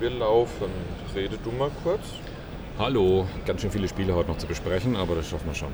wir 0.00 0.10
laufen. 0.10 0.70
Rede 1.14 1.36
du 1.42 1.50
mal 1.52 1.70
kurz. 1.82 2.00
Hallo, 2.78 3.26
ganz 3.44 3.60
schön 3.60 3.70
viele 3.70 3.88
Spiele 3.88 4.14
heute 4.14 4.30
noch 4.30 4.38
zu 4.38 4.46
besprechen, 4.46 4.96
aber 4.96 5.14
das 5.14 5.28
schaffen 5.28 5.46
wir 5.46 5.54
schon. 5.54 5.72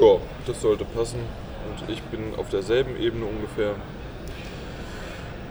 Ja, 0.00 0.18
das 0.46 0.60
sollte 0.60 0.84
passen. 0.84 1.20
Und 1.68 1.88
ich 1.88 2.02
bin 2.02 2.34
auf 2.36 2.48
derselben 2.50 3.00
Ebene 3.00 3.24
ungefähr. 3.24 3.76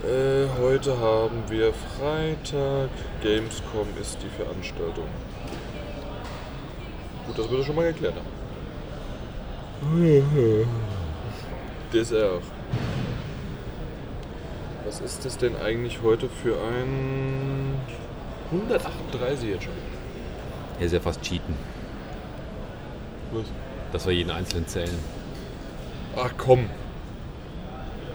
Äh, 0.03 0.47
heute 0.59 0.99
haben 0.99 1.43
wir 1.47 1.71
Freitag. 1.73 2.89
Gamescom 3.23 3.87
ist 3.99 4.17
die 4.21 4.29
Veranstaltung. 4.29 5.07
Gut, 7.27 7.37
das 7.37 7.65
schon 7.65 7.75
mal 7.75 7.93
geklärt 7.93 8.15
haben. 8.15 8.41
Das 11.93 12.13
auch. 12.13 12.60
Was 14.91 14.99
ist 14.99 15.23
das 15.23 15.37
denn 15.37 15.55
eigentlich 15.55 16.01
heute 16.01 16.27
für 16.27 16.53
ein 16.61 17.79
138 18.51 19.49
jetzt 19.49 19.63
schon? 19.63 19.73
Hier 20.79 20.85
ist 20.87 20.91
ja 20.91 20.99
fast 20.99 21.21
Cheaten, 21.21 21.55
Was? 23.31 23.45
dass 23.93 24.05
wir 24.05 24.13
jeden 24.13 24.31
einzelnen 24.31 24.67
zählen. 24.67 24.99
Ach 26.17 26.33
komm. 26.37 26.69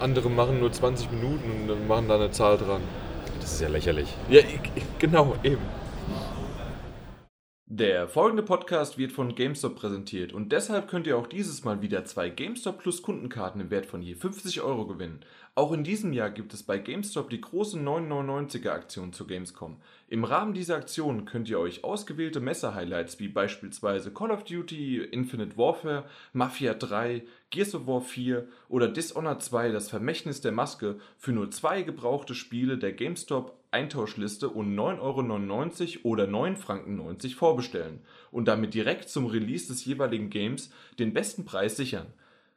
Andere 0.01 0.29
machen 0.29 0.61
nur 0.61 0.71
20 0.71 1.13
Minuten 1.13 1.63
und 1.63 1.69
dann 1.69 1.89
machen 1.89 2.09
da 2.09 2.17
eine 2.17 2.31
Zahl 2.31 2.59
dran. 2.59 2.83
Das 3.41 3.55
ist 3.55 3.63
ja 3.63 3.69
lächerlich. 3.69 4.15
Ja, 4.29 4.43
genau, 4.99 5.35
eben. 5.43 5.63
Der 7.69 8.07
folgende 8.07 8.43
Podcast 8.43 8.97
wird 8.97 9.13
von 9.13 9.35
GameStop 9.35 9.77
präsentiert 9.77 10.33
und 10.33 10.53
deshalb 10.53 10.89
könnt 10.89 11.07
ihr 11.07 11.19
auch 11.19 11.27
dieses 11.27 11.65
Mal 11.65 11.83
wieder 11.83 12.05
zwei 12.05 12.31
GameStop 12.31 12.79
Plus 12.79 13.03
Kundenkarten 13.03 13.61
im 13.61 13.71
Wert 13.71 13.87
von 13.87 14.03
je 14.03 14.15
50 14.15 14.61
Euro 14.63 14.87
gewinnen. 14.87 15.21
Auch 15.59 15.73
in 15.73 15.85
diesem 15.85 16.13
Jahr 16.13 16.29
gibt 16.29 16.53
es 16.53 16.63
bei 16.63 16.77
GameStop 16.77 17.31
die 17.31 17.41
große 17.41 17.79
999er 17.79 18.73
Aktion 18.73 19.15
zur 19.15 19.27
Gamescom. 19.27 19.79
Im 20.07 20.25
Rahmen 20.25 20.53
dieser 20.53 20.77
Aktion 20.77 21.25
könnt 21.25 21.49
ihr 21.49 21.59
euch 21.59 21.83
ausgewählte 21.83 22.41
Messe-Highlights 22.41 23.19
wie 23.21 23.29
beispielsweise 23.29 24.13
Call 24.13 24.33
of 24.33 24.45
Duty, 24.45 24.99
Infinite 24.99 25.57
Warfare, 25.57 26.05
Mafia 26.35 26.75
3, 26.75 27.23
Gears 27.49 27.75
of 27.75 27.87
War 27.87 28.03
4 28.03 28.47
oder 28.69 28.89
Dishonored 28.89 29.43
2 29.43 29.71
das 29.71 29.89
Vermächtnis 29.89 30.43
der 30.43 30.53
Maske 30.53 30.99
für 31.17 31.33
nur 31.33 31.51
zwei 31.51 31.81
gebrauchte 31.81 32.35
Spiele 32.35 32.77
der 32.77 32.93
GameStop 32.93 33.57
Eintauschliste 33.71 34.51
um 34.51 34.79
9,99 34.79 36.05
Euro 36.05 36.11
oder 36.11 36.25
9,90 36.25 36.57
Franken 36.59 37.31
vorbestellen 37.31 38.01
und 38.31 38.47
damit 38.47 38.75
direkt 38.75 39.09
zum 39.09 39.25
Release 39.25 39.69
des 39.69 39.87
jeweiligen 39.87 40.29
Games 40.29 40.71
den 40.99 41.15
besten 41.15 41.47
Preis 41.47 41.79
sichern. 41.79 42.09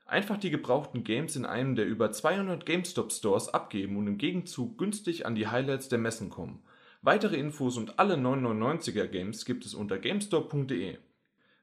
Einfach 0.09 0.37
die 0.37 0.49
gebrauchten 0.49 1.03
Games 1.03 1.35
in 1.35 1.45
einem 1.45 1.75
der 1.75 1.85
über 1.85 2.11
200 2.11 2.65
GameStop 2.65 3.11
Stores 3.11 3.49
abgeben 3.49 3.95
und 3.95 4.07
im 4.07 4.17
Gegenzug 4.17 4.79
günstig 4.79 5.27
an 5.27 5.35
die 5.35 5.47
Highlights 5.47 5.87
der 5.87 5.99
Messen 5.99 6.31
kommen. 6.31 6.63
Weitere 7.03 7.37
Infos 7.37 7.77
und 7.77 7.99
alle 7.99 8.15
999er 8.15 9.05
Games 9.05 9.45
gibt 9.45 9.67
es 9.67 9.75
unter 9.75 9.99
gamestop.de. 9.99 10.97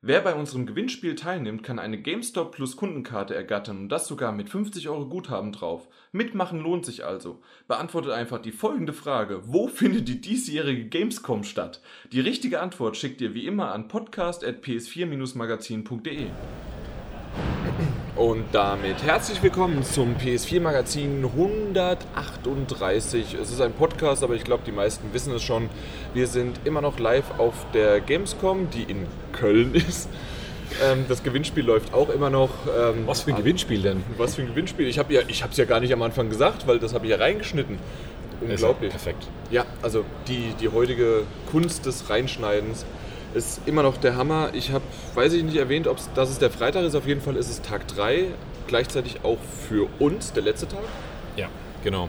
Wer 0.00 0.20
bei 0.20 0.36
unserem 0.36 0.64
Gewinnspiel 0.64 1.16
teilnimmt, 1.16 1.64
kann 1.64 1.80
eine 1.80 2.00
GameStop 2.00 2.53
Plus 2.53 2.77
Kundenkarte 2.77 3.34
ergattern 3.34 3.78
und 3.78 3.88
das 3.88 4.06
sogar 4.06 4.30
mit 4.30 4.48
50 4.48 4.88
Euro 4.88 5.08
Guthaben 5.08 5.50
drauf. 5.50 5.88
Mitmachen 6.12 6.60
lohnt 6.60 6.86
sich 6.86 7.05
also. 7.05 7.42
Beantwortet 7.66 8.12
einfach 8.12 8.38
die 8.38 8.53
folgende 8.53 8.92
Frage: 8.92 9.41
Wo 9.47 9.66
findet 9.66 10.06
die 10.06 10.20
diesjährige 10.20 10.84
Gamescom 10.84 11.42
statt? 11.42 11.83
Die 12.12 12.20
richtige 12.20 12.60
Antwort 12.60 12.97
schickt 12.97 13.20
ihr 13.20 13.34
wie 13.34 13.48
immer 13.48 13.72
an 13.72 13.88
podcast.ps4-magazin.de. 13.88 16.28
Und 18.17 18.47
damit 18.53 19.03
herzlich 19.03 19.42
willkommen 19.42 19.83
zum 19.84 20.17
PS4 20.17 20.62
Magazin 20.62 21.22
138. 21.22 23.34
Es 23.34 23.50
ist 23.50 23.61
ein 23.61 23.75
Podcast, 23.75 24.25
aber 24.25 24.34
ich 24.34 24.42
glaube, 24.42 24.62
die 24.64 24.72
meisten 24.72 25.12
wissen 25.12 25.34
es 25.34 25.42
schon. 25.42 25.69
Wir 26.14 26.27
sind 26.27 26.59
immer 26.64 26.81
noch 26.81 26.98
live 26.98 27.27
auf 27.37 27.53
der 27.75 28.00
Gamescom, 28.00 28.70
die 28.70 28.84
in 28.84 29.06
Köln 29.33 29.75
ist. 29.75 30.09
Ähm, 30.83 31.05
das 31.11 31.22
Gewinnspiel 31.25 31.67
läuft 31.67 31.92
auch 31.92 32.09
immer 32.09 32.31
noch. 32.31 32.49
Ähm, 32.66 33.06
Was 33.06 33.21
für 33.21 33.32
ein 33.32 33.37
Gewinnspiel 33.37 33.82
denn? 33.82 34.03
Was 34.16 34.37
für 34.37 34.41
ein 34.41 34.49
Gewinnspiel? 34.49 34.88
Ich 34.88 34.99
habe 34.99 35.12
ja, 35.12 35.21
ich 35.28 35.43
habe 35.43 35.50
es 35.50 35.59
ja 35.59 35.66
gar 35.66 35.81
nicht 35.81 35.93
am 35.93 36.00
Anfang 36.00 36.31
gesagt, 36.31 36.66
weil 36.66 36.78
das 36.78 36.94
habe 36.94 37.05
ich 37.05 37.10
ja 37.10 37.19
reingeschnitten. 37.19 37.76
Unglaublich. 38.41 38.94
Ja 38.94 38.99
perfekt. 38.99 39.26
Ja, 39.50 39.66
also 39.82 40.06
die, 40.26 40.55
die 40.59 40.71
heutige 40.71 41.25
Kunst 41.50 41.84
des 41.84 42.09
Reinschneidens 42.09 42.87
ist 43.36 43.60
immer 43.66 43.82
noch 43.82 43.98
der 43.98 44.16
Hammer. 44.16 44.50
Ich 44.54 44.72
habe, 44.72 44.84
weiß 45.14 45.34
ich 45.34 45.44
nicht 45.44 45.56
erwähnt, 45.56 45.86
ob 45.86 45.98
dass 46.14 46.30
es 46.30 46.38
der 46.38 46.50
Freitag 46.50 46.84
ist. 46.84 46.94
Auf 46.94 47.06
jeden 47.06 47.20
Fall 47.20 47.36
ist 47.36 47.50
es 47.50 47.60
Tag 47.62 47.86
3. 47.88 48.28
Gleichzeitig 48.66 49.20
auch 49.22 49.38
für 49.69 49.88
uns 50.00 50.32
der 50.32 50.42
letzte 50.42 50.66
Tag. 50.66 50.82
Ja, 51.36 51.48
genau. 51.84 52.08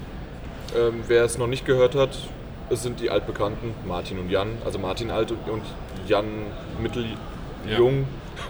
Ähm, 0.76 1.04
wer 1.08 1.24
es 1.24 1.38
noch 1.38 1.48
nicht 1.48 1.66
gehört 1.66 1.96
hat, 1.96 2.18
es 2.70 2.82
sind 2.82 3.00
die 3.00 3.10
altbekannten 3.10 3.74
Martin 3.86 4.18
und 4.20 4.30
Jan. 4.30 4.58
Also 4.66 4.80
Martin 4.80 5.12
alt 5.12 5.32
und, 5.32 5.48
und 5.50 5.64
Jan 6.08 6.26
mitteljung. 6.82 7.18
Ja. 7.70 8.06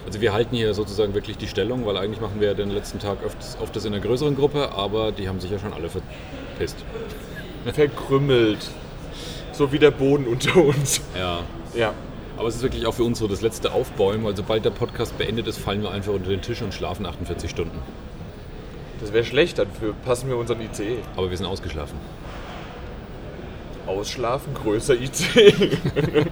Also 0.06 0.22
wir 0.22 0.34
halten 0.34 0.56
hier 0.56 0.74
sozusagen 0.74 1.14
wirklich 1.14 1.38
die 1.38 1.48
Stellung, 1.48 1.86
weil 1.86 1.98
eigentlich 1.98 2.22
machen 2.22 2.40
wir 2.40 2.50
ja 2.50 2.54
den 2.54 2.70
letzten 2.70 3.00
Tag 3.00 3.24
öfters, 3.24 3.58
öfters 3.62 3.86
in 3.86 3.94
einer 3.94 4.04
größeren 4.04 4.36
Gruppe, 4.36 4.72
aber 4.74 5.12
die 5.12 5.28
haben 5.28 5.40
sich 5.40 5.52
ja 5.52 5.60
schon 5.60 5.74
alle 5.74 5.90
verpisst. 5.90 6.78
Verkrümmelt. 7.74 8.70
So 9.52 9.72
wie 9.72 9.80
der 9.80 9.92
Boden 9.92 10.28
unter 10.28 10.58
uns. 10.58 11.02
Ja. 11.18 11.40
Ja. 11.74 11.94
Aber 12.38 12.48
es 12.48 12.56
ist 12.56 12.62
wirklich 12.62 12.86
auch 12.86 12.94
für 12.94 13.04
uns 13.04 13.20
so 13.20 13.28
das 13.28 13.42
letzte 13.42 13.72
Aufbäumen, 13.74 14.24
weil 14.24 14.36
sobald 14.36 14.64
der 14.64 14.70
Podcast 14.70 15.18
beendet 15.18 15.48
ist, 15.48 15.58
fallen 15.58 15.82
wir 15.82 15.92
einfach 15.92 16.14
unter 16.14 16.30
den 16.30 16.42
Tisch 16.42 16.62
und 16.62 16.74
schlafen 16.74 17.06
48 17.06 17.50
Stunden. 17.50 17.80
Das 19.00 19.12
wäre 19.14 19.24
schlecht, 19.24 19.58
dafür 19.60 19.94
passen 20.06 20.30
wir 20.30 20.38
unseren 20.38 20.62
ICE. 20.62 20.98
Aber 21.16 21.30
wir 21.30 21.38
sind 21.38 21.46
ausgeschlafen. 21.48 21.98
Ausschlafen, 23.88 24.54
größer 24.54 24.96
IC. 24.96 25.54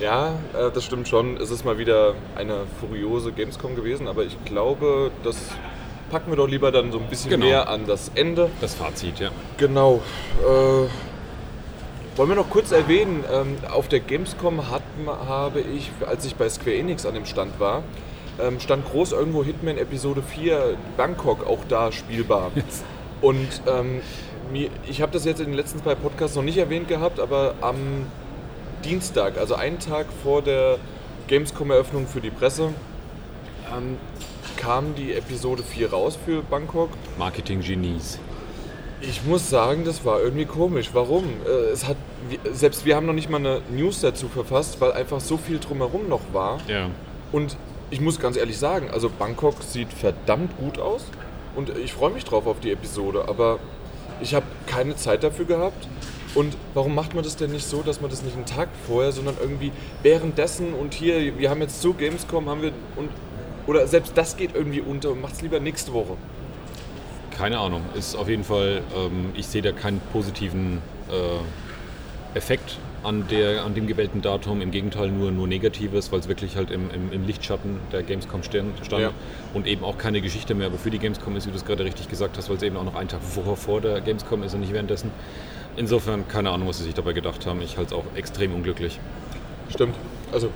ja, 0.00 0.28
äh, 0.54 0.70
das 0.72 0.84
stimmt 0.84 1.08
schon. 1.08 1.36
Es 1.38 1.50
ist 1.50 1.64
mal 1.64 1.76
wieder 1.78 2.14
eine 2.36 2.60
furiose 2.80 3.32
Gamescom 3.32 3.74
gewesen, 3.74 4.06
aber 4.06 4.24
ich 4.24 4.36
glaube, 4.44 5.10
das 5.24 5.36
packen 6.10 6.30
wir 6.30 6.36
doch 6.36 6.46
lieber 6.48 6.70
dann 6.70 6.92
so 6.92 6.98
ein 6.98 7.06
bisschen 7.08 7.30
Genau. 7.30 7.46
mehr 7.46 7.68
an 7.68 7.86
das 7.86 8.12
Ende. 8.14 8.48
Das 8.60 8.74
Fazit, 8.74 9.18
ja. 9.18 9.30
Genau. 9.56 10.02
Äh, 10.40 10.86
wollen 12.16 12.28
wir 12.28 12.36
noch 12.36 12.50
kurz 12.50 12.72
erwähnen, 12.72 13.24
ähm, 13.32 13.56
auf 13.70 13.88
der 13.88 14.00
Gamescom 14.00 14.70
hat, 14.70 14.82
habe 15.06 15.60
ich, 15.60 15.90
als 16.06 16.24
ich 16.24 16.36
bei 16.36 16.48
Square 16.48 16.76
Enix 16.76 17.06
an 17.06 17.14
dem 17.14 17.26
Stand 17.26 17.58
war, 17.58 17.82
ähm, 18.40 18.60
stand 18.60 18.84
groß 18.84 19.12
irgendwo 19.12 19.44
Hitman 19.44 19.78
Episode 19.78 20.22
4 20.22 20.76
Bangkok 20.96 21.46
auch 21.46 21.60
da 21.68 21.92
spielbar. 21.92 22.50
Und 23.20 23.62
ähm, 23.66 24.00
ich 24.88 25.00
habe 25.00 25.12
das 25.12 25.24
jetzt 25.24 25.40
in 25.40 25.46
den 25.46 25.54
letzten 25.54 25.82
zwei 25.82 25.94
Podcasts 25.94 26.36
noch 26.36 26.42
nicht 26.42 26.58
erwähnt 26.58 26.88
gehabt, 26.88 27.20
aber 27.20 27.54
am 27.60 28.06
Dienstag, 28.84 29.38
also 29.38 29.54
einen 29.54 29.78
Tag 29.78 30.06
vor 30.22 30.42
der 30.42 30.78
Gamescom-Eröffnung 31.28 32.06
für 32.06 32.20
die 32.20 32.30
Presse, 32.30 32.70
ähm, 33.74 33.96
kam 34.56 34.94
die 34.94 35.14
Episode 35.14 35.62
4 35.62 35.90
raus 35.90 36.18
für 36.24 36.42
Bangkok. 36.42 36.90
Marketing-Genies. 37.18 38.18
Ich 39.02 39.24
muss 39.24 39.50
sagen, 39.50 39.84
das 39.84 40.04
war 40.04 40.20
irgendwie 40.20 40.44
komisch. 40.44 40.90
Warum? 40.92 41.24
Äh, 41.46 41.70
Es 41.72 41.86
hat, 41.86 41.96
selbst 42.52 42.84
wir 42.84 42.96
haben 42.96 43.06
noch 43.06 43.12
nicht 43.12 43.28
mal 43.28 43.38
eine 43.38 43.60
News 43.70 44.00
dazu 44.00 44.28
verfasst, 44.28 44.80
weil 44.80 44.92
einfach 44.92 45.20
so 45.20 45.36
viel 45.36 45.58
drumherum 45.58 46.08
noch 46.08 46.20
war. 46.32 46.60
Ja. 46.68 46.88
Und 47.32 47.56
ich 47.90 48.00
muss 48.00 48.18
ganz 48.18 48.36
ehrlich 48.36 48.58
sagen, 48.58 48.90
also 48.90 49.10
Bangkok 49.10 49.62
sieht 49.62 49.92
verdammt 49.92 50.56
gut 50.56 50.78
aus 50.78 51.04
und 51.56 51.76
ich 51.76 51.92
freue 51.92 52.10
mich 52.10 52.24
drauf 52.24 52.46
auf 52.46 52.60
die 52.60 52.70
Episode, 52.70 53.26
aber 53.28 53.58
ich 54.20 54.34
habe 54.34 54.46
keine 54.66 54.96
Zeit 54.96 55.24
dafür 55.24 55.44
gehabt. 55.44 55.88
Und 56.34 56.56
warum 56.72 56.94
macht 56.94 57.14
man 57.14 57.24
das 57.24 57.36
denn 57.36 57.50
nicht 57.50 57.66
so, 57.66 57.82
dass 57.82 58.00
man 58.00 58.08
das 58.10 58.22
nicht 58.22 58.34
einen 58.34 58.46
Tag 58.46 58.70
vorher, 58.86 59.12
sondern 59.12 59.36
irgendwie 59.38 59.70
währenddessen 60.02 60.72
und 60.72 60.94
hier, 60.94 61.38
wir 61.38 61.50
haben 61.50 61.60
jetzt 61.60 61.82
so 61.82 61.92
Gamescom, 61.92 62.48
haben 62.48 62.62
wir 62.62 62.72
und 62.96 63.10
oder 63.66 63.86
selbst 63.86 64.16
das 64.16 64.36
geht 64.36 64.54
irgendwie 64.54 64.80
unter 64.80 65.10
und 65.10 65.20
macht 65.20 65.34
es 65.34 65.42
lieber 65.42 65.60
nächste 65.60 65.92
Woche. 65.92 66.16
Keine 67.36 67.58
Ahnung. 67.58 67.82
Ist 67.94 68.14
auf 68.14 68.28
jeden 68.28 68.44
Fall, 68.44 68.82
ähm, 68.96 69.30
ich 69.34 69.46
sehe 69.46 69.62
da 69.62 69.72
keinen 69.72 70.00
positiven 70.12 70.78
äh, 71.10 72.36
Effekt 72.38 72.78
an, 73.02 73.26
der, 73.28 73.64
an 73.64 73.74
dem 73.74 73.86
gewählten 73.86 74.22
Datum. 74.22 74.60
Im 74.62 74.70
Gegenteil 74.70 75.08
nur, 75.10 75.30
nur 75.32 75.48
Negatives, 75.48 76.12
weil 76.12 76.20
es 76.20 76.28
wirklich 76.28 76.56
halt 76.56 76.70
im, 76.70 76.90
im, 76.90 77.12
im 77.12 77.26
Lichtschatten 77.26 77.78
der 77.90 78.02
Gamescom 78.02 78.42
stand, 78.42 78.74
Ja. 78.90 79.10
und 79.54 79.66
eben 79.66 79.84
auch 79.84 79.98
keine 79.98 80.20
Geschichte 80.20 80.54
mehr, 80.54 80.68
aber 80.68 80.78
für 80.78 80.90
die 80.90 80.98
Gamescom 80.98 81.36
ist, 81.36 81.46
wie 81.46 81.50
du 81.50 81.56
es 81.56 81.64
gerade 81.64 81.84
richtig 81.84 82.08
gesagt 82.08 82.36
hast, 82.38 82.48
weil 82.48 82.56
es 82.56 82.62
eben 82.62 82.76
auch 82.76 82.84
noch 82.84 82.94
einen 82.94 83.08
Tag 83.08 83.22
vor, 83.22 83.56
vor 83.56 83.80
der 83.80 84.00
Gamescom 84.00 84.42
ist 84.44 84.54
und 84.54 84.60
nicht 84.60 84.72
währenddessen. 84.72 85.10
Insofern 85.76 86.28
keine 86.28 86.50
Ahnung, 86.50 86.68
was 86.68 86.78
sie 86.78 86.84
sich 86.84 86.94
dabei 86.94 87.12
gedacht 87.12 87.44
haben. 87.46 87.60
Ich 87.62 87.76
halte 87.76 87.94
es 87.94 88.00
auch 88.00 88.04
extrem 88.14 88.54
unglücklich. 88.54 89.00
Stimmt. 89.70 89.96
Also 90.32 90.50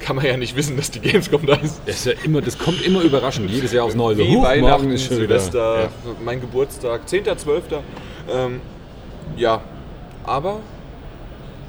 kann 0.00 0.16
man 0.16 0.24
ja 0.24 0.36
nicht 0.36 0.56
wissen, 0.56 0.76
dass 0.76 0.90
die 0.90 1.00
Gamescom 1.00 1.46
da 1.46 1.54
ist. 1.54 1.80
Das, 1.86 1.96
ist 1.96 2.04
ja 2.06 2.12
immer, 2.24 2.40
das 2.40 2.58
kommt 2.58 2.84
immer 2.84 3.02
überraschend, 3.02 3.50
jedes 3.50 3.72
Jahr 3.72 3.84
aufs 3.84 3.94
Neue. 3.94 4.16
So, 4.16 4.22
Wie 4.22 4.36
huch, 4.36 4.42
Weihnachten, 4.44 4.90
ist 4.90 5.08
Silvester, 5.08 5.82
Ja. 5.82 5.88
mein 6.24 6.40
Geburtstag, 6.40 7.02
10.12. 7.06 7.62
Ähm, 8.32 8.60
ja, 9.36 9.60
aber 10.24 10.60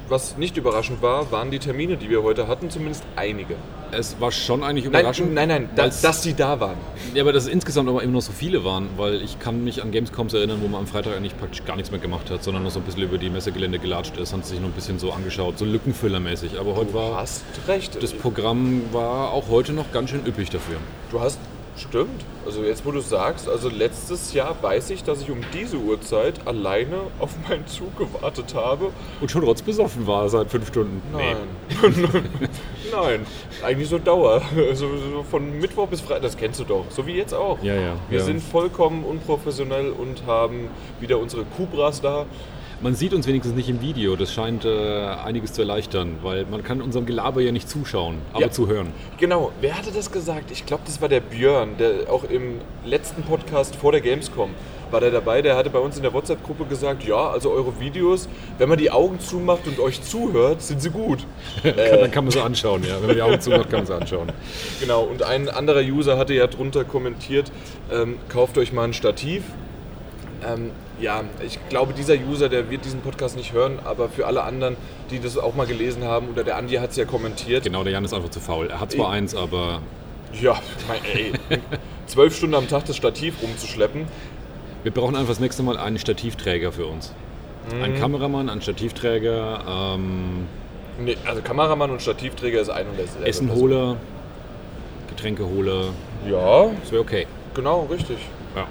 was 0.08 0.36
nicht 0.36 0.56
überraschend 0.56 1.00
war, 1.02 1.30
waren 1.30 1.50
die 1.50 1.58
Termine, 1.58 1.96
die 1.96 2.10
wir 2.10 2.22
heute 2.22 2.48
hatten, 2.48 2.70
zumindest 2.70 3.04
einige. 3.16 3.54
Es 3.94 4.18
war 4.20 4.32
schon 4.32 4.64
eigentlich 4.64 4.86
Nein, 4.86 5.00
überraschend. 5.02 5.34
nein, 5.34 5.48
nein, 5.48 5.68
da, 5.76 5.82
weil's- 5.82 6.00
dass 6.00 6.22
die 6.22 6.32
da 6.32 6.58
waren. 6.60 6.76
Ja, 7.14 7.22
aber 7.22 7.32
dass 7.34 7.44
es 7.44 7.48
insgesamt 7.50 7.90
aber 7.90 8.02
immer 8.02 8.14
noch 8.14 8.22
so 8.22 8.32
viele 8.32 8.64
waren, 8.64 8.88
weil 8.96 9.20
ich 9.22 9.38
kann 9.38 9.62
mich 9.64 9.82
an 9.82 9.90
Gamescoms 9.90 10.32
erinnern, 10.32 10.60
wo 10.62 10.68
man 10.68 10.80
am 10.80 10.86
Freitag 10.86 11.14
eigentlich 11.14 11.36
praktisch 11.36 11.62
gar 11.66 11.76
nichts 11.76 11.90
mehr 11.90 12.00
gemacht 12.00 12.30
hat, 12.30 12.42
sondern 12.42 12.62
noch 12.64 12.70
so 12.70 12.80
ein 12.80 12.84
bisschen 12.84 13.02
über 13.02 13.18
die 13.18 13.28
Messegelände 13.28 13.78
gelatscht 13.78 14.16
ist, 14.16 14.32
hat 14.32 14.46
sich 14.46 14.58
noch 14.60 14.68
ein 14.68 14.72
bisschen 14.72 14.98
so 14.98 15.12
angeschaut, 15.12 15.58
so 15.58 15.66
Lückenfüllermäßig. 15.66 16.58
Aber 16.58 16.74
heute 16.74 16.94
war 16.94 17.16
hast 17.16 17.42
recht. 17.68 18.02
das 18.02 18.14
Programm 18.14 18.82
war 18.92 19.30
auch 19.30 19.48
heute 19.50 19.74
noch 19.74 19.92
ganz 19.92 20.08
schön 20.08 20.24
üppig 20.26 20.48
dafür. 20.48 20.76
Du 21.10 21.20
hast, 21.20 21.38
stimmt. 21.76 22.24
Also 22.46 22.64
jetzt, 22.64 22.86
wo 22.86 22.90
du 22.92 23.00
sagst, 23.00 23.46
also 23.48 23.68
letztes 23.68 24.32
Jahr 24.32 24.56
weiß 24.62 24.88
ich, 24.90 25.04
dass 25.04 25.20
ich 25.20 25.30
um 25.30 25.38
diese 25.52 25.76
Uhrzeit 25.76 26.46
alleine 26.46 26.96
auf 27.20 27.30
meinen 27.48 27.66
Zug 27.66 27.96
gewartet 27.98 28.54
habe. 28.54 28.86
Und 29.20 29.30
schon 29.30 29.44
rotzbesoffen 29.44 30.06
war 30.06 30.28
seit 30.30 30.50
fünf 30.50 30.68
Stunden. 30.68 31.02
Nein. 31.12 31.36
Nein, 32.92 33.26
eigentlich 33.64 33.88
so 33.88 33.98
Dauer. 33.98 34.42
Also 34.68 34.86
so 34.96 35.22
von 35.30 35.58
Mittwoch 35.60 35.88
bis 35.88 36.00
Freitag, 36.00 36.22
das 36.22 36.36
kennst 36.36 36.60
du 36.60 36.64
doch. 36.64 36.84
So 36.90 37.06
wie 37.06 37.12
jetzt 37.12 37.34
auch. 37.34 37.62
Ja, 37.62 37.74
ja. 37.74 37.96
Wir 38.08 38.18
ja. 38.18 38.24
sind 38.24 38.40
vollkommen 38.42 39.04
unprofessionell 39.04 39.90
und 39.90 40.24
haben 40.26 40.68
wieder 41.00 41.18
unsere 41.18 41.44
Kubras 41.44 42.00
da. 42.00 42.26
Man 42.80 42.96
sieht 42.96 43.14
uns 43.14 43.28
wenigstens 43.28 43.54
nicht 43.54 43.68
im 43.68 43.80
Video, 43.80 44.16
das 44.16 44.32
scheint 44.32 44.64
äh, 44.64 45.06
einiges 45.24 45.52
zu 45.52 45.62
erleichtern, 45.62 46.16
weil 46.22 46.46
man 46.46 46.64
kann 46.64 46.82
unserem 46.82 47.06
Gelaber 47.06 47.40
ja 47.40 47.52
nicht 47.52 47.68
zuschauen, 47.68 48.18
aber 48.32 48.42
Ja. 48.42 48.50
zu 48.50 48.66
hören. 48.66 48.88
Genau, 49.18 49.52
wer 49.60 49.78
hatte 49.78 49.92
das 49.92 50.10
gesagt? 50.10 50.50
Ich 50.50 50.66
glaube, 50.66 50.82
das 50.84 51.00
war 51.00 51.08
der 51.08 51.20
Björn, 51.20 51.76
der 51.78 52.10
auch 52.12 52.24
im 52.24 52.60
letzten 52.84 53.22
Podcast 53.22 53.76
vor 53.76 53.92
der 53.92 54.00
Gamescom 54.00 54.50
war 54.92 55.00
der 55.00 55.10
dabei. 55.10 55.42
Der 55.42 55.56
hatte 55.56 55.70
bei 55.70 55.78
uns 55.78 55.96
in 55.96 56.02
der 56.02 56.12
WhatsApp-Gruppe 56.12 56.64
gesagt, 56.66 57.04
ja, 57.04 57.30
also 57.30 57.50
eure 57.50 57.80
Videos, 57.80 58.28
wenn 58.58 58.68
man 58.68 58.78
die 58.78 58.90
Augen 58.90 59.20
zumacht 59.20 59.66
und 59.66 59.78
euch 59.80 60.02
zuhört, 60.02 60.62
sind 60.62 60.80
sie 60.82 60.90
gut. 60.90 61.26
Dann 61.62 62.10
kann 62.10 62.24
man 62.24 62.30
sie 62.30 62.40
anschauen, 62.40 62.82
ja. 62.84 62.96
Wenn 63.00 63.06
man 63.08 63.16
die 63.16 63.22
Augen 63.22 63.40
zumacht, 63.40 63.70
kann 63.70 63.80
man 63.80 63.86
sie 63.86 63.94
anschauen. 63.94 64.32
Genau, 64.80 65.02
und 65.02 65.22
ein 65.22 65.48
anderer 65.48 65.80
User 65.80 66.18
hatte 66.18 66.34
ja 66.34 66.46
drunter 66.46 66.84
kommentiert, 66.84 67.50
ähm, 67.90 68.18
kauft 68.28 68.58
euch 68.58 68.72
mal 68.72 68.84
ein 68.84 68.92
Stativ. 68.94 69.42
Ähm, 70.46 70.70
ja, 71.00 71.22
ich 71.44 71.58
glaube, 71.68 71.92
dieser 71.94 72.14
User, 72.14 72.48
der 72.48 72.70
wird 72.70 72.84
diesen 72.84 73.00
Podcast 73.00 73.36
nicht 73.36 73.52
hören, 73.52 73.78
aber 73.84 74.08
für 74.08 74.26
alle 74.26 74.42
anderen, 74.42 74.76
die 75.10 75.20
das 75.20 75.38
auch 75.38 75.54
mal 75.54 75.66
gelesen 75.66 76.04
haben, 76.04 76.28
oder 76.28 76.44
der 76.44 76.56
Andi 76.56 76.74
hat 76.76 76.90
es 76.90 76.96
ja 76.96 77.04
kommentiert. 77.04 77.64
Genau, 77.64 77.82
der 77.84 77.92
Jan 77.92 78.04
ist 78.04 78.12
einfach 78.14 78.30
zu 78.30 78.40
faul. 78.40 78.68
Er 78.68 78.80
hat 78.80 78.92
zwar 78.92 79.10
eins, 79.10 79.34
aber 79.34 79.80
Ja, 80.40 80.60
mein, 80.88 81.00
ey, 81.04 81.32
zwölf 82.06 82.36
Stunden 82.36 82.54
am 82.54 82.68
Tag 82.68 82.84
das 82.86 82.96
Stativ 82.96 83.34
rumzuschleppen. 83.42 84.06
Wir 84.82 84.92
brauchen 84.92 85.14
einfach 85.16 85.30
das 85.30 85.40
nächste 85.40 85.62
Mal 85.62 85.76
einen 85.76 85.98
Stativträger 85.98 86.72
für 86.72 86.86
uns. 86.86 87.12
Mhm. 87.74 87.82
Ein 87.82 87.94
Kameramann, 87.98 88.48
ein 88.48 88.60
Stativträger, 88.62 89.94
ähm, 89.94 90.46
Nee, 90.98 91.16
also 91.24 91.40
Kameramann 91.40 91.90
und 91.90 92.02
Stativträger 92.02 92.60
ist 92.60 92.68
ein 92.68 92.86
und 92.86 92.98
derselbe. 92.98 93.26
Essenholer, 93.26 93.96
Getränkeholer. 95.08 95.86
Ja, 96.28 96.66
Das 96.82 96.92
wäre 96.92 97.00
okay. 97.02 97.26
genau, 97.54 97.86
richtig. 97.90 98.18
Ja. 98.54 98.66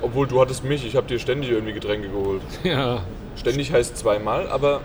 Obwohl 0.00 0.26
du 0.26 0.40
hattest 0.40 0.64
mich, 0.64 0.86
ich 0.86 0.96
habe 0.96 1.06
dir 1.06 1.18
ständig 1.18 1.50
irgendwie 1.50 1.72
Getränke 1.74 2.08
geholt. 2.08 2.40
Ja, 2.64 3.02
Ständig 3.36 3.72
heißt 3.72 3.96
zweimal, 3.98 4.48
aber 4.48 4.80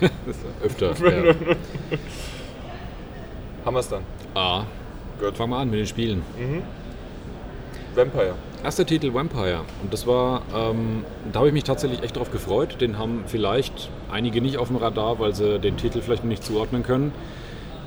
öfter. 0.62 0.92
Ja. 1.02 1.34
haben 3.64 3.74
wir 3.74 3.80
es 3.80 3.88
dann. 3.88 4.02
Ah, 4.34 4.64
Gut. 5.20 5.36
fangen 5.36 5.50
wir 5.50 5.56
an 5.58 5.70
mit 5.70 5.80
den 5.80 5.86
Spielen. 5.86 6.22
Vampire. 7.94 8.34
Erster 8.62 8.84
Titel 8.84 9.14
Vampire. 9.14 9.62
Und 9.82 9.92
das 9.92 10.06
war, 10.06 10.42
ähm, 10.54 11.04
da 11.32 11.38
habe 11.38 11.48
ich 11.48 11.54
mich 11.54 11.64
tatsächlich 11.64 12.02
echt 12.02 12.16
drauf 12.16 12.30
gefreut. 12.30 12.78
Den 12.80 12.98
haben 12.98 13.24
vielleicht 13.26 13.88
einige 14.10 14.42
nicht 14.42 14.58
auf 14.58 14.68
dem 14.68 14.76
Radar, 14.76 15.18
weil 15.18 15.34
sie 15.34 15.58
den 15.58 15.78
Titel 15.78 16.02
vielleicht 16.02 16.24
nicht 16.24 16.44
zuordnen 16.44 16.82
können. 16.82 17.12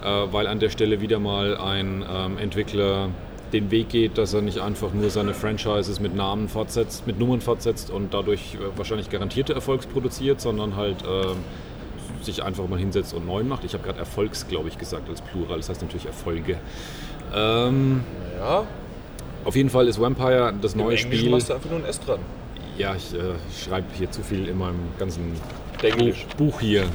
Äh, 0.04 0.08
weil 0.32 0.48
an 0.48 0.60
der 0.60 0.70
Stelle 0.70 1.00
wieder 1.00 1.20
mal 1.20 1.58
ein 1.58 2.04
ähm, 2.12 2.38
Entwickler 2.40 3.10
den 3.54 3.70
Weg 3.70 3.90
geht, 3.90 4.18
dass 4.18 4.34
er 4.34 4.42
nicht 4.42 4.60
einfach 4.60 4.94
nur 4.94 5.12
seine 5.12 5.36
Franchises 5.36 6.00
mit 6.00 6.16
Namen 6.16 6.50
fortsetzt, 6.50 7.06
mit 7.06 7.20
Nummern 7.20 7.40
fortsetzt 7.40 7.92
und 7.92 8.12
dadurch 8.16 8.56
äh, 8.56 8.76
wahrscheinlich 8.76 9.12
garantierte 9.12 9.54
Erfolgs 9.54 9.86
produziert, 9.86 10.42
sondern 10.42 10.76
halt 10.76 11.04
äh, 11.04 12.24
sich 12.24 12.44
einfach 12.44 12.68
mal 12.68 12.80
hinsetzt 12.80 13.14
und 13.14 13.28
neu 13.28 13.44
macht. 13.44 13.64
Ich 13.64 13.76
habe 13.76 13.84
gerade 13.84 14.00
Erfolgs, 14.00 14.48
glaube 14.48 14.70
ich, 14.70 14.80
gesagt 14.80 15.08
als 15.08 15.22
Plural. 15.22 15.58
Das 15.58 15.70
heißt 15.70 15.84
natürlich 15.84 16.08
Erfolge. 16.08 16.58
Ähm, 17.32 18.04
Ja, 18.40 18.66
auf 19.46 19.56
jeden 19.56 19.70
Fall 19.70 19.88
ist 19.88 20.00
Vampire 20.00 20.54
das 20.62 20.74
im 20.74 20.80
neue 20.80 20.96
Englischen 20.98 21.14
Spiel. 21.14 21.30
machst 21.32 21.50
du 21.50 21.54
einfach 21.54 21.70
nur 21.70 21.80
ein 21.80 21.86
S 21.86 22.00
dran. 22.00 22.20
Ja, 22.78 22.96
ich 22.96 23.14
äh, 23.14 23.20
schreibe 23.64 23.88
hier 23.98 24.10
zu 24.10 24.22
viel 24.24 24.48
in 24.48 24.58
meinem 24.58 24.80
ganzen 24.98 25.34
Englisch. 25.84 26.26
Buch, 26.38 26.60
hier, 26.62 26.86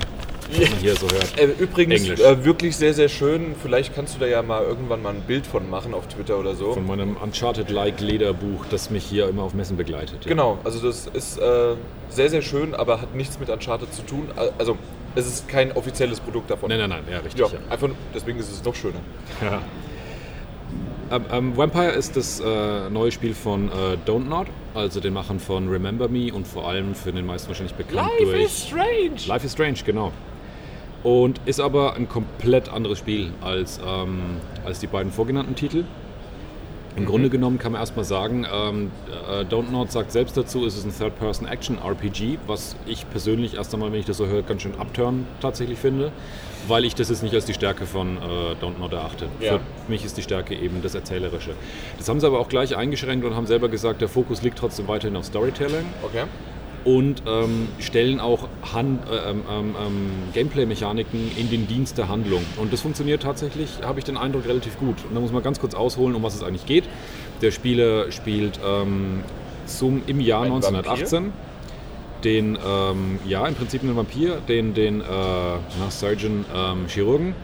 was 0.51 0.71
man 0.71 0.79
hier 0.81 0.97
so 0.97 1.07
hört. 1.09 1.39
Äh, 1.39 1.47
übrigens, 1.63 2.09
äh, 2.09 2.45
wirklich 2.45 2.77
sehr, 2.77 2.95
sehr 2.95 3.09
schön. 3.09 3.55
Vielleicht 3.63 3.95
kannst 3.95 4.17
du 4.17 4.19
da 4.19 4.27
ja 4.27 4.43
mal 4.43 4.65
irgendwann 4.65 5.03
mal 5.03 5.11
ein 5.15 5.21
Bild 5.21 5.47
von 5.47 5.69
machen 5.71 5.95
auf 5.95 6.09
Twitter 6.09 6.39
oder 6.39 6.55
so. 6.57 6.73
Von 6.73 6.87
meinem 6.87 7.17
Uncharted-like 7.17 8.01
Lederbuch, 8.01 8.65
das 8.71 8.91
mich 8.91 9.05
hier 9.05 9.29
immer 9.29 9.43
auf 9.45 9.55
Messen 9.55 9.77
begleitet. 9.77 10.25
Ja. 10.25 10.29
Genau, 10.31 10.59
also 10.65 10.81
das 10.85 11.07
ist 11.07 11.39
äh, 11.39 11.75
sehr, 12.09 12.31
sehr 12.31 12.43
schön, 12.43 12.75
aber 12.75 13.01
hat 13.01 13.15
nichts 13.15 13.39
mit 13.39 13.49
Uncharted 13.51 13.93
zu 13.95 14.03
tun. 14.03 14.29
Al- 14.35 14.53
Also, 14.59 14.77
es 15.15 15.27
ist 15.27 15.49
kein 15.49 15.71
offizielles 15.73 16.19
Produkt 16.21 16.51
davon. 16.51 16.71
Nein, 16.71 16.79
nein, 16.81 16.91
nein, 16.91 17.03
ja, 17.11 17.19
richtig. 17.19 17.41
Ja, 17.41 17.47
Ja. 17.47 17.59
einfach, 17.71 17.89
deswegen 18.15 18.39
ist 18.41 18.51
es 18.51 18.65
noch 18.65 18.75
schöner. 18.75 19.01
Ja. 19.43 19.63
Ähm, 21.11 21.25
ähm, 21.33 21.57
Vampire 21.57 21.91
ist 21.93 22.17
das 22.17 22.41
äh, 22.41 22.91
neue 22.91 23.11
Spiel 23.11 23.35
von 23.35 23.69
äh, 23.69 23.97
Don't 24.07 24.29
Nod, 24.29 24.47
also 24.75 25.01
den 25.01 25.15
Machern 25.15 25.41
von 25.41 25.69
Remember 25.69 26.09
Me 26.09 26.33
und 26.33 26.47
vor 26.47 26.69
allem 26.69 26.95
für 26.95 27.13
den 27.13 27.25
meisten 27.25 27.49
wahrscheinlich 27.49 27.75
bekannt 27.75 28.11
durch 28.21 28.67
strange. 28.67 29.27
Life 29.27 29.47
is 29.47 29.53
Strange, 29.53 29.79
genau. 29.85 30.13
Und 31.03 31.41
ist 31.47 31.61
aber 31.61 31.95
ein 31.95 32.09
komplett 32.09 32.69
anderes 32.69 32.99
Spiel 32.99 33.33
als, 33.41 33.81
ähm, 33.87 34.37
als 34.65 34.81
die 34.81 34.87
beiden 34.87 35.13
vorgenannten 35.13 35.55
Titel. 35.55 35.85
Im 36.99 37.07
Grunde 37.07 37.31
genommen 37.31 37.59
kann 37.59 37.73
man 37.73 37.81
erstmal 37.81 38.05
sagen, 38.05 38.45
ähm, 38.53 38.91
äh, 39.31 39.43
Don't 39.45 39.71
Nod 39.71 39.93
sagt 39.93 40.11
selbst 40.11 40.37
dazu, 40.37 40.67
es 40.67 40.77
ist 40.77 40.85
ein 40.85 40.93
Third-Person-Action-RPG, 40.93 42.39
was 42.47 42.75
ich 42.87 43.09
persönlich 43.09 43.55
erst 43.55 43.73
einmal, 43.73 43.93
wenn 43.93 44.01
ich 44.01 44.07
das 44.07 44.17
so 44.17 44.27
höre, 44.27 44.43
ganz 44.43 44.63
schön 44.63 44.75
abturn 44.79 45.27
tatsächlich 45.41 45.79
finde, 45.79 46.11
weil 46.67 46.85
ich 46.85 46.97
das 46.97 47.09
jetzt 47.09 47.23
nicht 47.23 47.35
als 47.35 47.45
die 47.45 47.55
Stärke 47.55 47.87
von 47.87 48.17
äh, 48.17 48.21
Don't 48.65 48.79
Nod 48.81 48.93
erachte. 48.93 49.29
Ja. 49.41 49.53
Für 49.59 49.61
mich 49.87 50.05
ist 50.05 50.17
die 50.17 50.23
Stärke 50.23 50.57
eben 50.57 50.83
das 50.83 50.97
Erzählerische. 50.97 51.53
Das 51.99 52.09
haben 52.09 52.19
sie 52.19 52.27
aber 52.27 52.41
auch 52.41 52.49
gleich 52.49 52.77
eingeschränkt 52.77 53.25
und 53.25 53.37
haben 53.37 53.47
selber 53.47 53.69
gesagt, 53.69 54.01
der 54.01 54.09
Fokus 54.09 54.43
liegt 54.43 54.59
trotzdem 54.59 54.89
weiterhin 54.89 55.17
auf 55.17 55.25
Storytelling 55.25 55.87
Okay. 56.03 56.25
Und 56.89 57.23
ähm, 57.27 57.69
stellen 57.81 58.19
auch 58.19 58.49
Han- 58.73 59.01
äh, 59.11 59.31
ähm, 59.31 59.43
ähm, 59.51 59.75
ähm, 59.79 60.11
Gameplay-Mechaniken 60.33 61.31
in 61.37 61.51
den 61.51 61.67
Dienst 61.69 61.99
der 61.99 62.09
Handlung. 62.09 62.43
Und 62.57 62.73
das 62.73 62.81
funktioniert 62.81 63.23
tatsächlich, 63.23 63.69
habe 63.83 63.99
ich 63.99 64.07
den 64.07 64.17
Eindruck, 64.17 64.47
relativ 64.47 64.79
gut. 64.79 64.97
Und 65.07 65.15
da 65.15 65.21
muss 65.21 65.31
man 65.31 65.43
ganz 65.43 65.61
kurz 65.61 65.75
ausholen, 65.75 66.15
um 66.17 66.23
was 66.23 66.35
es 66.35 66.43
eigentlich 66.43 66.65
geht. 66.65 66.85
Der 67.43 67.51
Spieler 67.51 68.11
spielt 68.11 68.59
ähm, 68.65 69.21
zum, 69.67 70.03
im 70.07 70.21
Jahr 70.21 70.45
Ein 70.45 70.53
1918 70.53 71.33
den, 72.25 72.57
ähm, 72.67 73.19
ja, 73.27 73.47
im 73.47 73.55
Prinzip 73.55 73.83
einen 73.83 73.95
Vampir, 73.95 74.39
den, 74.49 74.73
den 74.73 75.03
äh, 75.03 75.05
Surgeon 75.91 76.45
Chirurgen, 76.89 77.35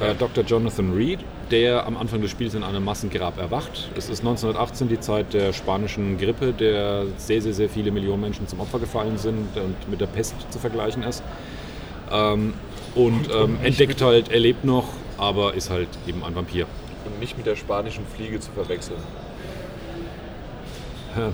Okay. 0.00 0.10
äh, 0.10 0.14
Dr. 0.14 0.44
Jonathan 0.44 0.92
Reed, 0.92 1.20
der 1.50 1.86
am 1.86 1.96
Anfang 1.96 2.20
des 2.20 2.30
Spiels 2.30 2.54
in 2.54 2.62
einem 2.62 2.84
Massengrab 2.84 3.38
erwacht. 3.38 3.88
Es 3.96 4.08
ist 4.08 4.20
1918 4.20 4.88
die 4.88 5.00
Zeit 5.00 5.32
der 5.32 5.52
spanischen 5.52 6.18
Grippe, 6.18 6.52
der 6.52 7.04
sehr, 7.16 7.40
sehr, 7.42 7.54
sehr 7.54 7.68
viele 7.68 7.90
Millionen 7.90 8.22
Menschen 8.22 8.46
zum 8.46 8.60
Opfer 8.60 8.78
gefallen 8.78 9.18
sind 9.18 9.56
und 9.56 9.88
mit 9.88 10.00
der 10.00 10.06
Pest 10.06 10.34
zu 10.50 10.58
vergleichen 10.58 11.02
ist. 11.02 11.22
Ähm, 12.10 12.54
und 12.94 13.28
ähm, 13.32 13.58
entdeckt 13.62 14.00
halt, 14.02 14.30
er 14.30 14.40
lebt 14.40 14.64
noch, 14.64 14.86
aber 15.18 15.54
ist 15.54 15.70
halt 15.70 15.88
eben 16.06 16.24
ein 16.24 16.34
Vampir. 16.34 16.66
Und 17.04 17.20
nicht 17.20 17.36
mit 17.36 17.46
der 17.46 17.56
spanischen 17.56 18.06
Fliege 18.06 18.40
zu 18.40 18.50
verwechseln. 18.52 19.00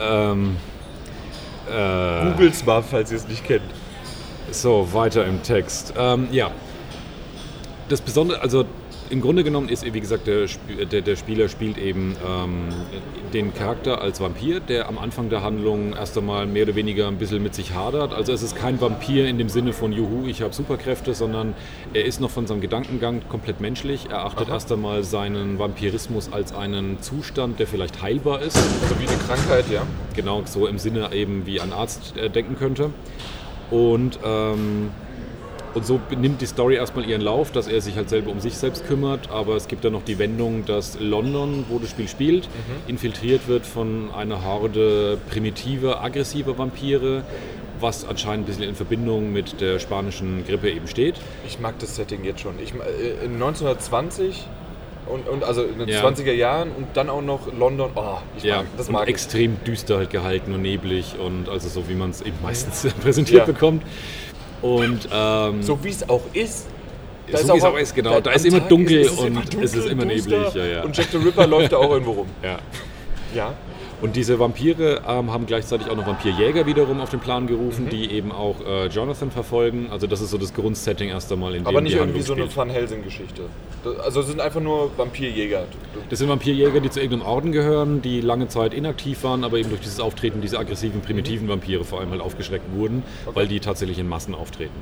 ähm, 0.00 0.56
äh, 1.70 2.24
Googles 2.30 2.64
mal, 2.64 2.82
falls 2.82 3.10
ihr 3.10 3.18
es 3.18 3.28
nicht 3.28 3.44
kennt. 3.44 3.62
So, 4.50 4.88
weiter 4.92 5.24
im 5.24 5.42
Text. 5.42 5.94
Ähm, 5.96 6.28
ja. 6.30 6.50
Das 7.88 8.00
Besondere, 8.00 8.40
also 8.40 8.64
im 9.12 9.20
Grunde 9.20 9.44
genommen 9.44 9.68
ist, 9.68 9.84
wie 9.84 10.00
gesagt, 10.00 10.26
der, 10.26 10.46
der, 10.90 11.02
der 11.02 11.16
Spieler 11.16 11.48
spielt 11.50 11.76
eben 11.76 12.16
ähm, 12.26 12.68
den 13.34 13.52
Charakter 13.52 14.00
als 14.00 14.22
Vampir, 14.22 14.60
der 14.60 14.88
am 14.88 14.96
Anfang 14.96 15.28
der 15.28 15.42
Handlung 15.42 15.92
erst 15.92 16.16
einmal 16.16 16.46
mehr 16.46 16.62
oder 16.62 16.76
weniger 16.76 17.08
ein 17.08 17.18
bisschen 17.18 17.42
mit 17.42 17.54
sich 17.54 17.74
hadert. 17.74 18.14
Also 18.14 18.32
es 18.32 18.42
ist 18.42 18.56
kein 18.56 18.80
Vampir 18.80 19.28
in 19.28 19.36
dem 19.36 19.50
Sinne 19.50 19.74
von 19.74 19.92
Juhu, 19.92 20.26
ich 20.26 20.40
habe 20.40 20.54
Superkräfte, 20.54 21.12
sondern 21.12 21.52
er 21.92 22.06
ist 22.06 22.22
noch 22.22 22.30
von 22.30 22.46
seinem 22.46 22.62
Gedankengang 22.62 23.20
komplett 23.28 23.60
menschlich. 23.60 24.06
Er 24.08 24.24
achtet 24.24 24.48
erst 24.48 24.72
einmal 24.72 25.04
seinen 25.04 25.58
Vampirismus 25.58 26.32
als 26.32 26.54
einen 26.54 27.02
Zustand, 27.02 27.60
der 27.60 27.66
vielleicht 27.66 28.00
heilbar 28.00 28.40
ist. 28.40 28.56
Also 28.56 28.98
wie 28.98 29.06
eine 29.06 29.18
Krankheit, 29.18 29.66
ja. 29.70 29.82
Genau, 30.16 30.42
so 30.46 30.66
im 30.66 30.78
Sinne 30.78 31.12
eben 31.12 31.44
wie 31.44 31.60
ein 31.60 31.74
Arzt 31.74 32.16
äh, 32.16 32.30
denken 32.30 32.56
könnte. 32.56 32.88
Und 33.70 34.18
ähm, 34.24 34.90
Und 35.74 35.86
so 35.86 36.00
nimmt 36.10 36.40
die 36.40 36.46
Story 36.46 36.76
erstmal 36.76 37.08
ihren 37.08 37.22
Lauf, 37.22 37.50
dass 37.50 37.66
er 37.66 37.80
sich 37.80 37.96
halt 37.96 38.10
selber 38.10 38.30
um 38.30 38.40
sich 38.40 38.56
selbst 38.56 38.86
kümmert. 38.86 39.30
Aber 39.30 39.56
es 39.56 39.68
gibt 39.68 39.84
dann 39.84 39.92
noch 39.92 40.04
die 40.04 40.18
Wendung, 40.18 40.66
dass 40.66 40.98
London, 41.00 41.64
wo 41.68 41.78
das 41.78 41.90
Spiel 41.90 42.08
spielt, 42.08 42.44
mhm. 42.44 42.90
infiltriert 42.90 43.48
wird 43.48 43.66
von 43.66 44.10
einer 44.14 44.44
Horde 44.44 45.18
primitiver, 45.30 46.02
aggressiver 46.02 46.58
Vampire, 46.58 47.24
was 47.80 48.06
anscheinend 48.06 48.44
ein 48.44 48.46
bisschen 48.46 48.64
in 48.64 48.74
Verbindung 48.74 49.32
mit 49.32 49.60
der 49.60 49.78
spanischen 49.78 50.44
Grippe 50.46 50.70
eben 50.70 50.86
steht. 50.88 51.16
Ich 51.46 51.58
mag 51.58 51.78
das 51.78 51.96
Setting 51.96 52.24
jetzt 52.24 52.40
schon. 52.40 52.54
Ich, 52.62 52.74
äh, 52.74 53.24
in 53.24 53.34
1920 53.34 54.46
und, 55.06 55.28
und, 55.28 55.42
also 55.44 55.64
in 55.64 55.78
den 55.78 55.88
ja. 55.88 56.04
20er 56.04 56.32
Jahren 56.32 56.70
und 56.70 56.86
dann 56.94 57.10
auch 57.10 57.22
noch 57.22 57.52
London. 57.52 57.90
Oh, 57.94 58.18
ich 58.36 58.44
ja, 58.44 58.58
mag, 58.58 58.66
das 58.76 58.88
mag 58.88 59.02
und 59.02 59.08
ich. 59.08 59.14
extrem 59.14 59.62
düster 59.64 59.96
halt 59.96 60.10
gehalten 60.10 60.54
und 60.54 60.62
neblig 60.62 61.16
und 61.18 61.48
also 61.48 61.68
so 61.68 61.88
wie 61.88 61.94
man 61.94 62.10
es 62.10 62.22
eben 62.22 62.36
meistens 62.42 62.92
präsentiert 63.02 63.40
ja. 63.40 63.44
bekommt. 63.52 63.82
Und 64.62 65.08
ähm, 65.12 65.62
so 65.62 65.82
wie 65.82 65.90
es 65.90 66.08
auch 66.08 66.22
ist. 66.32 66.66
Da 67.30 67.38
so 67.38 67.54
wie 67.54 67.58
es 67.58 67.64
auch 67.64 67.76
ist, 67.76 67.94
genau. 67.94 68.20
Da, 68.20 68.32
ist 68.32 68.44
immer 68.44 68.60
dunkel 68.60 69.00
ist, 69.00 69.18
und 69.18 69.26
immer 69.26 69.40
dunkel, 69.42 69.64
es 69.64 69.74
ist 69.74 69.88
immer 69.88 70.04
neblig. 70.04 70.54
Ja, 70.54 70.64
ja. 70.64 70.82
Und 70.82 70.96
Jack 70.96 71.08
the 71.10 71.18
Ripper 71.18 71.46
läuft 71.46 71.72
da 71.72 71.78
auch 71.78 71.90
irgendwo 71.90 72.12
rum. 72.12 72.26
Ja. 72.42 72.58
Ja. 73.34 73.54
Und 74.02 74.16
diese 74.16 74.40
Vampire 74.40 75.02
ähm, 75.06 75.32
haben 75.32 75.46
gleichzeitig 75.46 75.88
auch 75.88 75.94
noch 75.94 76.06
Vampirjäger 76.06 76.66
wiederum 76.66 77.00
auf 77.00 77.10
den 77.10 77.20
Plan 77.20 77.46
gerufen, 77.46 77.84
mhm. 77.84 77.90
die 77.90 78.10
eben 78.10 78.32
auch 78.32 78.56
äh, 78.66 78.86
Jonathan 78.88 79.30
verfolgen. 79.30 79.86
Also 79.90 80.08
das 80.08 80.20
ist 80.20 80.30
so 80.30 80.38
das 80.38 80.52
Grundsetting 80.52 81.08
erst 81.08 81.30
einmal 81.30 81.54
in 81.54 81.62
dem 81.62 81.68
Aber 81.68 81.80
nicht 81.80 81.94
irgendwie 81.94 82.20
so 82.20 82.32
eine 82.32 82.54
Van 82.54 82.68
Helsing-Geschichte. 82.68 83.42
Also 84.04 84.20
es 84.20 84.26
sind 84.26 84.40
einfach 84.40 84.60
nur 84.60 84.90
Vampirjäger. 84.96 85.66
Das 86.10 86.18
sind 86.18 86.28
Vampirjäger, 86.28 86.80
die 86.80 86.90
zu 86.90 87.00
irgendeinem 87.00 87.28
Orden 87.30 87.52
gehören, 87.52 88.02
die 88.02 88.20
lange 88.20 88.48
Zeit 88.48 88.74
inaktiv 88.74 89.22
waren, 89.22 89.44
aber 89.44 89.58
eben 89.58 89.68
durch 89.68 89.82
dieses 89.82 90.00
Auftreten 90.00 90.40
diese 90.40 90.58
aggressiven, 90.58 91.00
primitiven. 91.00 91.48
Vampire 91.48 91.84
vor 91.84 92.00
allem 92.00 92.10
halt 92.10 92.20
aufgeschreckt 92.20 92.74
wurden, 92.74 93.04
okay. 93.24 93.36
weil 93.36 93.46
die 93.46 93.60
tatsächlich 93.60 93.98
in 93.98 94.08
Massen 94.08 94.34
auftreten. 94.34 94.74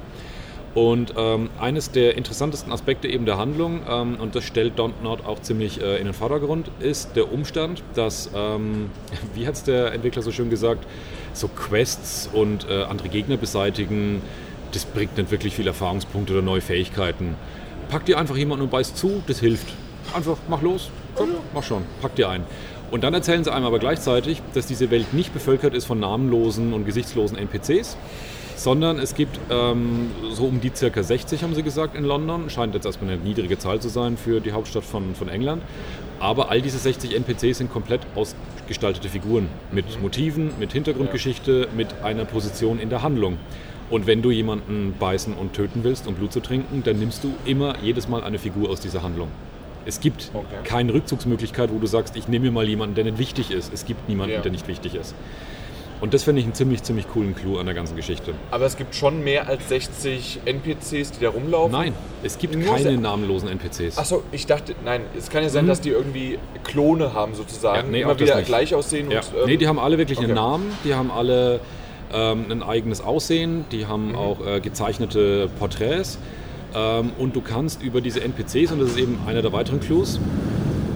Und 0.74 1.14
ähm, 1.16 1.50
eines 1.58 1.90
der 1.90 2.16
interessantesten 2.16 2.72
Aspekte 2.72 3.08
eben 3.08 3.26
der 3.26 3.38
Handlung, 3.38 3.80
ähm, 3.88 4.16
und 4.20 4.36
das 4.36 4.44
stellt 4.44 4.78
Dontnod 4.78 5.26
auch 5.26 5.40
ziemlich 5.40 5.82
äh, 5.82 5.98
in 5.98 6.04
den 6.04 6.14
Vordergrund, 6.14 6.70
ist 6.78 7.16
der 7.16 7.32
Umstand, 7.32 7.82
dass, 7.94 8.30
ähm, 8.34 8.90
wie 9.34 9.46
hat 9.48 9.54
es 9.54 9.64
der 9.64 9.92
Entwickler 9.92 10.22
so 10.22 10.30
schön 10.30 10.48
gesagt, 10.48 10.86
so 11.32 11.48
Quests 11.48 12.28
und 12.32 12.68
äh, 12.70 12.84
andere 12.84 13.08
Gegner 13.08 13.36
beseitigen, 13.36 14.22
das 14.72 14.84
bringt 14.84 15.16
nicht 15.16 15.32
wirklich 15.32 15.54
viel 15.56 15.66
Erfahrungspunkte 15.66 16.32
oder 16.32 16.42
neue 16.42 16.60
Fähigkeiten. 16.60 17.34
Pack 17.88 18.04
dir 18.04 18.18
einfach 18.18 18.36
jemanden 18.36 18.62
und 18.62 18.70
beißt 18.70 18.96
zu, 18.96 19.22
das 19.26 19.40
hilft. 19.40 19.66
Einfach, 20.14 20.36
mach 20.48 20.62
los, 20.62 20.90
komm, 21.16 21.30
mach 21.52 21.64
schon, 21.64 21.82
pack 22.00 22.14
dir 22.14 22.28
ein. 22.28 22.44
Und 22.92 23.02
dann 23.04 23.14
erzählen 23.14 23.42
sie 23.42 23.52
einem 23.52 23.66
aber 23.66 23.78
gleichzeitig, 23.78 24.42
dass 24.54 24.66
diese 24.66 24.90
Welt 24.90 25.12
nicht 25.14 25.32
bevölkert 25.32 25.74
ist 25.74 25.86
von 25.86 26.00
namenlosen 26.00 26.72
und 26.72 26.84
gesichtslosen 26.84 27.38
NPCs, 27.38 27.96
sondern 28.60 28.98
es 28.98 29.14
gibt 29.14 29.40
ähm, 29.48 30.10
so 30.32 30.44
um 30.44 30.60
die 30.60 30.70
circa 30.74 31.02
60, 31.02 31.42
haben 31.42 31.54
sie 31.54 31.62
gesagt, 31.62 31.96
in 31.96 32.04
London. 32.04 32.50
Scheint 32.50 32.74
jetzt 32.74 32.84
erstmal 32.84 33.10
eine 33.10 33.22
niedrige 33.22 33.56
Zahl 33.56 33.80
zu 33.80 33.88
sein 33.88 34.18
für 34.18 34.40
die 34.40 34.52
Hauptstadt 34.52 34.84
von, 34.84 35.14
von 35.14 35.30
England. 35.30 35.62
Aber 36.18 36.50
all 36.50 36.60
diese 36.60 36.76
60 36.76 37.16
NPCs 37.16 37.56
sind 37.56 37.72
komplett 37.72 38.02
ausgestaltete 38.14 39.08
Figuren 39.08 39.48
mit 39.72 40.02
Motiven, 40.02 40.50
mit 40.58 40.74
Hintergrundgeschichte, 40.74 41.68
mit 41.74 42.02
einer 42.02 42.26
Position 42.26 42.78
in 42.78 42.90
der 42.90 43.02
Handlung. 43.02 43.38
Und 43.88 44.06
wenn 44.06 44.20
du 44.20 44.30
jemanden 44.30 44.94
beißen 44.98 45.32
und 45.32 45.54
töten 45.54 45.82
willst, 45.82 46.06
um 46.06 46.14
Blut 46.14 46.30
zu 46.30 46.40
trinken, 46.40 46.82
dann 46.84 46.98
nimmst 46.98 47.24
du 47.24 47.32
immer 47.46 47.78
jedes 47.82 48.08
Mal 48.08 48.22
eine 48.22 48.38
Figur 48.38 48.68
aus 48.68 48.80
dieser 48.80 49.02
Handlung. 49.02 49.28
Es 49.86 50.00
gibt 50.00 50.32
okay. 50.34 50.46
keine 50.64 50.92
Rückzugsmöglichkeit, 50.92 51.70
wo 51.72 51.78
du 51.78 51.86
sagst, 51.86 52.14
ich 52.14 52.28
nehme 52.28 52.44
mir 52.44 52.52
mal 52.52 52.68
jemanden, 52.68 52.94
der 52.94 53.04
nicht 53.04 53.16
wichtig 53.16 53.50
ist. 53.50 53.72
Es 53.72 53.86
gibt 53.86 54.06
niemanden, 54.06 54.34
ja. 54.34 54.40
der 54.42 54.52
nicht 54.52 54.68
wichtig 54.68 54.94
ist. 54.96 55.14
Und 56.00 56.14
das 56.14 56.24
finde 56.24 56.40
ich 56.40 56.46
einen 56.46 56.54
ziemlich, 56.54 56.82
ziemlich 56.82 57.08
coolen 57.08 57.34
Clou 57.34 57.58
an 57.58 57.66
der 57.66 57.74
ganzen 57.74 57.94
Geschichte. 57.94 58.32
Aber 58.50 58.64
es 58.64 58.76
gibt 58.76 58.94
schon 58.94 59.22
mehr 59.22 59.48
als 59.48 59.68
60 59.68 60.40
NPCs, 60.46 61.12
die 61.12 61.20
da 61.20 61.28
rumlaufen? 61.28 61.72
Nein, 61.72 61.94
es 62.22 62.38
gibt 62.38 62.56
Nur 62.56 62.74
keine 62.74 62.96
namenlosen 62.96 63.48
NPCs. 63.48 63.98
Achso, 63.98 64.22
ich 64.32 64.46
dachte, 64.46 64.74
nein, 64.84 65.02
es 65.16 65.28
kann 65.28 65.42
ja 65.42 65.50
sein, 65.50 65.64
mhm. 65.64 65.68
dass 65.68 65.80
die 65.80 65.90
irgendwie 65.90 66.38
Klone 66.64 67.12
haben 67.12 67.34
sozusagen, 67.34 67.86
ja, 67.86 67.92
nee, 67.92 68.00
immer 68.02 68.18
wieder 68.18 68.40
gleich 68.42 68.74
aussehen. 68.74 69.10
Ja. 69.10 69.20
Und, 69.20 69.26
ähm, 69.40 69.46
nee, 69.46 69.56
die 69.58 69.68
haben 69.68 69.78
alle 69.78 69.98
wirklich 69.98 70.18
okay. 70.18 70.26
einen 70.26 70.36
Namen, 70.36 70.72
die 70.84 70.94
haben 70.94 71.10
alle 71.10 71.60
ähm, 72.12 72.46
ein 72.50 72.62
eigenes 72.62 73.02
Aussehen, 73.02 73.66
die 73.70 73.86
haben 73.86 74.10
mhm. 74.10 74.14
auch 74.14 74.46
äh, 74.46 74.60
gezeichnete 74.60 75.50
Porträts. 75.58 76.18
Ähm, 76.74 77.12
und 77.18 77.36
du 77.36 77.40
kannst 77.40 77.82
über 77.82 78.00
diese 78.00 78.20
NPCs, 78.22 78.72
und 78.72 78.80
das 78.80 78.90
ist 78.90 78.98
eben 78.98 79.18
einer 79.26 79.42
der 79.42 79.52
weiteren 79.52 79.80
Clues, 79.80 80.18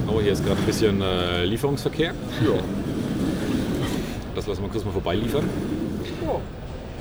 oh, 0.06 0.20
hier 0.20 0.32
ist 0.32 0.44
gerade 0.46 0.60
ein 0.60 0.66
bisschen 0.66 1.02
äh, 1.02 1.44
Lieferungsverkehr. 1.44 2.14
Ja. 2.46 2.83
Das 4.34 4.46
lassen 4.46 4.62
wir 4.62 4.68
kurz 4.68 4.84
mal 4.84 4.92
vorbeiliefern. 4.92 5.48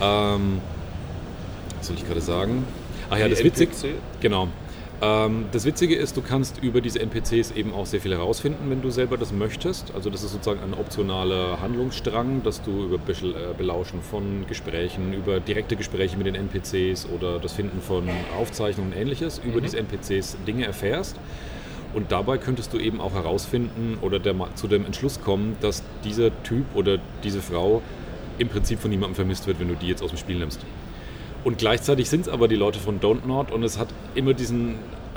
Ja. 0.02 0.36
Ähm, 0.36 0.60
was 1.78 1.88
soll 1.88 1.96
ich 1.98 2.08
gerade 2.08 2.22
sagen? 2.22 2.66
Ach 3.10 3.18
ja, 3.18 3.26
Die 3.26 3.32
das 3.32 3.44
Witzige. 3.44 3.72
Genau. 4.22 4.48
Ähm, 5.02 5.46
das 5.52 5.66
Witzige 5.66 5.96
ist, 5.96 6.16
du 6.16 6.22
kannst 6.22 6.64
über 6.64 6.80
diese 6.80 7.00
NPCs 7.00 7.52
eben 7.52 7.74
auch 7.74 7.86
sehr 7.86 8.00
viel 8.00 8.14
herausfinden, 8.14 8.70
wenn 8.70 8.82
du 8.82 8.90
selber 8.90 9.18
das 9.18 9.34
möchtest. 9.34 9.94
Also 9.94 10.10
das 10.10 10.24
ist 10.24 10.32
sozusagen 10.32 10.62
ein 10.62 10.74
optionaler 10.74 11.60
Handlungsstrang, 11.60 12.42
dass 12.44 12.62
du 12.62 12.86
über 12.86 12.96
äh, 12.96 13.54
Belauschen 13.58 14.02
von 14.02 14.46
Gesprächen, 14.48 15.14
über 15.14 15.42
direkte 15.42 15.76
Gespräche 15.76 16.16
mit 16.16 16.28
den 16.28 16.36
NPCs 16.36 17.08
oder 17.14 17.40
das 17.40 17.52
Finden 17.54 17.82
von 17.82 18.08
Aufzeichnungen 18.40 18.94
und 18.94 18.98
ähnliches 18.98 19.42
über 19.44 19.58
mhm. 19.58 19.64
diese 19.64 19.78
NPCs 19.80 20.38
Dinge 20.48 20.66
erfährst. 20.66 21.18
Und 21.94 22.12
dabei 22.12 22.38
könntest 22.38 22.74
du 22.74 22.80
eben 22.80 23.00
auch 23.00 23.14
herausfinden 23.14 23.98
oder 24.02 24.20
der, 24.20 24.36
zu 24.56 24.68
dem 24.68 24.86
Entschluss 24.86 25.22
kommen, 25.22 25.56
dass 25.62 25.84
dieser 26.04 26.32
Typ 26.44 26.66
oder 26.76 26.98
diese 27.24 27.42
Frau 27.42 27.82
im 28.40 28.50
Prinzip 28.50 28.80
von 28.80 28.90
niemandem 28.90 29.16
vermisst 29.16 29.46
wird, 29.48 29.60
wenn 29.60 29.68
du 29.68 29.76
die 29.76 29.88
jetzt 29.88 30.02
aus 30.02 30.10
dem 30.10 30.18
Spiel 30.18 30.38
nimmst. 30.38 30.60
Und 31.44 31.58
gleichzeitig 31.58 32.10
sind 32.10 32.22
es 32.22 32.30
aber 32.30 32.48
die 32.48 32.56
Leute 32.56 32.80
von 32.80 33.00
Don't 33.00 33.28
Not 33.28 33.52
und 33.52 33.64
es 33.64 33.78
hat 33.78 33.90
immer 34.16 34.34
diesen 34.34 34.76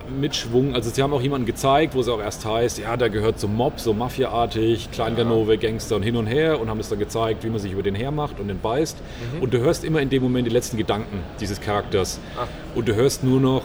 Mitschwung. 0.08 0.74
Also 0.74 0.90
sie 0.90 1.02
haben 1.02 1.12
auch 1.12 1.20
jemanden 1.20 1.46
gezeigt, 1.46 1.94
wo 1.94 2.00
es 2.00 2.08
auch 2.08 2.20
erst 2.20 2.44
heißt, 2.44 2.78
ja, 2.78 2.96
der 2.96 3.10
gehört 3.10 3.38
zum 3.38 3.54
Mob, 3.54 3.80
so 3.80 3.92
Mafia-artig, 3.92 4.90
Kleinganove, 4.90 5.58
Gangster 5.58 5.96
und 5.96 6.02
hin 6.02 6.16
und 6.16 6.26
her 6.26 6.60
und 6.60 6.68
haben 6.68 6.80
es 6.80 6.88
dann 6.88 6.98
gezeigt, 6.98 7.44
wie 7.44 7.48
man 7.48 7.58
sich 7.58 7.72
über 7.72 7.82
den 7.82 7.94
hermacht 7.94 8.38
und 8.40 8.48
den 8.48 8.60
beißt. 8.60 8.98
Mhm. 8.98 9.42
Und 9.42 9.54
du 9.54 9.58
hörst 9.58 9.84
immer 9.84 10.00
in 10.00 10.10
dem 10.10 10.22
Moment 10.22 10.46
die 10.46 10.52
letzten 10.52 10.76
Gedanken 10.76 11.20
dieses 11.40 11.60
Charakters. 11.60 12.20
Ach. 12.38 12.46
Und 12.74 12.88
du 12.88 12.94
hörst 12.94 13.24
nur 13.24 13.40
noch, 13.40 13.62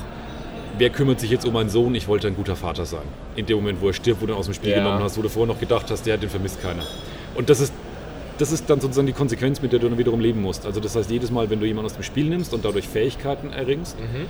wer 0.82 0.90
kümmert 0.90 1.20
sich 1.20 1.30
jetzt 1.30 1.46
um 1.46 1.54
meinen 1.54 1.70
Sohn, 1.70 1.94
ich 1.94 2.08
wollte 2.08 2.26
ein 2.26 2.36
guter 2.36 2.56
Vater 2.56 2.86
sein. 2.86 3.04
In 3.36 3.46
dem 3.46 3.58
Moment, 3.58 3.82
wo 3.82 3.88
er 3.90 3.94
stirbt, 3.94 4.20
wo 4.20 4.26
du 4.26 4.34
ihn 4.34 4.38
aus 4.40 4.46
dem 4.46 4.56
Spiel 4.56 4.72
ja. 4.72 4.78
genommen 4.78 5.04
hast, 5.04 5.16
wo 5.16 5.22
du 5.22 5.30
vorher 5.30 5.54
noch 5.54 5.60
gedacht 5.60 5.92
hast, 5.92 6.08
der, 6.08 6.18
den 6.18 6.30
vermisst 6.30 6.60
keiner. 6.60 6.82
Und 7.36 7.52
das 7.52 7.60
ist, 7.60 7.72
das 8.40 8.52
ist 8.52 8.68
dann 8.68 8.82
sozusagen 8.82 9.06
die 9.06 9.14
Konsequenz, 9.14 9.62
mit 9.62 9.74
der 9.74 9.80
du 9.80 9.90
dann 9.90 10.00
wiederum 10.00 10.20
leben 10.20 10.42
musst. 10.42 10.66
Also 10.66 10.80
das 10.80 10.96
heißt, 10.96 11.12
jedes 11.12 11.30
Mal, 11.30 11.52
wenn 11.52 11.60
du 11.60 11.68
jemanden 11.68 11.86
aus 11.86 11.94
dem 11.94 12.02
Spiel 12.02 12.26
nimmst 12.26 12.52
und 12.52 12.66
dadurch 12.66 12.88
Fähigkeiten 12.88 13.54
erringst, 13.54 13.96
mhm 14.00 14.26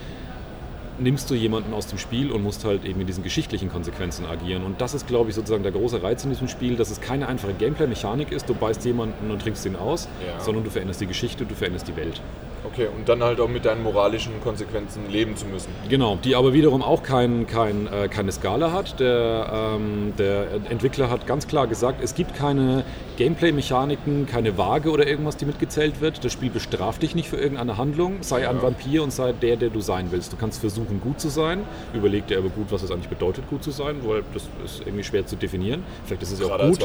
nimmst 1.00 1.32
du 1.32 1.36
jemanden 1.36 1.74
aus 1.74 1.88
dem 1.88 1.98
Spiel 1.98 2.32
und 2.32 2.44
musst 2.44 2.64
halt 2.64 2.86
eben 2.86 3.02
in 3.02 3.08
diesen 3.08 3.24
geschichtlichen 3.24 3.70
Konsequenzen 3.70 4.26
agieren. 4.26 4.64
Und 4.64 4.82
das 4.82 4.94
ist, 4.94 5.08
glaube 5.08 5.30
ich, 5.30 5.36
sozusagen 5.36 5.64
der 5.64 5.72
große 5.72 6.04
Reiz 6.04 6.24
in 6.24 6.30
diesem 6.30 6.48
Spiel, 6.48 6.76
dass 6.76 6.92
es 6.92 7.02
keine 7.02 7.28
einfache 7.28 7.54
Gameplay-Mechanik 7.54 8.32
ist, 8.32 8.48
du 8.48 8.54
beißt 8.54 8.86
jemanden 8.86 9.32
und 9.32 9.42
trinkst 9.42 9.66
ihn 9.66 9.76
aus, 9.76 10.08
ja. 10.26 10.40
sondern 10.40 10.64
du 10.64 10.70
veränderst 10.70 11.02
die 11.02 11.08
Geschichte, 11.08 11.46
du 11.46 11.56
veränderst 11.56 11.88
die 11.88 11.96
Welt. 11.96 12.22
Okay, 12.64 12.88
und 12.96 13.10
dann 13.10 13.24
halt 13.24 13.40
auch 13.40 13.48
mit 13.48 13.66
deinen 13.66 13.82
moralischen 13.82 14.34
Konsequenzen 14.44 15.10
leben 15.10 15.36
zu 15.36 15.46
müssen. 15.48 15.70
Genau, 15.90 16.18
die 16.24 16.36
aber 16.36 16.54
wiederum 16.54 16.84
auch 16.84 17.02
kein, 17.02 17.48
kein, 17.48 17.88
äh, 17.88 18.08
keine 18.08 18.32
Skala 18.32 18.72
hat. 18.72 19.00
Der, 19.00 19.74
ähm, 19.76 20.14
der 20.18 20.48
Entwickler 20.70 21.10
hat 21.10 21.26
ganz 21.26 21.48
klar 21.48 21.66
gesagt, 21.68 22.04
es 22.04 22.14
gibt 22.14 22.36
keine 22.36 22.84
Gameplay-Mechaniken, 23.18 24.28
keine 24.28 24.58
Waage 24.58 24.92
oder 24.92 25.08
irgendwas, 25.08 25.38
die 25.38 25.46
mitgezählt 25.46 26.02
wird. 26.02 26.24
Das 26.24 26.32
Spiel 26.32 26.52
bestraft 26.52 27.02
dich 27.02 27.16
nicht 27.16 27.30
für 27.30 27.38
irgendeine 27.38 27.78
Handlung. 27.78 28.18
Sei 28.22 28.42
ja. 28.42 28.50
ein 28.52 28.62
Vampir 28.62 29.02
und 29.04 29.12
sei 29.12 29.34
der, 29.34 29.58
der 29.58 29.70
du 29.70 29.82
sein 29.82 30.08
willst. 30.12 30.32
Du 30.32 30.38
kannst 30.38 30.62
versuchen, 30.62 31.02
gut 31.02 31.20
zu 31.20 31.30
sein. 31.30 31.64
Überleg 31.94 32.28
dir 32.28 32.38
aber 32.38 32.50
gut, 32.50 32.68
was 32.72 32.84
es 32.84 32.92
eigentlich 32.92 33.10
bedeutet, 33.10 33.50
gut 33.50 33.64
zu 33.64 33.72
sein, 33.72 33.98
weil 34.04 34.24
das 34.34 34.44
ist 34.64 34.82
irgendwie 34.86 35.04
schwer 35.04 35.26
zu 35.26 35.36
definieren. 35.36 35.84
Vielleicht 36.06 36.24
ist 36.24 36.32
es 36.32 36.40
ja 36.40 36.48
auch 36.48 36.60
gut, 36.60 36.80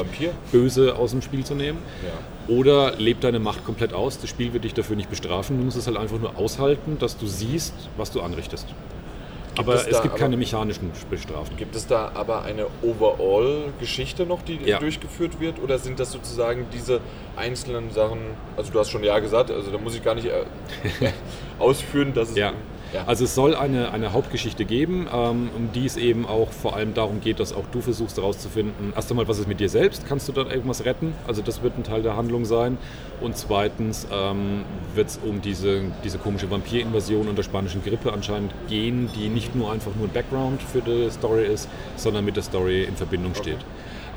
böse 0.51 0.95
aus 0.95 1.11
dem 1.11 1.21
Spiel 1.21 1.45
zu 1.45 1.53
nehmen. 1.53 1.79
Ja. 2.03 2.55
Oder 2.55 2.95
leb 2.97 3.21
deine 3.21 3.39
Macht 3.39 3.65
komplett 3.65 3.93
aus. 3.93 4.19
Das 4.19 4.29
Spiel 4.29 4.53
wird 4.53 4.63
dich 4.63 4.73
dafür 4.73 4.95
nicht 4.95 5.09
bestrafen 5.09 5.66
musst 5.67 5.77
es 5.77 5.85
halt 5.85 5.97
einfach 5.97 6.17
nur 6.17 6.37
aushalten, 6.37 6.97
dass 6.97 7.17
du 7.17 7.27
siehst, 7.27 7.73
was 7.97 8.11
du 8.11 8.21
anrichtest. 8.21 8.67
Gibt 8.67 9.59
aber 9.59 9.75
es, 9.75 9.81
es 9.81 10.01
gibt 10.01 10.13
aber, 10.13 10.17
keine 10.17 10.37
mechanischen 10.37 10.91
Bestrafungen. 11.09 11.57
Gibt 11.57 11.75
es 11.75 11.87
da 11.87 12.11
aber 12.13 12.43
eine 12.43 12.67
Overall-Geschichte 12.83 14.25
noch, 14.25 14.41
die 14.43 14.59
ja. 14.63 14.79
durchgeführt 14.79 15.41
wird? 15.41 15.61
Oder 15.61 15.77
sind 15.77 15.99
das 15.99 16.11
sozusagen 16.11 16.67
diese 16.71 17.01
einzelnen 17.35 17.91
Sachen? 17.91 18.19
Also, 18.55 18.71
du 18.71 18.79
hast 18.79 18.91
schon 18.91 19.03
Ja 19.03 19.19
gesagt, 19.19 19.51
also 19.51 19.69
da 19.69 19.77
muss 19.77 19.93
ich 19.93 20.03
gar 20.03 20.15
nicht 20.15 20.27
äh, 20.27 20.45
ausführen, 21.59 22.13
dass 22.13 22.29
es. 22.29 22.37
Ja. 22.37 22.53
Ja. 22.93 23.03
Also 23.05 23.25
es 23.25 23.35
soll 23.35 23.55
eine, 23.55 23.91
eine 23.91 24.13
Hauptgeschichte 24.13 24.65
geben, 24.65 25.07
ähm, 25.13 25.49
um 25.55 25.71
die 25.73 25.85
es 25.85 25.97
eben 25.97 26.25
auch 26.25 26.51
vor 26.51 26.75
allem 26.75 26.93
darum 26.93 27.21
geht, 27.21 27.39
dass 27.39 27.53
auch 27.53 27.65
du 27.71 27.81
versuchst 27.81 28.17
herauszufinden, 28.17 28.93
erst 28.95 29.09
einmal, 29.11 29.27
was 29.27 29.39
ist 29.39 29.47
mit 29.47 29.59
dir 29.59 29.69
selbst? 29.69 30.07
Kannst 30.07 30.27
du 30.27 30.31
dort 30.31 30.51
irgendwas 30.51 30.85
retten? 30.85 31.13
Also 31.27 31.41
das 31.41 31.61
wird 31.63 31.77
ein 31.77 31.83
Teil 31.83 32.01
der 32.01 32.15
Handlung 32.15 32.45
sein. 32.45 32.77
Und 33.19 33.35
zweitens 33.35 34.07
ähm, 34.11 34.63
wird 34.95 35.09
es 35.09 35.19
um 35.23 35.41
diese, 35.41 35.81
diese 36.03 36.17
komische 36.17 36.49
Vampirinvasion 36.49 37.27
und 37.27 37.37
der 37.37 37.43
spanischen 37.43 37.83
Grippe 37.83 38.13
anscheinend 38.13 38.53
gehen, 38.69 39.09
die 39.15 39.29
nicht 39.29 39.55
nur 39.55 39.71
einfach 39.71 39.91
nur 39.95 40.07
ein 40.07 40.13
Background 40.13 40.61
für 40.61 40.81
die 40.81 41.09
Story 41.09 41.45
ist, 41.45 41.67
sondern 41.95 42.25
mit 42.25 42.35
der 42.35 42.43
Story 42.43 42.83
in 42.83 42.95
Verbindung 42.95 43.35
steht. 43.35 43.59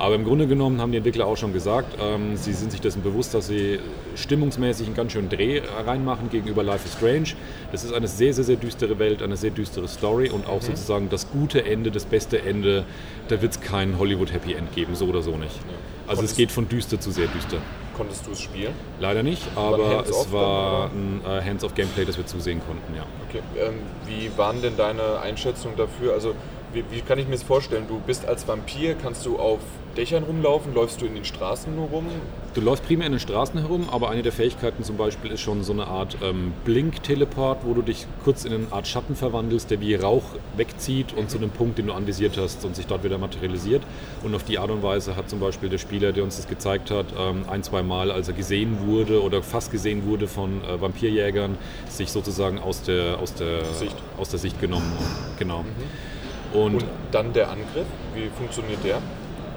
Aber 0.00 0.14
im 0.14 0.25
Grunde 0.25 0.47
genommen 0.47 0.80
haben 0.80 0.92
die 0.92 0.97
Entwickler 0.97 1.26
auch 1.26 1.37
schon 1.37 1.52
gesagt, 1.52 1.99
ähm, 2.00 2.35
sie 2.35 2.54
sind 2.54 2.73
sich 2.73 2.80
dessen 2.80 3.02
bewusst, 3.02 3.35
dass 3.35 3.49
sie 3.49 3.78
stimmungsmäßig 4.16 4.87
einen 4.87 4.97
ganz 4.97 5.12
schönen 5.12 5.28
Dreh 5.28 5.61
reinmachen 5.87 6.30
gegenüber 6.30 6.62
Life 6.62 6.87
is 6.87 6.95
Strange. 6.95 7.38
Das 7.71 7.85
ist 7.85 7.92
eine 7.92 8.09
sehr, 8.09 8.33
sehr, 8.33 8.45
sehr 8.45 8.57
düstere 8.57 8.99
Welt, 8.99 9.23
eine 9.23 9.37
sehr 9.37 9.50
düstere 9.50 9.87
Story 9.88 10.30
und 10.30 10.49
auch 10.49 10.62
mhm. 10.62 10.69
sozusagen 10.69 11.11
das 11.11 11.30
gute 11.30 11.66
Ende, 11.66 11.90
das 11.90 12.07
beste 12.07 12.40
Ende. 12.40 12.87
Da 13.28 13.42
wird 13.42 13.52
es 13.52 13.61
kein 13.61 13.99
Hollywood 13.99 14.33
Happy 14.33 14.54
End 14.54 14.75
geben, 14.75 14.95
so 14.95 15.04
oder 15.04 15.21
so 15.21 15.37
nicht. 15.37 15.54
Ja. 15.54 15.75
Also 16.07 16.23
es 16.23 16.35
geht 16.35 16.50
von 16.50 16.66
düster 16.66 16.99
zu 16.99 17.11
sehr 17.11 17.26
düster. 17.26 17.59
Konntest 17.95 18.26
du 18.26 18.30
es 18.30 18.40
spielen? 18.40 18.73
Leider 19.00 19.23
nicht, 19.23 19.42
aber 19.54 20.02
es 20.09 20.33
war 20.33 20.87
ein 20.87 21.21
äh, 21.26 21.42
Hands-of-Gameplay, 21.45 22.07
das 22.07 22.16
wir 22.16 22.25
zusehen 22.25 22.62
konnten, 22.66 22.95
ja. 22.97 23.04
Okay, 23.28 23.42
ähm, 23.59 23.75
wie 24.07 24.30
waren 24.38 24.62
denn 24.62 24.78
deine 24.78 25.21
Einschätzungen 25.21 25.76
dafür? 25.76 26.14
Also 26.14 26.35
wie, 26.73 26.85
wie, 26.91 27.00
kann 27.00 27.19
ich 27.19 27.27
mir 27.27 27.33
das 27.33 27.43
vorstellen? 27.43 27.85
Du 27.89 28.00
bist 28.00 28.27
als 28.27 28.47
Vampir, 28.47 28.95
kannst 28.95 29.27
du 29.27 29.39
auf 29.39 29.61
Dächern 29.97 30.23
rumlaufen? 30.23 30.73
Läufst 30.75 31.00
du 31.00 31.07
in 31.07 31.15
den 31.15 31.25
Straßen 31.25 31.75
nur 31.75 31.89
rum? 31.89 32.07
Du 32.55 32.61
läufst 32.61 32.85
primär 32.85 33.07
in 33.07 33.12
den 33.12 33.21
Straßen 33.21 33.61
herum, 33.61 33.89
aber 33.91 34.11
eine 34.11 34.23
der 34.23 34.33
Fähigkeiten 34.33 34.83
zum 34.83 34.97
Beispiel 34.97 35.31
ist 35.31 35.41
schon 35.41 35.62
so 35.62 35.73
eine 35.73 35.87
Art 35.87 36.17
ähm, 36.23 36.53
Blink-Teleport, 36.65 37.65
wo 37.65 37.75
du 37.75 37.83
dich 37.83 38.07
kurz 38.25 38.45
in 38.45 38.53
eine 38.53 38.73
Art 38.73 38.89
Schatten 38.89 39.15
verwandelst, 39.15 39.71
der 39.71 39.81
wie 39.81 39.95
Rauch 39.95 40.25
wegzieht 40.57 41.12
und 41.12 41.31
zu 41.31 41.39
einem 41.39 41.50
Punkt, 41.50 41.79
den 41.79 41.87
du 41.87 41.93
anvisiert 41.93 42.37
hast 42.37 42.65
und 42.65 42.75
sich 42.75 42.87
dort 42.87 43.05
wieder 43.05 43.19
materialisiert. 43.19 43.83
Und 44.25 44.35
auf 44.35 44.43
die 44.43 44.59
Art 44.59 44.71
und 44.71 44.83
Weise 44.83 45.15
hat 45.17 45.31
zum 45.31 45.39
Beispiel 45.39 45.69
der 45.69 45.79
Spieler, 45.79 46.12
der 46.12 46.25
uns 46.25 46.37
das 46.37 46.49
gezeigt 46.49 46.91
hat, 46.91 47.07
ähm, 47.17 47.45
ein, 47.49 47.62
zwei 47.62 47.83
Mal, 47.83 48.11
als 48.11 48.29
er 48.29 48.35
gesehen 48.35 48.87
wurde 48.87 49.23
oder 49.23 49.43
fast 49.43 49.71
gesehen 49.71 50.07
wurde 50.07 50.27
von 50.27 50.62
äh, 50.65 50.81
Vampirjägern, 50.81 51.57
sich 51.89 52.11
sozusagen 52.11 52.59
aus 52.59 52.83
der, 52.83 53.19
aus 53.19 53.35
der, 53.35 53.65
Sicht. 53.65 53.97
Aus 54.19 54.29
der 54.31 54.39
Sicht 54.39 54.61
genommen. 54.61 54.93
Genau. 55.39 55.62
Mhm. 55.62 56.10
Und, 56.52 56.75
und 56.75 56.85
dann 57.12 57.33
der 57.33 57.50
Angriff, 57.50 57.87
wie 58.14 58.28
funktioniert 58.37 58.83
der? 58.85 58.99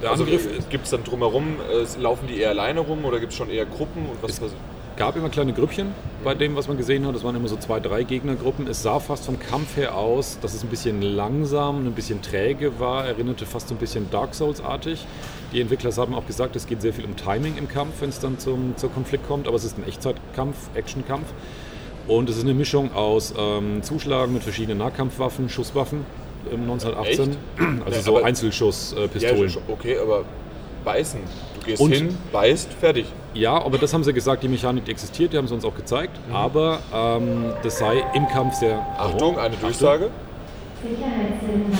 Der 0.01 0.11
also 0.11 0.23
Angriff 0.23 0.47
gibt 0.69 0.85
es 0.85 0.91
dann 0.91 1.03
drumherum, 1.03 1.57
äh, 1.71 2.01
laufen 2.01 2.27
die 2.27 2.37
eher 2.39 2.49
alleine 2.49 2.81
rum 2.81 3.05
oder 3.05 3.19
gibt 3.19 3.31
es 3.31 3.37
schon 3.37 3.49
eher 3.49 3.65
Gruppen 3.65 4.05
und 4.05 4.21
was 4.21 4.39
es 4.41 4.53
gab 4.95 5.15
immer 5.15 5.29
kleine 5.29 5.53
Grüppchen 5.53 5.93
bei 6.23 6.35
dem, 6.35 6.55
was 6.55 6.67
man 6.67 6.77
gesehen 6.77 7.05
hat. 7.05 7.15
Das 7.15 7.23
waren 7.23 7.35
immer 7.35 7.47
so 7.47 7.57
zwei, 7.57 7.79
drei 7.79 8.03
Gegnergruppen. 8.03 8.67
Es 8.67 8.83
sah 8.83 8.99
fast 8.99 9.25
vom 9.25 9.39
Kampf 9.39 9.77
her 9.77 9.95
aus, 9.95 10.37
dass 10.41 10.53
es 10.53 10.63
ein 10.63 10.69
bisschen 10.69 11.01
langsam, 11.01 11.87
ein 11.87 11.93
bisschen 11.93 12.21
träge 12.21 12.79
war, 12.79 13.05
erinnerte 13.05 13.45
fast 13.45 13.69
so 13.69 13.75
ein 13.75 13.77
bisschen 13.77 14.09
Dark 14.11 14.35
Souls-artig. 14.35 15.05
Die 15.51 15.61
Entwickler 15.61 15.91
haben 15.95 16.13
auch 16.13 16.25
gesagt, 16.25 16.55
es 16.55 16.67
geht 16.67 16.81
sehr 16.81 16.93
viel 16.93 17.05
um 17.05 17.15
Timing 17.15 17.57
im 17.57 17.67
Kampf, 17.67 18.01
wenn 18.01 18.09
es 18.09 18.19
dann 18.19 18.39
zum, 18.39 18.75
zum 18.77 18.93
Konflikt 18.93 19.27
kommt, 19.27 19.47
aber 19.47 19.55
es 19.55 19.63
ist 19.63 19.77
ein 19.77 19.87
Echtzeitkampf, 19.87 20.69
Actionkampf. 20.75 21.27
Und 22.07 22.29
es 22.29 22.37
ist 22.37 22.43
eine 22.43 22.53
Mischung 22.53 22.93
aus 22.93 23.33
ähm, 23.37 23.81
Zuschlagen 23.81 24.33
mit 24.33 24.43
verschiedenen 24.43 24.77
Nahkampfwaffen, 24.77 25.49
Schusswaffen 25.49 26.05
1918. 26.51 27.29
Echt? 27.29 27.39
Also 27.85 27.97
ja, 27.97 28.01
so 28.01 28.23
Einzelschusspistolen. 28.23 29.49
Ja, 29.49 29.57
okay, 29.67 29.97
aber 30.01 30.23
beißen. 30.83 31.19
Du 31.59 31.65
gehst 31.65 31.81
Und, 31.81 31.91
hin, 31.91 32.17
beißt, 32.31 32.71
fertig. 32.73 33.05
Ja, 33.33 33.53
aber 33.53 33.77
das 33.77 33.93
haben 33.93 34.03
sie 34.03 34.13
gesagt, 34.13 34.43
die 34.43 34.47
Mechanik 34.47 34.87
existiert, 34.89 35.33
die 35.33 35.37
haben 35.37 35.47
sie 35.47 35.53
uns 35.53 35.65
auch 35.65 35.75
gezeigt. 35.75 36.19
Mhm. 36.27 36.35
Aber 36.35 36.79
ähm, 36.93 37.45
das 37.63 37.77
sei 37.79 38.03
im 38.13 38.27
Kampf 38.27 38.55
sehr. 38.55 38.85
Achtung, 38.97 39.37
eine 39.37 39.55
Durchsage. 39.55 40.09
Sicherheitshinweis. 40.81 41.79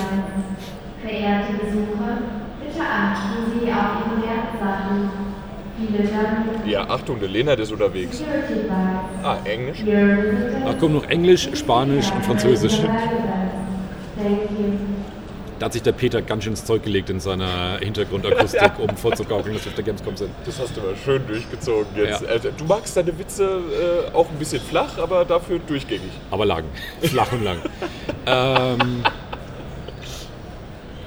Verehrte 1.02 1.54
Besucher, 1.54 2.18
bitte 2.62 2.82
achten 2.82 3.52
Sie 3.52 3.70
auf 3.70 3.90
Ihre 4.00 4.24
Wertsachen. 4.24 5.10
Viele 5.78 6.08
Dank. 6.08 6.68
Ja, 6.68 6.88
Achtung, 6.88 7.20
der 7.20 7.28
Lena 7.28 7.54
ist 7.54 7.72
unterwegs. 7.72 8.24
Ah, 9.22 9.38
Englisch? 9.44 9.84
Ach 10.66 10.76
komm, 10.80 10.94
noch 10.94 11.06
Englisch, 11.10 11.50
Spanisch 11.54 12.12
und 12.12 12.24
Französisch. 12.24 12.80
Da 15.60 15.68
hat 15.68 15.74
sich 15.74 15.84
der 15.84 15.92
Peter 15.92 16.22
ganz 16.22 16.44
schön 16.44 16.54
ins 16.54 16.66
Zeug 16.66 16.84
gelegt 16.84 17.10
in 17.10 17.20
seiner 17.20 17.78
Hintergrundakustik, 17.80 18.62
ja. 18.62 18.76
um 18.80 18.98
vorzugaukeln, 18.98 19.56
dass 19.56 19.66
wir 19.66 19.70
auf 19.70 19.76
der 19.76 19.84
Gamescom 19.86 20.18
sind. 20.18 20.32
Das 20.46 20.60
hast 20.60 20.76
du 20.76 20.82
aber 20.82 20.96
schön 20.96 21.26
durchgezogen 21.28 21.88
jetzt. 21.96 22.22
Ja. 22.22 22.28
Also, 22.28 22.50
du 22.52 22.66
magst 22.66 22.98
deine 22.98 23.18
Witze 23.18 23.46
äh, 23.46 24.14
auch 24.14 24.30
ein 24.30 24.38
bisschen 24.38 24.62
flach, 24.62 24.98
aber 24.98 25.24
dafür 25.26 25.60
durchgängig. 25.60 26.12
Aber 26.32 26.46
lang. 26.46 26.66
Flach 27.02 27.32
und 27.32 27.44
lang. 27.44 27.60
ähm, 28.26 29.04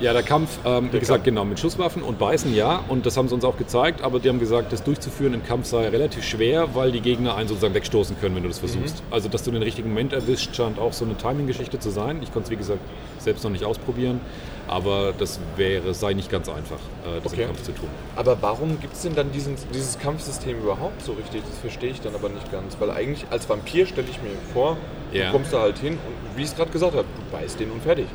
ja, 0.00 0.12
der 0.12 0.22
Kampf, 0.22 0.58
ähm, 0.64 0.92
wie 0.92 0.98
gesagt, 0.98 1.18
Kampf. 1.18 1.24
genau, 1.24 1.44
mit 1.44 1.58
Schusswaffen 1.58 2.02
und 2.02 2.18
Beißen, 2.18 2.54
ja. 2.54 2.84
Und 2.88 3.06
das 3.06 3.16
haben 3.16 3.28
sie 3.28 3.34
uns 3.34 3.44
auch 3.44 3.56
gezeigt. 3.56 4.02
Aber 4.02 4.18
die 4.18 4.28
haben 4.28 4.38
gesagt, 4.38 4.72
das 4.72 4.82
durchzuführen 4.82 5.32
im 5.32 5.44
Kampf 5.44 5.66
sei 5.66 5.88
relativ 5.88 6.24
schwer, 6.24 6.74
weil 6.74 6.92
die 6.92 7.00
Gegner 7.00 7.34
einen 7.34 7.48
sozusagen 7.48 7.74
wegstoßen 7.74 8.18
können, 8.20 8.36
wenn 8.36 8.42
du 8.42 8.48
das 8.48 8.58
versuchst. 8.58 8.96
Mhm. 8.98 9.12
Also, 9.12 9.28
dass 9.28 9.42
du 9.42 9.50
den 9.50 9.62
richtigen 9.62 9.88
Moment 9.88 10.12
erwischt, 10.12 10.54
scheint 10.54 10.78
auch 10.78 10.92
so 10.92 11.04
eine 11.04 11.16
Timing-Geschichte 11.16 11.78
zu 11.78 11.90
sein. 11.90 12.22
Ich 12.22 12.32
konnte 12.32 12.46
es, 12.46 12.50
wie 12.50 12.56
gesagt, 12.56 12.80
selbst 13.18 13.42
noch 13.44 13.50
nicht 13.50 13.64
ausprobieren. 13.64 14.20
Aber 14.68 15.14
das 15.16 15.38
wäre, 15.56 15.94
sei 15.94 16.12
nicht 16.12 16.30
ganz 16.30 16.48
einfach, 16.48 16.78
äh, 17.04 17.20
das 17.22 17.32
okay. 17.32 17.42
im 17.42 17.48
Kampf 17.48 17.62
zu 17.62 17.72
tun. 17.72 17.88
Aber 18.16 18.36
warum 18.40 18.80
gibt 18.80 18.94
es 18.94 19.02
denn 19.02 19.14
dann 19.14 19.30
diesen, 19.32 19.56
dieses 19.72 19.98
Kampfsystem 19.98 20.58
überhaupt 20.58 21.02
so 21.02 21.12
richtig? 21.12 21.42
Das 21.48 21.58
verstehe 21.58 21.90
ich 21.90 22.00
dann 22.00 22.14
aber 22.14 22.28
nicht 22.28 22.50
ganz. 22.50 22.76
Weil 22.80 22.90
eigentlich 22.90 23.26
als 23.30 23.48
Vampir 23.48 23.86
stelle 23.86 24.08
ich 24.10 24.20
mir 24.20 24.30
vor, 24.52 24.76
ja. 25.12 25.26
du 25.26 25.32
kommst 25.32 25.52
da 25.52 25.60
halt 25.60 25.78
hin 25.78 25.92
und 25.94 26.36
wie 26.36 26.42
ich 26.42 26.48
es 26.48 26.56
gerade 26.56 26.70
gesagt 26.70 26.94
habe, 26.94 27.04
du 27.04 27.36
beißt 27.36 27.60
den 27.60 27.70
und 27.70 27.82
fertig. 27.82 28.06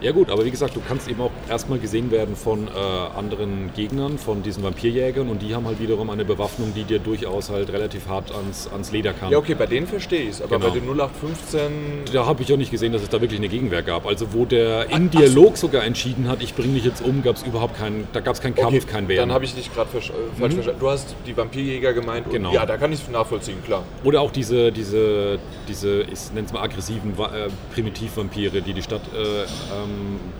Ja 0.00 0.12
gut, 0.12 0.30
aber 0.30 0.44
wie 0.44 0.50
gesagt, 0.50 0.76
du 0.76 0.80
kannst 0.86 1.08
eben 1.08 1.20
auch 1.20 1.32
erstmal 1.48 1.80
gesehen 1.80 2.10
werden 2.12 2.36
von 2.36 2.68
äh, 2.68 2.70
anderen 3.18 3.70
Gegnern, 3.74 4.16
von 4.16 4.42
diesen 4.44 4.62
Vampirjägern 4.62 5.28
und 5.28 5.42
die 5.42 5.54
haben 5.54 5.66
halt 5.66 5.80
wiederum 5.80 6.10
eine 6.10 6.24
Bewaffnung, 6.24 6.72
die 6.74 6.84
dir 6.84 7.00
durchaus 7.00 7.50
halt 7.50 7.72
relativ 7.72 8.06
hart 8.06 8.32
ans, 8.32 8.68
ans 8.68 8.92
Leder 8.92 9.12
kann. 9.12 9.32
Ja 9.32 9.38
okay, 9.38 9.54
bei 9.54 9.66
denen 9.66 9.88
verstehe 9.88 10.22
ich 10.22 10.30
es, 10.30 10.42
aber 10.42 10.58
genau. 10.58 10.70
bei 10.70 10.78
den 10.78 10.88
0815... 10.88 11.70
Da 12.12 12.26
habe 12.26 12.42
ich 12.42 12.52
auch 12.52 12.56
nicht 12.56 12.70
gesehen, 12.70 12.92
dass 12.92 13.02
es 13.02 13.08
da 13.08 13.20
wirklich 13.20 13.40
eine 13.40 13.48
Gegenwehr 13.48 13.82
gab. 13.82 14.06
Also 14.06 14.32
wo 14.32 14.44
der 14.44 14.88
in 14.90 15.10
Dialog 15.10 15.56
so. 15.56 15.66
sogar 15.66 15.84
entschieden 15.84 16.28
hat, 16.28 16.42
ich 16.42 16.54
bringe 16.54 16.74
dich 16.74 16.84
jetzt 16.84 17.02
um, 17.02 17.22
gab 17.22 17.36
es 17.36 17.42
überhaupt 17.42 17.76
keinen, 17.76 18.06
da 18.12 18.20
gab 18.20 18.34
es 18.34 18.40
keinen 18.40 18.54
Kampf, 18.54 18.76
okay, 18.76 18.86
kein 18.86 19.08
Wehren. 19.08 19.28
Dann 19.28 19.34
habe 19.34 19.44
ich 19.44 19.54
dich 19.54 19.72
gerade 19.74 19.90
falsch 19.90 20.10
mhm. 20.10 20.38
verstanden. 20.38 20.78
Du 20.78 20.88
hast 20.88 21.16
die 21.26 21.36
Vampirjäger 21.36 21.92
gemeint 21.92 22.30
genau. 22.30 22.52
ja, 22.52 22.64
da 22.66 22.76
kann 22.76 22.92
ich 22.92 23.00
es 23.00 23.08
nachvollziehen, 23.08 23.62
klar. 23.64 23.82
Oder 24.04 24.20
auch 24.20 24.30
diese, 24.30 24.70
diese, 24.70 25.40
diese 25.68 26.02
ich 26.02 26.32
nenne 26.32 26.46
es 26.46 26.52
mal 26.52 26.62
aggressiven 26.62 27.12
äh, 27.18 27.48
Primitivvampire, 27.74 28.62
die 28.62 28.72
die 28.72 28.82
Stadt 28.82 29.02
äh, 29.14 29.42
ähm, 29.42 29.87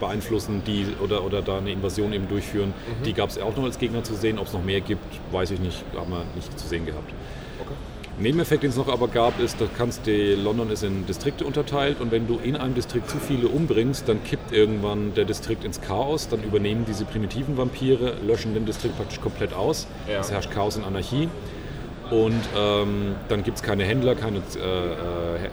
beeinflussen 0.01 0.29
beeinflussen, 0.29 0.63
die 0.67 0.87
oder, 1.03 1.25
oder 1.25 1.43
da 1.43 1.59
eine 1.59 1.71
Invasion 1.71 2.13
eben 2.13 2.29
durchführen. 2.29 2.69
Mhm. 2.71 3.05
Die 3.05 3.13
gab 3.13 3.31
es 3.31 3.39
auch 3.39 3.57
noch 3.57 3.65
als 3.65 3.79
Gegner 3.79 4.03
zu 4.05 4.15
sehen. 4.15 4.39
Ob 4.39 4.47
es 4.47 4.53
noch 4.53 4.65
mehr 4.65 4.81
gibt, 4.81 5.03
weiß 5.33 5.51
ich 5.53 5.61
nicht, 5.61 5.85
haben 5.97 6.11
wir 6.11 6.25
nicht 6.35 6.59
zu 6.59 6.67
sehen 6.67 6.87
gehabt. 6.87 7.13
Okay. 7.61 7.75
Nebeneffekt, 8.21 8.65
den 8.65 8.71
es 8.71 8.77
noch 8.77 8.89
aber 8.89 9.07
gab, 9.07 9.39
ist, 9.39 9.61
da 9.61 9.67
kannst 9.77 10.07
du, 10.09 10.35
London 10.35 10.71
ist 10.71 10.83
in 10.83 11.07
Distrikte 11.07 11.45
unterteilt 11.45 12.01
und 12.01 12.11
wenn 12.11 12.27
du 12.27 12.41
in 12.43 12.57
einem 12.57 12.75
Distrikt 12.75 13.09
zu 13.09 13.19
viele 13.19 13.47
umbringst, 13.47 14.09
dann 14.09 14.25
kippt 14.25 14.53
irgendwann 14.53 15.15
der 15.15 15.25
Distrikt 15.25 15.65
ins 15.65 15.81
Chaos, 15.81 16.29
dann 16.29 16.43
übernehmen 16.43 16.85
diese 16.85 17.05
primitiven 17.05 17.57
Vampire, 17.57 18.17
löschen 18.27 18.55
den 18.55 18.67
Distrikt 18.67 18.97
praktisch 18.97 19.21
komplett 19.21 19.53
aus. 19.53 19.87
Ja. 20.09 20.19
Es 20.19 20.33
herrscht 20.33 20.51
Chaos 20.51 20.77
und 20.77 20.85
Anarchie. 20.85 21.29
Und 22.11 22.41
ähm, 22.57 23.15
dann 23.29 23.45
gibt 23.45 23.59
es 23.59 23.63
keine 23.63 23.85
Händler, 23.85 24.15
keine, 24.15 24.39
äh, 24.39 24.61
äh, 24.61 25.45
äh, 25.45 25.49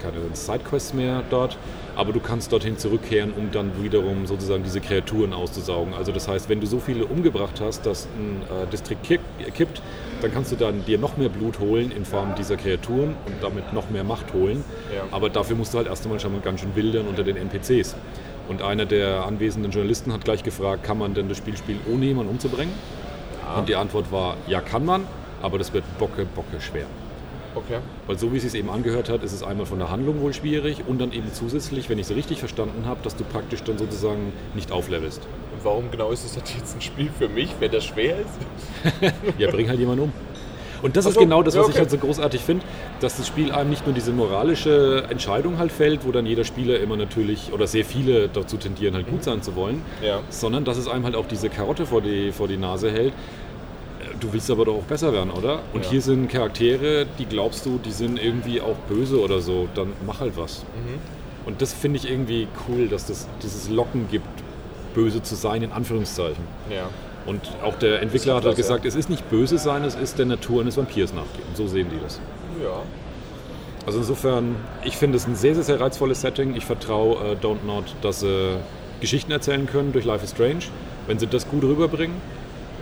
keine 0.00 0.34
Sidequests 0.34 0.94
mehr 0.94 1.24
dort 1.28 1.58
aber 1.96 2.12
du 2.12 2.20
kannst 2.20 2.52
dorthin 2.52 2.78
zurückkehren, 2.78 3.32
um 3.32 3.50
dann 3.50 3.82
wiederum 3.82 4.26
sozusagen 4.26 4.64
diese 4.64 4.80
Kreaturen 4.80 5.32
auszusaugen. 5.32 5.94
Also 5.94 6.12
das 6.12 6.28
heißt, 6.28 6.48
wenn 6.48 6.60
du 6.60 6.66
so 6.66 6.78
viele 6.78 7.04
umgebracht 7.04 7.60
hast, 7.60 7.84
dass 7.84 8.06
ein 8.16 8.42
äh, 8.42 8.66
Distrikt 8.70 9.06
kippt, 9.54 9.82
dann 10.22 10.32
kannst 10.32 10.52
du 10.52 10.56
dann 10.56 10.84
dir 10.84 10.98
noch 10.98 11.16
mehr 11.16 11.28
Blut 11.28 11.58
holen 11.58 11.90
in 11.90 12.04
Form 12.04 12.34
dieser 12.34 12.56
Kreaturen 12.56 13.14
und 13.26 13.34
damit 13.42 13.72
noch 13.72 13.90
mehr 13.90 14.04
Macht 14.04 14.32
holen. 14.32 14.64
Ja. 14.94 15.02
Aber 15.10 15.28
dafür 15.28 15.56
musst 15.56 15.74
du 15.74 15.78
halt 15.78 15.88
erst 15.88 16.04
einmal 16.04 16.20
schon 16.20 16.32
mal 16.32 16.40
ganz 16.40 16.60
schön 16.60 16.74
wildern 16.74 17.06
unter 17.06 17.24
den 17.24 17.36
NPCs. 17.36 17.96
Und 18.48 18.62
einer 18.62 18.86
der 18.86 19.24
anwesenden 19.24 19.70
Journalisten 19.70 20.12
hat 20.12 20.24
gleich 20.24 20.42
gefragt, 20.42 20.84
kann 20.84 20.98
man 20.98 21.14
denn 21.14 21.28
das 21.28 21.38
Spiel 21.38 21.56
spielen, 21.56 21.80
ohne 21.92 22.06
jemanden 22.06 22.30
umzubringen? 22.32 22.74
Ja. 23.44 23.58
Und 23.58 23.68
die 23.68 23.76
Antwort 23.76 24.10
war, 24.10 24.36
ja 24.46 24.60
kann 24.60 24.84
man, 24.84 25.06
aber 25.42 25.58
das 25.58 25.72
wird 25.72 25.84
bocke, 25.98 26.24
bocke 26.24 26.60
schwer. 26.60 26.86
Okay. 27.54 27.78
Weil 28.06 28.18
so 28.18 28.32
wie 28.32 28.38
es 28.38 28.44
sich 28.44 28.54
eben 28.54 28.70
angehört 28.70 29.08
hat, 29.08 29.22
ist 29.22 29.32
es 29.32 29.42
einmal 29.42 29.66
von 29.66 29.78
der 29.78 29.90
Handlung 29.90 30.20
wohl 30.20 30.32
schwierig 30.32 30.84
und 30.86 31.00
dann 31.00 31.12
eben 31.12 31.32
zusätzlich, 31.32 31.88
wenn 31.88 31.98
ich 31.98 32.08
es 32.08 32.16
richtig 32.16 32.38
verstanden 32.38 32.86
habe, 32.86 33.00
dass 33.02 33.16
du 33.16 33.24
praktisch 33.24 33.62
dann 33.62 33.78
sozusagen 33.78 34.32
nicht 34.54 34.72
auflevelst. 34.72 35.20
Und 35.54 35.64
warum 35.64 35.90
genau 35.90 36.10
ist 36.10 36.24
es 36.24 36.34
jetzt 36.34 36.74
ein 36.74 36.80
Spiel 36.80 37.10
für 37.16 37.28
mich, 37.28 37.54
wenn 37.60 37.70
das 37.70 37.84
schwer 37.84 38.16
ist? 38.18 39.12
ja, 39.38 39.50
bring 39.50 39.68
halt 39.68 39.78
jemanden 39.78 40.04
um. 40.04 40.12
Und 40.82 40.96
das 40.96 41.06
also, 41.06 41.20
ist 41.20 41.22
genau 41.22 41.42
das, 41.42 41.54
was 41.54 41.60
ja, 41.60 41.62
okay. 41.62 41.72
ich 41.72 41.78
halt 41.78 41.90
so 41.90 41.98
großartig 41.98 42.40
finde, 42.40 42.64
dass 43.00 43.16
das 43.16 43.28
Spiel 43.28 43.52
einem 43.52 43.70
nicht 43.70 43.86
nur 43.86 43.94
diese 43.94 44.12
moralische 44.12 45.04
Entscheidung 45.08 45.58
halt 45.58 45.70
fällt, 45.70 46.04
wo 46.04 46.10
dann 46.10 46.26
jeder 46.26 46.44
Spieler 46.44 46.80
immer 46.80 46.96
natürlich 46.96 47.52
oder 47.52 47.68
sehr 47.68 47.84
viele 47.84 48.28
dazu 48.28 48.56
tendieren, 48.56 48.94
halt 48.94 49.06
gut 49.06 49.20
mhm. 49.20 49.22
sein 49.22 49.42
zu 49.42 49.54
wollen, 49.54 49.82
ja. 50.02 50.20
sondern 50.28 50.64
dass 50.64 50.76
es 50.76 50.88
einem 50.88 51.04
halt 51.04 51.14
auch 51.14 51.26
diese 51.26 51.48
Karotte 51.48 51.86
vor 51.86 52.02
die, 52.02 52.32
vor 52.32 52.48
die 52.48 52.56
Nase 52.56 52.90
hält, 52.90 53.12
du 54.22 54.32
willst 54.32 54.50
aber 54.50 54.64
doch 54.64 54.76
auch 54.76 54.84
besser 54.84 55.12
werden, 55.12 55.30
oder? 55.30 55.60
Und 55.72 55.84
ja. 55.84 55.90
hier 55.90 56.02
sind 56.02 56.28
Charaktere, 56.28 57.06
die 57.18 57.26
glaubst 57.26 57.66
du, 57.66 57.78
die 57.78 57.90
sind 57.90 58.22
irgendwie 58.22 58.60
auch 58.60 58.76
böse 58.88 59.20
oder 59.20 59.40
so, 59.40 59.68
dann 59.74 59.92
mach 60.06 60.20
halt 60.20 60.36
was. 60.36 60.60
Mhm. 60.60 60.98
Und 61.46 61.60
das 61.60 61.72
finde 61.72 61.98
ich 61.98 62.08
irgendwie 62.08 62.46
cool, 62.68 62.88
dass 62.88 63.06
das 63.06 63.26
dieses 63.42 63.68
Locken 63.68 64.08
gibt, 64.10 64.26
böse 64.94 65.22
zu 65.22 65.34
sein, 65.34 65.62
in 65.62 65.72
Anführungszeichen. 65.72 66.44
Ja. 66.70 66.88
Und 67.26 67.40
auch 67.64 67.76
der 67.76 68.02
Entwickler 68.02 68.36
hat 68.36 68.44
halt 68.44 68.56
gesagt, 68.56 68.84
ja. 68.84 68.88
es 68.88 68.94
ist 68.94 69.10
nicht 69.10 69.28
böse 69.30 69.58
sein, 69.58 69.84
es 69.84 69.94
ist 69.94 70.18
der 70.18 70.26
Natur 70.26 70.60
eines 70.60 70.76
Vampirs 70.76 71.12
nachgehen. 71.12 71.46
So 71.54 71.66
sehen 71.66 71.88
die 71.90 72.00
das. 72.02 72.20
Ja. 72.62 72.82
Also 73.86 73.98
insofern, 73.98 74.56
ich 74.84 74.96
finde 74.96 75.16
es 75.16 75.26
ein 75.26 75.34
sehr, 75.34 75.54
sehr, 75.54 75.64
sehr 75.64 75.80
reizvolles 75.80 76.20
Setting. 76.20 76.54
Ich 76.54 76.64
vertraue 76.64 77.32
äh, 77.32 77.36
Don't 77.44 77.64
Not, 77.66 77.96
dass 78.02 78.20
sie 78.20 78.58
Geschichten 79.00 79.32
erzählen 79.32 79.66
können 79.66 79.92
durch 79.92 80.04
Life 80.04 80.22
is 80.22 80.30
Strange 80.30 80.62
Wenn 81.08 81.18
sie 81.18 81.26
das 81.26 81.48
gut 81.48 81.64
rüberbringen 81.64 82.14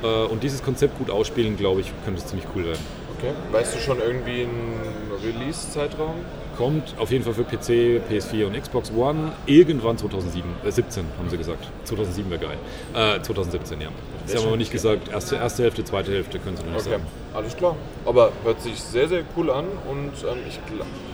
und 0.07 0.43
dieses 0.43 0.63
Konzept 0.63 0.99
gut 0.99 1.11
ausspielen, 1.11 1.57
glaube 1.57 1.81
ich, 1.81 1.93
könnte 2.05 2.21
es 2.21 2.27
ziemlich 2.27 2.47
cool 2.55 2.65
werden. 2.67 2.81
Okay. 3.19 3.33
Weißt 3.53 3.75
du 3.75 3.79
schon 3.79 3.99
irgendwie 4.01 4.43
einen 4.43 5.11
Release-Zeitraum? 5.23 6.15
Kommt 6.57 6.95
auf 6.99 7.11
jeden 7.11 7.25
Fall 7.25 7.35
für 7.35 7.45
PC, 7.45 8.01
PS4 8.11 8.47
und 8.47 8.61
Xbox 8.61 8.91
One 8.95 9.33
irgendwann 9.47 9.97
2007, 9.99 10.49
äh 10.65 10.71
17 10.71 11.05
haben 11.19 11.31
sie 11.31 11.37
gesagt. 11.39 11.67
2007 11.85 12.31
wäre 12.31 12.41
geil. 12.41 12.59
Äh, 12.95 13.23
2017, 13.23 13.81
ja. 13.81 13.89
Sie 14.27 14.37
haben 14.37 14.47
aber 14.47 14.57
nicht 14.57 14.71
gesagt, 14.73 15.09
erste, 15.11 15.37
erste 15.37 15.63
Hälfte, 15.63 15.85
zweite 15.85 16.13
Hälfte, 16.13 16.39
können 16.39 16.57
sie 16.57 16.63
noch 16.65 16.73
nicht 16.73 16.83
Okay, 16.83 16.91
sagen. 16.93 17.07
alles 17.35 17.57
klar. 17.57 17.77
Aber 18.05 18.33
hört 18.45 18.61
sich 18.63 18.81
sehr, 18.81 19.09
sehr 19.09 19.23
cool 19.37 19.51
an 19.51 19.67
und 19.89 20.13
ähm, 20.31 20.39
ich, 20.49 20.59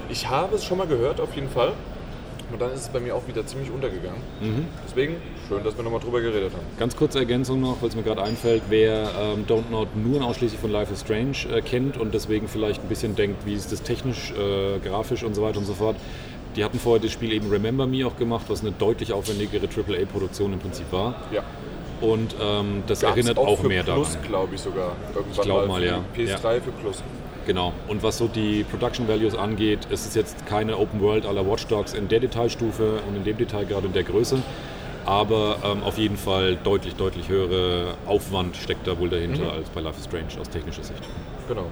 ich 0.09 0.29
habe 0.29 0.57
es 0.57 0.65
schon 0.65 0.79
mal 0.79 0.87
gehört, 0.87 1.21
auf 1.21 1.35
jeden 1.35 1.49
Fall. 1.51 1.73
Und 2.53 2.61
dann 2.61 2.73
ist 2.73 2.83
es 2.83 2.89
bei 2.89 3.01
mir 3.01 3.15
auch 3.15 3.27
wieder 3.27 3.45
ziemlich 3.45 3.71
untergegangen. 3.71 4.21
Mhm. 4.41 4.67
Deswegen 4.87 5.17
schön, 5.49 5.65
dass 5.65 5.77
wir 5.77 5.83
nochmal 5.83 6.01
drüber 6.01 6.21
geredet 6.21 6.53
haben. 6.53 6.65
Ganz 6.79 6.97
kurze 6.97 7.19
Ergänzung 7.19 7.61
noch, 7.61 7.83
weil 7.83 7.89
es 7.89 7.97
mir 7.97 8.03
gerade 8.03 8.23
einfällt, 8.23 8.63
wer 8.69 9.11
ähm, 9.19 9.47
Don't 9.47 9.71
Not 9.71 9.97
nur 9.97 10.19
und 10.19 10.23
ausschließlich 10.23 10.61
von 10.61 10.71
Life 10.71 10.93
is 10.93 11.01
Strange 11.01 11.37
äh, 11.53 11.61
kennt 11.61 11.97
und 11.97 12.15
deswegen 12.15 12.47
vielleicht 12.49 12.83
ein 12.83 12.89
bisschen 12.89 13.17
denkt, 13.17 13.45
wie 13.47 13.55
ist 13.55 13.73
das 13.73 13.83
technisch, 13.83 14.33
äh, 14.33 14.79
grafisch 14.79 15.25
und 15.25 15.35
so 15.35 15.43
weiter 15.43 15.59
und 15.59 15.65
so 15.65 15.75
fort. 15.75 15.97
Die 16.55 16.65
hatten 16.65 16.79
vorher 16.79 17.03
das 17.03 17.13
Spiel 17.13 17.33
eben 17.33 17.51
Remember 17.51 17.87
Me 17.87 18.07
auch 18.07 18.17
gemacht, 18.17 18.47
was 18.49 18.63
eine 18.63 18.73
deutlich 18.73 19.13
aufwendigere 19.13 19.67
AAA-Produktion 19.67 20.53
im 20.53 20.59
Prinzip 20.59 20.91
war. 20.91 21.15
Ja. 21.33 21.43
Und 22.01 22.35
ähm, 22.41 22.83
das 22.87 23.01
Gab's 23.01 23.17
erinnert 23.17 23.39
auch, 23.39 23.61
für 23.61 23.69
mehr 23.69 23.83
Plus, 23.83 24.13
daran. 24.13 24.29
glaube 24.29 24.55
ich 24.55 24.61
sogar. 24.61 24.93
Irgendwann 25.15 25.45
glaub 25.45 25.69
mal, 25.69 25.81
für 25.81 25.87
ja. 25.87 26.03
die 26.17 26.23
PS3 26.23 26.61
für 26.61 26.71
Plus. 26.73 27.03
Genau. 27.47 27.73
Und 27.89 28.03
was 28.03 28.19
so 28.19 28.27
die 28.29 28.65
Production 28.65 29.07
Values 29.09 29.35
angeht, 29.37 29.87
ist 29.91 30.05
es 30.07 30.15
jetzt 30.15 30.47
keine 30.47 30.77
Open 30.79 31.01
World 31.01 31.25
aller 31.27 31.47
Watch 31.49 31.67
Dogs 31.69 31.95
in 31.95 32.09
der 32.09 32.21
Detailstufe 32.21 33.01
und 33.09 33.17
in 33.17 33.25
dem 33.25 33.37
Detail 33.39 33.65
gerade 33.65 33.87
in 33.87 33.93
der 33.93 34.03
Größe. 34.03 34.43
Aber 35.05 35.59
ähm, 35.65 35.85
auf 35.85 35.99
jeden 35.99 36.17
Fall 36.17 36.57
deutlich, 36.57 36.97
deutlich 36.97 37.29
höhere 37.29 37.95
Aufwand 38.07 38.57
steckt 38.57 38.89
da 38.89 38.99
wohl 38.99 39.09
dahinter 39.09 39.45
Mhm. 39.45 39.51
als 39.51 39.69
bei 39.71 39.81
Life 39.81 39.99
is 40.01 40.05
Strange 40.07 40.41
aus 40.41 40.51
technischer 40.51 40.83
Sicht. 40.83 41.01
Genau. 41.47 41.67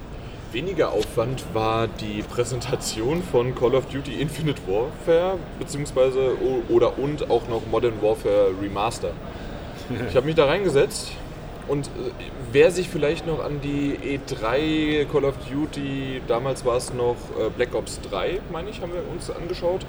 Weniger 0.52 0.92
Aufwand 0.92 1.42
war 1.52 1.88
die 1.88 2.22
Präsentation 2.22 3.24
von 3.24 3.56
Call 3.56 3.74
of 3.74 3.86
Duty 3.86 4.12
Infinite 4.20 4.62
Warfare, 4.68 5.36
beziehungsweise 5.58 6.36
oder 6.68 6.96
und 6.96 7.28
auch 7.28 7.48
noch 7.48 7.62
Modern 7.68 7.94
Warfare 8.00 8.52
Remaster. 8.62 9.10
Ich 10.08 10.14
habe 10.14 10.26
mich 10.26 10.36
da 10.36 10.44
reingesetzt 10.46 11.10
und 11.68 11.86
äh, 11.86 11.90
wer 12.52 12.70
sich 12.70 12.88
vielleicht 12.88 13.26
noch 13.26 13.42
an 13.42 13.60
die 13.62 13.96
E3 14.18 15.06
Call 15.06 15.24
of 15.24 15.34
Duty, 15.50 16.22
damals 16.28 16.64
war 16.64 16.76
es 16.76 16.92
noch 16.92 17.16
äh, 17.38 17.50
Black 17.56 17.74
Ops 17.74 18.00
3, 18.10 18.40
meine 18.52 18.70
ich, 18.70 18.80
haben 18.80 18.92
wir 18.92 19.02
uns 19.10 19.30
angeschaut. 19.30 19.86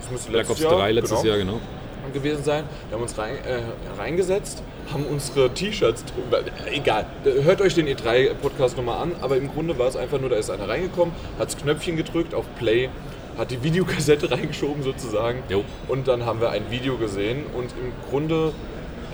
Das 0.00 0.10
müsste 0.10 0.30
Black 0.30 0.50
Ops 0.50 0.60
Jahr, 0.60 0.76
3 0.76 0.92
letztes 0.92 1.22
genau 1.22 1.28
Jahr, 1.28 1.38
genau. 1.38 1.60
gewesen 2.12 2.44
sein. 2.44 2.64
Wir 2.88 2.96
haben 2.96 3.02
uns 3.02 3.16
rein, 3.18 3.34
äh, 3.44 3.98
reingesetzt, 3.98 4.62
haben 4.92 5.04
unsere 5.06 5.50
T-Shirts 5.50 6.04
drüber. 6.04 6.40
Egal, 6.70 7.06
hört 7.24 7.60
euch 7.60 7.74
den 7.74 7.88
E3-Podcast 7.88 8.76
nochmal 8.76 9.02
an, 9.02 9.12
aber 9.22 9.36
im 9.36 9.50
Grunde 9.50 9.78
war 9.78 9.88
es 9.88 9.96
einfach 9.96 10.20
nur, 10.20 10.30
da 10.30 10.36
ist 10.36 10.50
einer 10.50 10.68
reingekommen, 10.68 11.14
hat 11.38 11.48
das 11.48 11.56
Knöpfchen 11.56 11.96
gedrückt 11.96 12.34
auf 12.34 12.44
Play, 12.58 12.90
hat 13.38 13.50
die 13.50 13.62
Videokassette 13.62 14.30
reingeschoben 14.30 14.82
sozusagen 14.82 15.42
Jo. 15.48 15.64
und 15.88 16.08
dann 16.08 16.26
haben 16.26 16.40
wir 16.40 16.50
ein 16.50 16.70
Video 16.70 16.96
gesehen 16.96 17.44
und 17.54 17.72
im 17.72 17.92
Grunde 18.10 18.52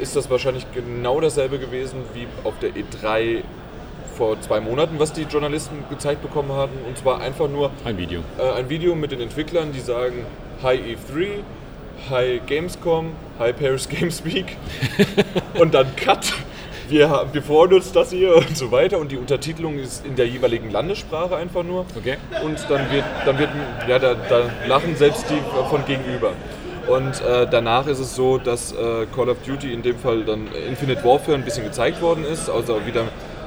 ist 0.00 0.16
das 0.16 0.30
wahrscheinlich 0.30 0.66
genau 0.74 1.20
dasselbe 1.20 1.58
gewesen 1.58 1.98
wie 2.14 2.26
auf 2.44 2.54
der 2.60 2.70
E3 2.70 3.42
vor 4.16 4.40
zwei 4.40 4.60
Monaten, 4.60 4.98
was 4.98 5.12
die 5.12 5.22
Journalisten 5.22 5.84
gezeigt 5.88 6.22
bekommen 6.22 6.52
hatten 6.52 6.78
und 6.86 6.98
zwar 6.98 7.20
einfach 7.20 7.48
nur 7.48 7.70
Ein 7.84 7.96
Video. 7.98 8.20
äh, 8.38 8.50
ein 8.58 8.68
Video 8.68 8.94
mit 8.94 9.12
den 9.12 9.20
Entwicklern, 9.20 9.72
die 9.72 9.80
sagen 9.80 10.24
Hi 10.62 10.76
E3, 10.76 11.26
Hi 12.10 12.40
Gamescom, 12.46 13.12
Hi 13.38 13.52
Paris 13.52 13.88
Games 13.88 14.24
Week 14.24 14.56
und 15.58 15.72
dann 15.74 15.94
Cut. 15.96 16.32
Wir, 16.88 17.08
haben- 17.08 17.32
wir 17.32 17.42
freuen 17.42 17.72
uns 17.74 17.92
das 17.92 18.10
hier 18.10 18.36
und 18.36 18.54
so 18.56 18.70
weiter 18.70 18.98
und 18.98 19.10
die 19.12 19.16
Untertitelung 19.16 19.78
ist 19.78 20.04
in 20.04 20.14
der 20.14 20.26
jeweiligen 20.28 20.70
Landessprache 20.70 21.36
einfach 21.36 21.62
nur. 21.62 21.86
Okay. 21.96 22.16
Und 22.44 22.58
dann 22.68 22.90
wird, 22.90 23.04
dann 23.24 23.38
wird 23.38 23.48
ja, 23.88 23.98
da, 23.98 24.14
da 24.28 24.42
lachen 24.66 24.94
selbst 24.96 25.24
die 25.30 25.38
von 25.70 25.86
gegenüber. 25.86 26.32
Und 26.86 27.20
äh, 27.20 27.46
danach 27.50 27.86
ist 27.86 27.98
es 27.98 28.14
so, 28.14 28.38
dass 28.38 28.72
äh, 28.72 29.06
Call 29.14 29.28
of 29.28 29.38
Duty 29.46 29.72
in 29.72 29.82
dem 29.82 29.98
Fall 29.98 30.24
dann 30.24 30.48
Infinite 30.68 31.04
Warfare 31.04 31.36
ein 31.36 31.44
bisschen 31.44 31.64
gezeigt 31.64 32.02
worden 32.02 32.24
ist, 32.24 32.50
also 32.50 32.84
wieder 32.86 33.04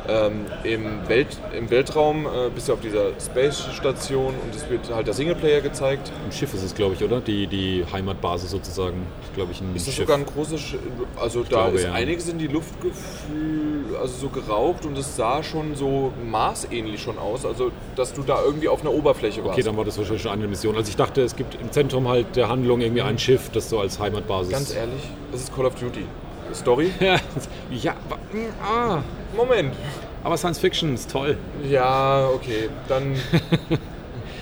ähm, 0.08 0.46
im, 0.64 1.08
Welt, 1.08 1.38
im 1.58 1.70
Weltraum, 1.70 2.26
äh, 2.26 2.50
bist 2.54 2.70
du 2.70 2.74
auf 2.74 2.82
dieser 2.82 3.10
Space-Station 3.20 4.34
und 4.44 4.56
es 4.56 4.70
wird 4.70 4.94
halt 4.94 5.08
der 5.08 5.14
Singleplayer 5.14 5.62
gezeigt. 5.62 6.12
Ein 6.26 6.32
Schiff 6.32 6.54
ist 6.54 6.64
es, 6.64 6.76
glaube 6.76 6.96
ich, 6.96 7.04
oder? 7.04 7.22
Die, 7.22 7.48
die 7.48 7.86
Heimatbasis 7.92 8.52
sozusagen. 8.52 9.06
Glaube 9.36 9.52
ich, 9.52 9.62
ein 9.62 9.76
Ist 9.76 9.88
das 9.88 9.96
Schiff. 9.96 10.06
sogar 10.06 10.18
ein 10.18 10.26
großes, 10.26 10.62
Sch 10.62 10.76
also 11.20 11.44
da 11.44 11.50
glaube, 11.50 11.78
ist 11.78 11.84
ja. 11.84 11.94
einiges 11.94 12.30
in 12.30 12.38
die 12.38 12.48
Luft 12.48 12.80
gefühl, 12.82 13.98
also 14.02 14.16
so 14.16 14.30
geraucht 14.30 14.86
und 14.86 14.98
es 14.98 15.16
sah 15.16 15.44
schon 15.44 15.76
so 15.76 16.14
marsähnlich 16.30 17.02
schon 17.02 17.18
aus, 17.18 17.46
also 17.46 17.72
dass 17.96 18.14
du 18.14 18.24
da 18.24 18.42
irgendwie 18.44 18.70
auf 18.70 18.82
einer 18.82 18.94
Oberfläche 18.94 19.44
warst. 19.44 19.54
Okay, 19.54 19.64
dann 19.64 19.76
war 19.76 19.86
das 19.86 19.98
wahrscheinlich 19.98 20.22
schon 20.22 20.32
eine 20.32 20.48
Mission. 20.48 20.76
Also 20.76 20.90
ich 20.90 20.96
dachte, 20.96 21.22
es 21.22 21.36
gibt 21.36 21.56
im 21.60 21.72
Zentrum 21.72 22.08
halt 22.08 22.36
der 22.36 22.50
Handlung 22.50 22.82
irgendwie 22.82 23.02
ein 23.02 23.20
Schiff, 23.20 23.50
das 23.52 23.70
so 23.70 23.80
als 23.80 24.00
Heimatbasis. 24.00 24.52
Ganz 24.52 24.74
ehrlich, 24.74 25.02
es 25.34 25.42
ist 25.42 25.56
Call 25.56 25.66
of 25.66 25.76
Duty. 25.76 26.06
Story? 26.54 26.92
Ja, 27.00 27.16
mm, 28.34 28.38
ah, 28.64 29.02
Moment. 29.36 29.74
aber 30.24 30.38
Science 30.38 30.60
Fiction 30.60 30.94
ist 30.94 31.12
toll. 31.12 31.38
Ja, 31.70 32.28
okay, 32.34 32.70
dann 32.88 33.16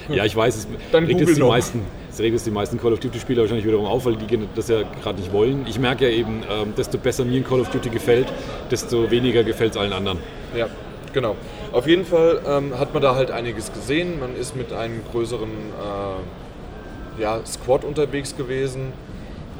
Ja, 0.09 0.25
ich 0.25 0.35
weiß, 0.35 0.55
es 0.55 0.67
Dann 0.91 1.05
regt 1.05 1.19
jetzt 1.19 1.35
die 1.35 1.39
noch. 1.39 1.49
meisten, 1.49 1.81
es 2.11 2.19
regt 2.19 2.33
jetzt 2.33 2.45
die 2.45 2.51
meisten 2.51 2.79
Call 2.79 2.93
of 2.93 2.99
Duty 2.99 3.19
Spieler 3.19 3.41
wahrscheinlich 3.41 3.65
wiederum 3.65 3.85
auf, 3.85 4.05
weil 4.05 4.15
die 4.15 4.39
das 4.55 4.67
ja 4.67 4.81
gerade 5.01 5.19
nicht 5.19 5.31
wollen. 5.31 5.65
Ich 5.67 5.79
merke 5.79 6.09
ja 6.09 6.15
eben, 6.15 6.43
ähm, 6.49 6.73
desto 6.75 6.97
besser 6.97 7.25
mir 7.25 7.37
ein 7.37 7.43
Call 7.45 7.61
of 7.61 7.69
Duty 7.69 7.89
gefällt, 7.89 8.27
desto 8.69 9.09
weniger 9.11 9.43
gefällt 9.43 9.71
es 9.71 9.77
allen 9.77 9.93
anderen. 9.93 10.19
Ja, 10.55 10.67
genau. 11.13 11.35
Auf 11.71 11.87
jeden 11.87 12.05
Fall 12.05 12.41
ähm, 12.45 12.77
hat 12.77 12.93
man 12.93 13.01
da 13.01 13.15
halt 13.15 13.31
einiges 13.31 13.71
gesehen. 13.71 14.19
Man 14.19 14.35
ist 14.35 14.55
mit 14.55 14.73
einem 14.73 15.01
größeren 15.11 15.49
äh, 15.49 17.21
ja, 17.21 17.39
Squad 17.45 17.83
unterwegs 17.83 18.35
gewesen 18.35 18.93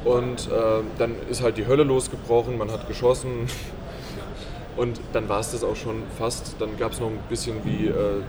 und 0.04 0.48
äh, 0.48 0.82
dann 0.98 1.14
ist 1.30 1.42
halt 1.42 1.56
die 1.56 1.66
Hölle 1.66 1.84
losgebrochen, 1.84 2.58
man 2.58 2.70
hat 2.70 2.86
geschossen 2.88 3.48
und 4.76 5.00
dann 5.12 5.28
war 5.28 5.40
es 5.40 5.52
das 5.52 5.64
auch 5.64 5.76
schon 5.76 6.02
fast. 6.18 6.56
Dann 6.58 6.76
gab 6.78 6.92
es 6.92 7.00
noch 7.00 7.08
ein 7.08 7.18
bisschen 7.28 7.64
wie 7.64 7.86
äh, 7.86 7.90
ähm, 7.90 8.22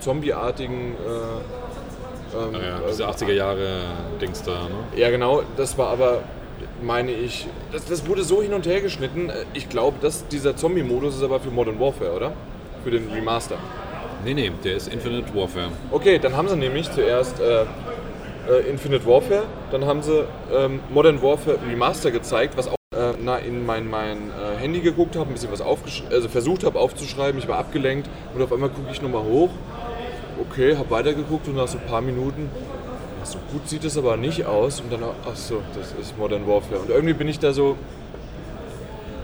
Zombie-artigen. 0.00 0.94
Äh, 0.94 2.36
ähm, 2.36 2.54
Ja, 2.54 2.78
äh, 2.78 2.88
diese 2.88 3.06
80er 3.08 3.32
Jahre 3.32 3.80
Dings 4.20 4.42
da, 4.42 4.52
ne? 4.52 4.70
Ja, 4.96 5.10
genau. 5.10 5.42
Das 5.56 5.76
war 5.78 5.88
aber, 5.88 6.22
meine 6.82 7.12
ich, 7.12 7.46
das, 7.70 7.84
das 7.84 8.06
wurde 8.06 8.24
so 8.24 8.42
hin 8.42 8.54
und 8.54 8.66
her 8.66 8.80
geschnitten. 8.80 9.30
Ich 9.54 9.68
glaube, 9.68 9.98
dass 10.00 10.26
dieser 10.28 10.56
Zombie-Modus 10.56 11.16
ist 11.16 11.22
aber 11.22 11.40
für 11.40 11.50
Modern 11.50 11.78
Warfare, 11.78 12.12
oder? 12.12 12.32
Für 12.82 12.90
den 12.90 13.10
Remaster. 13.12 13.56
Nee, 14.24 14.34
nee, 14.34 14.52
der 14.64 14.76
ist 14.76 14.92
Infinite 14.92 15.34
Warfare. 15.34 15.68
Okay, 15.90 16.18
dann 16.18 16.36
haben 16.36 16.48
sie 16.48 16.56
nämlich 16.56 16.90
zuerst 16.90 17.40
äh, 17.40 17.64
äh, 18.48 18.68
Infinite 18.68 19.06
Warfare, 19.06 19.44
dann 19.70 19.84
haben 19.84 20.02
sie 20.02 20.24
ähm, 20.54 20.80
Modern 20.90 21.22
Warfare 21.22 21.58
Remaster 21.68 22.10
gezeigt, 22.10 22.56
was 22.56 22.68
auch 22.68 22.76
äh, 22.94 23.12
na, 23.22 23.38
in 23.38 23.64
mein, 23.64 23.88
mein 23.88 24.30
äh, 24.30 24.58
Handy 24.58 24.80
geguckt 24.80 25.16
habe, 25.16 25.30
ein 25.30 25.32
bisschen 25.32 25.52
was 25.52 25.62
also 25.62 26.28
versucht 26.28 26.64
habe 26.64 26.78
aufzuschreiben, 26.78 27.38
ich 27.38 27.48
war 27.48 27.58
abgelenkt 27.58 28.08
und 28.34 28.42
auf 28.42 28.52
einmal 28.52 28.70
gucke 28.70 28.90
ich 28.90 29.02
nochmal 29.02 29.22
hoch. 29.24 29.50
Okay, 30.40 30.76
habe 30.76 30.90
weitergeguckt 30.90 31.46
und 31.48 31.56
nach 31.56 31.68
so 31.68 31.78
ein 31.78 31.86
paar 31.86 32.00
Minuten, 32.00 32.50
so 33.24 33.38
gut 33.52 33.68
sieht 33.68 33.84
es 33.84 33.96
aber 33.96 34.16
nicht 34.16 34.46
aus. 34.46 34.80
Und 34.80 34.92
dann, 34.92 35.02
ach 35.02 35.36
so, 35.36 35.62
das 35.74 35.92
ist 36.00 36.18
Modern 36.18 36.46
Warfare. 36.46 36.80
Und 36.80 36.90
irgendwie 36.90 37.14
bin 37.14 37.28
ich 37.28 37.38
da 37.38 37.52
so 37.52 37.76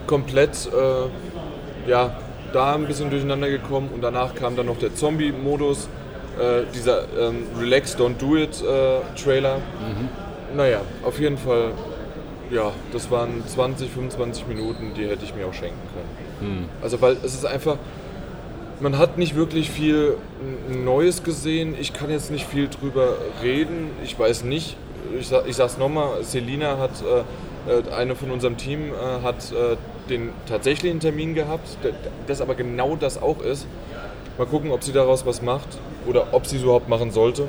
komplett, 0.06 0.68
äh, 0.72 1.90
ja, 1.90 2.16
da 2.52 2.74
ein 2.74 2.86
bisschen 2.86 3.10
durcheinander 3.10 3.48
gekommen. 3.48 3.90
Und 3.92 4.02
danach 4.02 4.34
kam 4.34 4.56
dann 4.56 4.66
noch 4.66 4.78
der 4.78 4.94
Zombie-Modus, 4.94 5.88
äh, 6.38 6.64
dieser 6.74 7.02
ähm, 7.18 7.46
Relax, 7.58 7.96
Don't 7.96 8.16
Do 8.18 8.36
It 8.36 8.62
äh, 8.62 9.00
Trailer. 9.22 9.58
Naja, 10.56 10.80
auf 11.04 11.20
jeden 11.20 11.36
Fall, 11.36 11.72
ja, 12.50 12.72
das 12.92 13.10
waren 13.10 13.42
20, 13.46 13.90
25 13.90 14.46
Minuten, 14.46 14.92
die 14.96 15.06
hätte 15.06 15.24
ich 15.24 15.34
mir 15.34 15.46
auch 15.46 15.54
schenken 15.54 15.80
können. 15.92 16.68
Also, 16.82 17.00
weil 17.00 17.16
es 17.24 17.34
ist 17.34 17.44
einfach, 17.44 17.76
man 18.80 18.96
hat 18.98 19.18
nicht 19.18 19.34
wirklich 19.34 19.70
viel 19.70 20.16
Neues 20.70 21.22
gesehen. 21.22 21.74
Ich 21.78 21.92
kann 21.92 22.10
jetzt 22.10 22.30
nicht 22.30 22.46
viel 22.46 22.68
drüber 22.68 23.14
reden. 23.42 23.90
Ich 24.04 24.18
weiß 24.18 24.44
nicht, 24.44 24.76
ich, 25.18 25.30
ich 25.46 25.56
sag's 25.56 25.78
nochmal, 25.78 26.22
Selina 26.22 26.78
hat, 26.78 26.92
äh, 27.02 27.24
äh, 27.68 27.92
eine 27.92 28.14
von 28.14 28.30
unserem 28.30 28.56
Team, 28.56 28.92
äh, 28.92 29.22
hat 29.22 29.52
äh, 29.52 29.76
den 30.08 30.30
tatsächlichen 30.48 31.00
Termin 31.00 31.34
gehabt, 31.34 31.76
das 32.26 32.40
aber 32.40 32.54
genau 32.54 32.96
das 32.96 33.20
auch 33.20 33.42
ist. 33.42 33.66
Mal 34.38 34.46
gucken, 34.46 34.70
ob 34.70 34.82
sie 34.84 34.92
daraus 34.92 35.26
was 35.26 35.42
macht 35.42 35.68
oder 36.06 36.28
ob 36.32 36.46
sie 36.46 36.56
es 36.56 36.62
überhaupt 36.62 36.88
machen 36.88 37.10
sollte. 37.10 37.44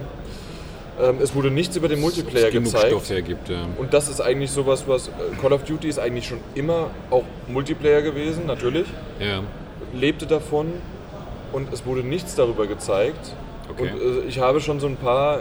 Ähm, 0.99 1.17
es 1.21 1.33
wurde 1.33 1.49
nichts 1.51 1.77
über 1.77 1.87
den 1.87 2.01
Multiplayer 2.01 2.49
genug 2.51 2.65
gezeigt. 2.73 2.87
Stoff 2.87 3.09
hergibt, 3.09 3.47
ja. 3.47 3.67
Und 3.77 3.93
das 3.93 4.09
ist 4.09 4.19
eigentlich 4.19 4.51
sowas, 4.51 4.83
was 4.87 5.07
äh, 5.07 5.11
Call 5.41 5.53
of 5.53 5.63
Duty 5.63 5.87
ist 5.87 5.99
eigentlich 5.99 6.27
schon 6.27 6.39
immer 6.55 6.87
auch 7.09 7.23
Multiplayer 7.47 8.01
gewesen, 8.01 8.45
natürlich 8.47 8.87
ja. 9.19 9.41
lebte 9.93 10.25
davon 10.25 10.73
und 11.53 11.71
es 11.71 11.85
wurde 11.85 12.01
nichts 12.01 12.35
darüber 12.35 12.67
gezeigt. 12.67 13.33
Okay. 13.71 13.91
Und 13.93 14.01
äh, 14.25 14.27
ich 14.27 14.39
habe 14.39 14.59
schon 14.59 14.79
so 14.79 14.87
ein 14.87 14.97
paar 14.97 15.39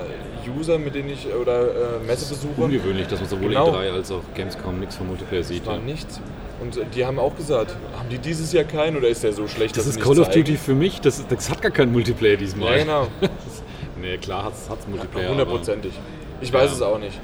User, 0.58 0.78
mit 0.78 0.94
denen 0.94 1.10
ich 1.10 1.26
oder 1.34 1.62
äh, 1.62 2.06
Messebesucher, 2.06 2.62
Ungewöhnlich, 2.64 3.06
dass 3.08 3.20
man 3.20 3.28
sowohl 3.28 3.48
Genau. 3.48 3.72
E3 3.72 3.90
als 3.90 4.12
auch 4.12 4.20
Gamescom 4.34 4.78
nichts 4.80 4.96
vom 4.96 5.08
Multiplayer 5.08 5.42
sieht. 5.42 5.66
war 5.66 5.76
Ja. 5.76 5.80
nichts. 5.80 6.20
Und 6.60 6.78
die 6.94 7.04
haben 7.06 7.18
auch 7.18 7.36
gesagt, 7.36 7.76
haben 7.96 8.08
die 8.10 8.18
dieses 8.18 8.52
Jahr 8.52 8.64
keinen 8.64 8.96
oder 8.96 9.08
ist 9.08 9.22
der 9.22 9.32
so 9.32 9.46
schlecht, 9.46 9.76
Das 9.76 9.84
dass 9.86 9.96
ist 9.96 10.02
Call 10.02 10.18
of 10.18 10.28
Duty 10.30 10.56
für 10.56 10.74
mich, 10.74 11.00
das, 11.00 11.24
das 11.28 11.50
hat 11.50 11.62
gar 11.62 11.70
keinen 11.70 11.92
Multiplayer 11.92 12.36
diesmal. 12.36 12.78
Ja, 12.78 12.82
genau. 12.84 13.06
nee, 14.00 14.16
klar 14.18 14.44
hat 14.44 14.54
es 14.54 14.88
Multiplayer. 14.88 15.30
Hundertprozentig. 15.30 15.92
Ich 16.40 16.52
weiß 16.52 16.70
Ja. 16.70 16.76
es 16.76 16.82
auch 16.82 16.98
nicht. 16.98 17.18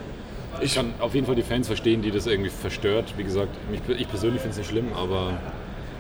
aber 0.55 0.62
Ich 0.62 0.75
kann 0.77 0.94
auf 1.01 1.14
jeden 1.14 1.27
Fall 1.27 1.35
die 1.35 1.42
Fans 1.42 1.66
verstehen, 1.66 2.01
die 2.03 2.11
das 2.12 2.27
irgendwie 2.27 2.51
verstört. 2.51 3.14
Wie 3.16 3.25
gesagt, 3.25 3.49
mich, 3.70 3.81
ich 3.99 4.09
persönlich 4.09 4.40
finde 4.40 4.53
es 4.53 4.59
nicht 4.59 4.70
schlimm, 4.70 4.92
aber 4.97 5.33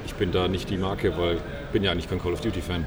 ich 0.06 0.14
bin 0.14 0.30
da 0.30 0.46
nicht 0.46 0.70
die 0.70 0.76
Marke, 0.76 1.16
weil 1.18 1.36
ich 1.36 1.72
bin 1.72 1.82
ja 1.82 1.90
eigentlich 1.90 2.08
kein 2.08 2.20
Call 2.22 2.32
of 2.34 2.40
Duty-Fan. 2.40 2.86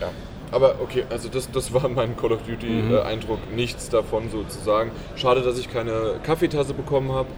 Ja. 0.00 0.08
Aber 0.52 0.76
okay, 0.80 1.04
also 1.10 1.28
das, 1.28 1.50
das 1.50 1.72
war 1.74 1.88
mein 1.88 2.16
Call 2.16 2.32
of 2.32 2.40
Mhm. 2.46 2.52
Duty-Eindruck. 2.88 3.38
Nichts 3.54 3.88
davon 3.88 4.30
sozusagen. 4.30 4.90
Schade, 5.16 5.42
dass 5.42 5.58
ich 5.58 5.72
keine 5.72 6.14
Kaffeetasse 6.24 6.74
bekommen 6.74 7.12
habe. 7.12 7.28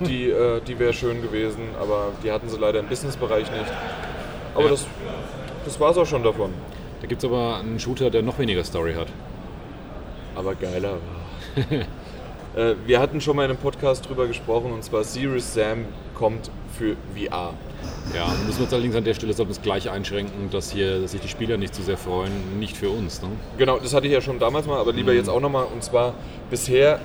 Die, 0.00 0.30
äh, 0.30 0.60
die 0.66 0.78
wäre 0.78 0.92
schön 0.92 1.22
gewesen, 1.22 1.62
aber 1.80 2.12
die 2.22 2.30
hatten 2.30 2.48
sie 2.48 2.56
leider 2.58 2.78
im 2.80 2.86
Businessbereich 2.86 3.50
nicht. 3.50 3.72
Aber 4.54 4.64
Ja. 4.64 4.70
das, 4.70 4.86
das 5.64 5.80
war 5.80 5.90
es 5.90 5.96
auch 5.98 6.06
schon 6.06 6.22
davon. 6.22 6.52
Da 7.00 7.06
gibt 7.06 7.22
es 7.22 7.28
aber 7.28 7.58
einen 7.58 7.78
Shooter, 7.80 8.10
der 8.10 8.22
noch 8.22 8.38
weniger 8.38 8.64
Story 8.64 8.94
hat. 8.94 9.08
aber 10.36 10.54
geiler 10.54 10.92
war. 10.92 11.80
äh, 12.70 12.74
wir 12.86 13.00
hatten 13.00 13.20
schon 13.20 13.34
mal 13.36 13.44
in 13.44 13.50
einem 13.50 13.58
Podcast 13.58 14.08
drüber 14.08 14.26
gesprochen 14.28 14.70
und 14.72 14.84
zwar 14.84 15.02
Serious 15.02 15.52
Sam 15.54 15.84
kommt 16.14 16.50
für 16.76 16.94
VR. 17.16 17.54
Ja, 18.14 18.26
müssen 18.46 18.58
wir 18.58 18.64
uns 18.64 18.72
allerdings 18.72 18.94
an 18.94 19.04
der 19.04 19.14
Stelle 19.14 19.32
sollten 19.32 19.50
wir 19.50 19.56
es 19.56 19.62
gleich 19.62 19.90
einschränken, 19.90 20.50
dass 20.50 20.70
hier 20.70 21.00
dass 21.00 21.10
sich 21.12 21.20
die 21.20 21.28
Spieler 21.28 21.56
nicht 21.56 21.74
zu 21.74 21.82
sehr 21.82 21.96
freuen, 21.96 22.58
nicht 22.60 22.76
für 22.76 22.90
uns. 22.90 23.20
Ne? 23.22 23.28
Genau, 23.58 23.78
das 23.78 23.94
hatte 23.94 24.06
ich 24.06 24.12
ja 24.12 24.20
schon 24.20 24.38
damals 24.38 24.66
mal, 24.66 24.78
aber 24.78 24.92
lieber 24.92 25.12
jetzt 25.12 25.28
auch 25.28 25.40
nochmal. 25.40 25.66
Und 25.72 25.82
zwar 25.82 26.14
bisher, 26.50 27.00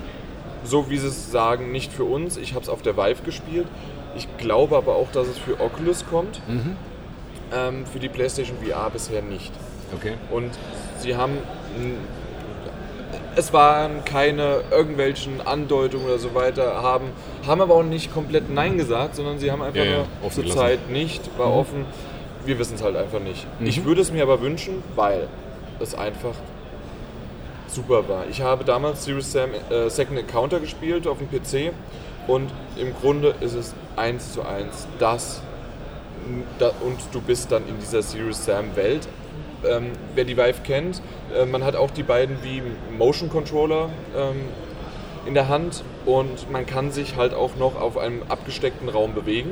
so 0.64 0.90
wie 0.90 0.98
sie 0.98 1.08
es 1.08 1.32
sagen, 1.32 1.72
nicht 1.72 1.92
für 1.92 2.04
uns. 2.06 2.38
Ich 2.38 2.54
habe 2.54 2.64
es 2.64 2.70
auf 2.70 2.82
der 2.82 2.98
Vive 2.98 3.24
gespielt. 3.24 3.68
Ich 4.16 4.28
glaube 4.38 4.78
aber 4.78 4.96
auch, 4.96 5.12
dass 5.12 5.28
es 5.28 5.38
für 5.38 5.60
Oculus 5.60 6.06
kommt. 6.10 6.40
Ähm, 7.54 7.86
für 7.86 8.00
die 8.00 8.10
PlayStation 8.10 8.58
VR 8.64 8.90
bisher 8.90 9.22
nicht. 9.22 9.52
Okay. 9.96 10.14
Und 10.32 10.52
sie 11.00 11.16
haben. 11.16 11.38
Es 13.36 13.52
waren 13.52 14.06
keine 14.06 14.62
irgendwelchen 14.70 15.42
Andeutungen 15.42 16.06
oder 16.06 16.20
so 16.20 16.36
weiter, 16.36 16.82
haben, 16.84 17.06
haben 17.48 17.62
aber 17.62 17.74
auch 17.76 17.84
nicht 17.84 18.14
komplett 18.14 18.52
Nein 18.52 18.78
gesagt, 18.78 19.16
sondern 19.16 19.40
sie 19.40 19.52
haben 19.52 19.62
einfach 19.64 19.84
Ja, 19.84 19.86
ja, 19.86 20.06
nur 20.22 20.32
zur. 20.32 20.46
Zeit 20.48 20.90
nicht, 20.90 21.36
war 21.38 21.52
offen. 21.52 21.86
Wir 22.46 22.60
wissen 22.60 22.76
es 22.76 22.84
halt 22.84 22.96
einfach 22.96 23.20
nicht. 23.20 23.48
Mhm. 23.60 23.66
Ich 23.66 23.86
würde 23.86 24.02
es 24.02 24.12
mir 24.12 24.22
aber 24.22 24.42
wünschen, 24.42 24.84
weil 24.96 25.28
es 25.80 25.96
einfach 25.96 26.36
super 27.74 28.08
war. 28.08 28.26
Ich 28.30 28.42
habe 28.42 28.64
damals 28.64 29.06
Serious 29.06 29.32
Sam 29.32 29.52
äh, 29.70 29.90
Second 29.90 30.20
Encounter 30.20 30.60
gespielt 30.60 31.08
auf 31.08 31.18
dem 31.18 31.30
PC 31.30 31.74
und 32.28 32.50
im 32.78 32.94
Grunde 32.94 33.36
ist 33.42 33.54
es 33.54 33.74
eins 33.96 34.34
zu 34.34 34.44
eins 34.44 34.88
das 35.00 35.42
da, 36.60 36.72
und 36.82 36.98
du 37.12 37.22
bist 37.22 37.52
dann 37.52 37.68
in 37.68 37.80
dieser 37.80 38.02
Serious 38.02 38.46
Sam 38.46 38.76
Welt. 38.76 39.08
Ähm, 39.66 39.92
wer 40.14 40.26
die 40.26 40.36
Vive 40.36 40.62
kennt, 40.64 41.02
äh, 41.34 41.46
man 41.46 41.64
hat 41.64 41.76
auch 41.76 41.92
die 41.92 42.04
beiden 42.04 42.38
wie 42.44 42.62
Motion 42.98 43.30
Controller 43.30 43.90
ähm, 44.16 44.42
in 45.26 45.34
der 45.34 45.48
Hand 45.48 45.84
und 46.06 46.52
man 46.52 46.66
kann 46.66 46.92
sich 46.92 47.16
halt 47.16 47.34
auch 47.34 47.56
noch 47.56 47.80
auf 47.80 47.98
einem 47.98 48.24
abgesteckten 48.28 48.90
Raum 48.90 49.14
bewegen. 49.14 49.52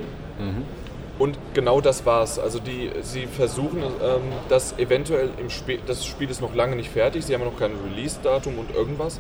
Und 1.22 1.38
genau 1.54 1.82
das 1.82 2.04
war's. 2.08 2.40
Also 2.40 2.58
die, 2.58 2.90
sie 3.04 3.28
versuchen 3.28 3.78
ähm, 3.84 4.24
das 4.50 4.80
eventuell 4.80 5.30
im 5.40 5.52
Spiel, 5.52 5.78
das 5.86 6.04
Spiel 6.04 6.32
ist 6.32 6.42
noch 6.42 6.56
lange 6.56 6.76
nicht 6.76 6.90
fertig, 6.90 7.24
sie 7.24 7.36
haben 7.36 7.44
noch 7.44 7.60
kein 7.60 7.74
Release-Datum 7.92 8.58
und 8.58 8.74
irgendwas. 8.74 9.20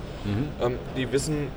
Ähm, 0.65 0.79
die 0.97 1.11
wissen, 1.11 1.49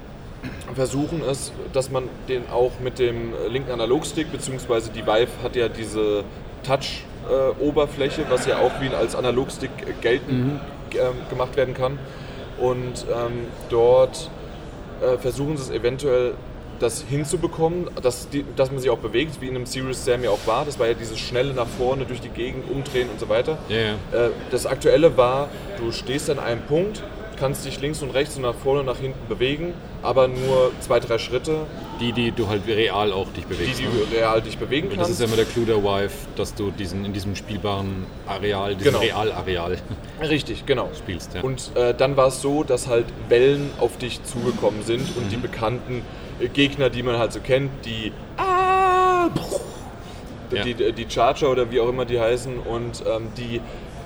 versuchen 0.74 1.22
es, 1.26 1.50
dass 1.72 1.90
man 1.90 2.10
den 2.28 2.42
auch 2.50 2.72
mit 2.80 2.98
dem 2.98 3.32
linken 3.48 3.70
Analogstick, 3.70 4.30
beziehungsweise 4.30 4.90
die 4.90 5.06
Vive 5.06 5.30
hat 5.42 5.56
ja 5.56 5.70
diese 5.70 6.24
Touch-Oberfläche, 6.62 8.26
was 8.28 8.44
ja 8.44 8.58
auch 8.58 8.72
wie 8.82 8.94
als 8.94 9.16
Analogstick 9.16 9.70
geltend 10.02 10.60
ähm, 10.92 11.14
gemacht 11.30 11.56
werden 11.56 11.72
kann. 11.72 11.98
Und 12.60 13.06
ähm, 13.10 13.46
dort 13.70 14.28
äh, 15.00 15.16
versuchen 15.16 15.56
sie 15.56 15.62
es 15.62 15.70
eventuell 15.70 16.34
das 16.84 17.04
hinzubekommen, 17.08 17.88
dass, 18.02 18.28
die, 18.28 18.44
dass 18.56 18.70
man 18.70 18.80
sich 18.80 18.90
auch 18.90 18.98
bewegt, 18.98 19.40
wie 19.40 19.48
in 19.48 19.56
einem 19.56 19.66
Serious 19.66 20.04
Sam 20.04 20.22
ja 20.22 20.30
auch 20.30 20.46
war. 20.46 20.64
Das 20.64 20.78
war 20.78 20.86
ja 20.86 20.94
dieses 20.94 21.18
schnelle 21.18 21.52
nach 21.54 21.66
vorne 21.66 22.04
durch 22.04 22.20
die 22.20 22.28
Gegend 22.28 22.70
umdrehen 22.70 23.08
und 23.10 23.18
so 23.18 23.28
weiter. 23.28 23.58
Ja. 23.68 23.94
Äh, 24.16 24.30
das 24.50 24.66
Aktuelle 24.66 25.16
war, 25.16 25.48
du 25.78 25.90
stehst 25.90 26.30
an 26.30 26.38
einem 26.38 26.62
Punkt, 26.62 27.02
kannst 27.36 27.64
dich 27.64 27.80
links 27.80 28.00
und 28.00 28.10
rechts 28.10 28.36
und 28.36 28.42
nach 28.42 28.54
vorne 28.54 28.80
und 28.80 28.86
nach 28.86 28.98
hinten 28.98 29.26
bewegen, 29.28 29.74
aber 30.02 30.28
nur 30.28 30.70
zwei, 30.80 31.00
drei 31.00 31.18
Schritte, 31.18 31.66
Die, 32.00 32.12
die 32.12 32.30
du 32.30 32.48
halt 32.48 32.62
real 32.68 33.12
auch 33.12 33.26
dich 33.32 33.44
die, 33.44 33.54
bewegst. 33.54 33.80
die 33.80 33.84
ne? 33.84 33.90
du 34.08 34.16
real 34.16 34.40
dich 34.40 34.56
bewegen 34.56 34.88
Und 34.88 34.98
das 35.00 35.10
ist 35.10 35.18
kannst. 35.18 35.20
ja 35.20 35.26
immer 35.26 35.36
der 35.36 35.44
Clou 35.46 35.64
der 35.64 35.82
Wife, 35.82 36.14
dass 36.36 36.54
du 36.54 36.70
diesen 36.70 37.04
in 37.04 37.12
diesem 37.12 37.34
spielbaren 37.34 38.06
Areal, 38.28 38.76
diesem 38.76 38.92
Genau. 38.92 39.02
Realareal 39.04 39.78
Richtig, 40.20 40.64
genau. 40.64 40.90
spielst. 40.96 41.34
Ja. 41.34 41.42
Und 41.42 41.70
äh, 41.76 41.92
dann 41.94 42.16
war 42.16 42.28
es 42.28 42.40
so, 42.40 42.62
dass 42.62 42.86
halt 42.86 43.06
Wellen 43.28 43.70
auf 43.80 43.96
dich 43.98 44.22
zugekommen 44.24 44.82
sind 44.84 45.00
und 45.16 45.24
Mhm. 45.26 45.30
die 45.30 45.36
bekannten 45.36 46.02
Gegner, 46.52 46.90
die 46.90 47.02
man 47.02 47.18
halt 47.18 47.32
so 47.32 47.40
kennt, 47.40 47.70
die 47.84 48.12
ah, 48.36 49.28
pff, 49.30 49.60
Ja. 50.52 50.62
die, 50.64 50.74
die 50.92 51.06
Charger 51.08 51.50
oder 51.50 51.70
wie 51.70 51.80
auch 51.80 51.88
immer 51.88 52.04
die 52.04 52.20
heißen 52.20 52.58
und 52.58 53.02
ähm, 53.06 53.28
die 53.36 53.60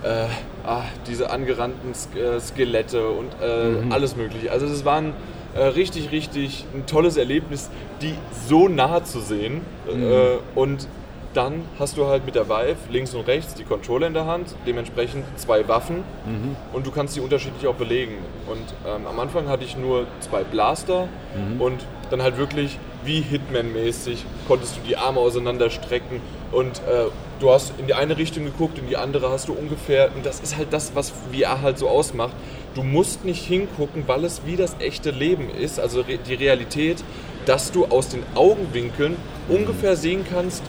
äh, 0.04 0.26
ah, 0.64 0.82
diese 1.06 1.30
angerannten 1.30 1.90
äh, 2.16 2.38
Skelette 2.40 3.08
und 3.10 3.30
äh, 3.42 3.84
Mhm. 3.84 3.92
alles 3.92 4.14
mögliche. 4.16 4.50
Also 4.52 4.66
das 4.68 4.84
war 4.84 4.98
ein 4.98 5.12
äh, 5.56 5.62
richtig, 5.64 6.12
richtig 6.12 6.64
ein 6.74 6.86
tolles 6.86 7.16
Erlebnis, 7.16 7.68
die 8.00 8.14
so 8.48 8.68
nah 8.68 9.02
zu 9.04 9.20
sehen 9.20 9.62
Mhm. 9.92 10.02
äh, 10.02 10.38
und 10.54 10.86
dann 11.34 11.62
hast 11.78 11.96
du 11.98 12.06
halt 12.06 12.24
mit 12.24 12.34
der 12.36 12.48
Vive 12.48 12.76
links 12.90 13.12
und 13.14 13.26
rechts 13.26 13.54
die 13.54 13.64
Controller 13.64 14.06
in 14.06 14.14
der 14.14 14.24
Hand, 14.26 14.54
dementsprechend 14.66 15.24
zwei 15.36 15.66
Waffen 15.68 15.96
Mhm. 16.24 16.56
und 16.72 16.86
du 16.86 16.90
kannst 16.90 17.16
die 17.16 17.20
unterschiedlich 17.20 17.66
auch 17.66 17.74
belegen. 17.74 18.14
Und 18.48 18.64
ähm, 18.90 19.06
am 19.06 19.18
Anfang 19.20 19.48
hatte 19.48 19.64
ich 19.64 19.76
nur 19.76 20.06
zwei 20.20 20.42
Blaster 20.44 21.08
Mhm. 21.36 21.60
und 21.60 21.80
dann 22.10 22.22
halt 22.22 22.36
wirklich 22.38 22.78
wie 23.04 23.20
Hitman-mäßig 23.20 24.24
konntest 24.46 24.76
du 24.76 24.80
die 24.86 24.96
Arme 24.96 25.20
auseinanderstrecken 25.20 26.20
und 26.52 26.78
äh, 26.78 27.04
du 27.40 27.50
hast 27.50 27.72
in 27.78 27.86
die 27.86 27.94
eine 27.94 28.16
Richtung 28.16 28.44
geguckt, 28.44 28.78
in 28.78 28.88
die 28.88 28.96
andere 28.96 29.30
hast 29.30 29.48
du 29.48 29.52
ungefähr, 29.52 30.10
und 30.14 30.24
das 30.26 30.40
ist 30.40 30.56
halt 30.56 30.72
das, 30.72 30.92
was 30.94 31.10
VR 31.32 31.62
halt 31.62 31.78
so 31.78 31.88
ausmacht. 31.88 32.32
Du 32.74 32.82
musst 32.82 33.24
nicht 33.24 33.44
hingucken, 33.44 34.04
weil 34.06 34.24
es 34.24 34.42
wie 34.46 34.56
das 34.56 34.76
echte 34.78 35.10
Leben 35.10 35.48
ist, 35.50 35.78
also 35.80 36.02
die 36.02 36.34
Realität, 36.34 37.02
dass 37.46 37.70
du 37.72 37.86
aus 37.86 38.08
den 38.08 38.22
Augenwinkeln 38.34 39.16
ungefähr 39.48 39.96
sehen 39.96 40.24
kannst, 40.28 40.62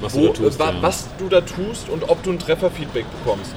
was 0.00 0.14
wo, 0.14 0.28
du 0.28 0.28
da 0.28 0.32
tust, 0.32 0.56
äh, 0.60 0.64
wa- 0.64 0.70
ja. 0.70 0.82
was 0.82 1.08
du 1.18 1.28
da 1.28 1.40
tust 1.40 1.88
und 1.88 2.08
ob 2.08 2.22
du 2.22 2.30
ein 2.32 2.38
Trefferfeedback 2.38 3.04
bekommst. 3.22 3.54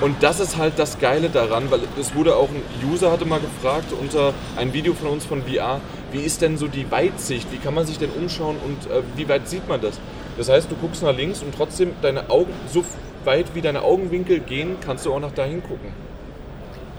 Und 0.00 0.22
das 0.22 0.40
ist 0.40 0.56
halt 0.56 0.78
das 0.78 0.98
Geile 0.98 1.30
daran, 1.30 1.70
weil 1.70 1.80
es 2.00 2.14
wurde 2.14 2.36
auch 2.36 2.48
ein 2.48 2.62
User 2.90 3.10
hatte 3.10 3.24
mal 3.24 3.40
gefragt 3.40 3.92
unter 3.98 4.34
ein 4.56 4.72
Video 4.72 4.94
von 4.94 5.08
uns 5.08 5.24
von 5.24 5.42
VR, 5.42 5.80
wie 6.12 6.20
ist 6.20 6.42
denn 6.42 6.56
so 6.56 6.68
die 6.68 6.90
Weitsicht, 6.90 7.50
wie 7.52 7.58
kann 7.58 7.74
man 7.74 7.86
sich 7.86 7.98
denn 7.98 8.10
umschauen 8.10 8.56
und 8.64 8.90
äh, 8.90 9.02
wie 9.16 9.28
weit 9.28 9.48
sieht 9.48 9.68
man 9.68 9.80
das? 9.80 9.98
Das 10.36 10.48
heißt, 10.48 10.70
du 10.70 10.76
guckst 10.76 11.02
nach 11.02 11.16
links 11.16 11.42
und 11.42 11.54
trotzdem 11.54 11.92
deine 12.02 12.30
Augen, 12.30 12.52
so 12.72 12.84
weit 13.24 13.54
wie 13.54 13.60
deine 13.60 13.82
Augenwinkel 13.82 14.40
gehen, 14.40 14.76
kannst 14.84 15.06
du 15.06 15.14
auch 15.14 15.20
nach 15.20 15.32
dahin 15.32 15.62
gucken. 15.62 16.13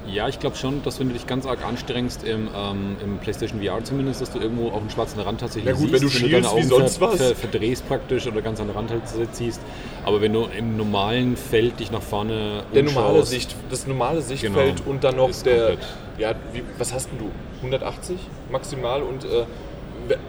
Ja, 0.07 0.27
ich 0.27 0.39
glaube 0.39 0.55
schon, 0.55 0.83
dass 0.83 0.99
wenn 0.99 1.07
du 1.07 1.13
dich 1.13 1.25
ganz 1.25 1.45
arg 1.47 1.65
anstrengst, 1.65 2.23
im, 2.23 2.47
ähm, 2.55 2.95
im 3.03 3.17
PlayStation 3.17 3.61
VR 3.61 3.83
zumindest, 3.83 4.21
dass 4.21 4.31
du 4.31 4.39
irgendwo 4.39 4.69
auch 4.69 4.81
einen 4.81 4.89
schwarzen 4.91 5.19
Rand 5.19 5.39
tatsächlich 5.39 5.65
Ja 5.65 5.71
gut, 5.79 5.89
siehst. 5.89 5.93
wenn 5.93 6.01
du 6.01 6.07
deine 6.31 6.43
schielst 6.43 6.51
wie 6.51 6.59
Augen 6.59 6.67
sonst 6.69 7.01
was. 7.01 7.15
Ver 7.17 7.35
verdrehst 7.35 7.87
praktisch 7.87 8.27
oder 8.27 8.41
ganz 8.41 8.59
an 8.59 8.67
den 8.67 8.75
Rand 8.75 8.91
halt 8.91 9.01
ziehst. 9.35 9.59
Aber 10.05 10.21
wenn 10.21 10.31
du 10.33 10.47
im 10.57 10.77
normalen 10.77 11.35
Feld 11.35 11.79
dich 11.79 11.91
nach 11.91 12.03
vorne 12.03 12.63
Der 12.75 12.83
normale 12.83 13.25
Sicht, 13.25 13.55
das 13.69 13.87
normale 13.87 14.21
Sichtfeld 14.21 14.77
Genau. 14.77 14.89
und 14.91 15.03
dann 15.03 15.15
noch 15.15 15.31
der, 15.43 15.57
komplett. 15.69 15.79
ja, 16.19 16.35
wie, 16.53 16.61
was 16.77 16.93
hast 16.93 17.09
denn 17.11 17.17
du? 17.17 17.31
180 17.61 18.17
maximal 18.51 19.01
und 19.01 19.23
äh, 19.25 19.45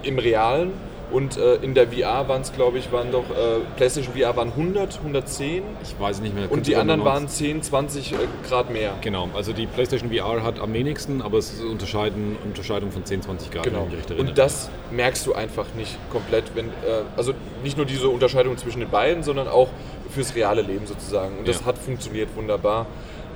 im 0.04 0.18
Realen 0.18 0.72
und 1.10 1.36
äh, 1.36 1.54
in 1.56 1.74
der 1.74 1.88
VR 1.88 2.28
waren 2.28 2.42
es, 2.42 2.52
glaube 2.52 2.78
ich, 2.78 2.90
waren 2.92 3.12
doch, 3.12 3.24
äh, 3.30 3.60
PlayStation 3.76 4.14
VR 4.14 4.36
waren 4.36 4.48
100, 4.50 4.98
110 4.98 5.62
Ich 5.82 5.94
weiß 5.98 6.20
nicht 6.20 6.34
mehr. 6.34 6.50
und 6.50 6.66
die 6.66 6.76
anderen 6.76 7.04
waren 7.04 7.28
10, 7.28 7.62
20 7.62 8.12
äh, 8.12 8.16
Grad 8.48 8.70
mehr. 8.70 8.92
Genau, 9.00 9.28
also 9.34 9.52
die 9.52 9.66
PlayStation 9.66 10.10
VR 10.12 10.42
hat 10.42 10.58
am 10.60 10.72
wenigsten, 10.72 11.22
aber 11.22 11.38
es 11.38 11.52
ist 11.52 11.62
Unterscheiden, 11.62 12.36
Unterscheidung 12.44 12.90
von 12.90 13.04
10, 13.04 13.22
20 13.22 13.50
Grad, 13.50 13.64
Genau. 13.64 13.88
Und 14.18 14.36
das 14.38 14.68
merkst 14.90 15.26
du 15.26 15.34
einfach 15.34 15.66
nicht 15.76 15.96
komplett, 16.10 16.44
wenn, 16.54 16.66
äh, 16.66 17.02
also 17.16 17.32
nicht 17.62 17.76
nur 17.76 17.86
diese 17.86 18.08
Unterscheidung 18.08 18.56
zwischen 18.58 18.80
den 18.80 18.90
beiden, 18.90 19.22
sondern 19.22 19.48
auch 19.48 19.68
fürs 20.10 20.34
reale 20.34 20.62
Leben 20.62 20.86
sozusagen. 20.86 21.38
Und 21.38 21.48
das 21.48 21.60
Ja. 21.60 21.66
hat 21.66 21.78
funktioniert 21.78 22.28
wunderbar. 22.36 22.86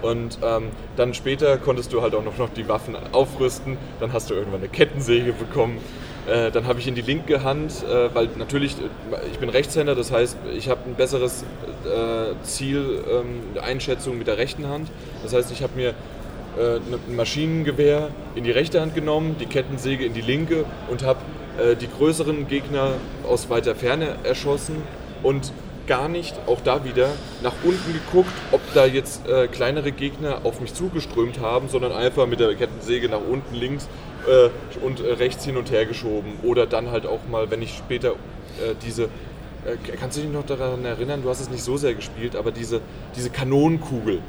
Und 0.03 0.39
ähm, 0.43 0.69
dann 0.97 1.13
später 1.13 1.59
konntest 1.59 1.93
du 1.93 2.01
halt 2.01 2.15
auch 2.15 2.25
noch, 2.25 2.39
noch 2.39 2.49
die 2.51 2.67
Waffen 2.69 2.97
aufrüsten. 3.13 3.77
Dann 4.01 4.13
hast 4.13 4.31
du 4.31 4.35
irgendwann 4.35 4.61
eine 4.61 4.69
Kettensäge 4.71 5.33
bekommen. 5.33 5.79
Äh, 6.31 6.53
dann 6.53 6.67
habe 6.67 6.79
ich 6.79 6.87
in 6.87 6.95
die 6.95 7.03
linke 7.03 7.43
Hand, 7.43 7.83
äh, 7.83 8.15
weil 8.15 8.29
natürlich, 8.39 8.77
äh, 8.77 9.31
ich 9.33 9.39
bin 9.39 9.49
Rechtshänder, 9.49 9.97
das 9.97 10.13
heißt, 10.13 10.37
ich 10.57 10.69
habe 10.69 10.81
ein 10.87 10.95
besseres 10.95 11.43
äh, 11.85 12.35
Ziel, 12.45 13.03
ähm, 13.11 13.61
Einschätzung 13.61 14.17
mit 14.17 14.29
der 14.29 14.39
rechten 14.39 14.69
Hand. 14.69 14.89
Das 15.25 15.35
heißt, 15.35 15.51
ich 15.51 15.63
habe 15.63 15.73
mir 15.75 15.89
äh, 16.57 16.77
ein 16.77 17.17
Maschinengewehr 17.17 18.11
in 18.37 18.45
die 18.45 18.53
rechte 18.53 18.81
Hand 18.81 18.95
genommen, 18.95 19.37
die 19.41 19.47
Kettensäge 19.47 20.05
in 20.05 20.15
die 20.15 20.21
linke 20.21 20.65
und 20.91 21.03
habe 21.03 21.19
die 21.81 21.89
größeren 21.89 22.49
Gegner 22.49 22.93
aus 23.29 23.51
weiter 23.51 23.75
Ferne 23.75 24.15
erschossen 24.23 24.77
und 25.23 25.53
gar 25.87 26.09
nicht, 26.09 26.37
auch 26.47 26.61
da 26.63 26.85
wieder, 26.85 27.09
nach 27.43 27.53
unten 27.65 27.93
geguckt, 27.93 28.31
ob 28.53 28.61
da 28.73 28.87
jetzt 28.87 29.27
äh, 29.29 29.49
kleinere 29.49 29.91
Gegner 29.91 30.43
auf 30.45 30.61
mich 30.61 30.73
zugeströmt 30.73 31.41
haben, 31.41 31.69
sondern 31.69 31.91
einfach 31.91 32.27
mit 32.27 32.39
der 32.39 32.55
Kettensäge 32.55 33.09
nach 33.09 33.21
unten 33.21 33.55
links 33.57 33.89
und 34.83 35.01
äh, 35.01 35.13
rechts 35.13 35.45
hin 35.45 35.57
und 35.57 35.71
her 35.71 35.87
geschoben. 35.87 36.33
Oder 36.43 36.67
dann 36.67 36.91
halt 36.91 37.07
auch 37.07 37.21
mal, 37.31 37.51
wenn 37.51 37.63
ich 37.63 37.77
später 37.77 38.11
äh, 38.11 38.75
diese 38.85 39.05
äh, 39.05 39.77
kannst 39.99 40.17
du 40.17 40.23
dich 40.23 40.31
noch 40.31 40.47
daran 40.47 40.85
erinnern, 40.85 41.23
du 41.23 41.29
hast 41.29 41.41
es 41.41 41.51
nicht 41.51 41.63
so 41.63 41.77
sehr 41.77 41.95
gespielt, 41.95 42.35
aber 42.37 42.51
diese, 42.51 42.81
diese 43.17 43.31
Kanonenkugel. 43.31 44.21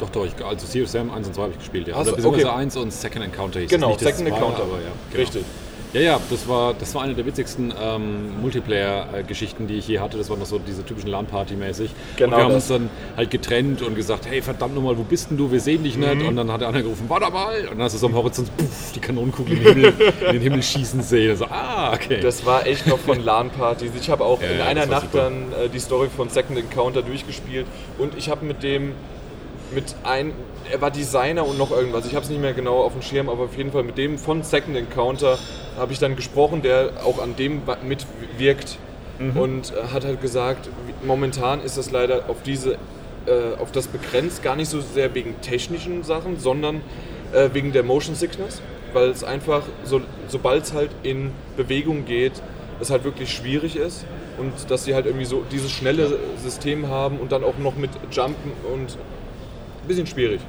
Doch, 0.00 0.10
doch, 0.10 0.24
ich, 0.24 0.32
also 0.44 0.66
Serious 0.66 0.92
Sam 0.92 1.10
1 1.10 1.26
und 1.28 1.34
2 1.34 1.42
habe 1.42 1.52
ich 1.52 1.58
gespielt, 1.58 1.88
ja. 1.88 1.96
Hast 1.96 2.08
du- 2.10 2.14
beziehungsweise 2.16 2.48
okay. 2.48 2.56
1 2.56 2.76
und 2.76 2.92
Second 2.92 3.24
Encounter 3.24 3.60
hieß 3.60 3.70
Genau, 3.70 3.98
Second 3.98 4.16
zwei, 4.16 4.24
Encounter. 4.26 4.62
Aber 4.62 4.76
ja, 4.76 4.92
genau. 5.10 5.20
Richtig. 5.22 5.44
Ja, 5.92 6.00
ja, 6.00 6.20
das 6.28 6.46
war, 6.48 6.74
das 6.74 6.94
war 6.94 7.02
eine 7.02 7.14
der 7.14 7.24
witzigsten 7.24 7.72
ähm, 7.80 8.40
Multiplayer-Geschichten, 8.42 9.66
die 9.66 9.74
ich 9.76 9.88
je 9.88 10.00
hatte. 10.00 10.18
Das 10.18 10.28
waren 10.28 10.38
noch 10.38 10.46
so 10.46 10.58
diese 10.58 10.84
typischen 10.84 11.08
LAN-Party-mäßig. 11.10 11.90
Genau 12.16 12.30
und 12.32 12.36
wir 12.36 12.44
haben 12.44 12.52
das. 12.52 12.70
uns 12.70 12.78
dann 12.80 12.90
halt 13.16 13.30
getrennt 13.30 13.80
und 13.82 13.94
gesagt, 13.94 14.26
hey, 14.28 14.42
verdammt 14.42 14.74
nochmal, 14.74 14.98
wo 14.98 15.02
bist 15.02 15.30
denn 15.30 15.38
du? 15.38 15.50
Wir 15.50 15.60
sehen 15.60 15.84
dich 15.84 15.96
nicht. 15.96 16.16
Mhm. 16.16 16.28
Und 16.28 16.36
dann 16.36 16.52
hat 16.52 16.60
der 16.60 16.68
andere 16.68 16.84
gerufen, 16.84 17.06
warte 17.08 17.32
mal. 17.32 17.60
Und 17.62 17.70
dann 17.78 17.82
hast 17.82 17.94
du 17.94 17.98
so 17.98 18.06
am 18.06 18.14
Horizont 18.14 18.54
puff, 18.56 18.92
die 18.94 19.00
Kanonenkugel 19.00 19.56
in 19.56 19.64
den 19.64 19.74
Himmel, 19.74 19.94
in 20.26 20.32
den 20.34 20.42
Himmel 20.42 20.62
schießen 20.62 21.02
sehen. 21.02 21.36
So, 21.36 21.46
ah, 21.46 21.92
okay. 21.94 22.20
Das 22.20 22.44
war 22.44 22.66
echt 22.66 22.86
noch 22.86 22.98
von 22.98 23.22
LAN-Partys. 23.22 23.90
Ich 23.98 24.10
habe 24.10 24.24
auch 24.24 24.40
Ja, 24.48 24.50
in 24.50 24.58
ja, 24.58 24.64
einer 24.66 24.80
war 24.82 24.86
Nacht 24.88 25.12
super. 25.12 25.24
dann 25.24 25.52
äh, 25.64 25.68
die 25.68 25.78
Story 25.80 26.08
von 26.14 26.28
Second 26.28 26.58
Encounter 26.58 27.02
durchgespielt 27.02 27.66
und 27.98 28.16
ich 28.16 28.28
habe 28.30 28.44
mit 28.46 28.62
dem, 28.62 28.92
mit 29.74 29.94
ein, 30.04 30.32
er 30.70 30.80
war 30.80 30.90
Designer 30.90 31.46
und 31.46 31.58
noch 31.58 31.70
irgendwas. 31.70 32.06
Ich 32.06 32.14
habe 32.14 32.24
es 32.24 32.30
nicht 32.30 32.40
mehr 32.40 32.52
genau 32.54 32.82
auf 32.82 32.92
dem 32.92 33.02
Schirm, 33.02 33.28
aber 33.28 33.44
auf 33.44 33.56
jeden 33.56 33.72
Fall 33.72 33.82
mit 33.82 33.98
dem 33.98 34.18
von 34.18 34.42
Second 34.42 34.76
Encounter 34.76 35.38
habe 35.78 35.92
ich 35.92 35.98
dann 35.98 36.16
gesprochen, 36.16 36.62
der 36.62 36.90
auch 37.04 37.20
an 37.20 37.36
dem 37.36 37.62
mitwirkt 37.82 38.78
Mhm. 39.18 39.36
und 39.36 39.72
äh, 39.72 39.92
hat 39.92 40.04
halt 40.04 40.20
gesagt, 40.20 40.68
momentan 41.04 41.60
ist 41.62 41.76
das 41.76 41.90
leider 41.90 42.28
auf 42.28 42.42
diese, 42.44 42.74
äh, 43.26 43.58
auf 43.58 43.72
das 43.72 43.88
begrenzt, 43.88 44.42
gar 44.42 44.56
nicht 44.56 44.68
so 44.68 44.80
sehr 44.80 45.14
wegen 45.14 45.40
technischen 45.40 46.04
Sachen, 46.04 46.38
sondern 46.38 46.82
äh, 47.32 47.48
wegen 47.52 47.72
der 47.72 47.82
Motion 47.82 48.14
Sickness, 48.14 48.62
weil 48.92 49.08
es 49.08 49.24
einfach, 49.24 49.62
so, 49.84 50.00
sobald 50.28 50.64
es 50.64 50.72
halt 50.72 50.90
in 51.02 51.32
Bewegung 51.56 52.04
geht, 52.04 52.32
es 52.80 52.90
halt 52.90 53.02
wirklich 53.04 53.32
schwierig 53.32 53.74
ist 53.76 54.04
und 54.38 54.52
dass 54.70 54.84
sie 54.84 54.94
halt 54.94 55.06
irgendwie 55.06 55.24
so 55.26 55.42
dieses 55.50 55.72
schnelle 55.72 56.16
System 56.40 56.86
haben 56.86 57.18
und 57.18 57.32
dann 57.32 57.42
auch 57.42 57.58
noch 57.58 57.74
mit 57.74 57.90
Jumpen 58.12 58.52
und 58.72 58.96
bisschen 59.88 60.06
schwierig. 60.06 60.40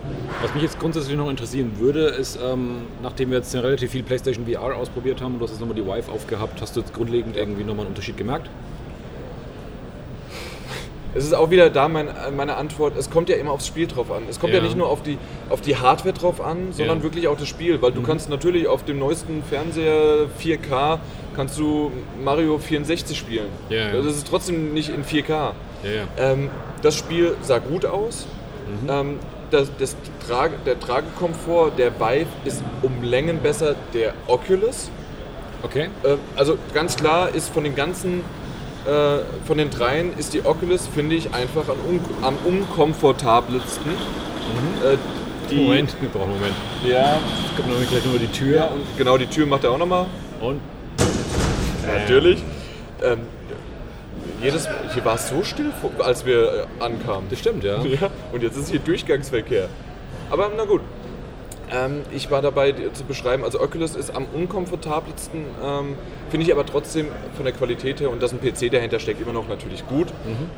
Was 0.41 0.53
mich 0.53 0.63
jetzt 0.63 0.79
grundsätzlich 0.79 1.15
noch 1.17 1.29
interessieren 1.29 1.71
würde, 1.79 2.05
ist, 2.07 2.37
ähm, 2.43 2.81
nachdem 3.01 3.31
wir 3.31 3.37
jetzt 3.39 3.53
relativ 3.55 3.91
viel 3.91 4.03
PlayStation 4.03 4.45
VR 4.45 4.75
ausprobiert 4.75 5.21
haben 5.21 5.33
und 5.33 5.39
du 5.39 5.45
hast 5.45 5.51
jetzt 5.51 5.59
nochmal 5.59 5.75
die 5.75 5.85
Vive 5.85 6.11
aufgehabt, 6.11 6.61
hast 6.61 6.75
du 6.75 6.81
jetzt 6.81 6.93
grundlegend 6.93 7.35
irgendwie 7.37 7.63
nochmal 7.63 7.85
einen 7.85 7.89
Unterschied 7.95 8.17
gemerkt? 8.17 8.49
Es 11.15 11.25
ist 11.25 11.33
auch 11.33 11.49
wieder 11.49 11.71
da 11.71 11.87
mein, 11.89 12.07
meine 12.37 12.55
Antwort, 12.55 12.95
es 12.95 13.09
kommt 13.09 13.29
ja 13.29 13.35
immer 13.37 13.51
aufs 13.51 13.65
Spiel 13.65 13.87
drauf 13.87 14.11
an. 14.11 14.23
Es 14.29 14.39
kommt 14.39 14.53
ja, 14.53 14.59
Ja. 14.59 14.63
nicht 14.65 14.77
nur 14.77 14.87
auf 14.87 15.01
die, 15.01 15.17
auf 15.49 15.59
die 15.59 15.75
Hardware 15.75 16.13
drauf 16.13 16.39
an, 16.39 16.67
sondern 16.71 16.99
Ja. 16.99 17.03
wirklich 17.03 17.27
auch 17.27 17.37
das 17.37 17.47
Spiel, 17.47 17.81
weil 17.81 17.91
du 17.91 18.03
kannst 18.03 18.29
natürlich 18.29 18.67
auf 18.67 18.85
dem 18.85 18.99
neuesten 18.99 19.41
Fernseher 19.43 20.27
4K 20.37 20.99
kannst 21.35 21.57
du 21.57 21.91
Mario 22.23 22.59
64 22.59 23.17
spielen. 23.17 23.47
Ja. 23.69 23.91
Das 23.91 24.05
ist 24.05 24.27
trotzdem 24.27 24.73
nicht 24.73 24.89
in 24.89 25.03
4K. 25.03 25.53
Ja, 25.83 25.89
ja. 25.89 26.07
Ähm, 26.33 26.49
das 26.83 26.95
Spiel 26.95 27.35
sah 27.41 27.57
gut 27.57 27.85
aus. 27.87 28.27
Mhm. 28.83 28.89
Ähm, 28.89 29.19
das, 29.51 29.71
das 29.79 29.95
Trage, 30.27 30.55
der 30.65 30.79
Tragekomfort 30.79 31.71
der 31.77 31.99
Vive 31.99 32.27
ist 32.45 32.63
um 32.83 33.01
Längen 33.01 33.39
besser 33.39 33.75
der 33.93 34.13
Oculus. 34.27 34.89
Okay. 35.63 35.89
Äh, 36.03 36.15
also 36.35 36.57
ganz 36.73 36.95
klar 36.95 37.29
ist 37.33 37.49
von 37.49 37.63
den 37.63 37.75
ganzen, 37.75 38.21
äh, 38.85 39.19
von 39.45 39.57
den 39.57 39.69
dreien 39.69 40.17
ist 40.17 40.33
die 40.33 40.45
Oculus, 40.45 40.87
finde 40.87 41.15
ich, 41.15 41.33
einfach 41.33 41.67
am, 41.67 41.77
un 41.87 41.99
am 42.21 42.35
unkomfortabelsten. 42.45 43.91
Äh, 43.91 44.97
die, 45.49 45.55
Mhm. 45.55 45.63
Moment, 45.63 45.95
wir 45.99 46.09
brauchen 46.09 46.29
einen 46.29 46.39
Moment. 46.39 46.55
Ja, 46.85 47.17
Es 47.49 47.55
kommt 47.55 47.69
nämlich 47.69 47.89
gleich 47.89 48.05
nur 48.05 48.19
die 48.19 48.27
Tür. 48.27 48.55
ja, 48.55 48.65
und 48.67 48.81
genau 48.99 49.17
die 49.17 49.25
Tür 49.25 49.47
macht 49.47 49.63
er 49.63 49.71
auch 49.71 49.77
nochmal. 49.79 50.05
Und 50.41 50.59
Natürlich. 51.87 52.43
Ähm, 53.03 53.19
jedes, 54.41 54.67
hier 54.93 55.05
war 55.05 55.15
es 55.15 55.29
so 55.29 55.43
still, 55.43 55.71
als 55.99 56.25
wir 56.25 56.67
äh, 56.79 56.83
ankamen. 56.83 57.29
das 57.29 57.39
stimmt, 57.39 57.63
ja. 57.63 57.83
Ja, 57.83 58.09
und 58.31 58.43
jetzt 58.43 58.57
ist 58.57 58.69
hier 58.69 58.79
Durchgangsverkehr. 58.79 59.67
Aber 60.29 60.49
na 60.55 60.65
gut. 60.65 60.81
Ähm, 61.71 62.01
ich 62.11 62.31
war 62.31 62.41
dabei 62.41 62.71
dir 62.71 62.91
zu 62.93 63.03
beschreiben, 63.03 63.43
also 63.43 63.61
Oculus 63.61 63.95
ist 63.95 64.15
am 64.15 64.25
unkomfortabelsten, 64.33 65.45
ähm, 65.63 65.95
finde 66.31 66.47
ich 66.47 66.51
aber 66.51 66.65
trotzdem 66.65 67.07
von 67.35 67.45
der 67.45 67.53
Qualität 67.53 67.99
her 67.99 68.09
und 68.09 68.23
dass 68.23 68.31
ein 68.33 68.39
PC 68.39 68.71
dahinter 68.71 68.99
steckt, 68.99 69.21
immer 69.21 69.33
noch 69.33 69.47
natürlich 69.47 69.85
gut. 69.87 70.07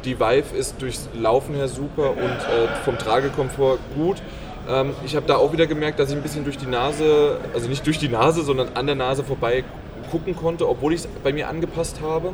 Die 0.05 0.21
Vive 0.21 0.55
ist 0.57 0.81
durchs 0.81 1.09
Laufen 1.13 1.53
her 1.55 1.67
super 1.67 2.11
und 2.11 2.21
äh, 2.23 2.67
vom 2.85 2.97
Tragekomfort 2.97 3.79
gut. 3.93 4.21
Ähm, 4.69 4.91
ich 5.05 5.17
habe 5.17 5.25
da 5.27 5.35
auch 5.35 5.51
wieder 5.51 5.67
gemerkt, 5.67 5.99
dass 5.99 6.09
ich 6.11 6.15
ein 6.15 6.21
bisschen 6.21 6.45
durch 6.45 6.57
die 6.57 6.67
Nase, 6.67 7.39
also 7.53 7.67
nicht 7.67 7.85
durch 7.85 7.99
die 7.99 8.07
Nase, 8.07 8.43
sondern 8.43 8.69
an 8.75 8.85
der 8.85 8.95
Nase 8.95 9.25
vorbei 9.25 9.65
gucken 10.11 10.35
konnte, 10.35 10.67
obwohl 10.69 10.93
ich 10.93 11.01
es 11.01 11.07
bei 11.23 11.33
mir 11.33 11.49
angepasst 11.49 11.99
habe. 12.01 12.31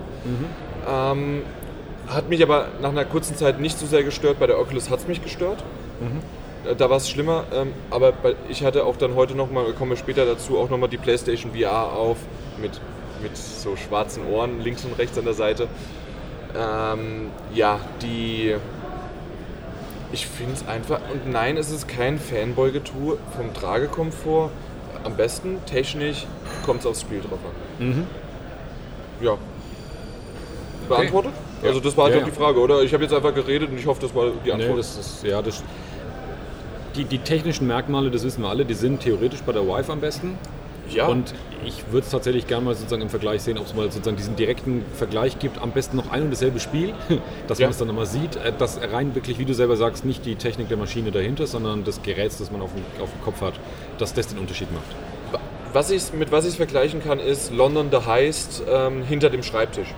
Ähm, 0.87 1.41
hat 2.07 2.29
mich 2.29 2.41
aber 2.41 2.67
nach 2.81 2.89
einer 2.89 3.05
kurzen 3.05 3.35
Zeit 3.35 3.59
nicht 3.59 3.77
so 3.77 3.85
sehr 3.85 4.03
gestört. 4.03 4.39
Bei 4.39 4.47
der 4.47 4.59
Oculus 4.59 4.89
hat 4.89 4.99
es 4.99 5.07
mich 5.07 5.21
gestört. 5.21 5.63
Äh, 6.65 6.75
Da 6.75 6.89
war 6.89 6.97
es 6.97 7.09
schlimmer. 7.09 7.43
Ähm, 7.53 7.73
aber 7.89 8.13
ich 8.49 8.63
hatte 8.63 8.85
auch 8.85 8.95
dann 8.97 9.15
heute 9.15 9.35
nochmal, 9.35 9.73
kommen 9.73 9.91
wir 9.91 9.97
später 9.97 10.25
dazu, 10.25 10.57
auch 10.57 10.69
nochmal 10.69 10.89
die 10.89 10.97
PlayStation 10.97 11.51
VR 11.53 11.91
auf 11.93 12.17
mit, 12.61 12.79
mit 13.21 13.35
so 13.37 13.75
schwarzen 13.75 14.25
Ohren 14.27 14.61
links 14.61 14.85
und 14.85 14.97
rechts 14.97 15.17
an 15.17 15.25
der 15.25 15.33
Seite. 15.33 15.67
Ähm, 16.57 17.29
ja, 17.53 17.79
die. 18.01 18.55
Ich 20.13 20.25
finde 20.25 20.53
es 20.53 20.65
einfach. 20.67 20.99
Und 21.11 21.29
nein, 21.29 21.57
es 21.57 21.69
ist 21.69 21.87
kein 21.89 22.17
Fanboy-Getue 22.17 23.17
vom 23.35 23.53
Tragekomfort. 23.53 24.49
Am 25.03 25.15
besten 25.17 25.57
technisch 25.65 26.25
kommt 26.65 26.79
es 26.79 26.85
aufs 26.85 27.01
Spiel 27.01 27.19
drauf 27.19 27.39
an. 27.79 28.07
Ja. 29.21 29.37
Beantwortet? 30.87 31.31
Ja. 31.61 31.69
Also 31.69 31.79
das 31.79 31.95
war 31.97 32.05
halt 32.05 32.15
Ja, 32.15 32.21
auch 32.21 32.25
die 32.25 32.31
Frage, 32.31 32.59
oder? 32.59 32.81
Ich 32.83 32.93
habe 32.93 33.03
jetzt 33.03 33.13
einfach 33.13 33.33
geredet 33.33 33.69
und 33.69 33.77
ich 33.79 33.85
hoffe, 33.85 34.01
das 34.01 34.13
war 34.15 34.31
die 34.45 34.51
Antwort. 34.51 34.71
Nee, 34.71 34.77
das 34.77 34.97
ist, 34.97 35.23
ja, 35.23 35.41
das, 35.41 35.63
die, 36.95 37.03
die 37.05 37.19
technischen 37.19 37.67
Merkmale, 37.67 38.09
das 38.11 38.23
wissen 38.23 38.41
wir 38.41 38.49
alle, 38.49 38.65
die 38.65 38.73
sind 38.73 39.01
theoretisch 39.01 39.41
bei 39.41 39.51
der 39.51 39.63
Vive 39.63 39.91
am 39.91 39.99
besten. 39.99 40.37
ja. 40.89 41.07
Und 41.07 41.33
ich 41.65 41.83
würde 41.91 42.05
es 42.05 42.11
tatsächlich 42.11 42.45
gerne 42.47 42.63
mal 42.65 42.75
sozusagen 42.75 43.01
im 43.01 43.09
Vergleich 43.09 43.41
sehen, 43.41 43.57
ob 43.57 43.65
es 43.65 43.73
mal 43.73 43.91
sozusagen 43.91 44.15
diesen 44.15 44.35
direkten 44.35 44.85
Vergleich 44.93 45.37
gibt. 45.39 45.59
Am 45.61 45.71
besten 45.71 45.97
noch 45.97 46.11
ein 46.11 46.21
und 46.23 46.31
dasselbe 46.31 46.59
Spiel, 46.59 46.93
dass 47.47 47.57
Ja. 47.59 47.65
man 47.65 47.71
es 47.71 47.77
dann 47.79 47.87
nochmal 47.87 48.05
sieht. 48.05 48.35
Äh, 48.37 48.53
Dass 48.57 48.79
rein 48.93 49.13
wirklich, 49.15 49.37
wie 49.39 49.45
du 49.45 49.53
selber 49.53 49.75
sagst, 49.75 50.05
nicht 50.05 50.25
die 50.25 50.35
Technik 50.35 50.69
der 50.69 50.77
Maschine 50.77 51.11
dahinter, 51.11 51.45
sondern 51.47 51.83
das 51.83 52.01
Gerät, 52.03 52.31
das 52.39 52.51
man 52.51 52.61
auf 52.61 52.69
dem, 52.73 52.83
auf 53.03 53.11
dem 53.11 53.21
Kopf 53.23 53.41
hat, 53.41 53.53
dass 53.97 54.13
das 54.13 54.27
den 54.27 54.37
Unterschied 54.37 54.71
macht. 54.71 54.85
Was 55.73 55.89
ich, 55.91 56.13
mit 56.13 56.31
was 56.31 56.45
ich 56.45 56.51
es 56.51 56.55
vergleichen 56.55 57.03
kann, 57.03 57.19
ist 57.19 57.51
London 57.51 57.87
the 57.91 58.05
Heist 58.05 58.63
ähm, 58.71 59.03
hinter 59.03 59.29
dem 59.29 59.43
Schreibtisch. 59.43 59.89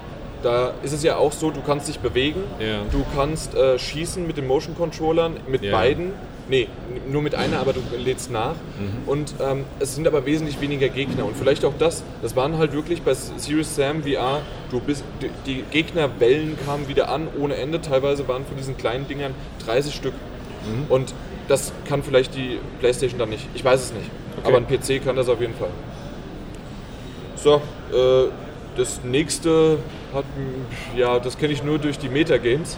Da 0.42 0.74
ist 0.84 0.94
es 0.94 1.04
ja 1.04 1.18
auch 1.18 1.34
so, 1.34 1.52
du 1.52 1.62
kannst 1.62 1.88
dich 1.90 2.00
bewegen, 2.00 2.44
Ja. 2.60 2.82
du 2.92 3.04
kannst 3.16 3.56
äh, 3.56 3.78
schießen 3.78 4.26
mit 4.26 4.38
den 4.38 4.48
Motion 4.48 4.76
Controllern, 4.78 5.38
mit 5.48 5.64
Ja. 5.64 5.72
beiden. 5.74 6.14
Nee, 6.48 6.68
nur 7.08 7.22
mit 7.22 7.36
einer, 7.36 7.60
aber 7.60 7.74
du 7.74 7.82
lädst 7.96 8.32
nach. 8.32 8.56
Mhm. 8.80 9.08
Und 9.08 9.34
ähm, 9.40 9.66
es 9.80 9.94
sind 9.94 10.08
aber 10.08 10.26
wesentlich 10.26 10.60
weniger 10.62 10.88
Gegner. 10.90 11.26
Und 11.26 11.38
vielleicht 11.38 11.64
auch 11.64 11.74
das, 11.78 12.04
das 12.24 12.36
waren 12.36 12.58
halt 12.58 12.74
wirklich 12.74 13.04
bei 13.04 13.14
Serious 13.14 13.76
Sam 13.76 14.02
VR, 14.02 14.42
du 14.72 14.80
bist, 14.80 15.04
die, 15.22 15.30
die 15.46 15.64
Gegnerwellen 15.70 16.58
kamen 16.66 16.88
wieder 16.88 17.10
an 17.10 17.28
ohne 17.40 17.56
Ende. 17.56 17.82
Teilweise 17.82 18.28
waren 18.28 18.46
von 18.46 18.58
diesen 18.58 18.78
kleinen 18.78 19.08
Dingern 19.08 19.36
30 19.66 19.94
Stück. 19.94 20.14
Mhm. 20.66 20.86
Und 20.92 21.14
das 21.48 21.72
kann 21.88 22.02
vielleicht 22.02 22.34
die 22.36 22.58
Playstation 22.80 23.20
dann 23.20 23.30
nicht. 23.30 23.48
Ich 23.54 23.64
weiß 23.64 23.82
es 23.84 23.94
nicht. 23.94 24.10
Okay. 24.40 24.48
Aber 24.48 24.58
ein 24.58 24.66
PC 24.68 25.04
kann 25.04 25.16
das 25.18 25.30
auf 25.30 25.42
jeden 25.42 25.54
Fall. 25.54 25.70
So, 27.36 27.62
äh, 27.96 28.30
das 28.76 29.02
nächste 29.04 29.78
hat, 30.14 30.26
ja, 30.96 31.20
das 31.20 31.38
kenne 31.38 31.54
ich 31.54 31.64
nur 31.64 31.80
durch 31.80 31.98
die 31.98 32.10
Metagames. 32.10 32.78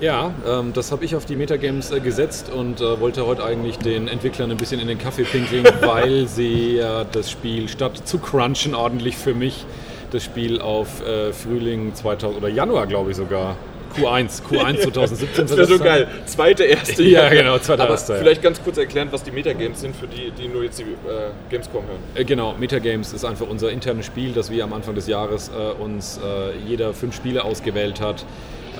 Ja, 0.00 0.32
ähm, 0.46 0.72
das 0.74 0.90
habe 0.90 1.04
ich 1.04 1.14
auf 1.14 1.24
die 1.24 1.36
Metagames 1.36 1.90
äh, 1.92 2.00
gesetzt 2.00 2.50
und 2.50 2.80
äh, 2.80 3.00
wollte 3.00 3.26
heute 3.26 3.44
eigentlich 3.44 3.78
den 3.78 4.08
Entwicklern 4.08 4.50
ein 4.50 4.56
bisschen 4.56 4.80
in 4.80 4.88
den 4.88 4.98
Kaffee 4.98 5.22
pinkeln, 5.22 5.64
weil 5.80 6.26
sie 6.26 6.78
äh, 6.78 7.06
das 7.12 7.30
Spiel 7.30 7.68
statt 7.68 8.02
zu 8.04 8.18
crunchen 8.18 8.74
ordentlich 8.74 9.16
für 9.16 9.34
mich 9.34 9.64
das 10.10 10.24
Spiel 10.24 10.60
auf 10.60 11.04
äh, 11.06 11.32
Frühling 11.32 11.94
2000 11.94 12.38
oder 12.38 12.48
Januar, 12.48 12.86
glaube 12.86 13.12
ich 13.12 13.16
sogar. 13.16 13.56
Q1, 13.96 14.42
Q1 14.42 14.80
2017 14.80 15.46
Das 15.46 15.56
wäre 15.56 15.66
so 15.66 15.78
geil. 15.78 16.08
Zweite, 16.26 16.64
erste. 16.64 17.02
Ja, 17.02 17.28
genau, 17.28 17.58
zweiter, 17.58 17.84
Aber 17.84 17.92
erster, 17.92 18.14
ja. 18.14 18.20
vielleicht 18.20 18.42
ganz 18.42 18.62
kurz 18.62 18.78
erklären, 18.78 19.08
was 19.10 19.22
die 19.22 19.30
Metagames 19.30 19.80
sind, 19.80 19.94
für 19.96 20.06
die, 20.06 20.30
die 20.30 20.48
nur 20.48 20.64
jetzt 20.64 20.78
die 20.78 20.82
äh, 20.82 21.30
Gamescom 21.50 21.84
hören. 21.86 21.98
Äh, 22.14 22.24
Genau, 22.24 22.54
Metagames 22.58 23.12
ist 23.12 23.24
einfach 23.24 23.46
unser 23.48 23.70
internes 23.70 24.06
Spiel, 24.06 24.32
das 24.32 24.50
wir 24.50 24.64
am 24.64 24.72
Anfang 24.72 24.94
des 24.94 25.06
Jahres 25.06 25.50
äh, 25.50 25.82
uns 25.82 26.18
äh, 26.18 26.56
jeder 26.66 26.92
fünf 26.94 27.14
Spiele 27.14 27.44
ausgewählt 27.44 28.00
hat, 28.00 28.24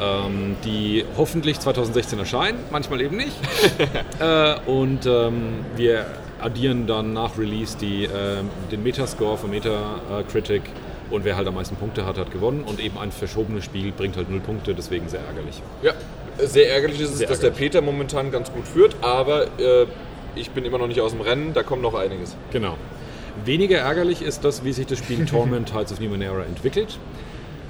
ähm, 0.00 0.56
die 0.65 1.04
hoffentlich 1.17 1.60
2016 1.60 2.19
erscheinen, 2.19 2.58
manchmal 2.71 3.00
eben 3.00 3.17
nicht. 3.17 3.37
äh, 4.21 4.54
und 4.67 5.06
ähm, 5.06 5.65
wir 5.77 6.06
addieren 6.40 6.87
dann 6.87 7.12
nach 7.12 7.38
Release 7.38 7.77
die, 7.79 8.04
äh, 8.04 8.08
den 8.71 8.83
Metascore 8.83 9.38
von 9.38 9.50
Metacritic 9.50 10.62
und 11.11 11.25
wer 11.25 11.37
halt 11.37 11.46
am 11.46 11.55
meisten 11.55 11.77
Punkte 11.77 12.07
hat, 12.07 12.19
hat 12.19 12.31
gewonnen 12.31 12.65
und 12.65 12.81
eben 12.81 12.98
ein 12.98 13.13
verschobenes 13.13 13.65
Spiel 13.65 13.92
bringt 13.92 14.17
halt 14.17 14.31
null 14.31 14.40
Punkte, 14.40 14.75
deswegen 14.75 15.09
sehr 15.09 15.21
ärgerlich. 15.21 15.61
Ja, 15.83 15.92
sehr 16.38 16.71
ärgerlich 16.71 17.00
ist 17.00 17.11
es, 17.11 17.19
Sehr 17.19 17.29
dass 17.29 17.40
der 17.40 17.50
Peter 17.50 17.81
momentan 17.81 18.31
ganz 18.31 18.52
gut 18.52 18.67
führt, 18.67 18.96
aber 19.02 19.44
äh, 19.59 19.87
ich 20.35 20.50
bin 20.50 20.65
immer 20.65 20.79
noch 20.79 20.88
nicht 20.88 21.00
aus 21.00 21.13
dem 21.13 21.21
Rennen, 21.21 21.52
da 21.55 21.63
kommt 21.63 21.83
noch 21.83 21.94
einiges. 21.94 22.37
Genau. 22.52 22.77
Weniger 23.44 23.79
ärgerlich 23.79 24.23
ist 24.23 24.44
das, 24.44 24.65
wie 24.65 24.73
sich 24.73 24.87
das 24.87 24.98
Spiel 24.98 25.25
Torment 25.27 25.69
Tides 25.69 25.92
of 25.92 26.00
Numenera 26.00 26.42
entwickelt. 26.44 26.98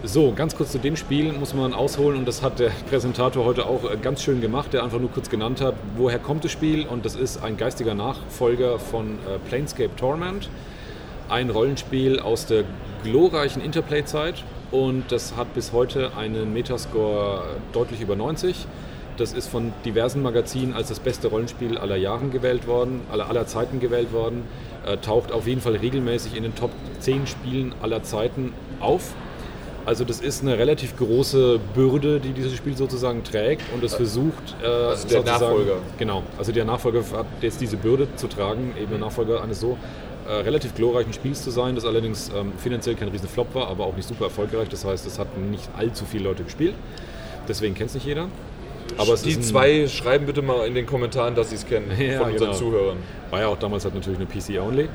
So, 0.07 0.33
ganz 0.33 0.55
kurz 0.55 0.71
zu 0.71 0.79
dem 0.79 0.97
Spiel 0.97 1.33
muss 1.33 1.55
man 1.55 1.73
ausholen 1.73 2.19
und 2.19 2.29
das 2.29 2.43
hat 2.43 2.59
der 2.59 2.71
Präsentator 2.91 3.47
heute 3.47 3.65
auch 3.65 3.91
äh, 3.91 3.97
ganz 3.97 4.23
schön 4.23 4.43
gemacht, 4.43 4.75
der 4.75 4.85
einfach 4.85 4.99
nur 4.99 5.11
kurz 5.11 5.31
genannt 5.31 5.63
hat, 5.63 5.75
woher 5.97 6.19
kommt 6.19 6.45
das 6.45 6.53
Spiel 6.53 6.87
und 6.87 7.07
das 7.07 7.17
ist 7.17 7.43
ein 7.43 7.57
geistiger 7.57 7.95
Nachfolger 7.95 8.79
von 8.79 9.13
äh, 9.13 9.39
Planescape 9.49 9.97
Torment, 9.97 10.51
ein 11.29 11.51
Rollenspiel 11.51 12.21
aus 12.21 12.47
der 12.47 12.65
glorreichen 13.03 13.63
Interplay-Zeit 13.63 14.45
und 14.71 15.05
das 15.11 15.37
hat 15.37 15.55
bis 15.55 15.73
heute 15.73 16.17
einen 16.17 16.53
Metascore 16.53 17.45
deutlich 17.73 18.01
über 18.01 18.17
90. 18.17 18.67
Das 19.17 19.33
ist 19.33 19.49
von 19.49 19.73
diversen 19.85 20.23
Magazinen 20.23 20.75
als 20.75 20.89
das 20.89 20.99
beste 20.99 21.29
Rollenspiel 21.29 21.79
aller 21.79 21.97
Jahren 21.97 22.33
gewählt 22.33 22.67
worden, 22.67 23.03
aller, 23.13 23.29
aller 23.29 23.47
Zeiten 23.47 23.79
gewählt 23.79 24.13
worden, 24.13 24.43
äh, 24.85 24.97
taucht 24.97 25.31
auf 25.31 25.47
jeden 25.47 25.61
Fall 25.61 25.77
regelmäßig 25.77 26.37
in 26.37 26.43
den 26.43 26.55
Top 26.57 26.71
10 26.99 27.27
Spielen 27.29 27.75
aller 27.81 28.03
Zeiten 28.03 28.53
auf. 28.81 29.15
Also 29.87 30.05
das 30.05 30.21
ist 30.21 30.43
eine 30.43 30.59
relativ 30.59 30.97
große 30.97 31.61
Bürde, 31.75 32.19
die 32.19 32.33
dieses 32.33 32.57
Spiel 32.57 32.75
sozusagen 32.77 33.23
trägt 33.23 33.63
und 33.75 33.85
es 33.85 33.95
versucht, 33.95 34.57
äh, 34.63 34.67
Also 34.67 35.07
der 35.07 35.23
Nachfolger. 35.23 35.75
Genau, 35.99 36.23
also 36.39 36.53
der 36.53 36.65
Nachfolger 36.65 37.03
hat 37.13 37.27
jetzt 37.43 37.61
diese 37.61 37.77
Bürde 37.77 38.09
zu 38.17 38.27
tragen, 38.27 38.75
eben 38.81 38.91
der 38.91 38.99
Nachfolger 38.99 39.43
eines 39.43 39.61
so 39.61 39.77
äh, 40.29 40.33
relativ 40.33 40.75
glorreichen 40.75 41.13
Spiels 41.13 41.43
zu 41.43 41.51
sein, 41.51 41.75
das 41.75 41.85
allerdings 41.85 42.31
ähm, 42.35 42.53
finanziell 42.59 42.95
kein 42.95 43.09
riesen 43.09 43.29
Flop 43.29 43.55
war, 43.55 43.69
aber 43.69 43.85
auch 43.87 43.97
nicht 43.97 44.09
super 44.09 44.25
erfolgreich. 44.25 44.69
Das 44.69 44.85
heißt, 44.85 45.07
es 45.07 45.19
hat 45.19 45.37
nicht 45.39 45.69
allzu 45.77 46.05
viele 46.05 46.25
Leute 46.25 46.45
gespielt. 46.45 46.75
Deswegen 47.49 47.75
kennt 47.75 47.91
es 47.91 47.95
nicht 47.95 48.07
jeder. 48.07 48.29
Aber 48.97 49.17
die 49.17 49.41
zwei 49.41 49.87
schreiben 49.89 50.27
bitte 50.27 50.43
mal 50.43 50.67
in 50.67 50.75
den 50.75 50.87
Kommentaren, 50.87 51.35
dass 51.35 51.51
sie 51.51 51.57
es 51.57 51.67
kennen 51.67 51.91
Ja, 51.99 52.21
von 52.21 52.33
unseren 52.33 52.49
genau. 52.49 52.59
Zuhörern. 52.59 52.97
War 53.31 53.41
ja 53.41 53.49
auch 53.49 53.59
damals 53.59 53.85
halt 53.85 53.95
natürlich 53.95 54.19
eine 54.19 54.27
PC-Only. 54.27 54.89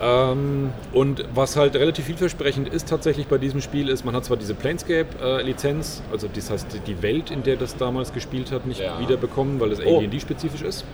Ähm, 0.00 0.70
und 0.92 1.24
was 1.34 1.56
halt 1.56 1.76
relativ 1.76 2.06
vielversprechend 2.06 2.68
ist 2.68 2.88
tatsächlich 2.88 3.28
bei 3.28 3.38
diesem 3.38 3.60
Spiel 3.60 3.88
ist, 3.88 4.04
man 4.04 4.16
hat 4.16 4.24
zwar 4.24 4.36
diese 4.36 4.54
Planescape-Lizenz, 4.54 6.02
also 6.10 6.28
das 6.34 6.50
heißt 6.50 6.66
die 6.86 7.02
Welt, 7.02 7.30
in 7.30 7.42
der 7.44 7.56
das 7.56 7.76
damals 7.76 8.12
gespielt 8.12 8.50
hat, 8.50 8.66
nicht 8.66 8.80
Ja. 8.80 8.98
wiederbekommen, 8.98 9.60
weil 9.60 9.70
es 9.70 9.80
Oh. 9.84 9.98
AD&D-spezifisch 9.98 10.62
ist. 10.62 10.84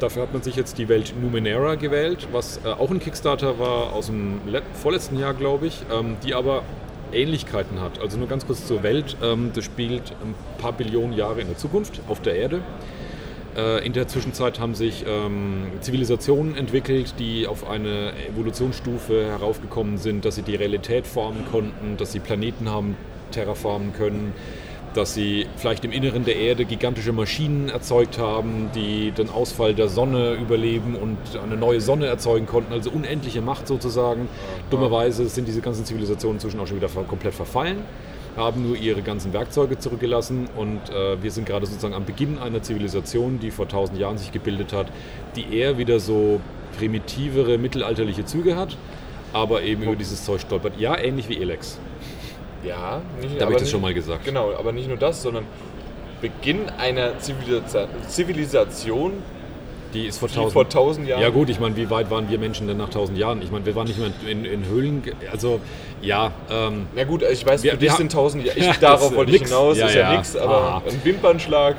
Dafür 0.00 0.22
hat 0.22 0.32
man 0.32 0.42
sich 0.42 0.54
jetzt 0.54 0.78
die 0.78 0.88
Welt 0.88 1.12
Numenera 1.20 1.74
gewählt, 1.74 2.28
was 2.30 2.60
äh, 2.64 2.68
auch 2.68 2.90
ein 2.90 3.00
Kickstarter 3.00 3.58
war 3.58 3.92
aus 3.92 4.06
dem 4.06 4.40
let- 4.46 4.62
vorletzten 4.74 5.18
Jahr, 5.18 5.34
glaube 5.34 5.66
ich, 5.66 5.82
ähm, 5.92 6.16
die 6.24 6.34
aber 6.34 6.62
Ähnlichkeiten 7.12 7.80
hat. 7.80 8.00
Also 8.00 8.16
nur 8.18 8.28
ganz 8.28 8.46
kurz 8.46 8.66
zur 8.66 8.82
Welt. 8.82 9.16
Ähm, 9.22 9.50
das 9.54 9.64
spielt 9.64 10.12
ein 10.22 10.34
paar 10.58 10.72
Billionen 10.72 11.16
Jahre 11.16 11.40
in 11.40 11.48
der 11.48 11.56
Zukunft 11.56 12.00
auf 12.08 12.22
der 12.22 12.36
Erde. 12.36 12.60
Äh, 13.56 13.84
In 13.84 13.92
der 13.92 14.06
Zwischenzeit 14.06 14.60
haben 14.60 14.74
sich 14.74 15.04
ähm, 15.08 15.66
Zivilisationen 15.80 16.54
entwickelt, 16.56 17.14
die 17.18 17.46
auf 17.48 17.68
eine 17.68 18.12
Evolutionsstufe 18.28 19.24
heraufgekommen 19.24 19.98
sind, 19.98 20.24
dass 20.24 20.36
sie 20.36 20.42
die 20.42 20.54
Realität 20.54 21.06
formen 21.06 21.44
konnten, 21.50 21.96
dass 21.96 22.12
sie 22.12 22.20
Planeten 22.20 22.68
haben 22.68 22.96
terraformen 23.32 23.92
können, 23.92 24.32
dass 24.94 25.14
sie 25.14 25.46
vielleicht 25.56 25.84
im 25.84 25.92
Inneren 25.92 26.24
der 26.24 26.36
Erde 26.36 26.64
gigantische 26.64 27.12
Maschinen 27.12 27.68
erzeugt 27.68 28.18
haben, 28.18 28.70
die 28.74 29.10
den 29.12 29.30
Ausfall 29.30 29.74
der 29.74 29.88
Sonne 29.88 30.34
überleben 30.34 30.94
und 30.94 31.18
eine 31.42 31.56
neue 31.56 31.80
Sonne 31.80 32.06
erzeugen 32.06 32.46
konnten, 32.46 32.72
also 32.72 32.90
unendliche 32.90 33.40
Macht 33.40 33.68
sozusagen. 33.68 34.28
Dummerweise 34.70 35.28
sind 35.28 35.46
diese 35.46 35.60
ganzen 35.60 35.84
Zivilisationen 35.84 36.36
inzwischen 36.36 36.60
auch 36.60 36.66
schon 36.66 36.76
wieder 36.76 36.88
komplett 36.88 37.34
verfallen 37.34 37.82
haben 38.36 38.62
nur 38.62 38.76
ihre 38.76 39.02
ganzen 39.02 39.32
Werkzeuge 39.32 39.78
zurückgelassen 39.78 40.48
und 40.56 40.90
äh, 40.90 41.20
wir 41.20 41.30
sind 41.30 41.44
gerade 41.44 41.66
sozusagen 41.66 41.94
am 41.94 42.04
Beginn 42.04 42.38
einer 42.38 42.62
Zivilisation, 42.62 43.40
die 43.40 43.50
vor 43.50 43.68
tausend 43.68 43.98
Jahren 43.98 44.16
sich 44.16 44.32
gebildet 44.32 44.72
hat, 44.72 44.86
die 45.34 45.56
eher 45.56 45.76
wieder 45.76 45.98
so 45.98 46.40
primitivere, 46.78 47.58
mittelalterliche 47.58 48.24
Züge 48.24 48.56
hat, 48.56 48.76
aber 49.32 49.62
eben 49.62 49.82
über 49.82 49.96
dieses 49.96 50.24
Zeug 50.24 50.40
stolpert. 50.40 50.78
Ja, 50.78 50.96
ähnlich 50.96 51.28
wie 51.28 51.38
Elex. 51.38 51.78
Ja, 52.68 53.00
nicht, 53.20 53.40
Da 53.40 53.44
habe 53.46 53.54
ich 53.54 53.60
das 53.60 53.70
schon 53.70 53.80
mal 53.80 53.94
gesagt. 53.94 54.24
Genau, 54.24 54.52
aber 54.58 54.72
nicht 54.72 54.88
nur 54.88 54.96
das, 54.98 55.22
sondern 55.22 55.44
Beginn 56.20 56.68
einer 56.78 57.18
Zivilisa 57.18 57.86
Zivilisation, 58.08 59.12
Die 59.94 60.06
ist 60.06 60.18
vor 60.18 60.28
die 60.28 60.34
tausend 60.34 60.52
vor 60.52 60.68
tausend 60.68 61.08
Jahren. 61.08 61.22
Ja 61.22 61.30
gut, 61.30 61.48
ich 61.48 61.60
meine, 61.60 61.76
wie 61.76 61.88
weit 61.90 62.10
waren 62.10 62.28
wir 62.28 62.38
Menschen 62.38 62.66
denn 62.66 62.76
nach 62.76 62.90
tausend 62.90 63.16
Jahren? 63.16 63.40
Ich 63.40 63.50
meine, 63.50 63.64
wir 63.64 63.74
waren 63.74 63.86
nicht 63.86 63.98
mehr 63.98 64.10
in, 64.30 64.44
in 64.44 64.66
Höhlen, 64.66 65.02
also 65.32 65.60
ja, 66.02 66.32
ähm, 66.50 66.86
Na 66.94 67.04
gut, 67.04 67.22
ich 67.22 67.46
weiß, 67.46 67.62
Wir- 67.62 67.72
für 67.72 67.80
wir 67.80 67.88
dich 67.88 67.96
sind 67.96 68.12
tausend 68.12 68.44
Jahre. 68.44 68.58
Ich, 68.60 68.66
Ja, 68.66 68.74
darauf 68.80 69.14
wollte 69.14 69.34
ich 69.34 69.42
hinaus, 69.44 69.78
Ja, 69.78 69.86
ist 69.86 69.94
ja, 69.94 70.00
ja. 70.00 70.12
nichts, 70.12 70.36
aber 70.36 70.56
Ah. 70.56 70.82
ein 70.86 71.04
Wimpernschlag. 71.04 71.76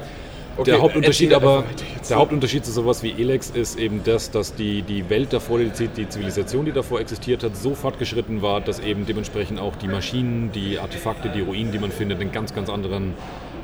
Okay, 0.59 0.71
der 0.71 0.81
Hauptunterschied 0.81 1.33
aber, 1.33 1.63
der 2.09 2.17
Hauptunterschied 2.17 2.65
zu 2.65 2.71
sowas 2.73 3.01
wie 3.01 3.11
Elex 3.11 3.49
ist 3.49 3.79
eben 3.79 4.03
das, 4.03 4.29
dass 4.29 4.55
die, 4.55 4.81
die 4.81 5.09
Welt 5.09 5.31
davor, 5.31 5.59
die, 5.59 5.87
die 5.87 6.09
Zivilisation, 6.09 6.65
die 6.65 6.73
davor 6.73 6.99
existiert 6.99 7.43
hat, 7.43 7.55
so 7.55 7.75
fortgeschritten 7.75 8.41
war, 8.41 8.59
dass 8.59 8.79
eben 8.79 9.05
dementsprechend 9.05 9.57
auch 9.61 9.77
die 9.77 9.87
Maschinen, 9.87 10.51
die 10.51 10.77
Artefakte, 10.77 11.29
die 11.29 11.39
Ruinen, 11.39 11.71
die 11.71 11.79
man 11.79 11.91
findet, 11.91 12.19
einen 12.19 12.33
ganz, 12.33 12.53
ganz 12.53 12.69
anderen 12.69 13.13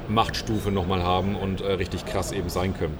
Machtstufe 0.08 0.72
nochmal 0.72 1.04
haben 1.04 1.36
und 1.36 1.60
äh, 1.60 1.74
richtig 1.74 2.06
krass 2.06 2.32
eben 2.32 2.48
sein 2.48 2.74
können. 2.74 2.98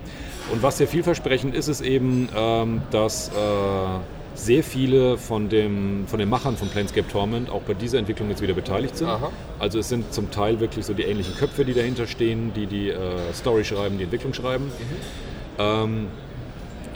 Und 0.52 0.62
was 0.62 0.78
sehr 0.78 0.88
vielversprechend 0.88 1.56
ist, 1.56 1.70
ist 1.70 1.80
eben, 1.80 2.28
ähm, 2.36 2.82
dass 2.92 3.30
äh, 3.30 3.32
sehr 4.36 4.64
viele 4.64 5.18
von, 5.18 5.50
dem, 5.50 6.06
von 6.08 6.20
den 6.20 6.30
Machern 6.30 6.58
von 6.58 6.68
Planescape 6.70 7.08
Torment 7.08 7.50
auch 7.50 7.62
bei 7.62 7.74
dieser 7.74 7.98
Entwicklung 8.00 8.30
jetzt 8.30 8.42
wieder 8.42 8.54
beteiligt 8.54 8.98
sind. 8.98 9.08
Aha. 9.08 9.32
Also 9.60 9.80
es 9.80 9.90
sind 9.90 10.14
zum 10.14 10.30
Teil 10.32 10.60
wirklich 10.60 10.86
so 10.86 10.94
die 10.94 11.04
ähnlichen 11.04 11.36
Köpfe, 11.36 11.66
die 11.66 11.74
dahinter 11.74 12.06
stehen, 12.08 12.52
die 12.54 12.66
die 12.68 12.90
äh, 12.90 13.34
Story 13.34 13.64
schreiben, 13.64 13.98
die 13.98 14.04
Entwicklung 14.04 14.34
schreiben. 14.34 14.72
Ähm, 15.58 16.08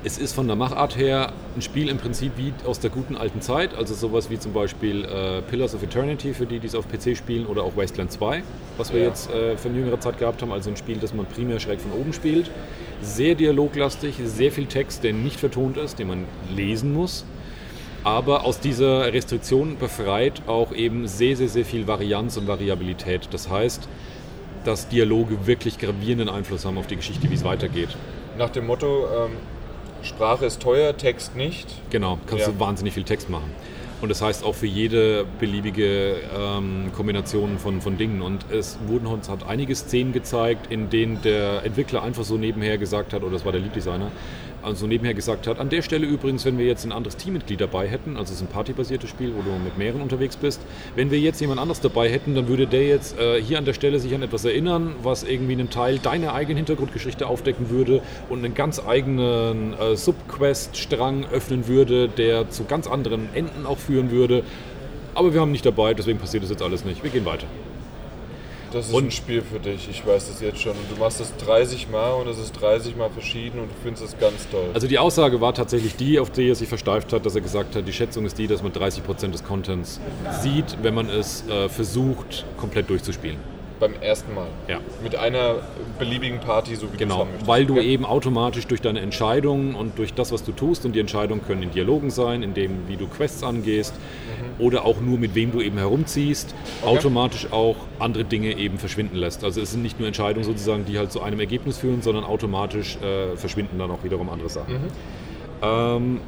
es 0.04 0.18
ist 0.18 0.34
von 0.34 0.48
der 0.48 0.56
Machart 0.56 0.96
her 0.98 1.34
ein 1.58 1.62
Spiel 1.62 1.90
im 1.90 1.98
Prinzip 1.98 2.32
wie 2.38 2.54
aus 2.66 2.80
der 2.80 2.90
guten 2.90 3.18
alten 3.18 3.42
Zeit, 3.42 3.76
also 3.76 3.94
sowas 3.94 4.30
wie 4.30 4.40
zum 4.40 4.54
Beispiel 4.54 5.04
äh, 5.04 5.42
Pillars 5.42 5.76
of 5.76 5.84
Eternity 5.84 6.34
für 6.34 6.46
die, 6.46 6.60
die 6.60 6.68
es 6.68 6.76
auf 6.76 6.86
PC 6.88 7.18
spielen, 7.18 7.46
oder 7.46 7.64
auch 7.64 7.76
Wasteland 7.76 8.10
2, 8.12 8.42
was 8.78 8.94
wir 8.94 9.02
Ja. 9.02 9.08
jetzt 9.08 9.30
äh, 9.30 9.58
für 9.58 9.68
eine 9.68 9.78
jüngere 9.80 10.00
Zeit 10.00 10.18
gehabt 10.18 10.42
haben, 10.42 10.54
also 10.54 10.70
ein 10.70 10.78
Spiel, 10.78 10.98
das 11.00 11.14
man 11.14 11.26
primär 11.26 11.60
schräg 11.60 11.82
von 11.82 11.92
oben 11.92 12.14
spielt. 12.14 12.50
Sehr 13.02 13.36
dialoglastig, 13.36 14.16
sehr 14.24 14.52
viel 14.52 14.66
Text, 14.66 15.04
der 15.04 15.14
nicht 15.14 15.40
vertont 15.40 15.78
ist, 15.78 16.00
den 16.00 16.08
man 16.08 16.26
lesen 16.56 16.94
muss 16.94 17.26
aber 18.04 18.46
aus 18.46 18.60
dieser 18.60 19.12
Restriktion 19.12 19.78
befreit 19.78 20.42
auch 20.48 20.72
eben 20.74 21.08
sehr, 21.08 21.36
sehr, 21.36 21.50
sehr 21.50 21.66
viel 21.66 21.88
Varianz 21.88 22.38
und 22.38 22.48
Variabilität. 22.48 23.28
Das 23.32 23.50
heißt, 23.50 23.88
dass 24.64 24.88
Dialoge 24.88 25.48
wirklich 25.48 25.78
gravierenden 25.78 26.30
Einfluss 26.30 26.66
haben 26.66 26.78
auf 26.78 26.88
die 26.88 26.96
Geschichte, 26.96 27.30
wie 27.30 27.36
es 27.36 27.44
weitergeht. 27.44 27.90
Nach 28.38 28.50
dem 28.50 28.68
Motto, 28.68 29.06
ähm, 29.26 29.32
Sprache 30.02 30.46
ist 30.46 30.62
teuer, 30.62 30.96
Text 30.96 31.36
nicht. 31.36 31.68
Genau, 31.90 32.20
kannst 32.26 32.46
Ja. 32.48 32.54
du 32.54 32.60
wahnsinnig 32.60 32.94
viel 32.94 33.04
Text 33.04 33.30
machen. 33.30 33.52
Und 34.02 34.10
das 34.10 34.22
heißt 34.22 34.46
auch 34.46 34.56
für 34.56 34.66
jede 34.66 35.26
beliebige 35.40 36.22
ähm, 36.38 36.92
Kombination 36.96 37.60
von, 37.60 37.82
von 37.82 37.98
Dingen. 37.98 38.22
Und 38.22 38.50
es 38.50 38.78
wurden 38.88 39.08
uns 39.08 39.28
hat 39.30 39.46
einige 39.46 39.76
Szenen 39.76 40.14
gezeigt, 40.14 40.72
in 40.72 40.90
denen 40.90 41.22
der 41.22 41.66
Entwickler 41.66 42.02
einfach 42.02 42.24
so 42.24 42.38
nebenher 42.38 42.78
gesagt 42.78 43.12
hat, 43.12 43.24
oder 43.24 43.34
das 43.34 43.44
war 43.44 43.52
der 43.52 43.62
Lead-Designer, 43.62 44.12
also 44.62 44.82
so 44.82 44.88
nebenher 44.88 45.14
gesagt 45.14 45.48
hat, 45.48 45.60
an 45.60 45.70
der 45.70 45.82
Stelle 45.82 46.06
übrigens, 46.06 46.46
wenn 46.46 46.58
wir 46.58 46.66
jetzt 46.66 46.86
ein 46.86 46.92
anderes 46.92 47.18
Teammitglied 47.18 47.62
dabei 47.62 47.88
hätten, 47.88 48.18
also 48.18 48.32
es 48.32 48.42
ist 48.42 48.42
ein 48.42 48.52
partybasiertes 48.52 49.10
Spiel, 49.10 49.34
wo 49.36 49.42
du 49.42 49.52
mit 49.64 49.78
mehreren 49.78 50.02
unterwegs 50.02 50.38
bist, 50.38 50.62
wenn 50.96 51.12
wir 51.12 51.20
jetzt 51.20 51.42
jemand 51.42 51.60
anderes 51.60 51.82
dabei 51.82 52.10
hätten, 52.10 52.36
dann 52.36 52.48
würde 52.48 52.68
der 52.68 52.88
jetzt 52.88 53.18
äh, 53.20 53.42
hier 53.42 53.58
an 53.58 53.66
der 53.66 53.74
Stelle 53.74 54.00
sich 54.00 54.14
an 54.14 54.22
etwas 54.22 54.46
erinnern, 54.46 54.96
was 55.02 55.24
irgendwie 55.24 55.54
einen 55.54 55.70
Teil 55.70 56.00
deiner 56.00 56.34
eigenen 56.34 56.58
Hintergrundgeschichte 56.58 57.28
aufdecken 57.28 57.70
würde 57.70 58.02
und 58.30 58.44
einen 58.44 58.54
ganz 58.54 58.82
eigenen 58.86 59.74
äh, 59.74 59.96
Subquest-Strang 59.96 61.26
öffnen 61.32 61.68
würde, 61.68 62.08
der 62.10 62.50
zu 62.50 62.66
ganz 62.66 62.88
anderen 62.88 63.30
Enden 63.34 63.66
auch 63.66 63.78
führen 63.78 64.12
würde. 64.12 64.44
Aber 65.16 65.34
wir 65.34 65.42
haben 65.42 65.52
nicht 65.52 65.66
dabei, 65.66 65.94
deswegen 65.94 66.20
passiert 66.20 66.44
das 66.44 66.50
jetzt 66.50 66.62
alles 66.62 66.86
nicht. 66.86 67.04
Wir 67.04 67.10
gehen 67.10 67.26
weiter. 67.26 67.48
Das 68.72 68.88
ist 68.88 68.94
Und- 68.94 69.06
ein 69.08 69.12
Spiel 69.12 69.42
für 69.42 69.60
dich, 69.60 69.88
ich 69.90 70.06
weiß 70.06 70.28
das 70.30 70.42
jetzt 70.42 70.60
schon. 70.62 70.74
Und 70.74 70.90
du 70.92 71.00
machst 71.00 71.20
es 71.20 71.36
30 71.38 71.90
Mal 71.90 72.12
und 72.14 72.28
es 72.28 72.38
ist 72.38 72.52
30 72.54 72.96
Mal 72.96 73.10
verschieden 73.10 73.60
und 73.60 73.68
du 73.70 73.74
findest 73.84 74.04
es 74.06 74.20
ganz 74.20 74.48
toll. 74.50 74.70
Also 74.74 74.88
die 74.88 75.00
Aussage 75.00 75.42
war 75.42 75.54
tatsächlich 75.54 75.96
die, 75.96 76.20
auf 76.20 76.30
die 76.30 76.50
er 76.50 76.56
sich 76.56 76.70
versteift 76.70 77.12
hat, 77.14 77.26
dass 77.26 77.36
er 77.36 77.42
gesagt 77.42 77.76
hat, 77.76 77.88
die 77.88 77.94
Schätzung 77.94 78.26
ist 78.26 78.38
die, 78.38 78.48
dass 78.48 78.62
man 78.62 78.72
30% 78.72 79.34
des 79.34 79.44
Contents 79.44 80.00
sieht, 80.42 80.78
wenn 80.82 80.94
man 80.94 81.10
es 81.10 81.44
äh, 81.48 81.68
versucht, 81.70 82.46
komplett 82.58 82.90
durchzuspielen. 82.90 83.38
Beim 83.80 83.94
ersten 84.02 84.34
Mal. 84.34 84.48
Ja. 84.68 84.80
Mit 85.02 85.16
einer 85.16 85.56
beliebigen 85.98 86.40
Party, 86.40 86.76
so 86.76 86.84
wie 86.84 86.88
du 86.88 86.94
es 86.94 87.00
Genau, 87.00 87.20
haben 87.20 87.30
möchtest. 87.30 87.48
weil 87.48 87.66
du 87.66 87.74
Okay. 87.76 87.88
eben 87.88 88.06
automatisch 88.06 88.68
durch 88.68 88.82
deine 88.82 89.00
Entscheidungen 89.00 89.76
und 89.76 89.98
durch 89.98 90.14
das, 90.14 90.32
was 90.32 90.44
du 90.44 90.52
tust, 90.52 90.86
und 90.86 90.94
die 90.94 91.00
Entscheidungen 91.00 91.44
können 91.46 91.64
in 91.64 91.72
Dialogen 91.72 92.10
sein, 92.10 92.44
in 92.44 92.54
dem, 92.54 92.88
wie 92.88 92.98
du 92.98 93.08
Quests 93.08 93.44
angehst, 93.44 93.94
oder 94.58 94.86
auch 94.86 95.00
nur 95.00 95.18
mit 95.18 95.36
wem 95.36 95.52
du 95.52 95.62
eben 95.62 95.78
herumziehst, 95.78 96.50
Mhm. 96.54 96.88
Okay. 96.88 96.98
automatisch 96.98 97.52
auch 97.52 97.78
andere 98.00 98.26
Dinge 98.26 98.58
eben 98.58 98.78
verschwinden 98.78 99.16
lässt. 99.16 99.44
Also 99.44 99.62
es 99.62 99.72
sind 99.72 99.82
nicht 99.84 100.00
nur 100.00 100.08
Entscheidungen 100.08 100.44
sozusagen, 100.46 100.86
die 100.86 100.98
halt 100.98 101.12
zu 101.12 101.22
einem 101.22 101.40
Ergebnis 101.40 101.78
führen, 101.78 102.02
sondern 102.02 102.24
automatisch 102.26 102.98
äh, 102.98 103.38
verschwinden 103.38 103.80
dann 103.80 103.90
auch 103.92 104.04
wiederum 104.04 104.30
andere 104.30 104.50
Sachen. 104.50 104.74
Mhm. 104.74 104.88
Ähm, 105.62 106.22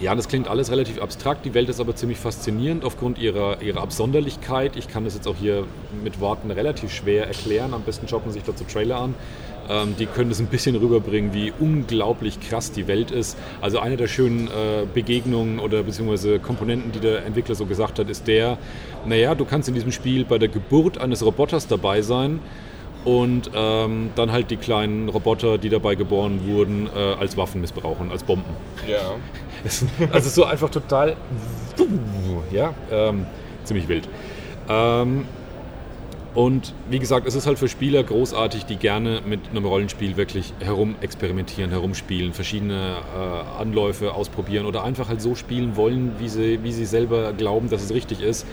ja, 0.00 0.14
das 0.14 0.28
klingt 0.28 0.48
alles 0.48 0.70
relativ 0.70 1.00
abstrakt. 1.00 1.44
Die 1.44 1.52
Welt 1.52 1.68
ist 1.68 1.78
aber 1.78 1.94
ziemlich 1.94 2.18
faszinierend 2.18 2.84
aufgrund 2.84 3.18
ihrer, 3.18 3.60
ihrer 3.60 3.82
Absonderlichkeit. 3.82 4.76
Ich 4.76 4.88
kann 4.88 5.04
das 5.04 5.14
jetzt 5.14 5.28
auch 5.28 5.36
hier 5.36 5.64
mit 6.02 6.20
Worten 6.20 6.50
relativ 6.50 6.90
schwer 6.90 7.26
erklären. 7.26 7.74
Am 7.74 7.82
besten 7.82 8.08
schaut 8.08 8.24
man 8.24 8.32
sich 8.32 8.42
dazu 8.42 8.64
Trailer 8.64 8.96
an. 8.96 9.14
Ähm, 9.68 9.94
die 9.98 10.06
können 10.06 10.30
das 10.30 10.40
ein 10.40 10.46
bisschen 10.46 10.74
rüberbringen, 10.74 11.34
wie 11.34 11.52
unglaublich 11.60 12.40
krass 12.40 12.72
die 12.72 12.88
Welt 12.88 13.10
ist. 13.10 13.36
Also 13.60 13.78
eine 13.78 13.98
der 13.98 14.08
schönen 14.08 14.48
äh, 14.48 14.86
Begegnungen 14.92 15.58
oder 15.58 15.82
beziehungsweise 15.82 16.38
Komponenten, 16.38 16.92
die 16.92 17.00
der 17.00 17.26
Entwickler 17.26 17.54
so 17.54 17.66
gesagt 17.66 17.98
hat, 17.98 18.08
ist 18.08 18.26
der, 18.26 18.56
naja, 19.04 19.34
du 19.34 19.44
kannst 19.44 19.68
in 19.68 19.74
diesem 19.74 19.92
Spiel 19.92 20.24
bei 20.24 20.38
der 20.38 20.48
Geburt 20.48 20.98
eines 20.98 21.24
Roboters 21.24 21.66
dabei 21.66 22.00
sein 22.00 22.40
und 23.04 23.50
ähm, 23.54 24.10
dann 24.14 24.32
halt 24.32 24.50
die 24.50 24.56
kleinen 24.56 25.08
Roboter, 25.08 25.58
die 25.58 25.68
dabei 25.68 25.94
geboren 25.94 26.40
wurden, 26.46 26.88
äh, 26.94 26.98
als 26.98 27.36
Waffen 27.36 27.60
missbrauchen, 27.60 28.10
als 28.10 28.22
Bomben. 28.22 28.50
Ja. 28.88 29.14
Also 30.12 30.30
so 30.30 30.44
einfach 30.44 30.70
total, 30.70 31.16
ja, 32.50 32.74
ähm, 32.90 33.26
ziemlich 33.64 33.88
wild. 33.88 34.08
Ähm, 34.68 35.26
und 36.34 36.74
wie 36.88 37.00
gesagt, 37.00 37.26
es 37.26 37.34
ist 37.34 37.46
halt 37.46 37.58
für 37.58 37.68
Spieler 37.68 38.04
großartig, 38.04 38.64
die 38.64 38.76
gerne 38.76 39.20
mit 39.26 39.40
einem 39.50 39.64
Rollenspiel 39.64 40.16
wirklich 40.16 40.52
herum 40.60 40.94
experimentieren, 41.00 41.70
herumspielen, 41.70 42.32
verschiedene 42.32 42.98
äh, 43.16 43.60
Anläufe 43.60 44.14
ausprobieren 44.14 44.64
oder 44.64 44.84
einfach 44.84 45.08
halt 45.08 45.20
so 45.20 45.34
spielen 45.34 45.74
wollen, 45.74 46.12
wie 46.18 46.28
sie, 46.28 46.62
wie 46.62 46.72
sie 46.72 46.84
selber 46.84 47.32
glauben, 47.32 47.68
dass 47.68 47.82
es 47.82 47.92
richtig 47.92 48.22
ist. 48.22 48.46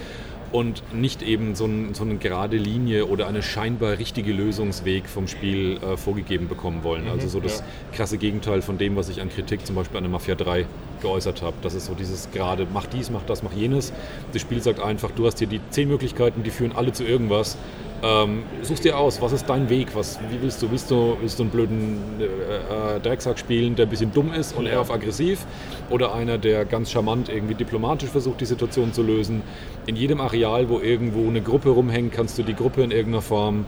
Und 0.51 0.81
nicht 0.93 1.21
eben 1.21 1.55
so, 1.55 1.65
ein, 1.65 1.93
so 1.93 2.03
eine 2.03 2.15
gerade 2.15 2.55
Linie 2.55 3.07
oder 3.07 3.27
eine 3.27 3.43
scheinbar 3.43 3.97
richtige 3.97 4.31
Lösungsweg 4.31 5.07
vom 5.07 5.27
Spiel 5.27 5.77
äh, 5.77 5.97
vorgegeben 5.97 6.47
bekommen 6.47 6.83
wollen. 6.83 7.09
Also 7.09 7.27
so 7.27 7.39
das 7.41 7.59
ja. 7.59 7.65
krasse 7.93 8.17
Gegenteil 8.17 8.61
von 8.61 8.77
dem, 8.77 8.95
was 8.95 9.09
ich 9.09 9.21
an 9.21 9.29
Kritik 9.29 9.65
zum 9.65 9.75
Beispiel 9.75 9.97
an 9.97 10.03
der 10.03 10.11
Mafia 10.11 10.35
3 10.35 10.65
geäußert 11.01 11.41
habe. 11.41 11.57
Das 11.61 11.73
ist 11.73 11.87
so 11.87 11.93
dieses 11.93 12.31
gerade, 12.31 12.65
mach 12.73 12.85
dies, 12.85 13.09
mach 13.09 13.23
das, 13.23 13.43
mach 13.43 13.53
jenes. 13.53 13.91
Das 14.31 14.41
Spiel 14.41 14.61
sagt 14.61 14.79
einfach, 14.79 15.11
du 15.11 15.25
hast 15.25 15.39
hier 15.39 15.47
die 15.47 15.59
zehn 15.69 15.89
Möglichkeiten, 15.89 16.43
die 16.43 16.51
führen 16.51 16.71
alle 16.71 16.93
zu 16.93 17.03
irgendwas. 17.03 17.57
Ähm, 18.03 18.43
suchst 18.61 18.85
dir 18.85 18.97
aus, 18.97 19.21
was 19.21 19.31
ist 19.31 19.47
dein 19.49 19.69
Weg? 19.69 19.95
Was, 19.95 20.19
wie 20.29 20.41
willst 20.41 20.61
du? 20.61 20.69
Willst 20.69 20.91
du, 20.91 21.17
willst 21.19 21.39
du 21.39 21.43
einen 21.43 21.51
blöden 21.51 21.97
äh, 22.19 22.95
äh, 22.95 22.99
Drecksack 22.99 23.39
spielen, 23.39 23.75
der 23.75 23.87
ein 23.87 23.89
bisschen 23.89 24.13
dumm 24.13 24.33
ist 24.33 24.55
und 24.55 24.67
eher 24.67 24.81
auf 24.81 24.91
aggressiv? 24.91 25.45
Oder 25.89 26.13
einer, 26.13 26.37
der 26.37 26.65
ganz 26.65 26.91
charmant 26.91 27.27
irgendwie 27.29 27.55
diplomatisch 27.55 28.09
versucht, 28.09 28.39
die 28.41 28.45
Situation 28.45 28.93
zu 28.93 29.01
lösen? 29.01 29.41
In 29.87 29.95
jedem 29.95 30.21
Areal, 30.21 30.69
wo 30.69 30.79
irgendwo 30.79 31.27
eine 31.27 31.41
Gruppe 31.41 31.69
rumhängt, 31.69 32.13
kannst 32.13 32.37
du 32.37 32.43
die 32.43 32.53
Gruppe 32.53 32.83
in 32.83 32.91
irgendeiner 32.91 33.23
Form 33.23 33.65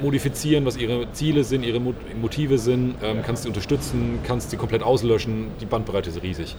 modifizieren, 0.00 0.64
was 0.64 0.76
ihre 0.76 1.10
Ziele 1.10 1.42
sind, 1.42 1.64
ihre 1.64 1.80
Mot- 1.80 1.96
Motive 2.20 2.58
sind, 2.58 2.94
ähm, 3.02 3.18
kannst 3.26 3.42
sie 3.42 3.48
unterstützen, 3.48 4.20
kannst 4.24 4.50
sie 4.50 4.56
komplett 4.56 4.84
auslöschen. 4.84 5.48
Die 5.60 5.66
Bandbreite 5.66 6.10
ist 6.10 6.22
riesig. 6.22 6.54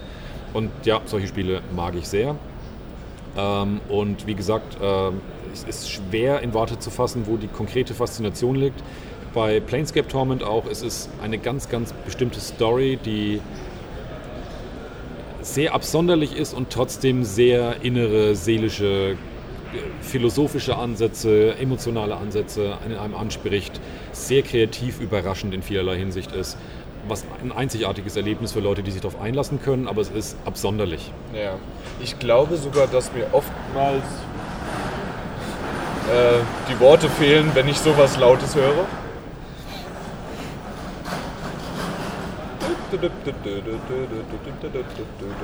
Und 0.54 0.70
ja, 0.84 1.00
solche 1.06 1.28
Spiele 1.28 1.62
mag 1.74 1.96
ich 1.96 2.06
sehr. 2.06 2.36
Ähm, 3.38 3.80
und 3.88 4.28
wie 4.28 4.36
gesagt, 4.36 4.76
ähm, 4.82 5.22
es 5.54 5.64
ist 5.64 5.92
schwer 5.92 6.42
in 6.42 6.54
Worte 6.54 6.80
zu 6.80 6.90
fassen, 6.90 7.24
wo 7.26 7.38
die 7.38 7.48
konkrete 7.48 7.94
Faszination 7.94 8.56
liegt. 8.56 8.82
Bei 9.34 9.60
Planescape 9.60 10.08
Torment 10.08 10.44
auch, 10.44 10.66
es 10.66 10.82
ist 10.82 11.10
eine 11.22 11.38
ganz, 11.38 11.70
ganz 11.70 11.94
bestimmte 11.94 12.40
Story, 12.40 12.98
die 13.04 13.42
sehr 15.42 15.74
absonderlich 15.74 16.36
ist 16.36 16.54
und 16.54 16.70
trotzdem 16.70 17.24
sehr 17.24 17.82
innere, 17.82 18.36
seelische, 18.36 19.18
philosophische 20.02 20.76
Ansätze, 20.78 21.56
emotionale 21.58 22.16
Ansätze 22.16 22.78
in 22.86 22.96
einem 22.96 23.16
anspricht, 23.16 23.80
sehr 24.12 24.42
kreativ 24.42 25.00
überraschend 25.00 25.54
in 25.54 25.62
vielerlei 25.62 25.98
Hinsicht 25.98 26.32
ist, 26.32 26.58
was 27.08 27.24
ein 27.42 27.52
einzigartiges 27.52 28.16
Erlebnis 28.16 28.52
für 28.54 28.60
Leute, 28.60 28.84
die 28.84 28.92
sich 28.92 29.02
darauf 29.02 29.22
einlassen 29.22 29.62
können, 29.62 29.88
aber 29.88 30.02
es 30.02 30.10
ist 30.10 30.38
absonderlich. 30.46 31.12
Ja. 31.34 31.58
Ich 32.02 32.20
glaube 32.20 32.58
sogar, 32.58 32.88
dass 32.88 33.14
mir 33.14 33.28
oftmals 33.32 34.04
äh, 36.10 36.40
die 36.70 36.80
Worte 36.80 37.10
fehlen, 37.10 37.52
wenn 37.54 37.68
ich 37.68 37.80
sowas 37.80 38.18
Lautes 38.18 38.56
höre. 38.56 38.86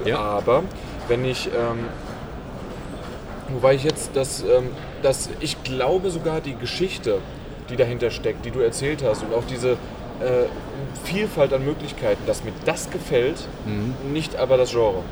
Ja. 0.05 0.18
Aber 0.18 0.63
wenn 1.07 1.26
ich, 1.26 1.47
ähm, 1.47 1.86
wo 3.49 3.61
war 3.61 3.74
ich 3.74 3.84
jetzt, 3.84 4.16
dass, 4.16 4.41
ähm, 4.41 4.70
dass 5.03 5.30
ich 5.39 5.63
glaube 5.63 6.09
sogar 6.09 6.41
die 6.41 6.55
Geschichte, 6.55 7.20
die 7.70 7.76
dahinter 7.76 8.09
steckt, 8.09 8.45
die 8.45 8.51
du 8.51 8.59
erzählt 8.59 9.03
hast 9.03 9.24
und 9.24 9.34
auch 9.34 9.43
diese 9.47 9.72
äh, 9.72 10.45
Vielfalt 11.03 11.53
an 11.53 11.63
Möglichkeiten, 11.66 12.24
dass 12.26 12.43
mir 12.43 12.53
das 12.66 12.89
gefällt, 12.89 13.47
nicht 14.11 14.36
aber 14.38 14.57
das 14.57 14.72
Genre. 14.72 15.03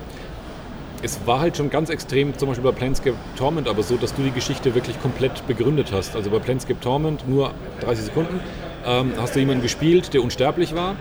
Es 1.05 1.19
war 1.27 1.41
halt 1.41 1.57
schon 1.57 1.69
ganz 1.69 1.89
extrem, 1.89 2.37
zum 2.37 2.47
Beispiel 2.47 2.63
bei 2.63 2.71
Planescape 2.71 3.17
Torment, 3.35 3.67
aber 3.67 3.83
so, 3.83 3.97
dass 3.97 4.15
du 4.15 4.21
die 4.21 4.31
Geschichte 4.31 4.73
wirklich 4.73 5.01
komplett 5.01 5.45
begründet 5.47 5.91
hast. 5.91 6.15
Also 6.15 6.29
bei 6.29 6.39
Planescape 6.39 6.79
Torment, 6.79 7.27
nur 7.27 7.51
30 7.81 8.05
Sekunden, 8.05 8.39
ähm, 8.85 9.11
hast 9.17 9.35
du 9.35 9.39
jemanden 9.39 9.61
gespielt, 9.61 10.13
der 10.13 10.23
unsterblich 10.23 10.73
war, 10.73 10.95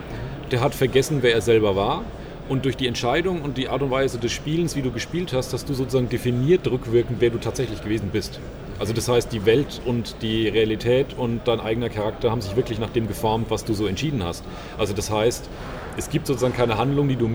der 0.51 0.59
hat 0.59 0.75
vergessen, 0.75 1.19
wer 1.21 1.33
er 1.33 1.39
selber 1.39 1.77
war. 1.77 2.03
Und 2.49 2.65
durch 2.65 2.75
die 2.75 2.87
Entscheidung 2.87 3.41
und 3.43 3.57
die 3.57 3.69
Art 3.69 3.81
und 3.81 3.91
Weise 3.91 4.19
des 4.19 4.33
Spielens, 4.33 4.75
wie 4.75 4.81
du 4.81 4.91
gespielt 4.91 5.31
hast, 5.31 5.53
hast 5.53 5.69
du 5.69 5.73
sozusagen 5.73 6.09
definiert 6.09 6.69
rückwirkend, 6.69 7.21
wer 7.21 7.29
du 7.29 7.37
tatsächlich 7.37 7.81
gewesen 7.81 8.09
bist. 8.11 8.41
Also 8.79 8.91
das 8.91 9.07
heißt, 9.07 9.31
die 9.31 9.45
Welt 9.45 9.79
und 9.85 10.17
die 10.21 10.49
Realität 10.49 11.15
und 11.17 11.47
dein 11.47 11.61
eigener 11.61 11.87
Charakter 11.87 12.29
haben 12.29 12.41
sich 12.41 12.57
wirklich 12.57 12.77
nach 12.77 12.89
dem 12.89 13.07
geformt, 13.07 13.49
was 13.49 13.63
du 13.63 13.73
so 13.73 13.87
entschieden 13.87 14.21
hast. 14.21 14.43
Also 14.77 14.93
das 14.93 15.09
heißt, 15.09 15.47
es 15.95 16.09
gibt 16.09 16.27
sozusagen 16.27 16.53
keine 16.53 16.77
Handlung, 16.77 17.07
die 17.07 17.15
du 17.15 17.29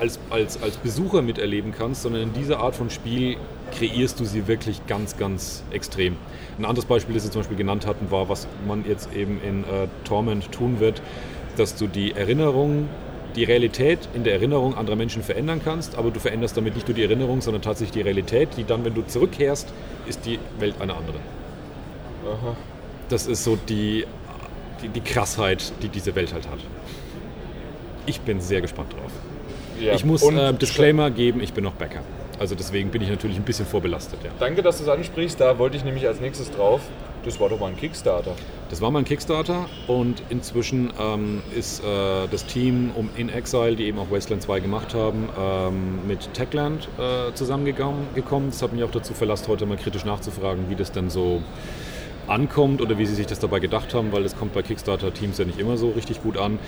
als, 0.00 0.18
als, 0.30 0.62
als 0.62 0.76
Besucher 0.76 1.22
miterleben 1.22 1.72
kannst, 1.72 2.02
sondern 2.02 2.22
in 2.22 2.32
dieser 2.32 2.60
Art 2.60 2.76
von 2.76 2.90
Spiel 2.90 3.36
kreierst 3.72 4.20
du 4.20 4.24
sie 4.24 4.46
wirklich 4.46 4.86
ganz, 4.86 5.16
ganz 5.16 5.62
extrem. 5.70 6.16
Ein 6.58 6.64
anderes 6.64 6.86
Beispiel, 6.86 7.14
das 7.14 7.24
Sie 7.24 7.30
zum 7.30 7.40
Beispiel 7.40 7.56
genannt 7.56 7.86
hatten, 7.86 8.10
war, 8.10 8.28
was 8.28 8.46
man 8.66 8.84
jetzt 8.86 9.12
eben 9.14 9.40
in 9.42 9.64
äh, 9.64 9.88
Torment 10.04 10.52
tun 10.52 10.80
wird, 10.80 11.02
dass 11.56 11.76
du 11.76 11.86
die 11.86 12.12
Erinnerung, 12.12 12.88
die 13.36 13.44
Realität 13.44 13.98
in 14.14 14.22
der 14.22 14.34
Erinnerung 14.34 14.76
anderer 14.76 14.96
Menschen 14.96 15.22
verändern 15.22 15.60
kannst, 15.64 15.96
aber 15.96 16.10
du 16.10 16.20
veränderst 16.20 16.56
damit 16.56 16.74
nicht 16.74 16.86
nur 16.86 16.94
die 16.94 17.02
Erinnerung, 17.02 17.40
sondern 17.40 17.62
tatsächlich 17.62 17.92
die 17.92 18.02
Realität, 18.02 18.50
die 18.56 18.64
dann, 18.64 18.84
wenn 18.84 18.94
du 18.94 19.02
zurückkehrst, 19.02 19.72
ist 20.06 20.24
die 20.24 20.38
Welt 20.58 20.76
eine 20.80 20.94
andere. 20.94 21.18
Aha. 22.26 22.56
Das 23.08 23.26
ist 23.26 23.44
so 23.44 23.56
die, 23.56 24.06
die, 24.82 24.88
die 24.88 25.00
Krassheit, 25.00 25.72
die 25.82 25.88
diese 25.88 26.14
Welt 26.14 26.32
halt 26.32 26.48
hat. 26.48 26.58
Ich 28.06 28.20
bin 28.20 28.40
sehr 28.40 28.60
gespannt 28.60 28.92
drauf. 28.92 29.12
Ja. 29.80 29.94
Ich 29.94 30.04
muss 30.04 30.22
äh, 30.22 30.52
Disclaimer 30.54 31.10
geben, 31.10 31.40
ich 31.40 31.52
bin 31.52 31.64
noch 31.64 31.74
Bäcker. 31.74 32.00
Also 32.38 32.54
deswegen 32.54 32.90
bin 32.90 33.02
ich 33.02 33.08
natürlich 33.08 33.36
ein 33.36 33.44
bisschen 33.44 33.66
vorbelastet, 33.66 34.20
ja. 34.24 34.30
Danke, 34.38 34.62
dass 34.62 34.78
du 34.78 34.84
es 34.84 34.88
ansprichst. 34.88 35.40
Da 35.40 35.58
wollte 35.58 35.76
ich 35.76 35.84
nämlich 35.84 36.06
als 36.06 36.20
nächstes 36.20 36.50
drauf. 36.50 36.80
Das 37.24 37.40
war 37.40 37.48
doch 37.48 37.58
mal 37.58 37.68
ein 37.68 37.76
Kickstarter. 37.76 38.32
Das 38.68 38.82
war 38.82 38.90
mein 38.90 39.04
Kickstarter 39.04 39.66
und 39.86 40.22
inzwischen 40.28 40.92
ähm, 41.00 41.42
ist 41.56 41.82
äh, 41.82 41.86
das 42.30 42.44
Team 42.44 42.90
um 42.94 43.08
In 43.16 43.30
Exile, 43.30 43.76
die 43.76 43.84
eben 43.84 43.98
auch 43.98 44.10
Wasteland 44.10 44.42
2 44.42 44.60
gemacht 44.60 44.94
haben, 44.94 45.28
ähm, 45.38 46.06
mit 46.06 46.34
Techland 46.34 46.88
äh, 46.98 47.32
zusammengekommen. 47.34 48.08
gekommen. 48.14 48.48
Das 48.50 48.60
hat 48.60 48.74
mich 48.74 48.84
auch 48.84 48.90
dazu 48.90 49.14
verlasst, 49.14 49.48
heute 49.48 49.64
mal 49.64 49.78
kritisch 49.78 50.04
nachzufragen, 50.04 50.68
wie 50.68 50.74
das 50.74 50.92
denn 50.92 51.08
so 51.08 51.40
ankommt 52.26 52.80
oder 52.80 52.98
wie 52.98 53.06
sie 53.06 53.14
sich 53.14 53.26
das 53.26 53.38
dabei 53.38 53.60
gedacht 53.60 53.94
haben, 53.94 54.12
weil 54.12 54.22
das 54.22 54.36
kommt 54.36 54.54
bei 54.54 54.62
Kickstarter-Teams 54.62 55.38
ja 55.38 55.44
nicht 55.44 55.58
immer 55.58 55.76
so 55.76 55.90
richtig 55.90 56.22
gut 56.22 56.36
an. 56.36 56.58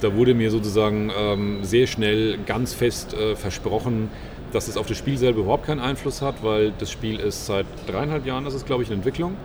Da 0.00 0.14
wurde 0.14 0.34
mir 0.34 0.50
sozusagen 0.50 1.10
ähm, 1.16 1.64
sehr 1.64 1.86
schnell 1.86 2.38
ganz 2.46 2.74
fest 2.74 3.14
äh, 3.14 3.36
versprochen, 3.36 4.10
dass 4.52 4.68
es 4.68 4.76
auf 4.76 4.86
das 4.86 4.98
Spiel 4.98 5.18
selber 5.18 5.40
überhaupt 5.40 5.66
keinen 5.66 5.80
Einfluss 5.80 6.22
hat, 6.22 6.42
weil 6.42 6.72
das 6.78 6.90
Spiel 6.90 7.18
ist 7.18 7.46
seit 7.46 7.66
dreieinhalb 7.86 8.26
Jahren, 8.26 8.44
das 8.44 8.54
ist 8.54 8.66
glaube 8.66 8.82
ich 8.82 8.90
in 8.90 8.96
Entwicklung. 8.96 9.36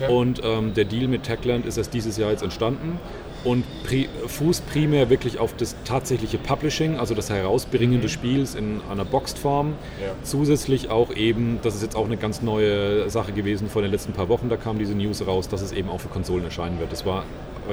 Okay. 0.00 0.12
Und 0.12 0.40
ähm, 0.44 0.74
der 0.74 0.84
Deal 0.84 1.08
mit 1.08 1.24
Techland 1.24 1.66
ist 1.66 1.76
erst 1.76 1.92
dieses 1.94 2.16
Jahr 2.16 2.30
jetzt 2.30 2.42
entstanden 2.42 2.98
und 3.44 3.64
pri 3.84 4.08
fußt 4.26 4.66
primär 4.70 5.10
wirklich 5.10 5.38
auf 5.38 5.54
das 5.56 5.76
tatsächliche 5.84 6.38
Publishing, 6.38 6.98
also 6.98 7.14
das 7.14 7.30
Herausbringen 7.30 8.00
des 8.00 8.12
Spiels 8.12 8.54
in 8.54 8.80
einer 8.90 9.04
Boxed-Form. 9.04 9.74
Ja. 10.00 10.12
Zusätzlich 10.22 10.90
auch 10.90 11.14
eben, 11.14 11.58
das 11.62 11.74
ist 11.74 11.82
jetzt 11.82 11.96
auch 11.96 12.06
eine 12.06 12.16
ganz 12.16 12.42
neue 12.42 13.10
Sache 13.10 13.32
gewesen 13.32 13.68
vor 13.68 13.82
den 13.82 13.90
letzten 13.90 14.12
paar 14.12 14.28
Wochen, 14.28 14.48
da 14.48 14.56
kam 14.56 14.78
diese 14.78 14.94
News 14.94 15.26
raus, 15.26 15.48
dass 15.48 15.62
es 15.62 15.72
eben 15.72 15.88
auch 15.88 16.00
für 16.00 16.08
Konsolen 16.08 16.44
erscheinen 16.44 16.78
wird. 16.78 16.92
Das 16.92 17.04
war 17.04 17.24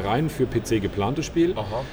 rein 0.03 0.30
für 0.30 0.45
PC 0.45 0.82
geplantes 0.82 1.26
Spiel. 1.26 1.53
Aha. 1.55 1.84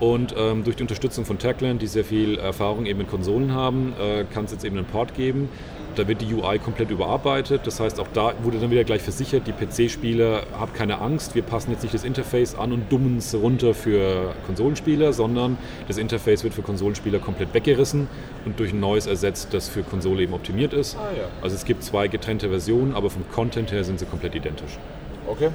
Und 0.00 0.34
ähm, 0.36 0.64
durch 0.64 0.74
die 0.74 0.82
Unterstützung 0.82 1.24
von 1.24 1.38
Techland, 1.38 1.80
die 1.80 1.86
sehr 1.86 2.04
viel 2.04 2.36
Erfahrung 2.36 2.86
eben 2.86 2.98
mit 2.98 3.08
Konsolen 3.08 3.54
haben, 3.54 3.94
äh, 4.00 4.24
kann 4.24 4.46
es 4.46 4.50
jetzt 4.50 4.64
eben 4.64 4.76
einen 4.76 4.86
Port 4.86 5.14
geben. 5.14 5.48
Da 5.94 6.08
wird 6.08 6.22
die 6.22 6.32
UI 6.32 6.58
komplett 6.58 6.90
überarbeitet. 6.90 7.66
Das 7.66 7.80
heißt, 7.80 8.00
auch 8.00 8.08
da 8.14 8.32
wurde 8.42 8.58
dann 8.58 8.70
wieder 8.70 8.84
gleich 8.84 9.02
versichert, 9.02 9.46
die 9.46 9.52
PC-Spieler, 9.52 10.44
habt 10.58 10.74
keine 10.74 11.00
Angst, 11.00 11.34
wir 11.34 11.42
passen 11.42 11.70
jetzt 11.70 11.82
nicht 11.82 11.94
das 11.94 12.04
Interface 12.04 12.54
an 12.54 12.72
und 12.72 12.90
dummen 12.90 13.18
es 13.18 13.34
runter 13.34 13.74
für 13.74 14.34
Konsolenspieler, 14.46 15.12
sondern 15.12 15.58
das 15.88 15.98
Interface 15.98 16.44
wird 16.44 16.54
für 16.54 16.62
Konsolenspieler 16.62 17.18
komplett 17.18 17.52
weggerissen 17.52 18.08
und 18.44 18.58
durch 18.58 18.72
ein 18.72 18.80
neues 18.80 19.06
ersetzt, 19.06 19.52
das 19.52 19.68
für 19.68 19.82
Konsole 19.82 20.22
eben 20.22 20.32
optimiert 20.32 20.72
ist. 20.72 20.96
Ah, 20.96 21.10
ja. 21.16 21.24
Also 21.42 21.56
es 21.56 21.64
gibt 21.64 21.82
zwei 21.82 22.08
getrennte 22.08 22.48
Versionen, 22.48 22.94
aber 22.94 23.10
vom 23.10 23.28
Content 23.30 23.72
her 23.72 23.84
sind 23.84 23.98
sie 23.98 24.06
komplett 24.06 24.34
identisch. 24.34 24.78
Okay. 25.26 25.50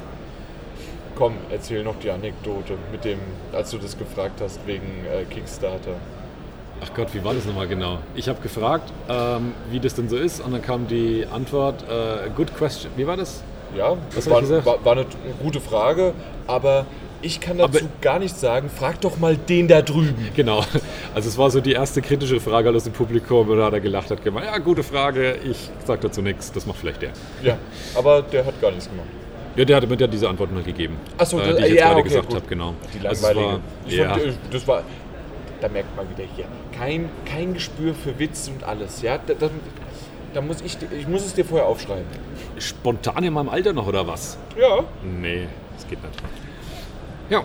Komm, 1.15 1.33
erzähl 1.49 1.83
noch 1.83 1.97
die 1.97 2.11
Anekdote 2.11 2.73
mit 2.91 3.03
dem, 3.03 3.17
als 3.51 3.71
du 3.71 3.79
das 3.79 3.97
gefragt 3.97 4.39
hast 4.39 4.59
wegen 4.67 5.03
äh, 5.11 5.23
Kickstarter. 5.25 5.95
Ach 6.83 6.93
Gott, 6.95 7.07
wie 7.13 7.23
war 7.23 7.33
das 7.33 7.45
nochmal 7.45 7.67
genau? 7.67 7.99
Ich 8.15 8.29
habe 8.29 8.39
gefragt, 8.41 8.91
ähm, 9.09 9.53
wie 9.71 9.79
das 9.79 9.95
denn 9.95 10.09
so 10.09 10.15
ist, 10.17 10.39
und 10.41 10.51
dann 10.51 10.61
kam 10.61 10.87
die 10.87 11.25
Antwort, 11.31 11.83
äh, 11.83 12.29
good 12.35 12.55
question. 12.55 12.91
Wie 12.95 13.07
war 13.07 13.17
das? 13.17 13.43
Ja, 13.75 13.97
Was 14.15 14.29
war, 14.29 14.41
war, 14.65 14.85
war 14.85 14.91
eine 14.93 15.05
gute 15.43 15.59
Frage, 15.59 16.13
aber 16.47 16.85
ich 17.21 17.39
kann 17.41 17.57
dazu 17.57 17.79
Aber- 17.79 17.87
gar 18.01 18.19
nichts 18.19 18.39
sagen. 18.39 18.69
Frag 18.73 19.01
doch 19.01 19.17
mal 19.17 19.35
den 19.35 19.67
da 19.67 19.81
drüben. 19.81 20.29
Genau. 20.35 20.63
Also 21.15 21.29
es 21.29 21.37
war 21.37 21.49
so 21.49 21.59
die 21.61 21.71
erste 21.73 22.01
kritische 22.01 22.39
Frage 22.39 22.69
aus 22.69 22.83
dem 22.83 22.93
Publikum, 22.93 23.49
und 23.49 23.57
da 23.57 23.65
hat 23.65 23.73
er 23.73 23.79
gelacht, 23.79 24.11
hat 24.11 24.23
gemeint, 24.23 24.45
ja, 24.45 24.57
gute 24.59 24.83
Frage, 24.83 25.35
ich 25.43 25.69
sag 25.85 25.99
dazu 26.01 26.21
nichts, 26.21 26.51
das 26.51 26.65
macht 26.67 26.77
vielleicht 26.77 27.01
der. 27.01 27.09
Ja, 27.43 27.57
aber 27.95 28.21
der 28.21 28.45
hat 28.45 28.61
gar 28.61 28.69
nichts 28.71 28.87
gemacht. 28.87 29.07
Ja, 29.55 29.65
der 29.65 29.77
hat, 29.77 29.89
der 29.99 30.07
hat 30.07 30.13
diese 30.13 30.29
Antworten 30.29 30.53
mal 30.53 30.63
gegeben, 30.63 30.95
Ach 31.17 31.25
so, 31.25 31.39
äh, 31.39 31.47
das- 31.47 31.57
die 31.57 31.63
ich 31.63 31.69
jetzt 31.71 31.79
ja, 31.79 31.87
gerade 31.87 31.99
okay, 32.01 32.09
gesagt 32.09 32.35
habe, 32.35 32.45
genau. 32.47 32.73
Die 32.93 33.07
Also 33.07 33.25
langweilige. 33.25 33.51
war, 33.53 33.59
ich 33.87 33.95
ja, 33.97 34.09
fand, 34.11 34.23
äh, 34.23 34.31
das 34.51 34.67
war, 34.67 34.83
da 35.61 35.69
merkt 35.69 35.95
man 35.95 36.09
wieder 36.09 36.23
hier, 36.35 36.45
kein, 36.77 37.09
kein 37.25 37.53
Gespür 37.53 37.93
für 37.93 38.17
Witz 38.19 38.47
und 38.53 38.63
alles. 38.63 39.01
Ja, 39.01 39.17
da, 39.17 39.33
da, 39.33 39.49
da 40.33 40.41
muss 40.41 40.61
ich, 40.61 40.77
ich 40.97 41.07
muss 41.07 41.25
es 41.25 41.33
dir 41.33 41.45
vorher 41.45 41.67
aufschreiben. 41.67 42.05
spontan 42.59 43.23
in 43.23 43.33
meinem 43.33 43.49
Alter 43.49 43.73
noch, 43.73 43.87
oder 43.87 44.05
was? 44.07 44.37
Ja. 44.59 44.83
Nee, 45.03 45.47
das 45.75 45.87
geht 45.87 46.01
nicht. 46.03 46.13
Ja, 47.29 47.43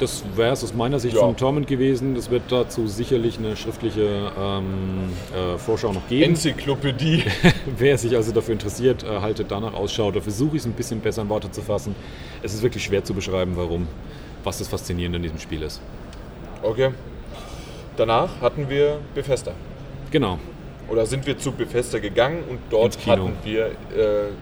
das 0.00 0.24
wäre 0.34 0.52
es 0.52 0.64
aus 0.64 0.74
meiner 0.74 0.98
Sicht 0.98 1.14
Ja. 1.14 1.20
vom 1.20 1.36
Torment 1.36 1.68
gewesen. 1.68 2.16
Es 2.16 2.30
wird 2.30 2.42
dazu 2.50 2.88
sicherlich 2.88 3.38
eine 3.38 3.56
schriftliche 3.56 4.32
ähm, 4.36 5.12
äh, 5.32 5.56
Vorschau 5.56 5.92
noch 5.92 6.08
geben. 6.08 6.30
Enzyklopädie. 6.32 7.22
Wer 7.78 7.96
sich 7.96 8.16
also 8.16 8.32
dafür 8.32 8.54
interessiert, 8.54 9.04
äh, 9.04 9.20
haltet 9.20 9.52
danach 9.52 9.74
Ausschau. 9.74 10.10
Da 10.10 10.20
versuche 10.20 10.56
ich 10.56 10.62
es 10.62 10.66
ein 10.66 10.72
bisschen 10.72 10.98
besser 11.00 11.22
in 11.22 11.28
Worte 11.28 11.48
zu 11.50 11.62
fassen. 11.62 11.94
Es 12.42 12.54
ist 12.54 12.62
wirklich 12.62 12.82
schwer 12.82 13.04
zu 13.04 13.14
beschreiben, 13.14 13.52
warum, 13.54 13.86
was 14.42 14.58
das 14.58 14.66
Faszinierende 14.66 15.18
in 15.18 15.22
diesem 15.22 15.38
Spiel 15.38 15.62
ist. 15.62 15.80
Okay. 16.62 16.90
Danach 17.98 18.40
hatten 18.40 18.68
wir 18.70 19.00
Bethesda. 19.12 19.50
Genau, 20.12 20.38
Oder 20.88 21.04
sind 21.04 21.26
wir 21.26 21.36
zu 21.36 21.50
Bethesda 21.50 21.98
gegangen 21.98 22.44
und 22.48 22.60
dort 22.70 22.96
hatten 23.06 23.32
wir 23.42 23.66
äh, 23.66 23.72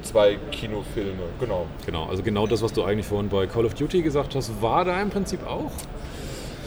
zwei 0.02 0.36
Kinofilme. 0.52 1.22
Genau. 1.40 1.66
genau. 1.86 2.04
Also 2.04 2.22
genau 2.22 2.46
das, 2.46 2.62
was 2.62 2.74
du 2.74 2.84
eigentlich 2.84 3.06
vorhin 3.06 3.30
bei 3.30 3.46
Call 3.46 3.64
of 3.64 3.72
Duty 3.72 4.02
gesagt 4.02 4.34
hast, 4.34 4.60
war 4.60 4.84
da 4.84 5.00
im 5.00 5.08
Prinzip 5.08 5.44
auch. 5.46 5.72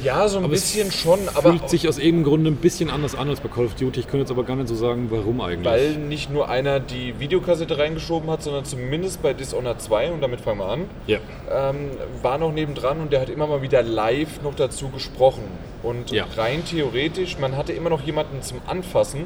Ja, 0.04 0.28
so 0.28 0.38
ein 0.38 0.44
Aber 0.46 0.52
bisschen 0.54 0.92
schon, 0.92 1.20
aber 1.36 1.50
Fühlt 1.52 1.70
sich 1.70 1.88
aus 1.90 1.98
irgendeinem 1.98 2.24
Grunde 2.24 2.52
ein 2.52 2.56
bisschen 2.56 2.90
anders 2.90 3.16
an 3.16 3.30
als 3.30 3.40
bei 3.42 3.50
Call 3.50 3.66
of 3.66 3.76
Duty. 3.76 4.00
Ich 4.00 4.08
könnte 4.08 4.20
jetzt 4.22 4.32
aber 4.32 4.44
gar 4.44 4.56
nicht 4.56 4.68
so 4.70 4.76
sagen, 4.76 5.08
warum 5.10 5.42
eigentlich. 5.42 5.66
weil 5.66 5.96
nicht 5.96 6.32
nur 6.32 6.50
einer 6.50 6.80
die 6.80 7.20
Videokassette 7.20 7.78
reingeschoben 7.78 8.30
hat, 8.30 8.42
sondern 8.44 8.66
zumindest 8.66 9.22
bei 9.22 9.34
Dishonored 9.34 9.82
2, 9.82 10.12
und 10.12 10.22
damit 10.22 10.42
fangen 10.42 10.60
wir 10.60 10.68
an, 10.68 10.86
ja, 11.08 11.20
ähm, 11.52 11.92
war 12.22 12.38
noch 12.38 12.52
nebendran 12.52 13.02
und 13.02 13.12
der 13.12 13.22
hat 13.22 13.30
immer 13.30 13.48
mal 13.48 13.62
wieder 13.62 13.84
live 13.84 14.42
noch 14.42 14.56
dazu 14.56 14.90
gesprochen. 14.90 15.44
Und 15.84 16.12
Ja. 16.12 16.26
rein 16.38 16.64
theoretisch, 16.66 17.38
man 17.40 17.56
hatte 17.58 17.74
immer 17.74 17.90
noch 17.90 18.02
jemanden 18.04 18.42
zum 18.42 18.60
Anfassen 18.68 19.26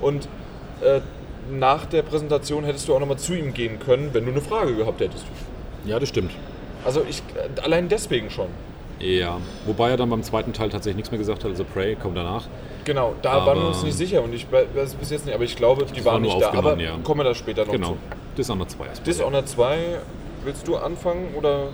und 0.00 0.28
äh, 0.82 1.00
nach 1.50 1.86
der 1.86 2.02
Präsentation 2.02 2.64
hättest 2.64 2.88
du 2.88 2.94
auch 2.94 3.00
nochmal 3.00 3.18
zu 3.18 3.34
ihm 3.34 3.54
gehen 3.54 3.78
können, 3.78 4.10
wenn 4.12 4.24
du 4.24 4.32
eine 4.32 4.40
Frage 4.40 4.74
gehabt 4.74 5.00
hättest. 5.00 5.24
ja, 5.84 5.98
das 6.00 6.08
stimmt. 6.08 6.32
Also 6.84 7.02
ich, 7.08 7.22
äh, 7.34 7.60
allein 7.60 7.88
deswegen 7.88 8.30
schon. 8.30 8.48
Ja, 8.98 9.38
wobei 9.66 9.90
er 9.90 9.96
dann 9.96 10.08
beim 10.08 10.22
zweiten 10.22 10.52
Teil 10.52 10.70
tatsächlich 10.70 10.96
nichts 10.96 11.10
mehr 11.10 11.18
gesagt 11.18 11.44
hat. 11.44 11.50
Also 11.50 11.64
Prey 11.64 11.96
kommt 11.96 12.16
danach. 12.16 12.44
Genau, 12.84 13.14
da 13.20 13.32
Aber- 13.32 13.46
waren 13.46 13.58
wir 13.60 13.68
uns 13.68 13.82
nicht 13.82 13.96
sicher 13.96 14.22
und 14.22 14.32
ich 14.32 14.50
weiß 14.50 14.66
es 14.74 14.94
bis 14.94 15.10
jetzt 15.10 15.26
nicht, 15.26 15.34
aber 15.34 15.44
ich 15.44 15.56
glaube, 15.56 15.84
die 15.84 16.04
war 16.04 16.14
waren 16.14 16.22
nur 16.22 16.34
nicht 16.34 16.42
da. 16.46 16.52
Aber 16.56 16.78
ja. 16.78 16.96
kommen 17.02 17.20
wir 17.20 17.24
da 17.24 17.34
später 17.34 17.64
noch 17.64 17.72
Genau, 17.72 17.88
zu. 17.88 17.96
Dishonored 18.38 18.70
2 18.70 18.86
erstmal. 18.86 19.04
Dishonored 19.04 19.48
2, 19.48 19.78
willst 20.44 20.66
du 20.68 20.76
anfangen 20.76 21.34
oder? 21.36 21.68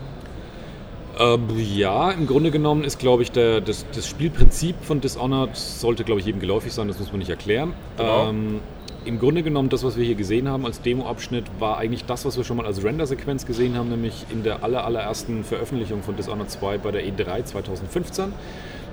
Ähm, 1.21 1.43
ja, 1.59 2.11
im 2.11 2.27
Grunde 2.27 2.51
genommen 2.51 2.85
ist, 2.85 2.99
glaube 2.99 3.23
ich, 3.23 3.31
der, 3.31 3.61
das, 3.61 3.85
das 3.95 4.09
Spielprinzip 4.09 4.77
von 4.83 5.01
Dishonored 5.01 5.55
sollte, 5.55 6.05
glaube 6.05 6.21
ich, 6.21 6.27
jedem 6.27 6.41
geläufig 6.41 6.73
sein, 6.73 6.89
das 6.89 6.99
muss 6.99 7.11
man 7.13 7.19
nicht 7.19 7.29
erklären. 7.31 7.75
Genau. 7.99 8.31
Ähm, 8.31 8.61
Im 9.05 9.19
Grunde 9.19 9.43
genommen, 9.43 9.69
das, 9.69 9.83
was 9.85 9.97
wir 9.97 10.05
hier 10.05 10.15
gesehen 10.15 10.49
haben 10.49 10.65
als 10.65 10.81
Demo-Abschnitt, 10.81 11.45
war 11.59 11.79
eigentlich 11.79 12.05
das, 12.05 12.25
was 12.25 12.37
wir 12.37 12.45
schon 12.45 12.57
mal 12.57 12.67
als 12.67 12.83
Render-Sequenz 12.85 13.47
gesehen 13.47 13.77
haben, 13.77 13.89
nämlich 13.89 14.27
in 14.31 14.43
der 14.43 14.63
aller, 14.63 14.85
allerersten 14.85 15.45
Veröffentlichung 15.45 16.03
von 16.03 16.17
Dishonored 16.17 16.51
2 16.51 16.79
bei 16.79 16.91
der 16.93 17.03
E3 17.05 17.45
2015. 17.45 18.33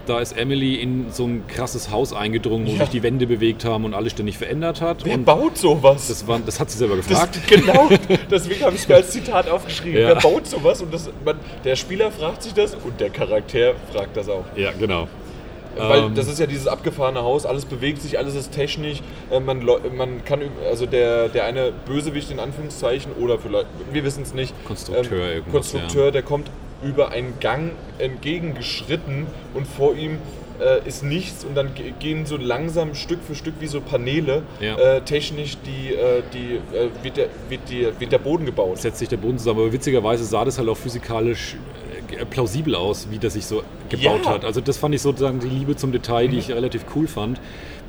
Da 0.07 0.20
ist 0.20 0.32
Emily 0.36 0.76
in 0.76 1.12
so 1.12 1.26
ein 1.26 1.43
krasses 1.47 1.91
Haus 1.91 2.14
eingedrungen, 2.14 2.66
wo 2.66 2.72
Ja. 2.72 2.80
sich 2.80 2.89
die 2.89 3.03
Wände 3.03 3.28
bewegt 3.28 3.64
haben 3.66 3.86
und 3.86 3.93
alles 3.93 4.14
ständig 4.14 4.39
verändert 4.39 4.82
hat. 4.82 5.05
Wer 5.05 5.14
und 5.14 5.26
baut 5.26 5.55
sowas? 5.57 6.07
das, 6.07 6.26
war, 6.28 6.39
das 6.43 6.60
hat 6.60 6.72
sie 6.72 6.80
selber 6.80 6.95
Das, 6.95 7.07
gefragt. 7.07 7.39
genau, 7.47 7.89
deswegen 8.32 8.64
habe 8.66 8.74
ich 8.76 8.82
es 8.82 8.88
mir 8.88 8.95
als 8.95 9.12
Zitat 9.12 9.47
aufgeschrieben. 9.47 10.01
Ja. 10.01 10.07
Wer 10.07 10.16
baut 10.16 10.47
sowas? 10.47 10.82
Und 10.82 10.91
das, 10.91 11.12
man, 11.24 11.38
der 11.64 11.76
Spieler 11.76 12.10
fragt 12.12 12.41
sich 12.41 12.53
das 12.55 12.74
und 12.74 12.99
der 12.99 13.12
Charakter 13.12 13.74
fragt 13.93 14.18
das 14.18 14.28
auch. 14.30 14.45
Ja, 14.55 14.72
genau. 14.72 15.07
Weil 15.78 16.03
Ähm. 16.05 16.15
das 16.15 16.28
ist 16.28 16.39
ja 16.39 16.45
dieses 16.47 16.67
abgefahrene 16.67 17.22
Haus, 17.22 17.45
alles 17.45 17.65
bewegt 17.65 18.01
sich, 18.01 18.17
alles 18.17 18.36
ist 18.36 18.51
technisch. 18.51 19.01
Äh, 19.32 19.39
Man, 19.39 19.65
man 19.95 20.24
kann, 20.26 20.41
also 20.70 20.86
der, 20.86 21.30
der 21.30 21.45
eine 21.45 21.72
Bösewicht 21.86 22.32
in 22.32 22.39
Anführungszeichen 22.39 23.11
oder 23.20 23.38
vielleicht, 23.39 23.67
wir 23.91 24.03
wissen 24.03 24.24
es 24.24 24.34
nicht. 24.34 24.53
ähm, 24.59 24.65
Konstrukteur 24.67 25.32
irgendwas, 25.32 25.51
Konstrukteur, 25.53 26.11
der 26.11 26.24
kommt 26.24 26.49
über 26.84 27.09
einen 27.11 27.34
Gang 27.39 27.72
entgegengeschritten 28.34 29.28
und 29.53 29.67
vor 29.67 29.95
ihm 29.95 30.17
äh, 30.61 30.86
ist 30.88 31.03
nichts 31.03 31.43
und 31.45 31.55
dann 31.55 31.74
ge- 31.74 31.93
gehen 31.99 32.26
so 32.26 32.36
langsam 32.38 32.93
Stück 32.95 33.20
für 33.26 33.34
Stück 33.36 33.53
wie 33.59 33.67
so 33.67 33.80
Paneele 33.82 34.43
Ja. 34.59 34.76
äh, 34.78 35.01
technisch 35.01 35.57
die, 35.65 35.93
äh, 35.93 36.22
die, 36.34 36.55
äh, 36.76 36.89
wird, 37.03 37.17
der, 37.17 37.28
wird, 37.47 37.61
die, 37.70 37.88
wird 37.97 38.11
der 38.11 38.17
Boden 38.17 38.45
gebaut. 38.45 38.78
setzt 38.78 38.99
sich 38.99 39.07
der 39.09 39.17
Boden 39.17 39.38
zusammen. 39.38 39.59
Aber 39.61 39.72
witzigerweise 39.72 40.24
sah 40.26 40.43
das 40.43 40.57
halt 40.57 40.67
auch 40.67 40.78
physikalisch 40.78 41.55
plausibel 42.30 42.76
aus, 42.76 43.07
wie 43.12 43.20
das 43.20 43.34
sich 43.34 43.45
so 43.45 43.64
gebaut 43.89 44.22
Ja. 44.26 44.32
hat. 44.32 44.45
Also 44.45 44.62
das 44.62 44.78
fand 44.78 44.95
ich 44.95 45.01
sozusagen 45.01 45.39
die 45.39 45.47
Liebe 45.49 45.76
zum 45.76 45.91
Detail, 45.91 46.28
die 46.28 46.38
ich 46.38 46.49
relativ 46.51 46.86
cool 46.95 47.07
fand. 47.07 47.39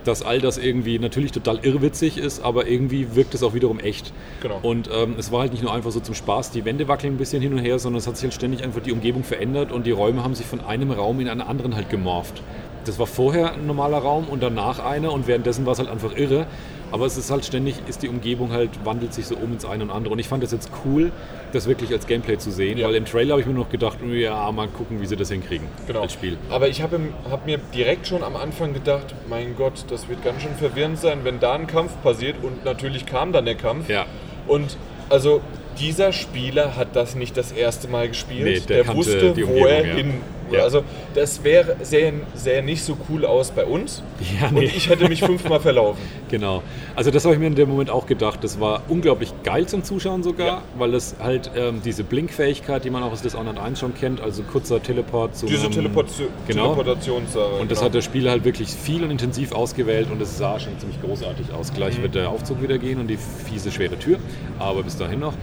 Dass 0.05 0.23
all 0.23 0.41
das 0.41 0.57
irgendwie 0.57 0.99
natürlich 0.99 1.31
total 1.31 1.59
irrwitzig 1.63 2.17
ist, 2.17 2.43
aber 2.43 2.67
irgendwie 2.67 3.15
wirkt 3.17 3.35
es 3.35 3.43
auch 3.43 3.53
wiederum 3.53 3.79
echt. 3.79 4.15
Genau. 4.41 4.59
Und 4.63 4.89
ähm, 4.91 5.17
es 5.19 5.31
war 5.31 5.41
halt 5.41 5.53
nicht 5.53 5.63
nur 5.63 5.75
einfach 5.75 5.91
so 5.91 6.01
zum 6.01 6.15
Spaß, 6.15 6.53
die 6.53 6.65
Wände 6.65 6.89
wackeln 6.89 7.15
ein 7.15 7.19
bisschen 7.19 7.43
hin 7.43 7.53
und 7.53 7.59
her, 7.59 7.79
sondern 7.79 7.99
es 7.99 8.07
hat 8.07 8.17
sich 8.17 8.25
halt 8.25 8.33
ständig 8.33 8.65
einfach 8.65 8.81
die 8.81 8.93
Umgebung 8.93 9.25
verändert 9.25 9.73
und 9.73 9.85
die 9.87 9.91
Räume 9.91 10.25
haben 10.25 10.35
sich 10.35 10.47
von 10.47 10.61
einem 10.63 10.91
Raum 10.91 11.21
in 11.21 11.29
einen 11.29 11.43
anderen 11.43 11.77
halt 11.77 11.91
gemorpht. 11.91 12.41
Das 12.87 12.99
war 12.99 13.07
vorher 13.07 13.53
ein 13.53 13.67
normaler 13.67 13.99
Raum 13.99 14.25
und 14.31 14.43
danach 14.43 14.79
einer 14.79 15.13
und 15.13 15.27
währenddessen 15.27 15.67
war 15.67 15.75
es 15.75 15.79
halt 15.79 15.91
einfach 15.91 16.17
irre. 16.17 16.47
Aber 16.93 17.07
es 17.07 17.17
ist 17.17 17.31
halt 17.31 17.45
ständig, 17.45 17.77
ist 17.89 18.03
die 18.03 18.09
Umgebung 18.09 18.53
halt, 18.53 18.71
wandelt 18.85 19.15
sich 19.15 19.27
so 19.27 19.37
um 19.37 19.53
ins 19.53 19.65
eine 19.65 19.85
und 19.85 19.91
andere. 19.91 20.13
Und 20.13 20.19
ich 20.19 20.29
fand 20.29 20.43
das 20.43 20.53
jetzt 20.53 20.71
cool, 20.85 21.13
das 21.53 21.67
wirklich 21.67 21.93
als 21.93 22.07
Gameplay 22.07 22.39
zu 22.39 22.51
sehen, 22.51 22.79
Ja. 22.79 22.89
weil 22.89 22.95
im 22.97 23.05
Trailer 23.05 23.33
habe 23.33 23.41
ich 23.41 23.47
mir 23.47 23.55
noch 23.55 23.69
gedacht, 23.71 23.99
ja, 24.13 24.51
mal 24.53 24.69
gucken, 24.69 25.01
wie 25.01 25.07
sie 25.07 25.17
das 25.17 25.31
hinkriegen 25.31 25.67
Genau. 25.87 26.03
als 26.03 26.13
Spiel. 26.13 26.37
Aber 26.51 26.69
ich 26.69 26.83
habe 26.83 26.99
hab 27.31 27.47
mir 27.47 27.59
direkt 27.75 28.07
schon 28.07 28.23
am 28.23 28.37
Anfang 28.37 28.73
gedacht, 28.75 29.15
mein 29.29 29.57
Gott, 29.57 29.85
das 29.89 30.09
wird 30.09 30.25
ganz 30.25 30.43
schön 30.43 30.55
verwirrend 30.55 30.99
sein, 30.99 31.21
wenn 31.25 31.41
da 31.41 31.55
ein 31.55 31.67
Kampf 31.67 31.93
passiert. 32.03 32.37
Und 32.43 32.65
natürlich 32.65 33.07
kam 33.07 33.33
dann 33.33 33.45
der 33.45 33.55
Kampf. 33.57 33.89
Ja. 33.89 34.07
Und 34.47 34.77
also 35.09 35.41
dieser 35.79 36.13
Spieler 36.13 36.77
hat 36.77 36.95
das 36.95 37.15
nicht 37.15 37.37
das 37.37 37.53
erste 37.53 37.89
Mal 37.89 38.09
gespielt. 38.09 38.45
Nee, 38.45 38.61
der 38.61 38.85
kannte 38.85 38.99
wusste, 38.99 39.33
die 39.33 39.47
wo 39.47 39.67
er 39.67 39.87
ja. 39.87 39.95
hin. 39.95 40.15
Ja. 40.53 40.63
Also 40.63 40.83
das 41.15 41.43
wäre 41.45 41.77
sähe, 41.83 42.13
sähe 42.35 42.63
nicht 42.63 42.83
so 42.85 42.97
cool 43.09 43.25
aus 43.25 43.51
bei 43.51 43.65
uns. 43.65 44.03
Ja, 44.41 44.49
Und 44.49 44.55
nee. 44.55 44.65
ich 44.65 44.89
hätte 44.89 45.09
mich 45.09 45.21
fünfmal 45.21 45.61
verlaufen. 45.61 46.01
Genau. 46.31 46.63
Also 46.95 47.11
das 47.11 47.25
habe 47.25 47.35
ich 47.35 47.41
mir 47.41 47.49
in 47.49 47.57
dem 47.57 47.69
Moment 47.69 47.91
auch 47.91 48.07
gedacht. 48.07 48.45
Das 48.45 48.61
war 48.61 48.83
unglaublich 48.89 49.33
geil 49.43 49.67
zum 49.67 49.83
Zuschauen 49.83 50.23
sogar, 50.23 50.47
Ja. 50.47 50.63
weil 50.79 50.95
es 50.95 51.17
halt 51.19 51.51
ähm, 51.57 51.81
diese 51.85 52.05
Blinkfähigkeit, 52.05 52.85
die 52.85 52.91
man 52.91 53.03
auch 53.03 53.11
aus 53.11 53.21
Dishonored 53.23 53.59
1 53.59 53.81
schon 53.81 53.95
kennt, 53.95 54.21
also 54.21 54.45
kurzer 54.45 54.81
Teleport 54.81 55.37
zu 55.37 55.47
Diese 55.47 55.69
Teleport 55.71 56.07
Genau. 56.47 56.75
Teleportationssache. 56.75 57.55
Und 57.61 57.69
das 57.71 57.79
genau. 57.79 57.87
hat 57.87 57.95
der 57.95 58.03
Spieler 58.03 58.31
halt 58.31 58.45
wirklich 58.45 58.69
viel 58.69 59.03
und 59.03 59.11
intensiv 59.11 59.51
ausgewählt 59.51 60.07
und 60.13 60.23
es 60.23 60.39
sah 60.39 60.61
schon 60.61 60.79
ziemlich 60.79 61.01
großartig 61.03 61.53
aus. 61.53 61.73
Gleich 61.75 61.99
Mhm. 61.99 62.03
wird 62.03 62.15
der 62.15 62.29
Aufzug 62.31 62.63
wieder 62.63 62.79
gehen 62.79 63.01
und 63.01 63.09
die 63.09 63.17
fiese, 63.17 63.73
schwere 63.73 63.99
Tür, 63.99 64.19
aber 64.61 64.85
bis 64.85 64.97
dahin 64.97 65.19
noch. 65.19 65.35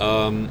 Ähm, 0.00 0.48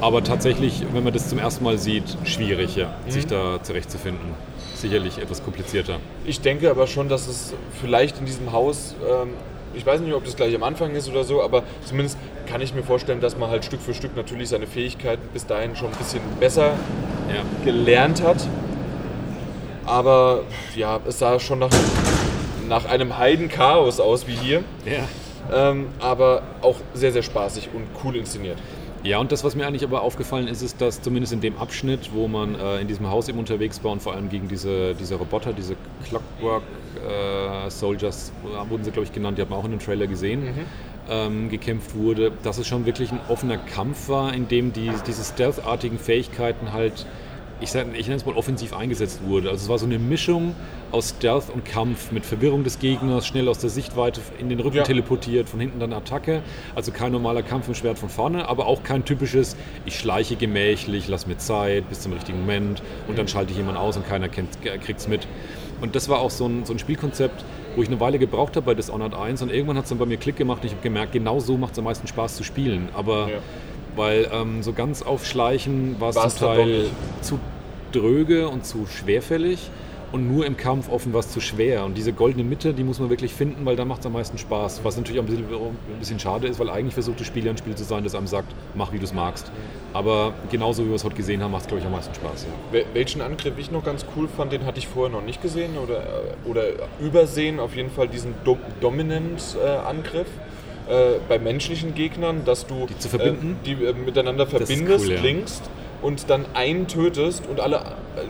aber 0.00 0.22
tatsächlich, 0.24 0.84
wenn 0.92 1.04
man 1.04 1.12
das 1.12 1.28
zum 1.28 1.38
ersten 1.38 1.64
Mal 1.64 1.78
sieht, 1.78 2.04
schwierig, 2.24 2.76
ja, 2.76 2.94
Mhm. 3.06 3.10
sich 3.10 3.26
da 3.26 3.62
zurechtzufinden. 3.62 4.34
Sicherlich 4.74 5.18
etwas 5.18 5.42
komplizierter. 5.42 5.96
Ich 6.26 6.40
denke 6.40 6.70
aber 6.70 6.86
schon, 6.86 7.08
dass 7.08 7.28
es 7.28 7.54
vielleicht 7.80 8.18
in 8.18 8.26
diesem 8.26 8.52
Haus, 8.52 8.94
ähm, 9.08 9.30
ich 9.74 9.84
weiß 9.86 10.00
nicht, 10.00 10.12
ob 10.14 10.24
das 10.24 10.36
gleich 10.36 10.54
am 10.54 10.62
Anfang 10.62 10.94
ist 10.94 11.08
oder 11.08 11.24
so, 11.24 11.42
aber 11.42 11.62
zumindest 11.84 12.18
kann 12.46 12.60
ich 12.60 12.74
mir 12.74 12.82
vorstellen, 12.82 13.20
dass 13.20 13.36
man 13.38 13.50
halt 13.50 13.64
Stück 13.64 13.80
für 13.80 13.94
Stück 13.94 14.14
natürlich 14.16 14.48
seine 14.50 14.66
Fähigkeiten 14.66 15.22
bis 15.32 15.46
dahin 15.46 15.76
schon 15.76 15.88
ein 15.88 15.96
bisschen 15.98 16.20
besser 16.40 16.72
Ja. 17.28 17.42
gelernt 17.64 18.22
hat. 18.22 18.36
Aber 19.84 20.40
ja, 20.74 20.98
es 21.06 21.18
sah 21.18 21.38
schon 21.38 21.60
nach, 21.60 21.70
nach 22.68 22.84
einem 22.86 23.16
Heidenchaos 23.18 24.00
aus 24.00 24.26
wie 24.26 24.34
hier. 24.34 24.62
Ja. 24.84 25.70
Ähm, 25.70 25.86
aber 26.00 26.42
auch 26.60 26.76
sehr, 26.94 27.12
sehr 27.12 27.22
spaßig 27.22 27.68
und 27.72 27.84
cool 28.04 28.16
inszeniert. 28.16 28.58
Ja, 29.06 29.18
und 29.20 29.30
das, 29.30 29.44
was 29.44 29.54
mir 29.54 29.66
eigentlich 29.68 29.84
aber 29.84 30.02
aufgefallen 30.02 30.48
ist, 30.48 30.62
ist, 30.62 30.80
dass 30.80 31.00
zumindest 31.00 31.32
in 31.32 31.40
dem 31.40 31.56
Abschnitt, 31.58 32.10
wo 32.12 32.26
man 32.26 32.56
äh, 32.56 32.80
in 32.80 32.88
diesem 32.88 33.08
Haus 33.08 33.28
eben 33.28 33.38
unterwegs 33.38 33.82
war 33.84 33.92
und 33.92 34.02
vor 34.02 34.14
allem 34.14 34.28
gegen 34.28 34.48
diese, 34.48 34.94
diese 34.96 35.14
Roboter, 35.14 35.52
diese 35.52 35.76
Clockwork 36.08 36.64
äh, 37.06 37.70
Soldiers, 37.70 38.32
wurden 38.68 38.82
sie, 38.82 38.90
glaube 38.90 39.04
ich, 39.06 39.12
genannt, 39.12 39.38
die 39.38 39.42
hat 39.42 39.50
man 39.50 39.60
auch 39.60 39.64
in 39.64 39.70
dem 39.70 39.78
Trailer 39.80 40.08
gesehen, 40.08 40.44
Mhm. 40.44 40.50
ähm, 41.08 41.48
gekämpft 41.50 41.94
wurde, 41.94 42.32
dass 42.42 42.58
es 42.58 42.66
schon 42.66 42.84
wirklich 42.84 43.12
ein 43.12 43.20
offener 43.28 43.58
Kampf 43.58 44.08
war, 44.08 44.34
in 44.34 44.48
dem 44.48 44.72
die, 44.72 44.90
diese 45.06 45.22
Stealth-artigen 45.22 46.00
Fähigkeiten 46.00 46.72
halt, 46.72 47.06
ich, 47.60 47.70
sag, 47.70 47.86
ich 47.96 48.06
nenne 48.06 48.16
es 48.16 48.26
mal 48.26 48.34
offensiv 48.34 48.74
eingesetzt 48.76 49.20
wurde. 49.26 49.48
Also 49.48 49.64
es 49.64 49.68
war 49.68 49.78
so 49.78 49.86
eine 49.86 49.98
Mischung 49.98 50.54
aus 50.92 51.14
Stealth 51.16 51.48
und 51.52 51.64
Kampf 51.64 52.12
mit 52.12 52.26
Verwirrung 52.26 52.64
des 52.64 52.78
Gegners, 52.78 53.26
schnell 53.26 53.48
aus 53.48 53.58
der 53.58 53.70
Sichtweite 53.70 54.20
in 54.38 54.48
den 54.48 54.60
Rücken 54.60 54.76
Ja. 54.76 54.82
teleportiert, 54.82 55.48
von 55.48 55.58
hinten 55.60 55.80
dann 55.80 55.92
Attacke. 55.92 56.42
Also 56.74 56.92
kein 56.92 57.12
normaler 57.12 57.42
Kampf 57.42 57.68
im 57.68 57.74
Schwert 57.74 57.98
von 57.98 58.08
vorne, 58.10 58.48
aber 58.48 58.66
auch 58.66 58.82
kein 58.82 59.04
typisches, 59.04 59.56
ich 59.86 59.98
schleiche 59.98 60.36
gemächlich, 60.36 61.08
lass 61.08 61.26
mir 61.26 61.38
Zeit 61.38 61.88
bis 61.88 62.00
zum 62.00 62.12
richtigen 62.12 62.40
Moment 62.40 62.82
und 63.08 63.18
dann 63.18 63.26
schalte 63.28 63.52
ich 63.52 63.56
jemanden 63.56 63.80
aus 63.80 63.96
und 63.96 64.06
keiner 64.06 64.28
kriegt 64.28 64.54
es 64.98 65.08
mit. 65.08 65.26
Und 65.80 65.94
das 65.94 66.08
war 66.08 66.20
auch 66.20 66.30
so 66.30 66.46
ein, 66.46 66.64
so 66.64 66.72
ein 66.72 66.78
Spielkonzept, 66.78 67.44
wo 67.74 67.82
ich 67.82 67.88
eine 67.88 68.00
Weile 68.00 68.18
gebraucht 68.18 68.56
habe 68.56 68.64
bei 68.66 68.74
Dishonored 68.74 69.14
1 69.14 69.42
und 69.42 69.50
irgendwann 69.52 69.76
hat 69.76 69.84
es 69.84 69.90
dann 69.90 69.98
bei 69.98 70.06
mir 70.06 70.16
Klick 70.16 70.36
gemacht 70.36 70.60
und 70.62 70.66
ich 70.66 70.72
habe 70.72 70.82
gemerkt, 70.82 71.12
genau 71.12 71.38
so 71.40 71.56
macht 71.58 71.72
es 71.72 71.78
am 71.78 71.84
meisten 71.84 72.06
Spaß 72.06 72.36
zu 72.36 72.44
spielen. 72.44 72.88
Aber 72.94 73.28
Ja. 73.28 73.38
Weil 73.96 74.28
ähm, 74.32 74.62
so 74.62 74.72
ganz 74.72 75.02
aufschleichen 75.02 75.96
war 76.00 76.10
es 76.10 76.14
zum 76.14 76.22
Teil 76.56 76.86
zu 77.22 77.38
dröge 77.92 78.48
und 78.48 78.64
zu 78.66 78.86
schwerfällig 78.86 79.70
und 80.12 80.32
nur 80.32 80.46
im 80.46 80.56
Kampf 80.56 80.88
offen 80.88 81.12
war 81.12 81.20
es 81.20 81.30
zu 81.30 81.40
schwer. 81.40 81.84
Und 81.84 81.96
diese 81.96 82.12
goldene 82.12 82.44
Mitte, 82.44 82.72
die 82.72 82.84
muss 82.84 83.00
man 83.00 83.10
wirklich 83.10 83.34
finden, 83.34 83.66
weil 83.66 83.74
da 83.74 83.84
macht 83.84 84.00
es 84.00 84.06
am 84.06 84.12
meisten 84.12 84.38
Spaß. 84.38 84.80
Was 84.84 84.96
natürlich 84.96 85.20
auch 85.20 85.24
ein 85.24 85.26
bisschen, 85.26 85.44
ein 85.46 85.98
bisschen 85.98 86.20
schade 86.20 86.46
ist, 86.46 86.60
weil 86.60 86.70
eigentlich 86.70 86.94
versucht 86.94 87.18
das 87.20 87.26
Spiel 87.26 87.44
ja 87.44 87.50
ein 87.50 87.58
Spiel 87.58 87.74
zu 87.74 87.82
sein, 87.84 88.04
das 88.04 88.14
einem 88.14 88.28
sagt, 88.28 88.54
mach 88.76 88.92
wie 88.92 88.98
du 88.98 89.04
es 89.04 89.12
magst. 89.12 89.50
Aber 89.92 90.32
genauso 90.50 90.84
wie 90.84 90.88
wir 90.90 90.94
es 90.96 91.04
heute 91.04 91.16
gesehen 91.16 91.42
haben, 91.42 91.50
macht 91.50 91.62
es 91.62 91.68
glaube 91.68 91.80
ich 91.80 91.86
am 91.86 91.92
meisten 91.92 92.14
Spaß. 92.14 92.46
Ja. 92.72 92.78
Wel- 92.78 92.84
Welchen 92.94 93.20
Angriff 93.20 93.54
ich 93.58 93.70
noch 93.72 93.84
ganz 93.84 94.06
cool 94.16 94.28
fand, 94.28 94.52
den 94.52 94.64
hatte 94.64 94.78
ich 94.78 94.86
vorher 94.86 95.10
noch 95.14 95.24
nicht 95.24 95.42
gesehen 95.42 95.76
oder, 95.76 95.98
äh, 95.98 96.48
oder 96.48 96.62
übersehen, 97.00 97.58
auf 97.58 97.74
jeden 97.74 97.90
Fall 97.90 98.06
diesen 98.08 98.34
Do 98.44 98.58
Dominant-Angriff. 98.80 100.28
Äh, 100.28 100.55
bei 101.28 101.38
menschlichen 101.38 101.94
Gegnern, 101.94 102.42
dass 102.44 102.66
du 102.66 102.86
Die 102.86 102.98
zu 102.98 103.08
verbinden? 103.08 103.56
Äh, 103.62 103.66
die 103.66 103.84
äh, 103.84 103.92
miteinander 103.92 104.46
verbindest, 104.46 105.06
cool, 105.06 105.14
ja. 105.14 105.20
linkst 105.20 105.62
und 106.02 106.30
dann 106.30 106.44
einen 106.54 106.86
tötest 106.86 107.44
und 107.48 107.60
alle 107.60 107.76
äh, 107.76 107.80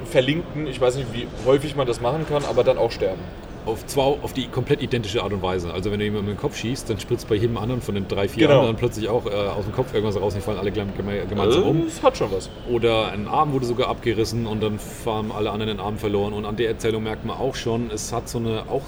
verlinken, 0.07 0.66
ich 0.66 0.80
weiß 0.80 0.96
nicht, 0.96 1.12
wie 1.12 1.26
häufig 1.46 1.76
man 1.76 1.86
das 1.86 2.00
machen 2.00 2.24
kann, 2.28 2.44
aber 2.44 2.64
dann 2.64 2.78
auch 2.78 2.90
sterben. 2.92 3.20
Auf, 3.66 3.84
zwar 3.84 4.04
auf 4.22 4.32
die 4.32 4.46
komplett 4.46 4.80
identische 4.80 5.24
Art 5.24 5.32
und 5.32 5.42
Weise. 5.42 5.74
Also 5.74 5.90
wenn 5.90 5.98
du 5.98 6.04
jemanden 6.04 6.26
mit 6.28 6.36
dem 6.36 6.40
Kopf 6.40 6.57
schießt, 6.57 6.88
dann 6.88 7.00
spritzt 7.00 7.28
bei 7.28 7.34
jedem 7.34 7.57
anderen 7.57 7.82
von 7.82 7.96
den 7.96 8.07
drei, 8.07 8.28
vier 8.28 8.46
Genau. 8.46 8.61
anderen 8.61 8.76
plötzlich 8.76 9.09
auch 9.09 9.26
äh, 9.26 9.30
aus 9.30 9.64
dem 9.64 9.72
Kopf 9.74 9.92
irgendwas 9.92 10.14
raus 10.22 10.34
und 10.34 10.40
die 10.40 10.44
fallen 10.44 10.59
alle 10.61 10.70
gem- 10.70 10.94
gem- 10.96 11.28
gemeinsam 11.28 11.40
Also, 11.40 11.62
um. 11.64 11.84
das 11.84 12.00
hat 12.00 12.16
schon 12.16 12.30
was. 12.30 12.48
Oder 12.70 13.11
ein 13.11 13.26
Arm 13.26 13.52
wurde 13.52 13.66
sogar 13.66 13.88
abgerissen 13.88 14.46
und 14.46 14.62
dann 14.62 14.78
haben 15.04 15.32
alle 15.32 15.50
anderen 15.50 15.78
den 15.78 15.80
Arm 15.84 15.98
verloren. 15.98 16.32
Und 16.32 16.44
an 16.46 16.54
der 16.54 16.68
Erzählung 16.68 17.02
merkt 17.02 17.24
man 17.24 17.36
auch 17.38 17.57
schon, 17.57 17.90
es 17.92 18.12
hat 18.12 18.28
so 18.28 18.38
eine 18.38 18.62
auch. 18.70 18.82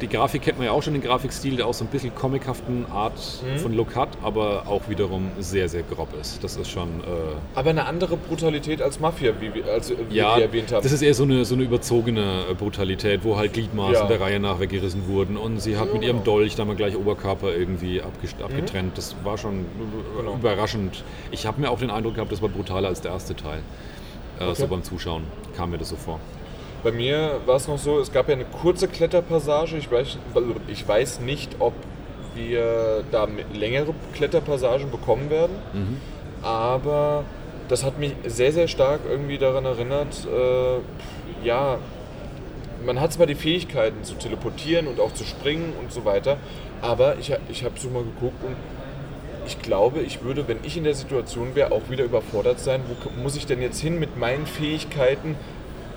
Die 0.00 0.08
Grafik 0.08 0.42
kennt 0.42 0.58
man 0.58 0.66
ja 0.66 0.72
auch 0.72 0.82
schon, 0.82 0.92
den 0.92 1.02
Grafikstil, 1.02 1.56
der 1.56 1.66
auch 1.66 1.74
so 1.74 1.84
ein 1.84 1.88
bisschen 1.88 2.14
comichaften 2.14 2.86
Art 2.90 3.12
Mhm. 3.42 3.58
von 3.58 3.74
Look 3.74 3.96
hat, 3.96 4.08
aber 4.22 4.64
auch 4.66 4.88
wiederum 4.88 5.30
sehr, 5.38 5.68
sehr 5.68 5.82
grob 5.82 6.08
ist. 6.20 6.42
Das 6.44 6.56
ist 6.56 6.70
schon. 6.70 6.88
Äh, 7.00 7.02
Aber 7.54 7.70
eine 7.70 7.84
andere 7.86 8.16
Brutalität 8.16 8.82
als 8.82 9.00
Mafia, 9.00 9.32
wie, 9.40 9.54
wir- 9.54 9.66
als, 9.66 9.90
wie 9.90 10.14
ja, 10.16 10.36
wir 10.36 10.44
erwähnt 10.44 10.72
haben. 10.72 10.82
das 10.82 10.92
ist 10.92 11.02
eher 11.02 11.14
so 11.14 11.24
eine, 11.24 11.44
so 11.44 11.54
eine 11.54 11.64
überzogene 11.64 12.44
äh, 12.50 12.54
Brutalität, 12.54 13.20
wo 13.24 13.36
halt 13.36 13.52
Gliedmaßen 13.52 13.94
Ja. 13.94 14.06
der 14.06 14.20
Reihe 14.20 14.38
nach 14.40 14.60
weggerissen 14.60 15.08
wurden 15.08 15.36
und 15.36 15.60
sie 15.60 15.76
hat 15.76 15.92
mit 15.92 16.02
ihrem 16.02 16.22
Dolch 16.24 16.54
dann 16.56 16.66
mal 16.68 16.76
gleich 16.76 16.96
Oberkörper 16.96 17.54
irgendwie 17.54 18.00
Mhm. 18.00 18.44
abgetrennt. 18.44 18.96
Das 18.98 19.16
war 19.24 19.38
schon 19.38 19.60
äh, 19.60 20.20
Genau. 20.20 20.34
überraschend. 20.34 21.02
Ich 21.30 21.46
habe 21.46 21.60
mir 21.60 21.70
auch 21.70 21.78
den 21.80 21.90
Eindruck 21.90 22.14
gehabt, 22.14 22.30
das 22.32 22.40
war 22.42 22.48
brutaler 22.48 22.88
als 22.88 23.00
der 23.00 23.12
erste 23.12 23.34
Teil. 23.34 23.60
Äh, 24.38 24.54
So 24.54 24.64
Okay. 24.64 24.66
beim 24.70 24.82
Zuschauen 24.82 25.24
kam 25.56 25.70
mir 25.70 25.78
das 25.78 25.88
so 25.90 25.96
vor. 25.96 26.18
Bei 26.82 26.92
mir 26.92 27.40
war 27.46 27.56
es 27.56 27.68
noch 27.68 27.78
so, 27.78 27.98
es 27.98 28.12
gab 28.12 28.28
ja 28.28 28.34
eine 28.34 28.44
kurze 28.44 28.88
Kletterpassage. 28.88 29.76
Ich 29.76 29.90
weiß, 29.90 30.18
ich 30.68 30.88
weiß 30.88 31.20
nicht, 31.20 31.56
ob 31.58 31.74
wir 32.34 33.04
da 33.10 33.26
längere 33.52 33.94
Kletterpassagen 34.14 34.90
bekommen 34.90 35.30
werden. 35.30 35.56
Aber 36.42 37.24
das 37.68 37.84
hat 37.84 37.98
mich 37.98 38.14
sehr, 38.26 38.52
sehr 38.52 38.66
stark 38.68 39.00
irgendwie 39.08 39.38
daran 39.38 39.64
erinnert, 39.64 40.26
äh, 40.26 41.46
ja, 41.46 41.78
man 42.84 43.00
hat 43.00 43.12
zwar 43.12 43.26
die 43.26 43.34
Fähigkeiten 43.34 44.02
zu 44.04 44.14
teleportieren 44.14 44.86
und 44.86 45.00
auch 45.00 45.12
zu 45.14 45.24
springen 45.24 45.74
und 45.80 45.92
so 45.92 46.04
weiter, 46.04 46.38
aber 46.80 47.18
ich, 47.18 47.32
ich 47.48 47.64
habe 47.64 47.78
so 47.78 47.88
mal 47.90 48.02
geguckt 48.02 48.42
und 48.42 48.56
ich 49.46 49.60
glaube, 49.60 50.00
ich 50.00 50.22
würde, 50.22 50.48
wenn 50.48 50.58
ich 50.62 50.76
in 50.76 50.84
der 50.84 50.94
Situation 50.94 51.54
wäre, 51.54 51.72
auch 51.72 51.90
wieder 51.90 52.04
überfordert 52.04 52.60
sein. 52.60 52.82
Wo 52.88 53.22
muss 53.22 53.36
ich 53.36 53.46
denn 53.46 53.60
jetzt 53.62 53.80
hin 53.80 53.98
mit 53.98 54.16
meinen 54.16 54.46
Fähigkeiten? 54.46 55.34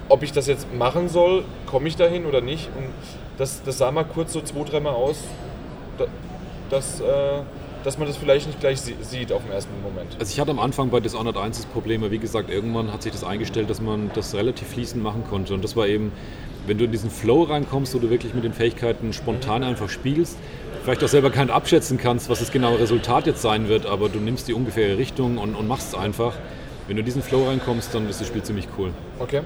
Ob 0.10 0.24
ich 0.24 0.32
das 0.32 0.47
jetzt 0.47 0.74
machen 0.74 1.10
soll, 1.10 1.43
komme 1.66 1.88
ich 1.88 1.95
dahin 1.95 2.26
oder 2.26 2.41
nicht? 2.41 2.70
Und 2.76 2.86
das, 3.38 3.62
das 3.64 3.78
sah 3.78 3.91
mal 3.91 4.04
kurz 4.04 4.34
so 4.34 4.41
zwei, 4.41 4.64
dreimal 4.64 4.93
aus, 4.93 5.18
da- 5.97 6.06
dass, 6.70 6.99
äh, 6.99 7.04
dass 7.84 7.97
man 7.97 8.08
das 8.08 8.18
vielleicht 8.18 8.47
nicht 8.47 8.60
gleich 8.60 8.82
sie- 8.82 8.95
sieht 9.01 9.32
auf 9.32 9.43
den 9.43 9.51
ersten 9.51 9.72
Moment. 9.82 10.16
Also 10.20 10.32
ich 10.32 10.39
hatte 10.39 10.51
am 10.51 10.60
Anfang 10.60 10.89
bei 10.89 10.99
Dishonored 10.99 11.38
1 11.38 11.58
das 11.58 11.66
Problem, 11.66 12.01
weil 12.01 12.12
wie 12.12 12.20
gesagt, 12.20 12.49
irgendwann 12.49 12.91
hat 12.93 13.01
sich 13.04 13.12
das 13.12 13.24
eingestellt, 13.24 13.70
dass 13.70 13.82
man 13.82 14.12
das 14.14 14.36
relativ 14.36 14.68
fließend 14.70 15.01
machen 15.04 15.24
konnte. 15.30 15.54
Und 15.54 15.64
das 15.64 15.76
war 15.76 15.88
eben, 15.88 16.12
wenn 16.68 16.78
du 16.78 16.86
in 16.86 16.91
diesen 16.91 17.10
Flow 17.10 17.43
reinkommst, 17.43 17.93
wo 17.95 17.99
du 17.99 18.10
wirklich 18.10 18.34
mit 18.34 18.43
den 18.43 18.54
Fähigkeiten 18.54 19.14
spontan 19.14 19.64
einfach 19.64 19.89
spielst, 19.89 20.38
vielleicht 20.84 21.04
auch 21.04 21.08
selber 21.08 21.30
kein 21.32 21.49
abschätzen 21.49 21.97
kannst, 21.97 22.30
was 22.30 22.39
das 22.39 22.51
genaue 22.51 22.80
Resultat 22.80 23.26
jetzt 23.26 23.41
sein 23.41 23.68
wird, 23.70 23.86
aber 23.86 24.10
du 24.10 24.20
nimmst 24.20 24.47
die 24.47 24.54
ungefähre 24.54 24.97
Richtung 24.97 25.38
und, 25.38 25.56
und 25.56 25.68
machst 25.68 25.89
es 25.89 25.95
einfach. 25.95 26.34
Wenn 26.88 26.97
du 26.97 26.99
in 27.01 27.06
diesen 27.06 27.22
Flow 27.22 27.47
reinkommst, 27.47 27.95
dann 27.95 28.10
ist 28.10 28.20
das 28.20 28.28
Spiel 28.28 28.43
ziemlich 28.43 28.68
cool. 28.78 28.91
Okay. 29.20 29.41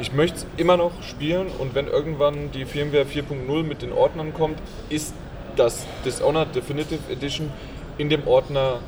Ich 0.00 0.12
möchte 0.12 0.38
es 0.38 0.46
immer 0.56 0.76
noch 0.76 1.02
spielen 1.02 1.46
und 1.58 1.74
wenn 1.74 1.86
irgendwann 1.86 2.50
die 2.52 2.64
Firmware 2.64 3.04
4.0 3.04 3.62
mit 3.62 3.82
den 3.82 3.92
Ordnern 3.92 4.34
kommt, 4.34 4.58
ist 4.88 5.14
das 5.56 5.86
Dishonored 6.04 6.54
Definitive 6.54 7.00
Edition 7.10 7.50
in 7.96 8.08
dem 8.08 8.26
Ordner 8.26 8.80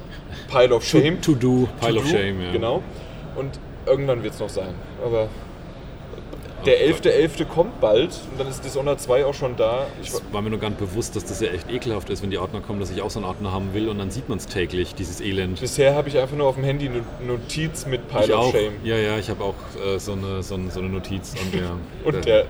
Pile 0.51 0.75
of 0.75 0.85
Shame. 0.85 1.21
To, 1.21 1.33
to 1.33 1.39
do, 1.39 1.69
Pile 1.81 1.95
To 1.95 1.99
of 2.01 2.05
do, 2.05 2.11
Shame, 2.11 2.43
ja. 2.43 2.53
Genau. 2.53 2.83
Und 3.37 3.61
irgendwann 3.87 4.23
wird 4.23 4.35
es 4.35 4.41
noch 4.41 4.49
sein. 4.49 4.75
Aber 5.05 5.29
der 6.65 6.89
11.11. 6.89 7.45
kommt 7.45 7.81
bald 7.81 8.11
und 8.31 8.41
dann 8.41 8.49
ist 8.49 8.65
Dishonored 8.65 9.01
2 9.01 9.25
auch 9.27 9.35
schon 9.35 9.57
da. 9.57 9.87
Ich, 10.03 10.09
Es 10.09 10.23
war 10.33 10.43
mir 10.43 10.51
nur 10.51 10.59
gar 10.59 10.71
nicht 10.71 10.79
bewusst, 10.81 11.15
dass 11.15 11.25
das 11.25 11.41
ja 11.41 11.49
echt 11.49 11.71
ekelhaft 11.71 12.11
ist, 12.11 12.23
wenn 12.23 12.31
die 12.31 12.39
Ordner 12.39 12.61
kommen, 12.61 12.81
dass 12.81 12.91
ich 12.91 13.03
auch 13.03 13.11
so 13.11 13.19
einen 13.19 13.27
Ordner 13.27 13.53
haben 13.53 13.75
will 13.75 13.89
und 13.89 13.99
dann 13.99 14.11
sieht 14.11 14.29
man 14.29 14.39
es 14.39 14.47
täglich, 14.47 14.95
dieses 14.95 15.21
Elend. 15.21 15.61
bisher 15.61 15.95
habe 15.95 16.09
ich 16.09 16.19
einfach 16.19 16.37
nur 16.37 16.47
auf 16.49 16.55
dem 16.57 16.65
Handy 16.65 16.89
eine 16.89 17.03
Notiz 17.27 17.87
mit 17.87 18.09
Pile 18.09 18.25
Ich 18.25 18.33
of 18.33 18.39
auch. 18.39 18.53
Shame. 18.53 18.73
Ja, 18.85 18.97
ja, 18.97 19.19
ich 19.19 19.29
habe 19.31 19.45
auch 19.45 19.55
äh, 19.85 19.99
so, 19.99 20.13
eine, 20.13 20.43
so, 20.43 20.55
eine, 20.55 20.71
so 20.71 20.81
eine 20.81 20.89
Notiz. 20.89 21.35
Und 21.41 21.55
der, 21.55 21.71
Und 22.05 22.25
der, 22.25 22.45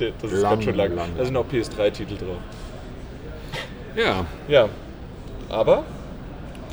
der, 0.00 0.10
das 0.20 0.32
ist 0.32 0.40
Lang, 0.42 0.50
ganz 0.52 0.64
schön 0.64 0.74
lang. 0.74 0.94
lang. 0.94 1.08
Da 1.16 1.24
sind 1.24 1.36
auch 1.36 1.46
PS3-Titel 1.46 2.16
drauf. 2.16 2.36
ja, 3.96 4.26
Ja. 4.48 4.68
Aber 5.48 5.84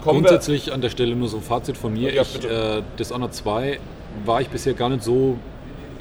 Grundsätzlich 0.01 0.73
an 0.73 0.81
der 0.81 0.89
Stelle 0.89 1.15
nur 1.15 1.27
so 1.27 1.37
ein 1.37 1.43
Fazit 1.43 1.77
von 1.77 1.93
mir. 1.93 2.11
Ja, 2.11 2.23
ich, 2.23 2.43
äh, 2.43 2.81
Dishonored 2.97 3.33
2 3.35 3.79
war 4.25 4.41
ich 4.41 4.49
bisher 4.49 4.73
gar 4.73 4.89
nicht 4.89 5.03
so 5.03 5.37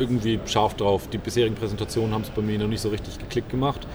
irgendwie 0.01 0.41
scharf 0.47 0.75
drauf. 0.75 1.09
Die 1.13 1.19
bisherigen 1.19 1.55
Präsentationen 1.55 2.13
haben 2.15 2.23
es 2.23 2.31
bei 2.31 2.43
mir 2.43 2.59
noch 2.59 2.67
nicht 2.67 2.81
so 2.81 2.89
richtig 2.89 3.19
geklickt 3.19 3.51
gemacht. 3.51 3.87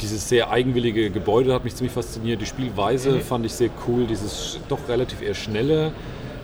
Dieses 0.00 0.28
sehr 0.28 0.50
eigenwillige 0.50 1.10
Gebäude 1.10 1.52
hat 1.54 1.62
mich 1.64 1.76
ziemlich 1.76 1.92
fasziniert. 1.92 2.40
Die 2.40 2.46
Spielweise 2.46 3.10
Mhm. 3.12 3.20
fand 3.20 3.46
ich 3.46 3.52
sehr 3.52 3.70
cool. 3.86 4.06
Dieses 4.06 4.58
doch 4.68 4.78
relativ 4.88 5.20
eher 5.22 5.34
schnelle, 5.34 5.92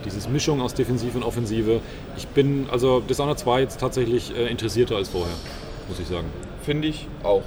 dieses 0.05 0.29
Mischung 0.29 0.61
aus 0.61 0.75
Defensive 0.75 1.17
und 1.17 1.25
Offensive. 1.25 1.81
Ich 2.17 2.29
bin 2.29 2.67
also 2.71 3.01
Dishonored 3.01 3.39
2 3.39 3.61
jetzt 3.63 3.81
tatsächlich 3.81 4.37
äh, 4.37 4.47
interessierter 4.49 4.97
als 4.97 5.09
vorher, 5.09 5.35
muss 5.89 5.99
ich 5.99 6.07
sagen. 6.07 6.27
Finde 6.63 6.89
ich 6.89 7.09
auch. 7.23 7.43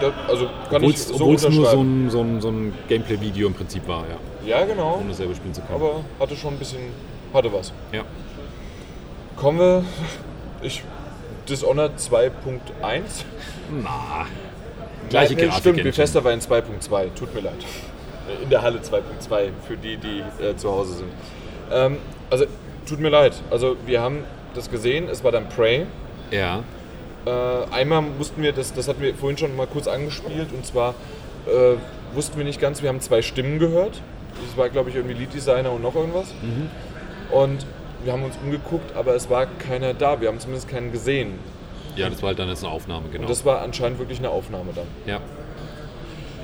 Das, 0.00 0.12
also 0.28 0.44
kann 0.68 0.76
Obwohl 0.76 0.90
ich 0.90 0.96
es 0.96 1.08
so 1.08 1.24
nur 1.24 1.38
so 1.38 1.48
ein, 1.80 2.10
so 2.10 2.20
ein, 2.20 2.40
so 2.42 2.48
ein 2.48 2.74
Gameplay-Video 2.88 3.46
im 3.46 3.54
Prinzip 3.54 3.86
war, 3.88 4.04
ja. 4.44 4.58
ja, 4.58 4.64
genau. 4.66 4.98
Ohne 5.00 5.14
selber 5.14 5.34
spielen 5.34 5.54
zu 5.54 5.62
können. 5.62 5.74
Aber 5.80 6.04
hatte 6.20 6.36
schon 6.36 6.52
ein 6.54 6.58
bisschen, 6.58 6.80
hatte 7.32 7.50
was. 7.52 7.72
ja. 7.92 8.02
Kommen 9.36 9.58
wir, 9.58 9.84
ich, 10.62 10.82
Dishonored 11.48 11.98
2.1. 11.98 12.30
Na. 13.82 14.26
Gleiche 15.08 15.34
Nein, 15.34 15.42
nee, 15.42 15.48
Grafik. 15.48 15.60
Stimmt, 15.60 15.82
Bethesda 15.82 16.24
war 16.24 16.32
in 16.32 16.40
2.2, 16.40 17.14
tut 17.14 17.34
mir 17.34 17.42
leid. 17.42 17.54
In 18.42 18.50
der 18.50 18.62
Halle 18.62 18.78
2.2, 18.78 19.50
für 19.66 19.76
die, 19.76 19.96
die 19.96 20.22
äh, 20.42 20.56
zu 20.56 20.70
Hause 20.70 20.94
sind. 20.94 21.10
Ähm, 21.70 21.98
also, 22.28 22.46
tut 22.88 23.00
mir 23.00 23.10
leid. 23.10 23.34
Also, 23.50 23.76
wir 23.86 24.00
haben 24.00 24.24
das 24.54 24.70
gesehen, 24.70 25.08
es 25.08 25.22
war 25.22 25.32
dann 25.32 25.48
Prey. 25.48 25.86
Ja. 26.30 26.64
Äh, 27.24 27.30
einmal 27.72 28.02
mussten 28.02 28.42
wir, 28.42 28.52
das, 28.52 28.72
das 28.72 28.88
hatten 28.88 29.02
wir 29.02 29.14
vorhin 29.14 29.38
schon 29.38 29.54
mal 29.54 29.66
kurz 29.66 29.86
angespielt, 29.86 30.48
und 30.52 30.66
zwar 30.66 30.94
äh, 31.46 31.76
wussten 32.14 32.36
wir 32.38 32.44
nicht 32.44 32.60
ganz, 32.60 32.82
wir 32.82 32.88
haben 32.88 33.00
zwei 33.00 33.22
Stimmen 33.22 33.58
gehört. 33.58 34.00
Das 34.44 34.56
war, 34.56 34.68
glaube 34.68 34.90
ich, 34.90 34.96
irgendwie 34.96 35.14
Lead 35.14 35.32
Designer 35.32 35.72
und 35.72 35.82
noch 35.82 35.94
irgendwas. 35.94 36.34
Und 37.30 37.64
wir 38.04 38.12
haben 38.12 38.22
uns 38.24 38.36
umgeguckt, 38.42 38.94
aber 38.96 39.14
es 39.14 39.28
war 39.30 39.46
keiner 39.46 39.94
da. 39.94 40.20
Wir 40.20 40.28
haben 40.28 40.40
zumindest 40.40 40.68
keinen 40.68 40.92
gesehen. 40.92 41.38
Ja, 41.96 42.10
das 42.10 42.22
war 42.22 42.28
halt 42.28 42.38
dann 42.38 42.48
jetzt 42.48 42.62
eine 42.62 42.72
Aufnahme, 42.72 43.08
genau. 43.10 43.22
Und 43.22 43.30
das 43.30 43.44
war 43.44 43.62
anscheinend 43.62 43.98
wirklich 43.98 44.18
eine 44.18 44.30
Aufnahme 44.30 44.72
dann. 44.74 44.86
ja. 45.06 45.20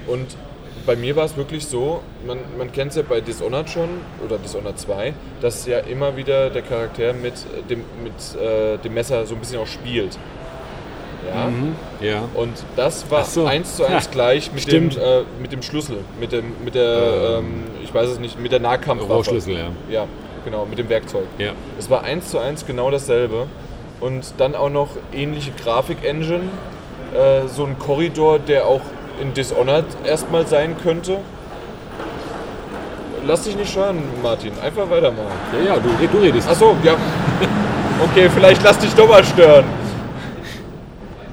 Und 0.07 0.37
bei 0.85 0.97
mir 0.97 1.15
war 1.15 1.25
es 1.25 1.37
wirklich 1.37 1.67
so, 1.67 2.03
man, 2.27 2.39
man 2.59 2.73
kennt 2.73 2.91
es 2.91 2.97
ja 2.97 3.03
bei 3.09 3.21
Dishonored 3.21 3.71
schon, 3.71 3.89
oder 4.25 4.39
Dishonored 4.39 4.79
2, 4.79 5.15
dass 5.41 5.67
ja 5.67 5.79
immer 5.79 6.17
wieder 6.17 6.51
der 6.51 6.63
Charakter 6.63 7.13
mit 7.13 7.35
dem, 7.71 7.85
mit, 8.03 8.13
äh, 8.41 8.79
dem 8.79 8.95
Messer 8.95 9.25
so 9.27 9.35
ein 9.35 9.41
bisschen 9.41 9.61
auch 9.61 9.67
spielt. 9.67 10.19
Ja. 11.29 11.47
Mhm. 11.47 11.77
Ja. 12.01 12.29
Und 12.35 12.53
das 12.75 13.09
war 13.11 13.25
so. 13.25 13.47
eins 13.47 13.77
zu 13.77 13.85
eins 13.85 14.05
Ja, 14.07 14.11
gleich 14.11 14.53
mit 14.53 14.71
dem, 14.71 14.91
äh, 14.91 15.23
mit 15.41 15.53
dem 15.53 15.63
Schlüssel, 15.63 15.99
mit 16.19 16.33
dem, 16.33 16.53
mit 16.65 16.75
der, 16.75 17.39
ähm, 17.39 17.63
ich 17.85 17.95
weiß 17.95 18.09
es 18.09 18.19
nicht, 18.19 18.41
mit 18.41 18.51
der 18.51 18.61
Nahkampfwaffe. 18.61 19.13
Rohrschlüssel, 19.13 19.55
ja. 19.55 19.71
Ja, 19.89 20.07
genau, 20.45 20.67
mit 20.67 20.79
dem 20.79 20.89
Werkzeug. 20.89 21.25
Ja. 21.39 21.53
Es 21.79 21.91
war 21.91 22.05
eins 22.05 22.31
zu 22.31 22.39
eins 22.39 22.67
genau 22.67 22.91
dasselbe. 22.91 23.47
Und 24.01 24.35
dann 24.39 24.57
auch 24.57 24.71
noch 24.71 24.89
ähnliche 25.13 25.53
Grafik-Engine, 25.53 26.49
äh, 27.15 27.47
so 27.47 27.65
ein 27.65 27.79
Korridor, 27.79 28.41
der 28.41 28.67
auch 28.67 28.81
in 29.21 29.33
Dishonored 29.33 29.85
erstmal 30.05 30.47
sein 30.47 30.77
könnte. 30.83 31.19
Lass 33.25 33.45
dich 33.45 33.55
nicht 33.55 33.73
schaden, 33.73 34.03
Martin. 34.21 34.53
Einfach 34.61 34.91
weitermachen. 34.91 35.31
Ja, 35.53 35.75
ja, 35.75 35.81
du, 35.81 35.89
du 36.07 36.19
redest. 36.19 36.49
Achso, 36.49 36.77
ja. 36.83 36.97
Okay, 38.03 38.29
vielleicht 38.35 38.63
lass 38.65 38.79
dich 38.79 38.93
doch 38.95 39.09
mal 39.09 39.23
stören. 39.23 39.65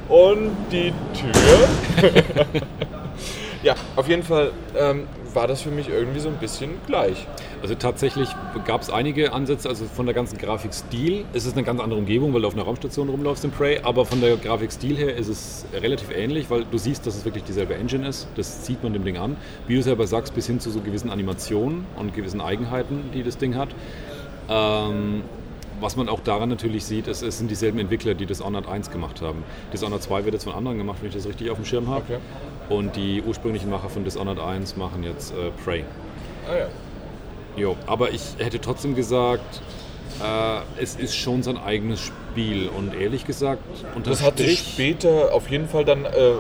Und 0.07 0.51
die 0.71 0.93
Tür. 1.13 2.11
ja, 3.63 3.73
auf 3.95 4.07
jeden 4.07 4.23
Fall 4.23 4.51
ähm, 4.77 5.07
war 5.33 5.47
das 5.47 5.61
für 5.61 5.71
mich 5.71 5.89
irgendwie 5.89 6.19
so 6.19 6.29
ein 6.29 6.37
bisschen 6.37 6.71
gleich. 6.85 7.27
Also 7.61 7.75
tatsächlich 7.75 8.29
gab 8.65 8.81
es 8.81 8.89
einige 8.89 9.33
Ansätze, 9.33 9.67
also 9.67 9.85
von 9.85 10.05
der 10.05 10.15
ganzen 10.15 10.37
Grafikstil. 10.37 11.25
Es 11.33 11.45
ist 11.45 11.57
eine 11.57 11.65
ganz 11.65 11.81
andere 11.81 11.99
Umgebung, 11.99 12.33
weil 12.33 12.41
du 12.41 12.47
auf 12.47 12.53
einer 12.53 12.63
Raumstation 12.63 13.09
rumläufst 13.09 13.43
in 13.43 13.51
Prey, 13.51 13.79
aber 13.83 14.05
von 14.05 14.21
der 14.21 14.37
Grafikstil 14.37 14.95
her 14.95 15.15
ist 15.15 15.27
es 15.27 15.65
relativ 15.73 16.09
ähnlich, 16.15 16.49
weil 16.49 16.63
du 16.63 16.77
siehst, 16.77 17.05
dass 17.05 17.17
es 17.17 17.25
wirklich 17.25 17.43
dieselbe 17.43 17.75
Engine 17.75 18.07
ist. 18.07 18.27
Das 18.35 18.65
sieht 18.65 18.81
man 18.81 18.93
dem 18.93 19.03
Ding 19.03 19.17
an. 19.17 19.35
Wie 19.67 19.75
du 19.75 19.83
selber 19.83 20.07
sagst, 20.07 20.33
bis 20.35 20.47
hin 20.47 20.59
zu 20.61 20.69
so 20.69 20.79
gewissen 20.79 21.09
Animationen 21.09 21.85
und 21.97 22.13
gewissen 22.15 22.39
Eigenheiten, 22.39 23.09
die 23.13 23.23
das 23.23 23.37
Ding 23.37 23.55
hat. 23.55 23.69
Ähm, 24.49 25.23
was 25.81 25.95
man 25.95 26.09
auch 26.09 26.19
daran 26.21 26.49
natürlich 26.49 26.85
sieht, 26.85 27.07
ist, 27.07 27.21
es 27.21 27.37
sind 27.37 27.51
dieselben 27.51 27.79
Entwickler, 27.79 28.13
die 28.13 28.25
Dishonored 28.25 28.67
1 28.67 28.91
gemacht 28.91 29.21
haben. 29.21 29.43
Dishonored 29.73 30.03
2 30.03 30.25
wird 30.25 30.33
jetzt 30.33 30.43
von 30.43 30.53
anderen 30.53 30.77
gemacht, 30.77 30.97
wenn 31.01 31.09
ich 31.09 31.15
das 31.15 31.27
richtig 31.27 31.49
auf 31.51 31.57
dem 31.57 31.65
Schirm 31.65 31.89
habe. 31.89 32.03
Okay. 32.07 32.19
Und 32.69 32.95
die 32.95 33.21
ursprünglichen 33.25 33.69
Macher 33.69 33.89
von 33.89 34.03
Dishonored 34.03 34.39
1 34.39 34.77
machen 34.77 35.03
jetzt 35.03 35.31
äh, 35.31 35.51
Prey. 35.63 35.83
Ah 36.49 36.57
ja. 36.57 36.67
Jo, 37.55 37.75
aber 37.87 38.11
ich 38.11 38.21
hätte 38.37 38.59
trotzdem 38.61 38.95
gesagt, 38.95 39.61
äh, 40.23 40.81
es 40.81 40.95
ist 40.95 41.15
schon 41.15 41.43
sein 41.43 41.57
eigenes 41.57 41.99
Spiel 42.01 42.69
und 42.69 42.93
ehrlich 42.93 43.25
gesagt, 43.25 43.61
Das 44.03 44.21
hat 44.21 44.37
sich 44.37 44.59
später 44.59 45.33
auf 45.33 45.49
jeden 45.49 45.67
Fall 45.67 45.85
dann 45.85 46.05
äh, 46.05 46.09
äh, 46.09 46.35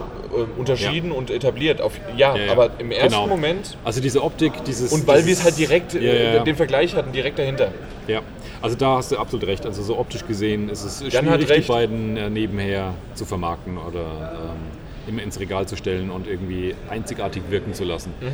unterschieden 0.57 1.11
und 1.11 1.29
etabliert. 1.31 1.81
Auf, 1.81 1.93
ja, 2.17 2.35
Ja, 2.35 2.45
ja. 2.45 2.51
aber 2.51 2.71
im 2.79 2.91
ersten 2.91 3.09
Genau. 3.09 3.27
Moment. 3.27 3.77
Also 3.83 4.01
diese 4.01 4.23
Optik, 4.23 4.51
dieses. 4.65 4.91
Und 4.91 5.07
weil 5.07 5.25
wir 5.25 5.33
es 5.33 5.43
halt 5.43 5.57
direkt, 5.57 5.93
Ja, 5.93 5.99
äh, 6.01 6.35
ja, 6.37 6.43
den 6.43 6.55
Vergleich 6.55 6.95
hatten, 6.95 7.11
direkt 7.11 7.39
dahinter. 7.39 7.71
ja. 8.07 8.21
Also 8.61 8.75
da 8.75 8.97
hast 8.97 9.09
du 9.13 9.17
absolut 9.17 9.47
recht. 9.47 9.65
Also 9.65 9.81
so 9.83 9.97
optisch 9.97 10.27
gesehen 10.27 10.67
ist 10.67 10.83
es 10.83 11.01
Jan 11.13 11.25
schwierig, 11.25 11.47
die 11.65 11.71
beiden 11.71 12.17
äh, 12.17 12.29
nebenher 12.29 12.93
zu 13.13 13.23
vermarkten 13.25 13.77
oder 13.77 14.01
ähm, 14.01 14.78
immer 15.09 15.21
ins 15.23 15.39
Regal 15.39 15.67
zu 15.67 15.75
stellen 15.75 16.09
und 16.11 16.27
irgendwie 16.27 16.75
einzigartig 16.89 17.43
wirken 17.49 17.73
zu 17.73 17.83
lassen. 17.83 18.13
Mhm. 18.21 18.27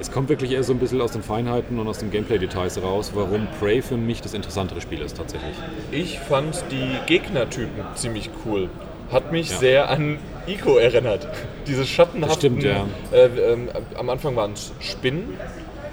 Es 0.00 0.10
kommt 0.10 0.28
wirklich 0.28 0.50
eher 0.52 0.64
so 0.64 0.72
ein 0.72 0.78
bisschen 0.78 1.00
aus 1.00 1.12
den 1.12 1.22
Feinheiten 1.22 1.78
und 1.78 1.86
aus 1.86 1.98
den 1.98 2.10
Gameplay-Details 2.10 2.82
raus, 2.82 3.12
warum 3.14 3.46
Prey 3.60 3.82
für 3.82 3.96
mich 3.96 4.20
das 4.22 4.34
interessantere 4.34 4.80
Spiel 4.80 5.00
ist 5.00 5.16
tatsächlich. 5.16 5.54
Ich 5.92 6.18
fand 6.18 6.64
die 6.72 6.96
Gegnertypen 7.06 7.84
ziemlich 7.94 8.30
cool. 8.44 8.68
Hat 9.12 9.30
mich 9.30 9.50
Ja. 9.50 9.58
sehr 9.58 9.90
an 9.90 10.18
Ico 10.46 10.76
erinnert. 10.78 11.28
Diese 11.66 11.84
schattenhaften. 11.84 12.38
Stimmt, 12.38 12.62
ja. 12.64 12.86
äh, 13.12 13.26
ähm, 13.26 13.68
am 13.96 14.08
Anfang 14.10 14.34
waren 14.34 14.54
es 14.54 14.72
Spinnen, 14.80 15.36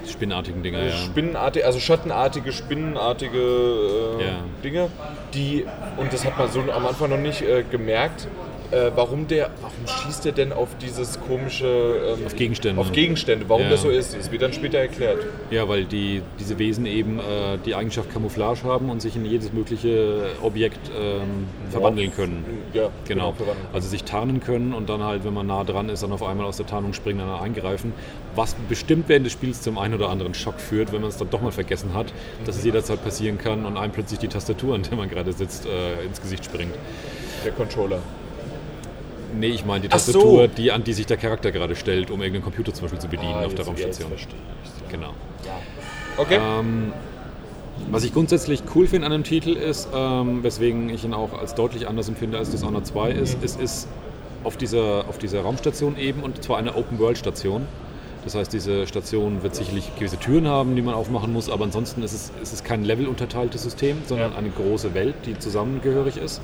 Spinnenartigen 0.10 0.64
Dinger, 0.64 0.84
ja. 0.86 0.92
Spinnenartige, 0.92 1.66
also 1.66 1.80
schattenartige, 1.80 2.52
spinnenartige 2.52 3.38
äh, 3.38 4.24
Ja. 4.24 4.40
Dinge, 4.64 4.88
die, 5.34 5.66
und 5.98 6.12
das 6.14 6.26
hat 6.26 6.38
man 6.40 6.50
so 6.50 6.62
am 6.62 6.86
Anfang 6.88 7.10
noch 7.12 7.18
nicht 7.18 7.42
äh, 7.42 7.64
gemerkt, 7.70 8.28
äh, 8.72 8.92
warum 8.96 9.28
der, 9.28 9.50
warum 9.62 9.76
schießt 9.88 10.26
der 10.26 10.32
denn 10.32 10.52
auf 10.54 10.70
dieses 10.82 11.20
komische, 11.22 11.66
ähm, 12.20 12.26
Auf 12.26 12.36
Gegenstände. 12.36 12.82
auf 12.82 12.92
Gegenstände, 12.92 13.46
warum 13.48 13.64
Ja. 13.64 13.70
das 13.70 13.82
so 13.82 13.90
ist, 13.90 14.16
das 14.18 14.32
wird 14.32 14.42
dann 14.42 14.54
später 14.54 14.78
erklärt. 14.78 15.26
Ja, 15.52 15.68
weil 15.68 15.86
die, 15.86 16.22
diese 16.40 16.60
Wesen 16.60 16.86
eben 16.86 17.20
äh, 17.20 17.58
die 17.66 17.76
Eigenschaft 17.76 18.12
Camouflage 18.14 18.64
haben 18.64 18.90
und 18.90 19.02
sich 19.02 19.16
in 19.16 19.26
jedes 19.26 19.52
mögliche 19.54 20.28
Objekt 20.42 20.80
ähm, 21.00 21.48
verwandeln 21.72 22.14
können. 22.16 22.44
Ja, 22.74 22.90
Genau. 23.08 23.34
verwandeln. 23.34 23.68
Also 23.74 23.88
sich 23.90 24.04
tarnen 24.04 24.40
können 24.40 24.74
und 24.74 24.90
dann 24.90 25.04
halt, 25.04 25.24
wenn 25.26 25.34
man 25.34 25.48
nah 25.48 25.64
dran 25.64 25.90
ist, 25.90 26.04
dann 26.04 26.12
auf 26.12 26.24
einmal 26.24 26.46
aus 26.46 26.58
der 26.58 26.66
Tarnung 26.68 26.94
springen 26.94 27.22
und 27.22 27.28
dann 27.28 27.40
eingreifen. 27.40 27.94
Was 28.36 28.54
bestimmt 28.70 29.10
während 29.10 29.26
des 29.26 29.34
Spiels 29.34 29.62
zum 29.62 29.78
einen 29.78 29.94
oder 29.96 30.10
anderen 30.10 30.34
Schock 30.34 30.60
führt, 30.60 30.92
wenn 30.94 31.02
man 31.02 31.10
es 31.10 31.18
dann 31.18 31.30
doch 31.30 31.42
mal 31.42 31.52
vergessen 31.52 31.94
hat, 31.94 32.14
dass 32.46 32.58
es 32.58 32.64
jederzeit 32.64 33.04
passieren 33.04 33.38
kann 33.38 33.66
und 33.66 33.78
einem 33.78 33.92
plötzlich 33.92 34.20
die 34.20 34.28
Tastatur, 34.28 34.76
an 34.76 34.84
der 34.84 34.96
man 34.98 35.10
gerade 35.10 35.34
sitzt, 35.34 35.66
äh, 35.66 36.04
ins 36.06 36.22
Gesicht 36.22 36.46
springt. 36.46 36.74
Der 37.44 37.52
Controller. 37.54 38.00
Nee, 39.38 39.48
ich 39.50 39.66
meine 39.66 39.82
die 39.82 39.88
Ach 39.92 40.00
so. 40.00 40.12
Tastatur, 40.14 40.48
die, 40.48 40.72
an 40.72 40.84
die 40.84 40.94
sich 40.94 41.06
der 41.06 41.18
Charakter 41.18 41.52
gerade 41.52 41.76
stellt, 41.76 42.12
um 42.12 42.22
irgendeinen 42.22 42.44
Computer 42.44 42.74
zum 42.74 42.84
Beispiel 42.84 43.00
zu 43.00 43.08
bedienen 43.08 43.34
Ah, 43.34 43.46
auf 43.46 43.54
der 43.54 43.66
jetzt- 43.66 43.80
jetzt 43.80 44.02
Raumstation. 44.04 44.10
verstehe 44.10 44.40
ich's. 44.64 44.72
Genau. 44.92 45.14
Okay. 46.18 46.40
Ähm, 46.42 46.94
was 47.92 48.04
ich 48.04 48.14
grundsätzlich 48.14 48.62
cool 48.76 48.88
finde 48.88 49.06
an 49.06 49.12
dem 49.14 49.24
Titel 49.24 49.52
ist, 49.52 49.88
ähm, 49.96 50.44
weswegen 50.44 50.90
ich 50.90 51.04
ihn 51.06 51.14
auch 51.14 51.34
als 51.40 51.56
deutlich 51.56 51.88
anders 51.88 52.10
empfinde 52.10 52.38
als 52.38 52.50
Dishonored 52.50 52.86
2 52.86 53.12
ist, 53.12 53.38
es 53.42 53.56
ist 53.56 53.88
auf 54.44 54.58
dieser, 54.58 55.06
auf 55.08 55.18
dieser 55.18 55.42
Raumstation 55.42 55.98
eben 55.98 56.22
und 56.22 56.44
zwar 56.44 56.58
eine 56.58 56.76
Open-World-Station. 56.76 57.66
Das 58.26 58.36
heißt, 58.36 58.52
diese 58.52 58.86
Station 58.86 59.44
wird 59.44 59.56
sicherlich 59.56 59.96
gewisse 59.96 60.18
Türen 60.18 60.46
haben, 60.48 60.76
die 60.76 60.82
man 60.82 60.94
aufmachen 60.94 61.32
muss, 61.32 61.50
aber 61.50 61.64
ansonsten 61.64 62.04
ist 62.04 62.12
es, 62.14 62.32
ist 62.44 62.52
es 62.54 62.64
kein 62.66 62.84
levelunterteiltes 62.84 63.64
System, 63.64 63.98
sondern 64.06 64.34
Ja. 64.34 64.38
eine 64.38 64.50
große 64.50 64.94
Welt, 64.94 65.16
die 65.26 65.40
zusammengehörig 65.40 66.18
ist. 66.18 66.42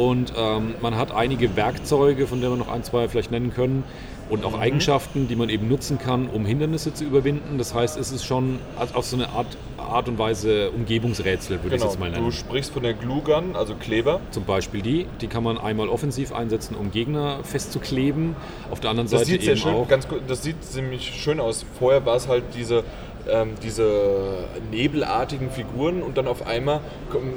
Und 0.00 0.32
ähm, 0.34 0.74
man 0.80 0.96
hat 0.96 1.12
einige 1.12 1.56
Werkzeuge, 1.56 2.26
von 2.26 2.40
denen 2.40 2.52
wir 2.54 2.56
noch 2.56 2.72
ein, 2.72 2.82
zwei 2.82 3.06
vielleicht 3.08 3.30
nennen 3.30 3.52
können, 3.52 3.84
und 4.30 4.44
auch 4.44 4.56
Eigenschaften, 4.58 5.26
die 5.26 5.34
man 5.34 5.48
eben 5.48 5.68
nutzen 5.68 5.98
kann, 5.98 6.28
um 6.28 6.46
Hindernisse 6.46 6.94
zu 6.94 7.02
überwinden. 7.04 7.58
Das 7.58 7.74
heißt, 7.74 7.98
es 7.98 8.12
ist 8.12 8.24
schon 8.24 8.60
auf 8.94 9.04
so 9.04 9.16
eine 9.16 9.28
Art, 9.30 9.58
Art 9.76 10.08
und 10.08 10.18
Weise 10.18 10.70
Umgebungsrätsel, 10.70 11.64
würde 11.64 11.74
ich 11.74 11.82
Genau, 11.82 11.86
es 11.86 11.92
jetzt 11.94 11.98
mal 12.00 12.12
du 12.12 12.20
nennen. 12.20 12.30
sprichst 12.32 12.72
von 12.72 12.84
der 12.84 12.94
Glue 12.94 13.22
Gun, 13.22 13.56
also 13.56 13.74
Kleber. 13.74 14.20
Zum 14.30 14.44
Beispiel 14.44 14.82
die, 14.82 15.06
die 15.20 15.26
kann 15.26 15.42
man 15.42 15.58
einmal 15.58 15.88
offensiv 15.88 16.32
einsetzen, 16.32 16.76
um 16.76 16.92
Gegner 16.92 17.40
festzukleben. 17.42 18.36
Auf 18.70 18.78
der 18.78 18.90
anderen 18.90 19.10
Das 19.10 19.18
Seite 19.22 19.32
sieht 19.32 19.42
sehr 19.42 19.52
eben 19.54 19.60
schön, 19.62 19.74
auch. 19.74 19.88
ganz 19.88 20.06
gut, 20.06 20.20
das 20.28 20.44
sieht 20.44 20.62
ziemlich 20.64 21.12
schön 21.12 21.40
aus. 21.40 21.66
Vorher 21.80 22.06
war 22.06 22.14
es 22.14 22.28
halt 22.28 22.44
diese, 22.56 22.84
ähm, 23.28 23.52
diese 23.62 24.44
nebelartigen 24.70 25.50
Figuren 25.50 26.02
und 26.02 26.16
dann 26.18 26.26
auf 26.26 26.46
einmal 26.46 26.80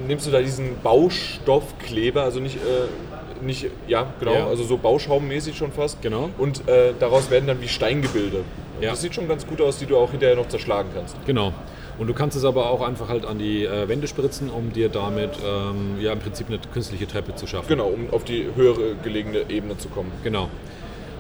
nimmst 0.08 0.28
du 0.28 0.32
da 0.32 0.40
diesen 0.40 0.78
Baustoffkleber, 0.82 2.24
also 2.24 2.40
nicht, 2.40 2.58
äh, 2.58 3.44
nicht 3.46 3.68
ja 3.88 4.08
genau, 4.20 4.34
Ja. 4.34 4.48
also 4.48 4.64
so 4.64 4.78
Bauschaummäßig 4.78 5.58
schon 5.58 5.72
fast. 5.72 6.02
Genau. 6.02 6.30
Und 6.38 6.68
äh, 6.68 6.94
daraus 7.00 7.30
werden 7.30 7.48
dann 7.48 7.62
wie 7.62 7.68
Steingebilde. 7.68 8.38
Und 8.38 8.84
Ja. 8.84 8.92
Das 8.92 9.02
sieht 9.02 9.14
schon 9.16 9.28
ganz 9.28 9.46
gut 9.46 9.62
aus, 9.62 9.78
die 9.78 9.86
du 9.86 9.98
auch 9.98 10.12
hinterher 10.12 10.36
noch 10.36 10.48
zerschlagen 10.48 10.90
kannst. 10.96 11.16
Genau. 11.26 11.54
Und 12.00 12.08
du 12.08 12.14
kannst 12.16 12.36
es 12.36 12.44
aber 12.44 12.72
auch 12.72 12.82
einfach 12.82 13.08
halt 13.10 13.24
an 13.26 13.38
die 13.38 13.66
äh, 13.66 13.88
Wände 13.88 14.08
spritzen, 14.08 14.50
um 14.50 14.74
dir 14.74 14.90
damit 14.90 15.30
ähm, 15.46 15.98
ja 16.02 16.12
im 16.12 16.20
Prinzip 16.20 16.48
eine 16.48 16.58
künstliche 16.74 17.08
Treppe 17.08 17.36
zu 17.36 17.46
schaffen. 17.46 17.68
Genau, 17.68 17.88
um 17.88 18.12
auf 18.12 18.24
die 18.24 18.48
höhere 18.56 18.96
gelegene 19.04 19.42
Ebene 19.50 19.78
zu 19.78 19.90
kommen. 19.90 20.12
Genau. 20.24 20.50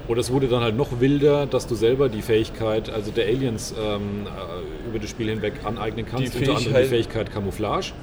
Oder 0.07 0.19
es 0.19 0.31
wurde 0.31 0.47
dann 0.47 0.61
halt 0.61 0.75
noch 0.75 0.99
wilder, 0.99 1.45
dass 1.45 1.65
du 1.67 1.75
selber 1.75 2.09
die 2.09 2.21
Fähigkeit, 2.21 2.89
also 2.89 3.11
der 3.11 3.25
Aliens 3.25 3.73
ähm, 3.79 4.25
äh, 4.25 4.89
über 4.89 4.99
das 4.99 5.09
Spiel 5.09 5.29
hinweg 5.29 5.53
aneignen 5.63 6.05
kannst. 6.05 6.33
Die 6.33 6.39
Unter 6.39 6.57
anderem 6.57 6.73
die 6.83 6.87
Fähigkeit- 6.89 7.31
Camouflage 7.31 7.93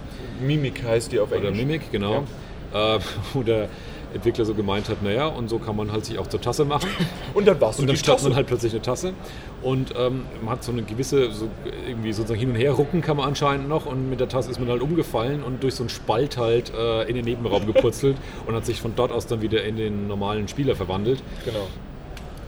Mimik 0.41 0.83
heißt 0.83 1.13
die 1.13 1.21
auf 1.21 1.31
oder 1.31 1.49
Englisch. 1.49 1.59
Mimik, 1.59 1.93
genau. 1.93 2.25
Äh, 2.73 2.99
wo 3.35 3.43
der 3.43 3.69
Entwickler 4.15 4.45
so 4.45 4.55
gemeint 4.55 4.89
hat, 4.89 5.03
naja, 5.03 5.27
und 5.27 5.49
so 5.49 5.59
kann 5.59 5.77
man 5.77 5.93
halt 5.93 6.05
sich 6.05 6.19
auch 6.19 6.27
zur 6.27 6.41
Tasse 6.41 6.65
machen. 6.65 6.89
Und 7.35 7.47
dann 7.47 7.61
warst 7.61 7.79
du 7.79 7.83
Und 7.83 7.89
dann 7.89 7.97
Tasse. 7.97 8.29
man 8.29 8.35
halt 8.37 8.49
plötzlich 8.49 8.73
eine 8.73 8.83
Tasse. 8.83 9.13
Und 9.63 9.95
ähm, 9.97 10.23
man 10.43 10.55
hat 10.55 10.65
so 10.65 10.73
eine 10.73 10.83
gewisse, 10.83 11.31
so 11.31 11.49
irgendwie 11.87 12.13
sozusagen 12.13 12.41
hin 12.41 12.49
und 12.51 12.57
her 12.57 12.73
rucken 12.73 13.03
kann 13.03 13.17
man 13.19 13.29
anscheinend 13.29 13.69
noch. 13.69 13.87
Und 13.87 14.11
mit 14.11 14.19
der 14.19 14.29
Tasse 14.29 14.51
ist 14.51 14.59
man 14.59 14.69
halt 14.69 14.83
umgefallen 14.83 15.45
und 15.45 15.63
durch 15.63 15.75
so 15.75 15.85
einen 15.85 15.91
Spalt 15.91 16.39
halt 16.39 16.73
äh, 16.75 17.03
in 17.05 17.15
den 17.15 17.25
Nebenraum 17.25 17.67
gepurzelt 17.67 18.17
und 18.47 18.55
hat 18.57 18.67
sich 18.67 18.81
von 18.81 18.95
dort 18.97 19.13
aus 19.13 19.27
dann 19.29 19.43
wieder 19.43 19.63
in 19.63 19.77
den 19.77 20.09
normalen 20.09 20.49
Spieler 20.49 20.75
verwandelt. 20.75 21.23
Genau, 21.45 21.69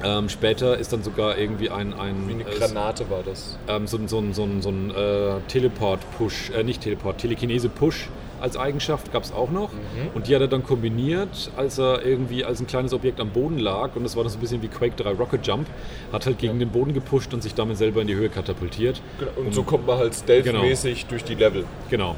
Ähm, 0.04 0.28
später 0.28 0.76
ist 0.78 0.92
dann 0.92 1.02
sogar 1.02 1.38
irgendwie 1.38 1.70
ein, 1.70 1.94
ein 1.94 2.28
wie 2.28 2.32
eine 2.34 2.42
äh, 2.42 2.58
Granate 2.58 3.08
war 3.10 3.22
das. 3.24 3.58
ähm, 3.68 3.86
so, 3.86 3.96
ein- 3.98 4.08
so, 4.08 4.22
so, 4.32 4.48
so 4.60 4.68
ein 4.70 4.90
äh, 4.90 5.40
Teleport-Push, 5.48 6.50
äh, 6.50 6.62
nicht 6.64 6.82
Teleport, 6.82 7.18
Telekinese-Push 7.18 8.08
als 8.40 8.56
Eigenschaft 8.56 9.12
gab 9.12 9.22
es 9.22 9.32
auch 9.32 9.52
noch. 9.52 9.70
Und 10.14 10.26
die 10.26 10.34
hat 10.34 10.40
er 10.42 10.48
dann 10.48 10.64
kombiniert, 10.64 11.52
als 11.56 11.78
er 11.78 12.04
irgendwie 12.04 12.44
als 12.44 12.58
ein 12.58 12.66
kleines 12.66 12.92
Objekt 12.92 13.20
am 13.20 13.30
Boden 13.30 13.56
lag. 13.60 13.90
Und 13.94 14.02
das 14.02 14.16
war 14.16 14.24
dann 14.24 14.32
so 14.32 14.38
ein 14.38 14.40
bisschen 14.40 14.62
wie 14.62 14.66
Quake 14.66 14.96
3 14.96 15.10
Rocket 15.12 15.46
Jump. 15.46 15.68
Hat 16.12 16.26
halt 16.26 16.38
gegen 16.38 16.58
den 16.58 16.70
Boden 16.70 16.92
gepusht 16.92 17.32
und 17.34 17.40
sich 17.44 17.54
damit 17.54 17.76
selber 17.76 18.00
in 18.00 18.08
die 18.08 18.16
Höhe 18.16 18.28
katapultiert. 18.28 19.00
Genau, 19.20 19.30
Und 19.46 19.54
so 19.54 19.62
kommt 19.62 19.86
man 19.86 19.98
halt 19.98 20.12
stealth-mäßig 20.16 21.06
durch 21.06 21.22
die 21.22 21.36
Level. 21.36 21.64
Genau. 21.88 22.16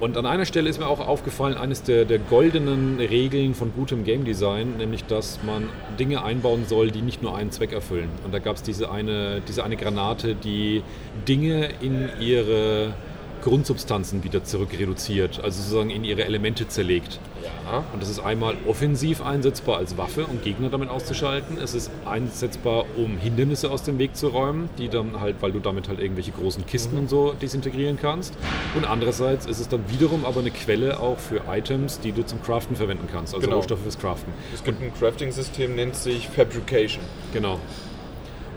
Und 0.00 0.16
an 0.16 0.24
einer 0.24 0.46
Stelle 0.46 0.70
ist 0.70 0.80
mir 0.80 0.86
auch 0.86 1.06
aufgefallen, 1.06 1.58
eines 1.58 1.82
der, 1.82 2.06
der 2.06 2.18
goldenen 2.18 2.98
Regeln 2.98 3.54
von 3.54 3.70
gutem 3.74 4.02
Game 4.02 4.24
Design, 4.24 4.78
nämlich 4.78 5.04
dass 5.04 5.40
man 5.42 5.68
Dinge 5.98 6.24
einbauen 6.24 6.64
soll, 6.66 6.90
die 6.90 7.02
nicht 7.02 7.22
nur 7.22 7.36
einen 7.36 7.50
Zweck 7.50 7.72
erfüllen. 7.72 8.08
Und 8.24 8.32
da 8.32 8.38
gab 8.38 8.56
es 8.56 8.62
diese 8.62 8.90
eine, 8.90 9.42
diese 9.46 9.62
eine 9.62 9.76
Granate, 9.76 10.34
die 10.34 10.82
Dinge 11.28 11.68
in 11.82 12.08
ihre 12.18 12.94
Grundsubstanzen 13.42 14.24
wieder 14.24 14.44
zurück 14.44 14.70
reduziert, 14.78 15.40
also 15.42 15.62
sozusagen 15.62 15.90
in 15.90 16.04
ihre 16.04 16.24
Elemente 16.24 16.68
zerlegt. 16.68 17.18
Ja. 17.42 17.84
Und 17.92 18.02
das 18.02 18.08
ist 18.08 18.20
einmal 18.20 18.56
offensiv 18.66 19.22
einsetzbar 19.22 19.78
als 19.78 19.96
Waffe, 19.96 20.26
um 20.26 20.42
Gegner 20.42 20.68
damit 20.68 20.90
auszuschalten. 20.90 21.58
Es 21.58 21.74
ist 21.74 21.90
einsetzbar, 22.04 22.84
um 22.96 23.16
Hindernisse 23.16 23.70
aus 23.70 23.82
dem 23.82 23.98
Weg 23.98 24.16
zu 24.16 24.28
räumen, 24.28 24.68
die 24.78 24.88
dann 24.88 25.20
halt, 25.20 25.36
weil 25.40 25.52
du 25.52 25.60
damit 25.60 25.88
halt 25.88 26.00
irgendwelche 26.00 26.32
großen 26.32 26.66
Kisten 26.66 26.98
und 26.98 27.08
so 27.08 27.32
desintegrieren 27.32 27.98
kannst. 28.00 28.34
Und 28.74 28.84
andererseits 28.84 29.46
ist 29.46 29.60
es 29.60 29.68
dann 29.68 29.84
wiederum 29.88 30.24
aber 30.24 30.40
eine 30.40 30.50
Quelle 30.50 31.00
auch 31.00 31.18
für 31.18 31.42
Items, 31.50 32.00
die 32.00 32.12
du 32.12 32.24
zum 32.24 32.42
Craften 32.42 32.76
verwenden 32.76 33.08
kannst, 33.10 33.34
also 33.34 33.46
Genau. 33.46 33.56
Rohstoffe 33.56 33.82
fürs 33.82 33.98
Craften. 33.98 34.32
Es 34.54 34.62
gibt 34.62 34.82
ein 34.82 34.92
Crafting-System, 34.94 35.74
nennt 35.74 35.96
sich 35.96 36.28
Fabrication. 36.28 37.02
Genau. 37.32 37.58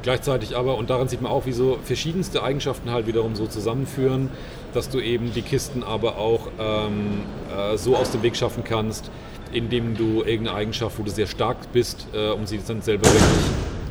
Gleichzeitig 0.04 0.58
aber, 0.58 0.78
und 0.78 0.90
daran 0.90 1.08
sieht 1.08 1.22
man 1.22 1.32
auch, 1.32 1.46
wie 1.46 1.54
so 1.54 1.80
verschiedenste 1.82 2.44
Eigenschaften 2.44 2.92
halt 2.92 3.08
wiederum 3.08 3.36
so 3.36 3.48
zusammenführen, 3.48 4.30
dass 4.74 4.90
du 4.90 5.00
eben 5.00 5.34
die 5.34 5.42
Kisten 5.42 5.84
aber 5.84 6.18
auch 6.18 6.48
ähm, 6.60 7.22
äh, 7.56 7.78
so 7.78 7.96
aus 7.96 8.12
dem 8.12 8.24
Weg 8.24 8.36
schaffen 8.36 8.64
kannst, 8.64 9.10
indem 9.52 9.96
du 9.96 10.24
irgendeine 10.24 10.54
Eigenschaft, 10.54 10.98
wo 11.00 11.04
du 11.04 11.12
sehr 11.12 11.28
stark 11.28 11.72
bist, 11.72 12.08
äh, 12.14 12.30
um 12.30 12.46
sie 12.46 12.60
dann 12.66 12.82
selber 12.82 13.06
wirklich, 13.06 13.24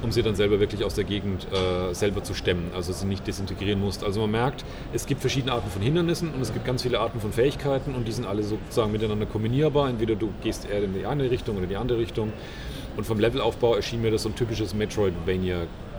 um 0.02 0.10
sie 0.10 0.22
dann 0.22 0.34
selber 0.34 0.60
wirklich 0.60 0.84
aus 0.84 0.94
der 0.94 1.04
Gegend 1.04 1.46
äh, 1.52 1.94
selber 1.94 2.22
zu 2.24 2.34
stemmen, 2.34 2.70
also 2.74 2.92
sie 2.92 3.06
nicht 3.06 3.26
desintegrieren 3.26 3.80
musst. 3.80 4.02
Also 4.04 4.20
man 4.20 4.30
merkt, 4.32 4.64
es 4.92 5.06
gibt 5.06 5.20
verschiedene 5.20 5.52
Arten 5.52 5.70
von 5.70 5.82
Hindernissen 5.82 6.30
und 6.34 6.40
es 6.40 6.52
gibt 6.52 6.64
ganz 6.64 6.82
viele 6.82 7.00
Arten 7.00 7.20
von 7.20 7.32
Fähigkeiten 7.32 7.94
und 7.94 8.08
die 8.08 8.12
sind 8.12 8.26
alle 8.26 8.42
sozusagen 8.42 8.92
miteinander 8.92 9.26
kombinierbar. 9.26 9.88
Entweder 9.88 10.16
du 10.16 10.30
gehst 10.42 10.68
eher 10.68 10.82
in 10.82 10.94
die 10.94 11.06
eine 11.06 11.30
Richtung 11.30 11.56
oder 11.56 11.64
in 11.64 11.70
die 11.70 11.76
andere 11.76 11.98
Richtung. 11.98 12.32
Und 12.96 13.04
vom 13.04 13.18
Levelaufbau 13.18 13.74
erschien 13.74 14.02
mir 14.02 14.10
das 14.10 14.24
so 14.24 14.28
ein 14.28 14.34
typisches 14.34 14.74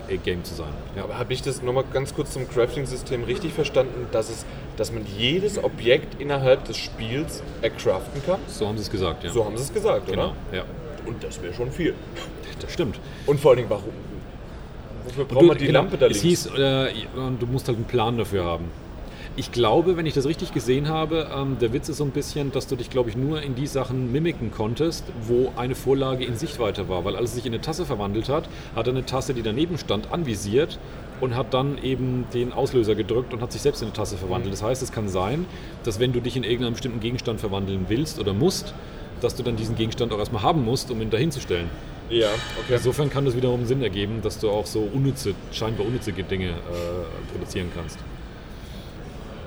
Metroidvania-Game 0.07 0.43
zu 0.43 0.55
sein. 0.55 0.73
Ja. 0.95 1.03
Aber 1.03 1.17
habe 1.17 1.33
ich 1.33 1.41
das 1.41 1.61
nochmal 1.61 1.83
ganz 1.91 2.13
kurz 2.13 2.31
zum 2.33 2.47
Crafting-System 2.47 3.23
richtig 3.23 3.53
verstanden, 3.53 4.07
dass, 4.11 4.29
es, 4.29 4.45
dass 4.77 4.91
man 4.91 5.05
jedes 5.17 5.63
Objekt 5.63 6.21
innerhalb 6.21 6.65
des 6.65 6.77
Spiels 6.77 7.41
ercraften 7.61 8.21
kann? 8.25 8.39
So 8.47 8.67
haben 8.67 8.77
sie 8.77 8.83
es 8.83 8.91
gesagt, 8.91 9.23
ja. 9.23 9.31
So 9.31 9.45
haben 9.45 9.57
sie 9.57 9.63
es 9.63 9.73
gesagt, 9.73 10.07
genau, 10.07 10.33
oder? 10.51 10.57
ja. 10.57 10.63
Und 11.05 11.23
das 11.23 11.41
wäre 11.41 11.53
schon 11.53 11.71
viel. 11.71 11.93
Das 12.61 12.71
stimmt. 12.71 12.99
Und 13.25 13.39
vor 13.39 13.51
allen 13.51 13.57
Dingen, 13.57 13.69
warum? 13.69 13.91
Wofür 15.05 15.25
braucht 15.25 15.45
man 15.45 15.57
die 15.57 15.65
genau, 15.67 15.79
Lampe 15.81 15.97
da 15.97 16.05
Es 16.05 16.23
links? 16.23 16.45
hieß, 16.45 16.57
äh, 16.57 16.93
du 17.39 17.45
musst 17.45 17.67
halt 17.67 17.77
einen 17.77 17.85
Plan 17.85 18.17
dafür 18.17 18.45
haben. 18.45 18.65
Ich 19.35 19.51
glaube, 19.51 19.97
wenn 19.97 20.05
ich 20.05 20.13
das 20.13 20.27
richtig 20.27 20.53
gesehen 20.53 20.89
habe, 20.89 21.27
ähm, 21.35 21.57
der 21.59 21.73
Witz 21.73 21.89
ist 21.89 21.97
so 21.97 22.03
ein 22.03 22.11
bisschen, 22.11 22.51
dass 22.51 22.67
du 22.67 22.75
dich, 22.75 22.91
glaube 22.91 23.09
ich, 23.09 23.17
nur 23.17 23.41
in 23.41 23.55
die 23.55 23.65
Sachen 23.65 24.11
mimiken 24.11 24.51
konntest, 24.51 25.05
wo 25.25 25.51
eine 25.55 25.73
Vorlage 25.73 26.23
in 26.23 26.35
Sichtweite 26.37 26.87
war. 26.87 27.03
Weil 27.03 27.15
als 27.15 27.31
es 27.31 27.35
sich 27.37 27.47
in 27.47 27.53
eine 27.53 27.61
Tasse 27.61 27.85
verwandelt 27.85 28.29
hat, 28.29 28.47
hat 28.75 28.85
er 28.85 28.93
eine 28.93 29.07
Tasse, 29.07 29.33
die 29.33 29.41
daneben 29.41 29.79
stand, 29.79 30.11
anvisiert 30.11 30.77
und 31.19 31.35
hat 31.35 31.51
dann 31.51 31.79
eben 31.81 32.25
den 32.31 32.53
Auslöser 32.53 32.93
gedrückt 32.93 33.33
und 33.33 33.41
hat 33.41 33.51
sich 33.51 33.63
selbst 33.63 33.81
in 33.81 33.87
eine 33.87 33.95
Tasse 33.95 34.17
verwandelt. 34.17 34.53
Das 34.53 34.61
heißt, 34.61 34.83
es 34.83 34.91
kann 34.91 35.09
sein, 35.09 35.47
dass 35.83 35.99
wenn 35.99 36.13
du 36.13 36.19
dich 36.19 36.37
in 36.37 36.43
irgendeinen 36.43 36.73
bestimmten 36.73 36.99
Gegenstand 36.99 37.39
verwandeln 37.39 37.85
willst 37.87 38.19
oder 38.19 38.33
musst, 38.33 38.75
dass 39.19 39.35
du 39.35 39.41
dann 39.41 39.55
diesen 39.55 39.75
Gegenstand 39.75 40.13
auch 40.13 40.19
erstmal 40.19 40.43
haben 40.43 40.63
musst, 40.63 40.91
um 40.91 41.01
ihn 41.01 41.09
dahin 41.09 41.31
zu 41.31 41.39
stellen. 41.39 41.71
Ja, 42.11 42.27
okay. 42.59 42.75
Insofern 42.75 43.09
kann 43.09 43.25
das 43.25 43.35
wiederum 43.35 43.65
Sinn 43.65 43.81
ergeben, 43.81 44.21
dass 44.21 44.37
du 44.37 44.51
auch 44.51 44.67
so 44.67 44.87
unnütze, 44.93 45.33
scheinbar 45.51 45.87
unnütze 45.87 46.11
Dinge 46.11 46.49
äh, 46.49 47.31
produzieren 47.31 47.71
kannst. 47.73 47.97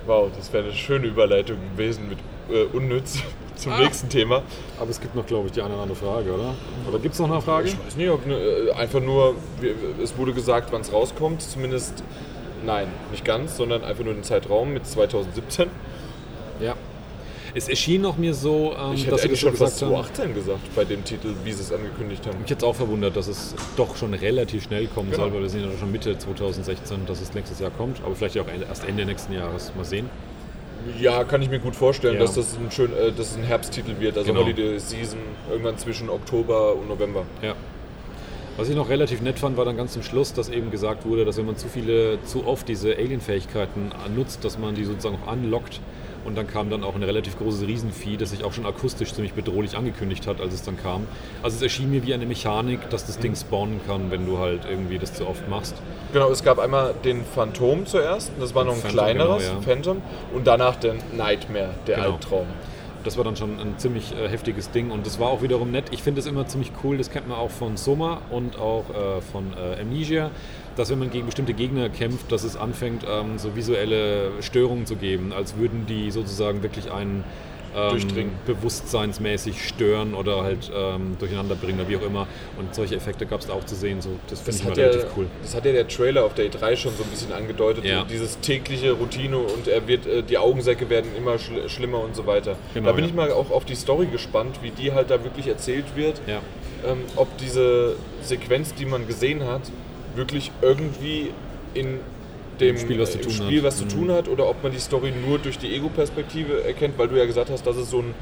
Wow, 0.07 0.29
das 0.35 0.51
wäre 0.53 0.63
eine 0.63 0.73
schöne 0.73 1.07
Überleitung 1.07 1.57
gewesen 1.75 2.09
mit 2.09 2.17
äh, 2.49 2.63
unnütz 2.75 3.19
zum 3.55 3.73
Ah. 3.73 3.79
nächsten 3.81 4.07
Thema. 4.09 4.41
Aber 4.79 4.89
es 4.89 4.99
gibt 5.01 5.15
noch, 5.15 5.25
glaube 5.25 5.47
ich, 5.47 5.51
die 5.51 5.61
eine 5.61 5.73
oder 5.73 5.83
andere 5.83 5.97
Frage, 5.97 6.31
oder? 6.33 6.55
Oder 6.89 6.99
gibt 6.99 7.13
es 7.13 7.19
noch 7.19 7.29
eine 7.29 7.41
Frage? 7.41 7.67
Ich 7.67 7.77
weiß 7.85 7.95
nicht, 7.97 8.09
ob 8.09 8.25
ne, 8.25 8.37
einfach 8.77 9.01
nur, 9.01 9.35
es 10.01 10.17
wurde 10.17 10.33
gesagt, 10.33 10.71
wann 10.71 10.81
es 10.81 10.91
rauskommt, 10.93 11.41
zumindest, 11.41 12.03
nein, 12.65 12.87
nicht 13.11 13.25
ganz, 13.25 13.57
sondern 13.57 13.83
einfach 13.83 14.03
nur 14.05 14.13
den 14.13 14.23
Zeitraum 14.23 14.73
mit 14.73 14.87
2017. 14.87 15.69
Ja. 16.61 16.75
Es 17.53 17.69
erschien 17.69 18.01
noch 18.01 18.17
mir 18.17 18.33
so, 18.33 18.73
ähm, 18.77 18.93
Ich 18.93 19.01
hätte 19.01 19.11
dass 19.11 19.21
sie 19.21 19.27
eigentlich 19.27 19.39
schon 19.39 19.55
fast 19.55 19.79
gesagt 19.79 19.91
haben. 19.93 20.03
2018 20.05 20.35
gesagt 20.35 20.75
bei 20.75 20.85
dem 20.85 21.03
Titel, 21.03 21.33
wie 21.43 21.51
sie 21.51 21.61
es 21.61 21.71
angekündigt 21.71 22.25
haben. 22.27 22.39
Mich 22.41 22.49
jetzt 22.49 22.63
auch 22.63 22.75
verwundert, 22.75 23.15
dass 23.15 23.27
es 23.27 23.55
doch 23.75 23.95
schon 23.95 24.13
relativ 24.13 24.63
schnell 24.63 24.87
kommen 24.87 25.11
Genau. 25.11 25.23
soll, 25.23 25.33
weil 25.33 25.41
wir 25.41 25.49
sind 25.49 25.61
ja 25.63 25.77
schon 25.79 25.91
Mitte 25.91 26.17
2016, 26.17 27.05
dass 27.05 27.21
es 27.21 27.33
nächstes 27.33 27.59
Jahr 27.59 27.71
kommt. 27.71 28.01
Aber 28.05 28.15
vielleicht 28.15 28.37
auch 28.39 28.45
erst 28.69 28.85
Ende 28.87 29.05
nächsten 29.05 29.33
Jahres. 29.33 29.71
Mal 29.75 29.85
sehen. 29.85 30.09
Ja, 30.99 31.23
kann 31.23 31.41
ich 31.41 31.49
mir 31.49 31.59
gut 31.59 31.75
vorstellen, 31.75 32.15
Ja. 32.15 32.21
dass 32.21 32.35
das 32.35 32.55
ein 32.55 32.71
schön, 32.71 32.91
äh, 32.93 33.11
dass 33.11 33.31
es 33.31 33.37
ein 33.37 33.43
Herbsttitel 33.43 33.99
wird, 33.99 34.17
also 34.17 34.31
Genau. 34.31 34.43
Holiday 34.45 34.79
Season, 34.79 35.19
irgendwann 35.49 35.77
zwischen 35.77 36.09
Oktober 36.09 36.75
und 36.75 36.87
November. 36.87 37.23
Ja. 37.41 37.55
Was 38.57 38.69
ich 38.69 38.75
noch 38.75 38.89
relativ 38.89 39.21
nett 39.21 39.37
fand, 39.37 39.55
war 39.57 39.65
dann 39.65 39.77
ganz 39.77 39.93
zum 39.93 40.01
Schluss, 40.01 40.33
dass 40.33 40.49
eben 40.49 40.71
gesagt 40.71 41.05
wurde, 41.05 41.25
dass 41.25 41.37
wenn 41.37 41.45
man 41.45 41.57
zu 41.57 41.67
viele, 41.67 42.19
zu 42.23 42.45
oft 42.47 42.67
diese 42.67 42.95
Alien-Fähigkeiten 42.95 43.91
nutzt, 44.15 44.43
dass 44.43 44.57
man 44.57 44.73
die 44.75 44.83
sozusagen 44.83 45.17
auch 45.23 45.27
anlockt. 45.31 45.79
Und 46.27 46.35
dann 46.35 46.45
kam 46.45 46.69
dann 46.69 46.83
auch 46.83 46.93
ein 46.93 47.03
relativ 47.03 47.37
großes 47.37 47.65
Riesenvieh, 47.65 48.17
das 48.17 48.31
sich 48.31 48.43
auch 48.43 48.51
schon 48.51 48.65
akustisch 48.65 49.13
ziemlich 49.13 49.31
bedrohlich 49.31 49.77
angekündigt 49.77 50.27
hat, 50.27 50.41
als 50.41 50.53
es 50.53 50.61
dann 50.61 50.75
kam. 50.75 51.07
Also 51.41 51.55
es 51.55 51.61
erschien 51.61 51.89
mir 51.89 52.05
wie 52.05 52.13
eine 52.13 52.25
Mechanik, 52.25 52.89
dass 52.89 53.05
das 53.05 53.17
Ding 53.17 53.33
spawnen 53.33 53.79
kann, 53.87 54.11
wenn 54.11 54.25
du 54.25 54.37
halt 54.37 54.63
irgendwie 54.69 54.99
das 54.99 55.13
zu 55.13 55.25
oft 55.25 55.47
machst. 55.47 55.75
Genau, 56.11 56.29
es 56.29 56.43
gab 56.43 56.59
einmal 56.59 56.93
den 57.05 57.23
Phantom 57.23 57.85
zuerst, 57.85 58.33
das 58.41 58.53
war 58.53 58.65
noch 58.65 58.73
ein 58.73 58.79
Phantom, 58.79 58.91
kleineres, 58.97 59.43
genau, 59.43 59.55
ja. 59.55 59.61
Phantom, 59.61 60.01
und 60.33 60.45
danach 60.45 60.75
den 60.75 60.97
Nightmare, 61.15 61.69
der 61.87 61.95
Genau. 61.95 62.11
Albtraum. 62.11 62.47
Das 63.05 63.15
war 63.15 63.23
dann 63.23 63.37
schon 63.37 63.57
ein 63.61 63.75
ziemlich 63.77 64.11
äh, 64.13 64.27
heftiges 64.27 64.69
Ding 64.71 64.91
und 64.91 65.05
das 65.05 65.21
war 65.21 65.29
auch 65.29 65.41
wiederum 65.41 65.71
nett. 65.71 65.85
Ich 65.91 66.03
finde 66.03 66.19
es 66.19 66.27
immer 66.27 66.45
ziemlich 66.45 66.73
cool, 66.83 66.97
das 66.97 67.09
kennt 67.09 67.29
man 67.29 67.37
auch 67.37 67.51
von 67.51 67.77
Soma 67.77 68.19
und 68.31 68.59
auch 68.59 68.83
äh, 68.89 69.21
von 69.21 69.53
äh, 69.53 69.79
Amnesia, 69.79 70.29
dass 70.77 70.89
wenn 70.89 70.99
man 70.99 71.09
gegen 71.09 71.25
bestimmte 71.25 71.53
Gegner 71.53 71.89
kämpft, 71.89 72.31
dass 72.31 72.43
es 72.43 72.55
anfängt, 72.55 73.03
ähm, 73.09 73.37
so 73.37 73.55
visuelle 73.55 74.31
Störungen 74.41 74.85
zu 74.85 74.95
geben, 74.95 75.33
als 75.33 75.57
würden 75.57 75.85
die 75.87 76.11
sozusagen 76.11 76.63
wirklich 76.63 76.91
einen 76.91 77.23
ähm, 77.75 78.31
bewusstseinsmäßig 78.45 79.67
stören 79.67 80.13
oder 80.13 80.41
halt 80.41 80.71
ähm, 80.73 81.15
durcheinander 81.19 81.55
bringen 81.55 81.79
oder 81.79 81.89
wie 81.89 81.97
auch 81.97 82.03
immer. 82.03 82.27
Und 82.57 82.73
solche 82.73 82.95
Effekte 82.95 83.25
gab 83.25 83.41
es 83.41 83.49
auch 83.49 83.65
zu 83.65 83.75
sehen. 83.75 84.01
So, 84.01 84.09
das 84.29 84.39
finde 84.41 84.57
ich 84.59 84.63
mal 84.63 84.71
hat, 84.71 84.77
ja, 84.77 84.85
relativ 84.85 85.17
cool. 85.17 85.27
das 85.41 85.55
hat 85.55 85.65
ja 85.65 85.71
der 85.73 85.87
Trailer 85.87 86.23
auf 86.25 86.33
der 86.33 86.51
E3 86.51 86.75
schon 86.75 86.93
so 86.95 87.03
ein 87.03 87.09
bisschen 87.09 87.33
angedeutet. 87.33 87.85
Ja. 87.85 88.05
Dieses 88.05 88.39
tägliche 88.39 88.93
Routine 88.93 89.37
und 89.37 89.67
er 89.67 89.87
wird, 89.87 90.05
äh, 90.07 90.23
die 90.23 90.37
Augensäcke 90.37 90.89
werden 90.89 91.11
immer 91.15 91.37
schl 91.37 91.67
schlimmer 91.69 92.03
und 92.03 92.15
so 92.15 92.25
weiter. 92.25 92.55
Genau, 92.73 92.87
da 92.87 92.93
bin 92.93 93.03
ja. 93.03 93.09
ich 93.09 93.15
mal 93.15 93.31
auch 93.31 93.51
auf 93.51 93.65
die 93.65 93.75
Story 93.75 94.07
gespannt, 94.07 94.59
wie 94.61 94.71
die 94.71 94.93
halt 94.93 95.09
da 95.11 95.23
wirklich 95.23 95.47
erzählt 95.47 95.95
wird. 95.95 96.21
Ähm, 96.85 96.99
ob 97.15 97.35
diese 97.37 97.95
Sequenz, 98.21 98.73
die 98.75 98.85
man 98.85 99.07
gesehen 99.07 99.43
hat, 99.45 99.63
wirklich 100.17 100.51
irgendwie 100.61 101.31
in 101.73 101.99
dem 102.59 102.77
Spiel 102.77 102.99
was 102.99 103.11
zu 103.11 103.19
tun 103.21 103.31
Spiel 103.31 103.57
hat. 103.59 103.63
was 103.65 103.77
zu 103.77 103.85
Mhm. 103.85 103.89
tun 103.89 104.11
hat 104.11 104.27
oder 104.27 104.49
ob 104.49 104.63
man 104.63 104.71
die 104.71 104.79
Story 104.79 105.11
nur 105.25 105.37
durch 105.37 105.59
die 105.59 105.73
Ego-Perspektive 105.75 106.63
erkennt, 106.63 106.97
weil 106.97 107.07
du 107.07 107.15
ja 107.17 107.25
gesagt 107.25 107.49
hast, 107.51 107.65
dass 107.67 107.77
es 107.77 107.89
so 107.91 107.99
ein, 107.99 108.13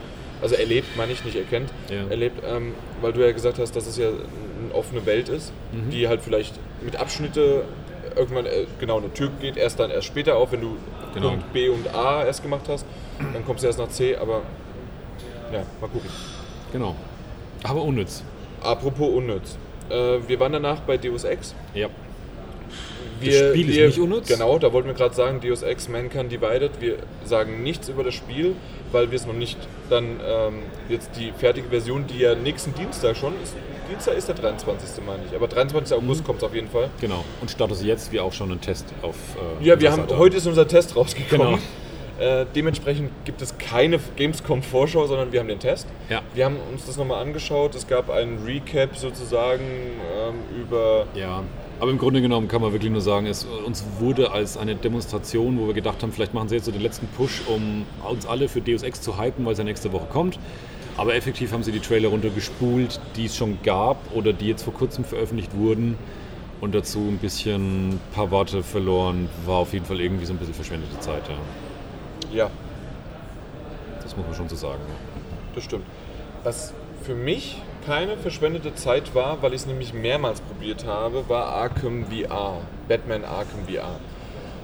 also 0.42 0.56
erlebt, 0.56 0.98
meine 0.98 1.14
ich 1.14 1.24
nicht 1.24 1.38
erkennt, 1.38 1.70
Ja. 1.90 2.08
erlebt, 2.10 2.44
ähm, 2.46 2.74
weil 3.02 3.14
du 3.14 3.22
ja 3.26 3.32
gesagt 3.32 3.58
hast, 3.60 3.76
dass 3.76 3.88
es 3.88 3.98
ja 3.98 4.08
eine 4.10 4.74
offene 4.76 5.06
Welt 5.06 5.30
ist, 5.30 5.54
Mhm. 5.72 5.90
die 5.90 6.08
halt 6.10 6.22
vielleicht 6.22 6.54
mit 6.84 6.98
Abschnitte 6.98 7.64
irgendwann 8.18 8.46
äh, 8.46 8.66
genau 8.80 8.98
eine 8.98 9.12
Tür 9.14 9.30
geht, 9.42 9.56
erst 9.58 9.80
dann 9.80 9.90
erst 9.90 10.08
später 10.08 10.36
auf, 10.36 10.52
wenn 10.52 10.62
du 10.62 10.76
Genau. 11.14 11.30
Punkt 11.30 11.54
B 11.54 11.70
und 11.70 11.88
A 11.96 12.26
erst 12.26 12.42
gemacht 12.44 12.66
hast, 12.68 12.86
dann 13.34 13.46
kommst 13.46 13.64
du 13.64 13.68
erst 13.68 13.80
nach 13.80 13.88
C, 13.88 14.18
aber 14.18 14.42
ja, 15.54 15.64
mal 15.80 15.88
gucken. 15.88 16.10
Genau. 16.74 16.94
Aber 17.64 17.84
unnütz. 17.84 18.22
Apropos 18.62 19.10
unnütz. 19.14 19.58
Äh, 19.90 20.28
wir 20.28 20.40
waren 20.40 20.54
danach 20.54 20.80
bei 20.82 20.98
Deus 20.98 21.24
Ex. 21.24 21.54
Ja. 21.74 21.88
Wir, 23.20 23.50
Spiel 23.52 23.70
ist 23.70 23.76
wir, 23.78 23.88
nicht 23.88 24.00
unnütz? 24.00 24.28
Genau, 24.28 24.60
da 24.60 24.74
wollten 24.74 24.90
wir 24.90 24.94
gerade 24.96 25.16
sagen, 25.16 25.40
Deus 25.40 25.62
Ex 25.62 25.88
Mankind 25.88 26.32
Divided. 26.32 26.72
Wir 26.82 26.98
sagen 27.24 27.64
nichts 27.64 27.88
über 27.88 28.04
das 28.04 28.14
Spiel, 28.14 28.56
weil 28.92 29.10
wir 29.10 29.16
es 29.16 29.26
noch 29.26 29.34
nicht 29.34 29.58
dann 29.90 30.20
ähm, 30.28 30.54
jetzt 30.90 31.12
die 31.18 31.32
fertige 31.38 31.70
Version, 31.70 32.06
die 32.08 32.20
ja 32.20 32.36
nächsten 32.36 32.74
Dienstag 32.74 33.16
schon 33.16 33.34
ist. 33.42 33.54
Dienstag 33.90 34.18
ist 34.18 34.28
der 34.28 34.36
23. 34.36 35.04
meine 35.06 35.20
ich, 35.30 35.36
aber 35.36 35.48
23. 35.48 35.96
August 35.96 36.22
Mhm. 36.22 36.26
kommt 36.26 36.40
es 36.40 36.44
auf 36.44 36.54
jeden 36.54 36.68
Fall. 36.70 36.90
Genau. 37.00 37.24
Und 37.40 37.50
Status 37.52 37.84
jetzt 37.84 38.12
wie 38.12 38.20
auch 38.20 38.34
schon 38.34 38.52
ein 38.52 38.60
Test 38.60 38.86
auf. 39.02 39.16
Äh, 39.62 39.66
Ja, 39.66 39.80
wir 39.80 39.92
haben, 39.92 40.04
heute 40.18 40.36
ist 40.38 40.48
unser 40.48 40.68
Test 40.68 40.96
rausgekommen. 40.96 41.48
Genau. 41.48 41.60
Äh, 42.20 42.46
dementsprechend 42.56 43.12
gibt 43.26 43.42
es 43.42 43.58
keine 43.58 44.00
Gamescom-Vorschau, 44.16 45.06
sondern 45.08 45.32
wir 45.32 45.40
haben 45.42 45.48
den 45.48 45.60
Test. 45.60 45.88
Ja. 46.10 46.22
Wir 46.34 46.46
haben 46.46 46.58
uns 46.72 46.86
das 46.86 46.98
nochmal 46.98 47.22
angeschaut. 47.22 47.76
Es 47.76 47.88
gab 47.88 48.10
einen 48.10 48.44
Recap 48.46 48.96
sozusagen 48.96 49.64
ähm, 49.64 50.62
über 50.62 51.08
Ja, 51.14 51.44
aber 51.80 51.92
im 51.92 51.98
Grunde 51.98 52.22
genommen 52.22 52.48
kann 52.48 52.62
man 52.62 52.72
wirklich 52.72 52.92
nur 52.92 53.02
sagen, 53.02 53.26
es 53.26 53.46
uns 53.66 53.84
wurde 54.00 54.32
als 54.32 54.58
eine 54.58 54.76
Demonstration, 54.76 55.60
wo 55.60 55.68
wir 55.68 55.74
gedacht 55.74 56.02
haben, 56.02 56.14
vielleicht 56.14 56.34
machen 56.34 56.48
sie 56.48 56.56
jetzt 56.56 56.66
so 56.66 56.72
den 56.72 56.82
letzten 56.82 57.08
Push, 57.08 57.42
um 57.48 57.86
uns 58.10 58.26
alle 58.26 58.48
für 58.48 58.62
Deus 58.62 58.82
Ex 58.84 59.02
zu 59.02 59.20
hypen, 59.20 59.46
weil 59.46 59.54
es 59.54 59.58
ja 59.58 59.66
nächste 59.66 59.92
Woche 59.92 60.08
kommt. 60.12 60.40
Aber 60.98 61.16
effektiv 61.16 61.52
haben 61.52 61.64
sie 61.64 61.74
die 61.74 61.82
Trailer 61.82 62.08
runtergespult, 62.08 63.02
die 63.18 63.26
es 63.26 63.36
schon 63.36 63.58
gab 63.64 63.98
oder 64.14 64.32
die 64.32 64.48
jetzt 64.48 64.64
vor 64.64 64.74
kurzem 64.74 65.04
veröffentlicht 65.04 65.54
wurden. 65.56 65.98
Und 66.62 66.74
dazu 66.74 67.00
ein 67.00 67.18
bisschen 67.18 67.90
ein 67.90 68.00
paar 68.14 68.32
Worte 68.32 68.64
verloren. 68.64 69.28
War 69.46 69.58
auf 69.58 69.74
jeden 69.74 69.84
Fall 69.84 70.00
irgendwie 70.00 70.26
so 70.26 70.34
ein 70.34 70.38
bisschen 70.38 70.54
verschwendete 70.54 70.98
Zeit. 71.02 71.28
Ja. 71.28 71.36
Ja. 72.36 72.52
Das 74.04 74.18
muss 74.18 74.26
man 74.26 74.36
schon 74.36 74.50
so 74.50 74.58
sagen. 74.58 74.82
Das 75.56 75.64
stimmt. 75.64 75.86
Was 76.44 76.74
für 77.04 77.16
mich 77.16 77.62
keine 77.86 78.18
verschwendete 78.18 78.76
Zeit 78.76 79.16
war, 79.16 79.42
weil 79.42 79.54
ich 79.54 79.62
es 79.62 79.68
nämlich 79.68 79.94
mehrmals 79.94 80.42
probiert 80.42 80.86
habe, 80.86 81.30
war 81.30 81.46
Arkham 81.46 82.06
VR. 82.08 82.58
Batman 82.90 83.24
Arkham 83.24 83.66
VR. 83.70 84.00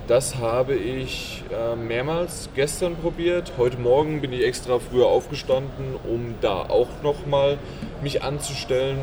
Das 0.07 0.35
habe 0.35 0.75
ich 0.75 1.43
äh, 1.49 1.77
mehrmals 1.77 2.49
gestern 2.55 2.97
probiert. 2.97 3.53
Heute 3.57 3.77
Morgen 3.77 4.19
bin 4.19 4.33
ich 4.33 4.43
extra 4.43 4.79
früher 4.79 5.05
aufgestanden, 5.05 5.95
um 6.03 6.35
da 6.41 6.63
auch 6.63 6.89
nochmal 7.01 7.57
mich 8.03 8.21
anzustellen. 8.21 8.99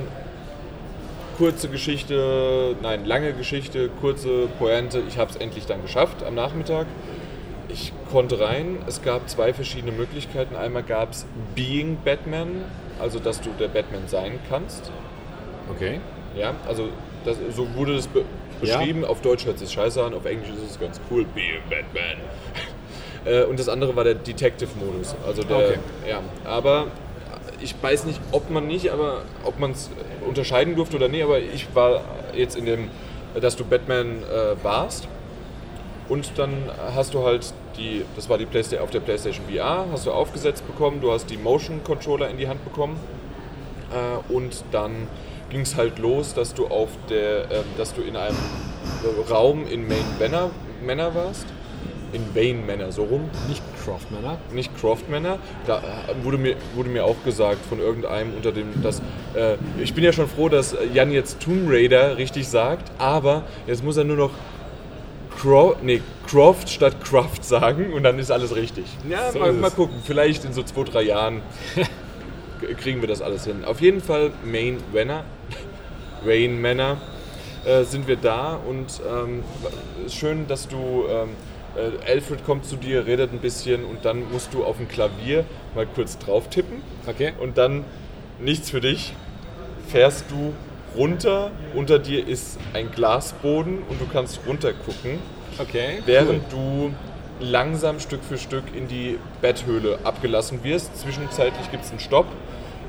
Kurze 1.38 1.70
Geschichte, 1.70 2.76
nein, 2.82 3.06
lange 3.06 3.32
Geschichte, 3.32 3.88
kurze 4.00 4.48
Pointe. 4.58 5.00
Ich 5.08 5.16
habe 5.16 5.30
es 5.30 5.36
endlich 5.36 5.64
dann 5.64 5.80
geschafft 5.80 6.22
am 6.22 6.34
Nachmittag. 6.34 6.86
Ich 7.68 7.92
konnte 8.10 8.40
rein. 8.40 8.78
Es 8.86 9.02
gab 9.02 9.28
zwei 9.28 9.52
verschiedene 9.52 9.92
Möglichkeiten. 9.92 10.56
Einmal 10.56 10.82
gab 10.82 11.12
es 11.12 11.26
Being 11.54 11.98
Batman, 12.04 12.64
also 12.98 13.18
dass 13.18 13.40
du 13.40 13.50
der 13.58 13.68
Batman 13.68 14.02
sein 14.06 14.38
kannst. 14.48 14.90
Okay. 15.70 16.00
Ja, 16.36 16.54
also 16.66 16.88
das, 17.24 17.36
so 17.54 17.74
wurde 17.74 17.96
das 17.96 18.06
be 18.06 18.24
beschrieben. 18.60 19.04
Auf 19.04 19.20
Deutsch 19.20 19.44
hört 19.46 19.56
es 19.56 19.60
sich 19.62 19.72
scheiße 19.72 20.02
an, 20.02 20.14
auf 20.14 20.24
Englisch 20.24 20.48
ist 20.48 20.70
es 20.72 20.80
ganz 20.80 21.00
cool. 21.10 21.24
Being 21.34 21.60
Batman. 21.68 22.16
Äh, 23.24 23.42
Und 23.42 23.58
das 23.58 23.68
andere 23.68 23.96
war 23.96 24.04
der 24.04 24.14
Detective-Modus. 24.14 25.16
Also 25.26 25.42
der, 25.42 25.56
Okay. 25.56 25.78
ja, 26.08 26.20
aber 26.44 26.86
ich 27.60 27.74
weiß 27.82 28.04
nicht, 28.04 28.20
ob 28.30 28.48
man 28.48 28.68
nicht, 28.68 28.90
aber 28.90 29.22
ob 29.42 29.58
man 29.58 29.72
es 29.72 29.90
unterscheiden 30.26 30.76
durfte 30.76 30.96
oder 30.96 31.08
nicht, 31.08 31.24
aber 31.24 31.40
ich 31.40 31.66
war 31.74 32.02
jetzt 32.32 32.56
in 32.56 32.64
dem, 32.64 32.88
dass 33.38 33.56
du 33.56 33.64
Batman 33.64 34.22
äh, 34.22 34.62
warst 34.64 35.08
und 36.08 36.32
dann 36.36 36.52
hast 36.94 37.14
du 37.14 37.24
halt 37.24 37.52
die, 37.76 38.04
das 38.16 38.28
war 38.28 38.38
die 38.38 38.46
Playsta 38.46 38.78
auf 38.80 38.90
der 38.90 39.00
PlayStation 39.00 39.44
VR, 39.46 39.86
hast 39.92 40.06
du 40.06 40.12
aufgesetzt 40.12 40.66
bekommen, 40.66 41.00
du 41.00 41.12
hast 41.12 41.30
die 41.30 41.36
Motion 41.36 41.82
Controller 41.84 42.28
in 42.28 42.38
die 42.38 42.48
Hand 42.48 42.64
bekommen 42.64 42.98
äh, 43.92 44.32
und 44.32 44.64
dann 44.72 45.08
ging 45.50 45.62
es 45.62 45.76
halt 45.76 45.98
los, 45.98 46.34
dass 46.34 46.54
du 46.54 46.66
auf 46.66 46.90
der, 47.08 47.50
ähm, 47.50 47.64
dass 47.76 47.94
du 47.94 48.02
in 48.02 48.16
einem 48.16 48.36
Raum 49.30 49.66
in 49.66 49.86
Main 49.86 50.04
Manor, 50.18 50.50
Manor 50.84 51.14
warst, 51.14 51.46
in 52.12 52.34
Wayne 52.34 52.64
Manor 52.66 52.92
so 52.92 53.04
rum, 53.04 53.28
Nicht 53.48 53.62
Craftmanner. 53.84 54.38
nicht 54.52 54.76
Croft 54.78 55.10
Manor. 55.10 55.38
Da 55.66 55.78
äh, 55.78 56.24
wurde 56.24 56.38
mir, 56.38 56.56
wurde 56.74 56.88
mir 56.88 57.04
auch 57.04 57.16
gesagt 57.24 57.64
von 57.66 57.78
irgendeinem 57.80 58.34
unter 58.34 58.52
dem, 58.52 58.82
dass 58.82 59.00
äh, 59.34 59.56
ich 59.82 59.94
bin 59.94 60.04
ja 60.04 60.12
schon 60.12 60.28
froh, 60.28 60.48
dass 60.48 60.74
Jan 60.94 61.10
jetzt 61.10 61.40
Tomb 61.40 61.68
Raider 61.68 62.16
richtig 62.16 62.48
sagt, 62.48 62.90
aber 62.98 63.44
jetzt 63.66 63.84
muss 63.84 63.96
er 63.96 64.04
nur 64.04 64.16
noch 64.16 64.30
Cro 65.38 65.76
nee, 65.82 66.02
Croft 66.26 66.68
statt 66.68 66.96
Craft 67.04 67.42
sagen 67.42 67.92
und 67.92 68.02
dann 68.02 68.18
ist 68.18 68.30
alles 68.30 68.54
richtig. 68.54 68.84
Ja, 69.08 69.30
So 69.30 69.38
mal, 69.38 69.52
mal 69.52 69.70
gucken. 69.70 69.96
Vielleicht 70.04 70.44
in 70.44 70.52
so 70.52 70.62
zwei, 70.62 70.82
drei 70.84 71.02
Jahren 71.02 71.42
kriegen 72.78 73.00
wir 73.00 73.08
das 73.08 73.22
alles 73.22 73.44
hin. 73.44 73.64
Auf 73.64 73.80
jeden 73.80 74.00
Fall 74.00 74.32
Main 74.44 74.78
Manor, 74.92 75.24
Wayne 76.24 76.54
Manor 76.54 76.96
äh, 77.64 77.84
sind 77.84 78.08
wir 78.08 78.16
da 78.16 78.58
und 78.68 79.00
ähm, 79.08 79.44
ist 80.04 80.16
schön, 80.16 80.48
dass 80.48 80.66
du 80.66 81.04
ähm, 81.08 81.30
äh, 81.76 82.10
Alfred 82.12 82.44
kommt 82.44 82.64
zu 82.64 82.76
dir, 82.76 83.06
redet 83.06 83.32
ein 83.32 83.38
bisschen 83.38 83.84
und 83.84 84.04
dann 84.04 84.30
musst 84.32 84.52
du 84.54 84.64
auf 84.64 84.78
dem 84.78 84.88
Klavier 84.88 85.44
mal 85.74 85.86
kurz 85.86 86.18
drauf 86.18 86.50
tippen 86.50 86.82
Okay. 87.06 87.32
und 87.40 87.58
dann 87.58 87.84
nichts 88.40 88.70
für 88.70 88.80
dich. 88.80 89.12
Fährst 89.88 90.24
du 90.30 90.52
runter, 90.96 91.50
unter 91.74 91.98
dir 91.98 92.26
ist 92.26 92.58
ein 92.74 92.90
Glasboden 92.90 93.78
und 93.88 94.00
du 94.00 94.06
kannst 94.12 94.40
runter 94.46 94.72
gucken, 94.72 95.18
Okay. 95.58 96.02
während 96.06 96.52
du 96.52 96.92
langsam 97.40 98.00
Stück 98.00 98.22
für 98.22 98.38
Stück 98.38 98.64
in 98.74 98.88
die 98.88 99.18
Betthöhle 99.40 99.98
abgelassen 100.04 100.62
wirst. 100.64 100.96
Zwischenzeitlich 100.98 101.70
gibt 101.70 101.84
es 101.84 101.90
einen 101.90 102.00
Stopp. 102.00 102.26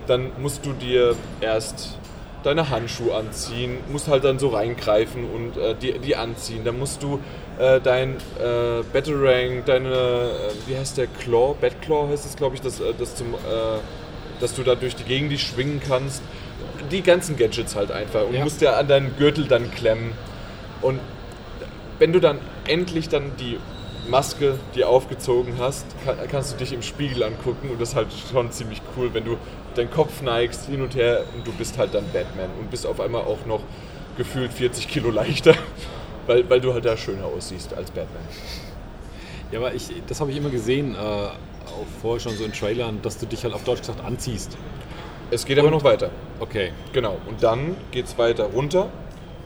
Dann 0.08 0.32
musst 0.40 0.66
du 0.66 0.74
dir 0.74 1.16
erst 1.42 1.98
deine 2.44 2.70
Handschuhe 2.70 3.14
anziehen, 3.16 3.78
musst 3.92 4.08
halt 4.08 4.24
dann 4.24 4.40
so 4.40 4.48
reingreifen 4.50 5.26
und 5.30 5.58
äh, 5.58 5.76
die, 5.76 6.00
die 6.00 6.16
anziehen. 6.16 6.64
Dann 6.64 6.80
musst 6.80 7.04
du 7.04 7.20
äh, 7.60 7.80
dein 7.82 8.16
äh, 8.40 8.82
Batarang, 8.94 9.64
deine, 9.66 9.90
äh, 9.90 10.32
wie 10.68 10.78
heißt 10.78 10.98
der, 10.98 11.08
Claw, 11.08 11.54
Batclaw 11.60 12.10
heißt 12.10 12.26
es, 12.26 12.36
glaube 12.38 12.56
ich, 12.56 12.62
das, 12.62 12.80
äh, 12.80 12.94
das 12.98 13.16
zum, 13.16 13.34
äh, 13.34 13.38
dass 14.40 14.56
du 14.56 14.64
da 14.64 14.76
durch 14.76 14.96
die 14.96 15.04
Gegend 15.04 15.32
dich 15.32 15.44
schwingen 15.44 15.82
kannst. 15.86 16.22
Die 16.92 17.02
ganzen 17.02 17.38
Gadgets 17.38 17.76
halt 17.76 17.92
einfach 17.92 18.24
und 18.26 18.34
Ja. 18.34 18.44
musst 18.44 18.62
ja 18.62 18.74
an 18.78 18.88
deinen 18.88 19.16
Gürtel 19.18 19.46
dann 19.46 19.70
klemmen. 19.72 20.12
Und 20.82 21.00
wenn 22.00 22.14
du 22.14 22.20
dann 22.20 22.40
endlich 22.68 23.10
dann 23.10 23.32
die 23.40 23.58
Maske 24.10 24.56
dir 24.76 24.90
aufgezogen 24.90 25.56
hast, 25.60 25.86
kann, 26.06 26.16
kannst 26.32 26.54
du 26.54 26.58
dich 26.58 26.74
im 26.74 26.82
Spiegel 26.82 27.22
angucken 27.24 27.70
und 27.70 27.80
das 27.82 27.90
ist 27.90 27.96
halt 27.96 28.08
schon 28.32 28.52
ziemlich 28.52 28.82
cool, 28.98 29.14
wenn 29.14 29.26
du 29.26 29.38
deinen 29.76 29.92
Kopf 29.92 30.22
neigst 30.22 30.66
hin 30.66 30.82
und 30.82 30.96
her 30.96 31.24
und 31.36 31.46
du 31.46 31.52
bist 31.52 31.78
halt 31.78 31.94
dann 31.94 32.06
Batman 32.12 32.50
und 32.60 32.72
bist 32.72 32.88
auf 32.88 33.00
einmal 33.00 33.22
auch 33.22 33.46
noch 33.46 33.62
gefühlt 34.18 34.52
40 34.52 34.88
Kilo 34.88 35.12
leichter, 35.12 35.54
weil, 36.28 36.50
weil 36.50 36.60
du 36.62 36.74
halt 36.74 36.86
da 36.86 36.98
schöner 36.98 37.26
aussiehst 37.26 37.74
als 37.76 37.92
Batman. 37.92 38.24
Ja, 39.52 39.60
aber 39.60 39.74
ich, 39.74 39.90
das 40.08 40.22
habe 40.22 40.32
ich 40.32 40.38
immer 40.38 40.50
gesehen, 40.50 40.96
äh, 40.96 40.98
auch 40.98 41.34
vorher 42.02 42.20
schon 42.20 42.36
so 42.36 42.44
in 42.46 42.54
Trailern, 42.54 43.00
dass 43.02 43.18
du 43.18 43.26
dich 43.26 43.44
halt 43.44 43.54
auf 43.54 43.64
Deutsch 43.64 43.80
gesagt 43.82 44.04
anziehst. 44.04 44.58
Es 45.32 45.46
geht 45.46 45.58
aber 45.60 45.68
Und- 45.68 45.74
noch 45.76 45.84
weiter. 45.84 46.10
Okay. 46.40 46.72
Genau. 46.94 47.18
Und 47.28 47.42
dann 47.44 47.76
geht 47.92 48.06
es 48.06 48.18
weiter 48.18 48.46
runter. 48.46 48.88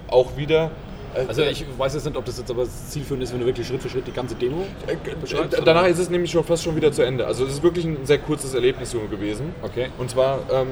Auch 0.08 0.38
wieder. 0.38 0.72
äh, 1.16 1.26
Also 1.28 1.42
ich 1.44 1.66
weiß 1.78 1.94
jetzt 1.96 2.06
nicht, 2.06 2.16
ob 2.18 2.26
das 2.26 2.38
jetzt 2.38 2.50
aber 2.52 2.66
zielführend 2.66 3.24
ist, 3.24 3.34
wenn 3.34 3.40
du 3.40 3.46
wirklich 3.46 3.68
Schritt 3.68 3.82
für 3.82 3.90
Schritt 3.90 4.08
die 4.08 4.12
ganze 4.12 4.36
Demo 4.36 4.66
Äh, 4.88 4.96
beschreibst. 5.16 5.54
äh, 5.54 5.58
oder? 5.58 5.66
Danach 5.66 5.88
ist 5.88 6.00
es 6.00 6.10
nämlich 6.10 6.32
schon 6.32 6.44
fast 6.44 6.64
schon 6.64 6.76
wieder 6.76 6.92
zu 6.92 7.02
Ende. 7.04 7.26
Also 7.28 7.46
es 7.46 7.54
ist 7.54 7.64
wirklich 7.64 7.86
ein 7.86 8.06
sehr 8.06 8.18
kurzes 8.20 8.54
Erlebnis 8.54 8.92
gewesen. 8.92 9.54
Okay. 9.62 9.88
Und 9.98 10.10
zwar 10.10 10.40
ähm, 10.52 10.68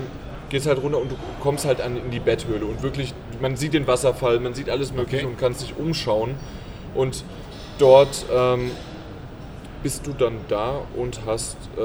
geht 0.49 0.61
es 0.61 0.67
halt 0.67 0.81
runter 0.81 0.97
und 0.99 1.11
du 1.11 1.15
kommst 1.41 1.65
halt 1.65 1.79
an, 1.81 1.97
in 1.97 2.11
die 2.11 2.19
Betthöhle 2.19 2.65
und 2.65 2.81
wirklich, 2.83 3.13
man 3.41 3.55
sieht 3.55 3.73
den 3.73 3.87
Wasserfall, 3.87 4.39
man 4.39 4.53
sieht 4.53 4.69
alles 4.69 4.91
Mögliche 4.93 5.23
Okay. 5.25 5.25
und 5.33 5.37
kannst 5.39 5.61
dich 5.61 5.73
umschauen. 5.77 6.35
Und 6.95 7.23
dort 7.79 8.25
ähm, 8.35 8.71
bist 9.83 10.05
du 10.05 10.13
dann 10.13 10.35
da 10.49 10.81
und 10.95 11.21
hast 11.25 11.57
äh, 11.77 11.81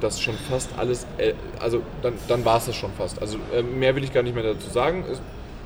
das 0.00 0.20
schon 0.20 0.34
fast 0.50 0.70
alles, 0.76 1.06
äh, 1.18 1.32
also 1.60 1.82
dann, 2.02 2.14
dann 2.28 2.44
war 2.44 2.58
es 2.58 2.66
das 2.66 2.76
schon 2.76 2.92
fast. 2.92 3.20
Also 3.20 3.38
äh, 3.54 3.62
mehr 3.62 3.94
will 3.96 4.04
ich 4.04 4.12
gar 4.12 4.22
nicht 4.22 4.34
mehr 4.34 4.44
dazu 4.44 4.68
sagen. 4.70 5.04
Es, 5.10 5.20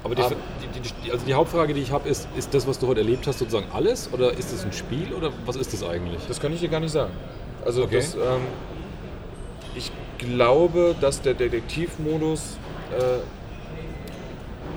Aber 0.05 0.15
die, 0.15 0.23
Aber- 0.23 0.35
die, 0.75 0.81
die, 1.05 1.13
also 1.13 1.25
die 1.27 1.35
Hauptfrage, 1.35 1.75
die 1.75 1.81
ich 1.81 1.93
habe, 1.93 2.09
ist, 2.09 2.27
ist 2.37 2.53
das, 2.55 2.67
was 2.67 2.79
du 2.79 2.87
heute 2.87 3.01
erlebt 3.01 3.27
hast, 3.27 3.39
sozusagen 3.39 3.67
alles? 3.73 4.11
Oder 4.13 4.33
ist 4.33 4.53
das 4.53 4.65
ein 4.65 4.73
Spiel? 4.73 5.13
Oder 5.13 5.31
was 5.47 5.57
ist 5.57 5.73
das 5.73 5.83
eigentlich? 5.85 6.21
Das 6.29 6.41
kann 6.41 6.53
ich 6.53 6.61
dir 6.61 6.69
gar 6.69 6.81
nicht 6.81 6.93
sagen. 6.93 7.13
Also 7.65 7.85
Okay. 7.85 7.97
das, 7.97 8.15
ähm, 8.15 8.43
ich 9.77 9.91
glaube, 10.19 10.95
dass 11.01 11.21
der 11.23 11.35
Detektivmodus, 11.35 12.57
äh, 12.99 13.21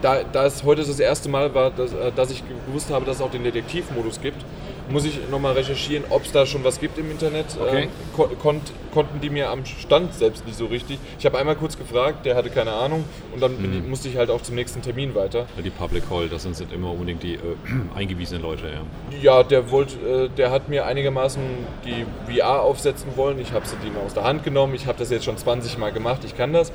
da, 0.02 0.22
da 0.32 0.46
es 0.46 0.64
heute 0.64 0.84
das 0.84 1.00
erste 1.00 1.30
Mal 1.30 1.54
war, 1.56 1.72
dass, 1.72 1.94
äh, 1.94 2.12
dass 2.16 2.30
ich 2.32 2.44
gewusst 2.68 2.90
habe, 2.92 3.06
dass 3.06 3.18
es 3.18 3.22
auch 3.22 3.32
den 3.32 3.44
Detektivmodus 3.44 4.22
gibt, 4.22 4.44
muss 4.90 5.06
ich 5.06 5.20
nochmal 5.30 5.54
recherchieren, 5.54 6.06
ob 6.10 6.26
es 6.26 6.32
da 6.32 6.46
schon 6.46 6.64
was 6.64 6.80
gibt 6.80 6.98
im 6.98 7.10
Internet. 7.10 7.46
Okay. 7.60 7.84
Ähm, 7.84 7.90
ko 8.16 8.30
konnt, 8.42 8.72
konnten 8.94 9.20
die 9.20 9.30
mir 9.30 9.50
am 9.50 9.66
Stand 9.66 10.14
selbst 10.14 10.46
nicht 10.46 10.58
so 10.58 10.68
richtig. 10.68 11.00
Ich 11.20 11.26
habe 11.26 11.38
einmal 11.38 11.56
kurz 11.56 11.78
gefragt, 11.78 12.26
der 12.26 12.36
hatte 12.36 12.50
keine 12.50 12.72
Ahnung 12.74 13.04
und 13.34 13.42
dann 13.42 13.58
bin 13.58 13.78
ich, 13.78 13.84
musste 13.88 14.08
ich 14.08 14.18
halt 14.18 14.30
auch 14.30 14.42
zum 14.42 14.56
nächsten 14.56 14.82
Termin 14.82 15.16
weiter. 15.16 15.48
Die 15.64 15.70
Public 15.70 16.04
Hall, 16.10 16.30
das 16.30 16.44
sind, 16.44 16.56
sind 16.56 16.72
immer 16.72 16.92
unbedingt 16.92 17.24
die 17.24 17.36
äh, 17.36 17.40
eingewiesenen 17.96 18.42
Leute, 18.42 18.64
ja. 18.68 19.20
Ja, 19.22 19.44
der 19.44 19.72
wollte, 19.72 19.96
äh, 20.26 20.30
der 20.30 20.52
hat 20.52 20.70
mir 20.70 20.86
einigermaßen 20.86 21.42
die 21.86 22.06
VR 22.32 22.62
aufsetzen 22.62 23.12
wollen. 23.16 23.40
Ich 23.40 23.52
habe 23.52 23.66
sie 23.68 23.76
ihm 23.86 23.96
aus 24.06 24.14
der 24.14 24.24
Hand 24.24 24.44
genommen. 24.44 24.76
Ich 24.76 24.88
habe 24.88 24.98
das 24.98 25.10
jetzt 25.10 25.26
schon 25.26 25.38
20 25.38 25.78
Mal 25.78 25.92
gemacht. 25.92 26.22
Ich 26.26 26.38
kann 26.38 26.54
das. 26.54 26.72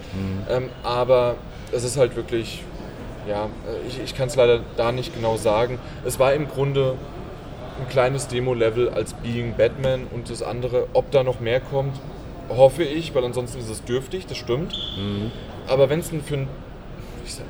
Ähm, 0.48 0.68
aber 0.82 1.36
es 1.72 1.84
ist 1.84 1.96
halt 1.96 2.16
wirklich, 2.16 2.62
ja, 3.28 3.44
äh, 3.44 3.88
ich, 3.88 4.00
ich 4.02 4.14
kann 4.14 4.28
es 4.28 4.36
leider 4.36 4.60
da 4.76 4.92
nicht 4.92 5.14
genau 5.14 5.36
sagen. 5.36 5.78
Es 6.04 6.18
war 6.18 6.34
im 6.34 6.48
Grunde 6.48 6.96
ein 7.80 7.88
kleines 7.88 8.28
Demo-Level 8.28 8.90
als 8.90 9.14
Being 9.14 9.54
Batman 9.56 10.06
und 10.10 10.30
das 10.30 10.42
andere, 10.42 10.88
ob 10.92 11.10
da 11.10 11.22
noch 11.22 11.40
mehr 11.40 11.60
kommt, 11.60 11.98
hoffe 12.48 12.82
ich, 12.82 13.14
weil 13.14 13.24
ansonsten 13.24 13.58
ist 13.60 13.70
es 13.70 13.84
dürftig, 13.84 14.26
das 14.26 14.36
stimmt. 14.38 14.74
Aber 15.66 15.88
wenn 15.88 16.00
es 16.00 16.08
für 16.08 16.34
ein, 16.34 16.48
ich 17.24 17.34
sag, 17.34 17.44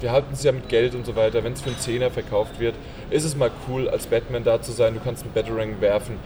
wir 0.00 0.12
halten 0.12 0.32
es 0.32 0.42
ja 0.42 0.52
mit 0.52 0.68
Geld 0.68 0.94
und 0.94 1.06
so 1.06 1.16
weiter, 1.16 1.44
wenn 1.44 1.54
es 1.54 1.62
für 1.62 1.70
einen 1.70 1.78
Zehner 1.78 2.10
verkauft 2.10 2.60
wird, 2.60 2.74
ist 3.10 3.24
es 3.24 3.36
mal 3.36 3.50
cool, 3.68 3.88
als 3.88 4.06
Batman 4.06 4.44
da 4.44 4.60
zu 4.60 4.72
sein. 4.72 4.94
Du 4.94 5.00
kannst 5.00 5.22
einen 5.22 5.32
Batarang 5.32 5.80
werfen 5.80 6.18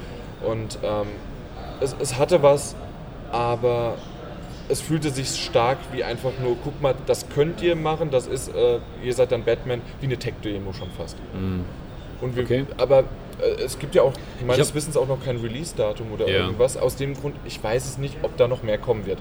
und 0.44 0.78
ähm, 0.82 1.06
es, 1.80 1.94
es 2.00 2.18
hatte 2.18 2.42
was, 2.42 2.74
aber 3.30 3.96
es 4.68 4.80
fühlte 4.80 5.10
sich 5.10 5.28
stark 5.30 5.78
wie 5.92 6.04
einfach 6.04 6.32
nur, 6.42 6.56
guck 6.62 6.80
mal, 6.82 6.94
das 7.06 7.28
könnt 7.30 7.62
ihr 7.62 7.76
machen, 7.76 8.10
das 8.10 8.26
ist, 8.26 8.54
äh, 8.54 8.80
ihr 9.02 9.14
seid 9.14 9.32
dann 9.32 9.44
Batman, 9.44 9.80
wie 10.00 10.06
eine 10.06 10.18
Tech-Demo 10.18 10.72
schon 10.72 10.90
fast. 10.90 11.16
Und 12.20 12.36
wir, 12.36 12.42
Okay. 12.44 12.66
Aber 12.76 13.00
äh, 13.40 13.62
es 13.64 13.78
gibt 13.78 13.94
ja 13.94 14.02
auch, 14.02 14.12
meines 14.46 14.74
Wissens 14.74 14.96
auch 14.96 15.08
noch 15.08 15.24
kein 15.24 15.36
Release-Datum 15.36 16.12
oder 16.12 16.28
Ja. 16.28 16.46
irgendwas. 16.46 16.76
Aus 16.76 16.96
dem 16.96 17.14
Grund, 17.14 17.36
ich 17.44 17.62
weiß 17.62 17.84
es 17.86 17.98
nicht, 17.98 18.16
ob 18.22 18.36
da 18.36 18.48
noch 18.48 18.62
mehr 18.62 18.78
kommen 18.78 19.06
wird. 19.06 19.18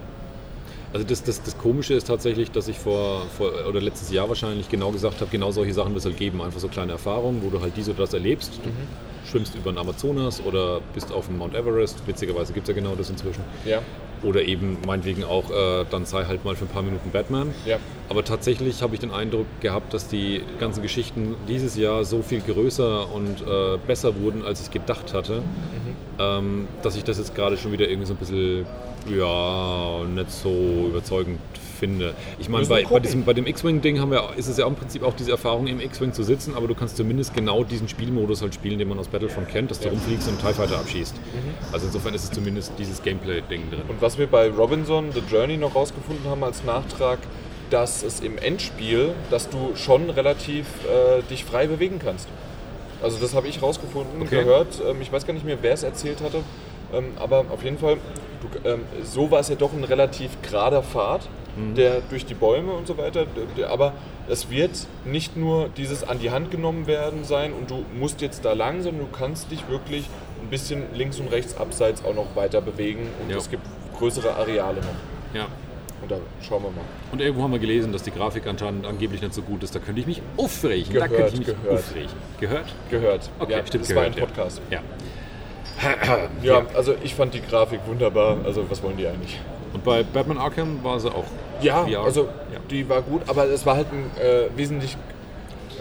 Also 0.93 1.05
das, 1.05 1.21
das, 1.23 1.43
das 1.43 1.57
Komische 1.57 1.93
ist 1.95 2.07
tatsächlich, 2.07 2.49
dass 2.51 2.67
ich 2.69 2.79
vor, 2.79 3.23
vor 3.37 3.51
oder 3.67 3.81
letztes 3.81 4.09
Jahr 4.09 4.29
wahrscheinlich 4.29 4.69
genau 4.69 4.91
gesagt 4.91 5.19
habe, 5.19 5.29
genau 5.29 5.51
solche 5.51 5.73
Sachen 5.73 5.89
wird 5.89 5.99
es 5.99 6.05
halt 6.05 6.17
geben. 6.17 6.41
Einfach 6.41 6.59
so 6.61 6.69
kleine 6.69 6.93
Erfahrungen, 6.93 7.41
wo 7.43 7.49
du 7.49 7.61
halt 7.61 7.73
dies 7.75 7.89
oder 7.89 7.99
das 7.99 8.13
erlebst. 8.13 8.59
Du 8.63 8.69
schwimmst 9.29 9.53
über 9.55 9.71
den 9.71 9.77
Amazonas 9.77 10.41
oder 10.41 10.79
bist 10.93 11.11
auf 11.11 11.27
dem 11.27 11.37
Mount 11.37 11.55
Everest. 11.55 12.01
Witzigerweise 12.07 12.53
gibt 12.53 12.69
es 12.69 12.75
ja 12.75 12.81
genau 12.81 12.95
das 12.95 13.09
inzwischen. 13.09 13.43
Ja. 13.65 13.81
Oder 14.23 14.43
eben 14.43 14.77
meinetwegen 14.85 15.23
auch, 15.23 15.49
äh, 15.51 15.85
dann 15.89 16.05
sei 16.05 16.25
halt 16.25 16.45
mal 16.45 16.55
für 16.55 16.65
ein 16.65 16.69
paar 16.69 16.83
Minuten 16.83 17.11
Batman. 17.11 17.53
Ja. 17.65 17.77
Aber 18.09 18.23
tatsächlich 18.23 18.81
habe 18.81 18.93
ich 18.95 18.99
den 18.99 19.11
Eindruck 19.11 19.47
gehabt, 19.59 19.93
dass 19.93 20.07
die 20.07 20.41
ganzen 20.59 20.81
Geschichten 20.81 21.35
dieses 21.47 21.75
Jahr 21.75 22.05
so 22.05 22.21
viel 22.21 22.41
größer 22.41 23.11
und 23.13 23.41
äh, 23.41 23.77
besser 23.85 24.19
wurden, 24.19 24.43
als 24.43 24.61
ich 24.61 24.71
gedacht 24.71 25.13
hatte, 25.13 25.43
ähm, 26.19 26.67
dass 26.81 26.95
ich 26.95 27.03
das 27.03 27.17
jetzt 27.17 27.35
gerade 27.35 27.57
schon 27.57 27.71
wieder 27.71 27.87
irgendwie 27.87 28.07
so 28.07 28.13
ein 28.13 28.17
bisschen, 28.17 28.65
ja, 29.09 30.03
nicht 30.03 30.31
so 30.31 30.87
überzeugend 30.89 31.39
finde. 31.77 32.15
Ich 32.39 32.49
meine, 32.49 32.65
bei, 32.65 32.83
bei, 32.83 32.99
diesem, 32.99 33.23
bei 33.23 33.33
dem 33.33 33.45
X-Wing-Ding 33.45 33.99
haben 33.99 34.11
wir, 34.11 34.31
ist 34.35 34.47
es 34.47 34.57
ja 34.57 34.65
im 34.65 34.75
Prinzip 34.75 35.03
auch 35.03 35.13
diese 35.13 35.31
Erfahrung, 35.31 35.67
im 35.67 35.79
X-Wing 35.79 36.11
zu 36.11 36.23
sitzen, 36.23 36.55
aber 36.55 36.67
du 36.67 36.75
kannst 36.75 36.97
zumindest 36.97 37.33
genau 37.35 37.63
diesen 37.63 37.87
Spielmodus 37.87 38.41
halt 38.41 38.53
spielen, 38.55 38.79
den 38.79 38.87
man 38.89 38.99
aus 38.99 39.07
Battlefront 39.07 39.49
kennt, 39.49 39.71
dass 39.71 39.79
du 39.79 39.89
rumfliegst 39.89 40.27
und 40.27 40.39
einen 40.39 40.47
TIE 40.47 40.53
Fighter 40.53 40.79
abschießt. 40.79 41.15
Also 41.71 41.85
insofern 41.85 42.13
ist 42.13 42.23
es 42.23 42.31
zumindest 42.31 42.73
dieses 42.77 43.01
Gameplay-Ding 43.03 43.69
drin. 43.69 43.81
Und 43.87 44.01
was 44.01 44.17
wir 44.17 44.27
bei 44.27 44.49
Robinson 44.49 45.11
The 45.11 45.21
Journey 45.31 45.57
noch 45.57 45.75
rausgefunden 45.75 46.29
haben 46.29 46.43
als 46.43 46.63
Nachtrag, 46.63 47.19
dass 47.69 48.03
es 48.03 48.21
im 48.21 48.37
Endspiel, 48.37 49.13
dass 49.29 49.49
du 49.49 49.75
schon 49.75 50.09
relativ 50.09 50.65
äh, 50.85 51.21
dich 51.29 51.43
frei 51.43 51.67
bewegen 51.67 51.99
kannst. 51.99 52.27
Also 53.01 53.17
das 53.19 53.33
habe 53.35 53.47
ich 53.47 53.61
rausgefunden, 53.61 54.21
Okay. 54.21 54.39
gehört. 54.43 54.81
Ähm, 54.87 55.01
ich 55.01 55.11
weiß 55.11 55.25
gar 55.25 55.33
nicht 55.33 55.45
mehr, 55.45 55.57
wer 55.61 55.73
es 55.73 55.83
erzählt 55.83 56.21
hatte. 56.21 56.39
Ähm, 56.93 57.11
aber 57.19 57.45
auf 57.51 57.63
jeden 57.63 57.77
Fall, 57.77 57.97
du, 58.41 58.69
ähm, 58.69 58.81
so 59.03 59.29
war 59.29 59.39
es 59.41 59.49
ja 59.49 59.55
doch 59.55 59.73
ein 59.73 59.83
relativ 59.83 60.31
gerader 60.41 60.81
Pfad, 60.83 61.27
der 61.75 62.01
durch 62.11 62.23
die 62.25 62.35
Bäume 62.35 62.71
und 62.73 62.85
so 62.85 62.97
weiter. 62.99 63.25
der- 63.57 63.71
Aber 63.71 63.93
es 64.29 64.51
wird 64.51 64.71
nicht 65.05 65.35
nur 65.35 65.69
dieses 65.75 66.07
an 66.07 66.19
die 66.19 66.29
Hand 66.29 66.51
genommen 66.51 66.85
werden 66.85 67.23
sein 67.23 67.51
und 67.51 67.71
du 67.71 67.83
musst 67.99 68.21
jetzt 68.21 68.45
da 68.45 68.53
lang, 68.53 68.83
sondern 68.83 69.07
du 69.09 69.17
kannst 69.17 69.49
dich 69.51 69.67
wirklich 69.67 70.05
ein 70.43 70.49
bisschen 70.49 70.83
links 70.93 71.19
und 71.19 71.31
rechts 71.31 71.57
abseits 71.57 72.05
auch 72.05 72.13
noch 72.13 72.35
weiter 72.35 72.61
bewegen 72.61 73.07
und 73.23 73.31
Ja. 73.31 73.37
es 73.37 73.49
gibt 73.49 73.63
größere 73.97 74.35
Areale 74.35 74.81
noch. 74.81 75.33
Ja. 75.33 75.47
Und 76.09 76.11
da 76.11 76.47
schauen 76.47 76.63
wir 76.63 76.69
mal. 76.69 76.81
Und 77.11 77.19
irgendwo 77.21 77.43
haben 77.43 77.51
wir 77.51 77.59
gelesen, 77.59 77.91
dass 77.91 78.03
die 78.03 78.11
Grafik 78.11 78.47
anscheinend 78.47 78.85
angeblich 78.85 79.21
nicht 79.21 79.33
so 79.33 79.41
gut 79.41 79.61
ist. 79.63 79.75
Da 79.75 79.79
könnte 79.79 79.99
ich 79.99 80.07
mich 80.07 80.21
aufregen. 80.37 80.93
da 80.93 81.07
Gehört, 81.07 81.21
könnte 81.33 81.41
ich 81.41 81.47
mich 81.47 81.57
gehört. 81.63 81.79
aufregen. 81.79 82.09
Gehört? 82.39 82.65
Gehört. 82.89 83.29
Okay, 83.39 83.51
ja, 83.51 83.65
stimmt, 83.65 83.83
das 83.89 83.95
war 83.95 84.03
ein 84.03 84.13
gehört. 84.13 84.33
Podcast. 84.33 84.61
Ja. 84.71 84.79
Ja, 86.41 86.65
also 86.75 86.95
ich 87.03 87.13
fand 87.13 87.33
die 87.33 87.41
Grafik 87.41 87.81
wunderbar. 87.85 88.37
Also 88.45 88.69
was 88.69 88.81
wollen 88.81 88.97
die 88.97 89.05
eigentlich? 89.07 89.39
Und 89.73 89.83
bei 89.83 90.01
Batman 90.03 90.37
Arkham 90.37 90.83
war 90.83 90.99
sie 90.99 91.09
auch. 91.13 91.25
Ja, 91.61 91.85
VR. 91.85 92.03
also 92.03 92.21
Ja. 92.51 92.59
die 92.71 92.87
war 92.89 93.01
gut, 93.01 93.21
aber 93.27 93.45
es 93.45 93.65
war 93.65 93.75
halt 93.75 93.87
ein 93.91 94.09
äh, 94.21 94.47
wesentlich 94.57 94.97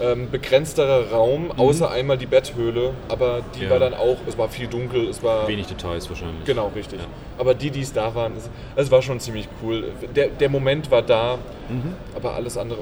ähm, 0.01 0.29
begrenzterer 0.31 1.11
Raum, 1.11 1.51
außer 1.57 1.89
einmal 1.91 2.17
die 2.17 2.25
Betthöhle. 2.25 2.93
Aber 3.09 3.41
die 3.55 3.59
Mhm. 3.59 3.63
Ja. 3.65 3.69
war 3.71 3.79
dann 3.79 3.93
auch, 3.93 4.17
es 4.27 4.37
war 4.37 4.49
viel 4.49 4.67
dunkel, 4.67 5.07
es 5.09 5.21
war... 5.23 5.47
Wenig 5.47 5.67
Details 5.67 6.09
wahrscheinlich. 6.09 6.45
Genau, 6.45 6.71
richtig. 6.75 6.99
Ja. 6.99 7.05
Aber 7.37 7.53
die, 7.53 7.69
die 7.71 7.81
es 7.81 7.93
da 7.93 8.13
waren, 8.15 8.33
es, 8.37 8.49
es 8.75 8.91
war 8.91 9.01
schon 9.01 9.19
ziemlich 9.19 9.47
cool. 9.63 9.85
Der, 10.15 10.27
der 10.27 10.49
Moment 10.49 10.89
war 10.91 11.01
da, 11.01 11.37
Mhm. 11.69 11.93
aber 12.15 12.35
alles 12.35 12.57
andere... 12.57 12.79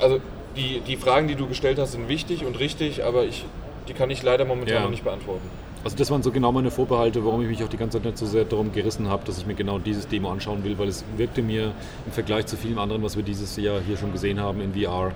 Also 0.00 0.20
die, 0.56 0.80
die 0.80 0.96
Fragen, 0.96 1.28
die 1.28 1.34
du 1.34 1.46
gestellt 1.46 1.78
hast, 1.78 1.92
sind 1.92 2.08
wichtig 2.08 2.44
und 2.44 2.58
richtig, 2.58 3.04
aber 3.04 3.24
ich, 3.24 3.44
die 3.88 3.92
kann 3.94 4.10
ich 4.10 4.22
leider 4.22 4.44
momentan 4.44 4.74
Ja. 4.76 4.82
noch 4.82 4.90
nicht 4.90 5.04
beantworten. 5.04 5.48
Also 5.82 5.96
das 5.96 6.10
waren 6.10 6.22
so 6.22 6.30
genau 6.30 6.52
meine 6.52 6.70
Vorbehalte, 6.70 7.24
warum 7.24 7.40
ich 7.40 7.48
mich 7.48 7.64
auch 7.64 7.68
die 7.68 7.78
ganze 7.78 7.96
Zeit 7.98 8.04
nicht 8.04 8.18
so 8.18 8.26
sehr 8.26 8.44
darum 8.44 8.70
gerissen 8.72 9.08
habe, 9.08 9.24
dass 9.24 9.38
ich 9.38 9.46
mir 9.46 9.54
genau 9.54 9.78
dieses 9.78 10.06
Demo 10.06 10.30
anschauen 10.30 10.62
will, 10.62 10.78
weil 10.78 10.88
es 10.88 11.04
wirkte 11.16 11.40
mir 11.40 11.72
im 12.04 12.12
Vergleich 12.12 12.44
zu 12.46 12.56
vielem 12.58 12.78
anderen, 12.78 13.02
was 13.02 13.16
wir 13.16 13.22
dieses 13.22 13.56
Jahr 13.56 13.80
hier 13.86 13.96
schon 13.96 14.12
gesehen 14.12 14.40
haben 14.40 14.60
in 14.60 14.74
VR, 14.74 15.12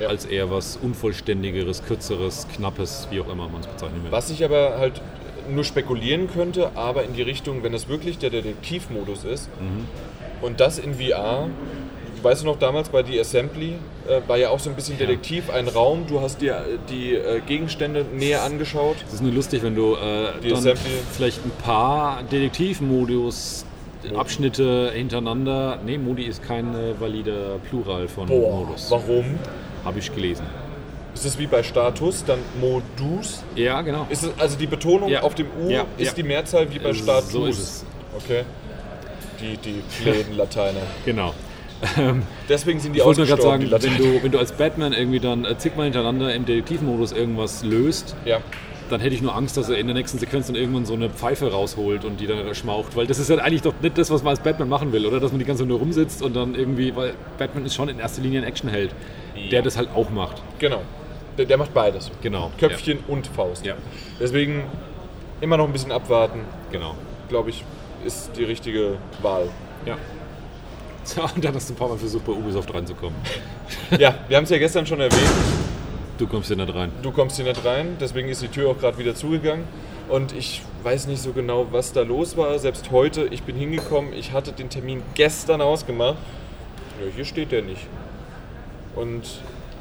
Ja. 0.00 0.08
als 0.08 0.24
eher 0.24 0.50
was 0.52 0.76
Unvollständigeres, 0.76 1.82
Kürzeres, 1.84 2.46
Knappes, 2.54 3.08
wie 3.10 3.20
auch 3.20 3.28
immer 3.28 3.48
man 3.48 3.60
es 3.62 3.66
bezeichnen 3.66 4.04
will. 4.04 4.12
Was 4.12 4.30
ich 4.30 4.44
aber 4.44 4.78
halt 4.78 5.00
nur 5.50 5.64
spekulieren 5.64 6.28
könnte, 6.32 6.70
aber 6.76 7.02
in 7.04 7.14
die 7.14 7.22
Richtung, 7.22 7.62
wenn 7.64 7.74
es 7.74 7.88
wirklich 7.88 8.18
der 8.18 8.30
Detektivmodus 8.30 9.24
ist 9.24 9.48
Mhm. 9.60 9.86
und 10.46 10.60
das 10.60 10.78
in 10.78 10.94
VR, 10.94 11.48
weißt 12.24 12.42
du 12.42 12.46
noch 12.46 12.58
damals 12.58 12.88
bei 12.88 13.02
The 13.04 13.20
Assembly, 13.20 13.74
äh, 14.08 14.20
war 14.26 14.36
ja 14.38 14.48
auch 14.48 14.58
so 14.58 14.70
ein 14.70 14.76
bisschen 14.76 14.96
Detektiv, 14.98 15.50
ein 15.50 15.68
Raum, 15.68 16.06
du 16.08 16.20
hast 16.20 16.40
dir 16.40 16.54
äh, 16.56 16.78
die 16.90 17.14
äh, 17.14 17.40
Gegenstände 17.46 18.04
näher 18.16 18.42
angeschaut. 18.42 18.96
Es 19.06 19.14
ist 19.14 19.22
nur 19.22 19.32
lustig, 19.32 19.62
wenn 19.62 19.74
du 19.76 19.94
äh, 19.94 20.28
vielleicht 21.12 21.44
ein 21.44 21.52
paar 21.62 22.22
Detektivmodus 22.24 23.66
Abschnitte 24.16 24.90
hintereinander. 24.94 25.78
Nee, 25.84 25.96
Modi 25.96 26.24
ist 26.24 26.42
kein 26.42 26.74
äh, 26.74 26.98
valider 27.00 27.58
Plural 27.70 28.06
von 28.06 28.28
Modus. 28.28 28.90
warum? 28.90 29.38
Habe 29.82 29.98
ich 29.98 30.14
gelesen. 30.14 30.44
Ist 31.14 31.24
es 31.24 31.38
wie 31.38 31.46
bei 31.46 31.62
Status, 31.62 32.22
dann 32.26 32.40
Modus? 32.60 33.42
Ja, 33.54 33.80
genau. 33.82 34.06
Ist 34.10 34.24
es, 34.24 34.30
also 34.38 34.58
die 34.58 34.66
Betonung 34.66 35.08
Ja. 35.08 35.22
auf 35.22 35.34
dem 35.34 35.46
U 35.58 35.70
Ja, 35.70 35.86
ist 35.96 36.08
ja. 36.08 36.12
die 36.16 36.22
Mehrzahl 36.22 36.70
wie 36.74 36.78
bei 36.80 36.92
Status? 36.92 37.30
so 37.32 37.46
ist 37.46 37.58
es. 37.58 37.84
Okay. 38.16 38.42
Die, 39.40 39.56
die 39.58 40.32
Lateiner. 40.36 40.80
Genau. 41.06 41.32
Deswegen 42.48 42.80
sind 42.80 42.92
die 42.94 42.98
Ich 43.00 43.04
wollte 43.04 43.20
nur 43.20 43.26
gerade 43.28 43.42
ausgestorben, 43.42 43.68
sagen, 43.70 43.82
die 43.82 43.86
wenn 43.86 43.92
Lateiner. 44.02 44.18
du, 44.18 44.22
wenn 44.24 44.32
du 44.32 44.38
als 44.38 44.52
Batman 44.52 44.92
irgendwie 44.92 45.20
dann 45.20 45.44
äh, 45.44 45.56
zigmal 45.58 45.84
hintereinander 45.84 46.34
im 46.34 46.44
Detektivmodus 46.46 47.12
irgendwas 47.12 47.64
löst, 47.64 48.14
Ja. 48.24 48.38
dann 48.90 49.00
hätte 49.00 49.14
ich 49.14 49.22
nur 49.22 49.34
Angst, 49.34 49.56
dass 49.56 49.68
er 49.68 49.78
in 49.78 49.86
der 49.86 49.94
nächsten 49.94 50.18
Sequenz 50.18 50.46
dann 50.46 50.56
irgendwann 50.56 50.84
so 50.86 50.94
eine 50.94 51.08
Pfeife 51.10 51.50
rausholt 51.50 52.04
und 52.04 52.20
die 52.20 52.26
dann 52.26 52.54
schmaucht. 52.54 52.96
Weil 52.96 53.06
das 53.06 53.18
ist 53.18 53.30
ja 53.30 53.36
eigentlich 53.38 53.62
doch 53.62 53.74
nicht 53.80 53.96
das, 53.98 54.10
was 54.10 54.22
man 54.22 54.30
als 54.30 54.40
Batman 54.40 54.68
machen 54.68 54.92
will, 54.92 55.06
oder? 55.06 55.20
Dass 55.20 55.30
man 55.32 55.38
die 55.38 55.44
ganze 55.44 55.62
Zeit 55.62 55.68
nur 55.68 55.78
rumsitzt 55.78 56.22
und 56.22 56.34
dann 56.36 56.54
irgendwie, 56.54 56.94
weil 56.94 57.14
Batman 57.38 57.64
ist 57.66 57.74
schon 57.74 57.88
in 57.88 57.98
erster 57.98 58.22
Linie 58.22 58.40
ein 58.42 58.46
Actionheld, 58.46 58.94
der 59.50 59.62
das 59.62 59.76
halt 59.76 59.88
auch 59.94 60.10
macht. 60.10 60.42
Genau. 60.58 60.82
Der, 61.38 61.46
der 61.46 61.56
macht 61.58 61.74
beides. 61.74 62.10
Genau. 62.22 62.52
Köpfchen 62.60 62.98
und 63.08 63.26
Faust. 63.26 63.64
Ja. 63.66 63.74
Deswegen 64.20 64.62
immer 65.40 65.56
noch 65.56 65.66
ein 65.66 65.72
bisschen 65.72 65.90
abwarten, 65.92 66.38
Ja, 66.38 66.78
genau. 66.78 66.94
glaube 67.28 67.50
ich, 67.50 67.64
ist 68.06 68.30
die 68.38 68.44
richtige 68.44 68.98
Wahl. 69.22 69.48
Ja. 69.86 69.96
Tja, 71.04 71.30
und 71.34 71.44
dann 71.44 71.54
hast 71.54 71.68
du 71.68 71.74
ein 71.74 71.76
paar 71.76 71.88
Mal 71.88 71.98
versucht, 71.98 72.24
bei 72.24 72.32
Ubisoft 72.32 72.72
reinzukommen. 72.72 73.14
Ja, 73.98 74.14
wir 74.28 74.36
haben 74.36 74.44
es 74.44 74.50
ja 74.50 74.58
gestern 74.58 74.86
schon 74.86 75.00
erwähnt. 75.00 75.22
Du 76.18 76.26
kommst 76.26 76.48
hier 76.48 76.56
nicht 76.56 76.74
rein. 76.74 76.90
Du 77.02 77.10
kommst 77.10 77.36
hier 77.36 77.44
nicht 77.44 77.64
rein, 77.64 77.96
deswegen 78.00 78.28
ist 78.28 78.42
die 78.42 78.48
Tür 78.48 78.70
auch 78.70 78.78
gerade 78.78 78.98
wieder 78.98 79.14
zugegangen. 79.14 79.64
Und 80.08 80.32
ich 80.32 80.62
weiß 80.82 81.06
nicht 81.06 81.22
so 81.22 81.32
genau, 81.32 81.66
was 81.70 81.92
da 81.92 82.02
los 82.02 82.36
war. 82.36 82.58
Selbst 82.58 82.90
heute, 82.90 83.26
ich 83.26 83.42
bin 83.42 83.56
hingekommen, 83.56 84.12
ich 84.12 84.32
hatte 84.32 84.52
den 84.52 84.68
Termin 84.68 85.02
gestern 85.14 85.60
ausgemacht. 85.60 86.16
Ja, 87.00 87.10
hier 87.14 87.24
steht 87.24 87.52
der 87.52 87.62
nicht. 87.62 87.86
Und 88.94 89.22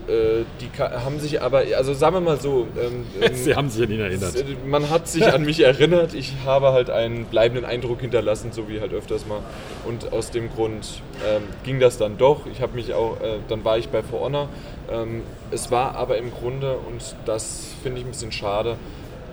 äh, 0.08 0.44
die 0.62 0.70
haben 0.80 1.20
sich 1.20 1.42
aber, 1.42 1.64
also 1.78 1.94
sagen 1.94 2.16
wir 2.16 2.22
mal 2.22 2.40
so, 2.40 2.68
ähm, 2.80 3.06
ähm, 3.22 3.36
Sie 3.36 3.56
haben 3.56 3.70
sich 3.70 3.84
an 3.84 3.92
ihn 3.92 4.00
erinnert. 4.00 4.36
S- 4.36 4.44
Man 4.66 4.90
hat 4.90 5.08
sich 5.08 5.26
an 5.26 5.44
mich 5.44 5.60
erinnert. 5.62 6.14
Ich 6.14 6.34
habe 6.46 6.72
halt 6.72 6.90
einen 6.90 7.26
bleibenden 7.26 7.66
Eindruck 7.66 8.02
hinterlassen, 8.02 8.52
so 8.52 8.68
wie 8.70 8.80
halt 8.82 8.94
öfters 8.94 9.26
mal. 9.28 9.40
Und 9.86 10.12
aus 10.14 10.32
dem 10.32 10.50
Grund 10.54 11.02
ähm, 11.28 11.44
ging 11.64 11.80
das 11.80 11.98
dann 11.98 12.18
doch. 12.18 12.42
Ich 12.52 12.62
habe 12.62 12.76
mich 12.76 12.94
auch, 12.94 13.20
äh, 13.22 13.38
dann 13.48 13.64
war 13.66 13.78
ich 13.78 13.90
bei 13.90 14.02
For 14.04 14.22
Honor. 14.22 14.50
Ähm, 14.92 15.22
es 15.52 15.72
war 15.72 15.96
aber 15.96 16.18
im 16.18 16.32
Grunde, 16.32 16.78
und 16.88 17.16
das 17.26 17.68
finde 17.84 18.00
ich 18.00 18.06
ein 18.06 18.12
bisschen 18.12 18.32
schade, 18.32 18.76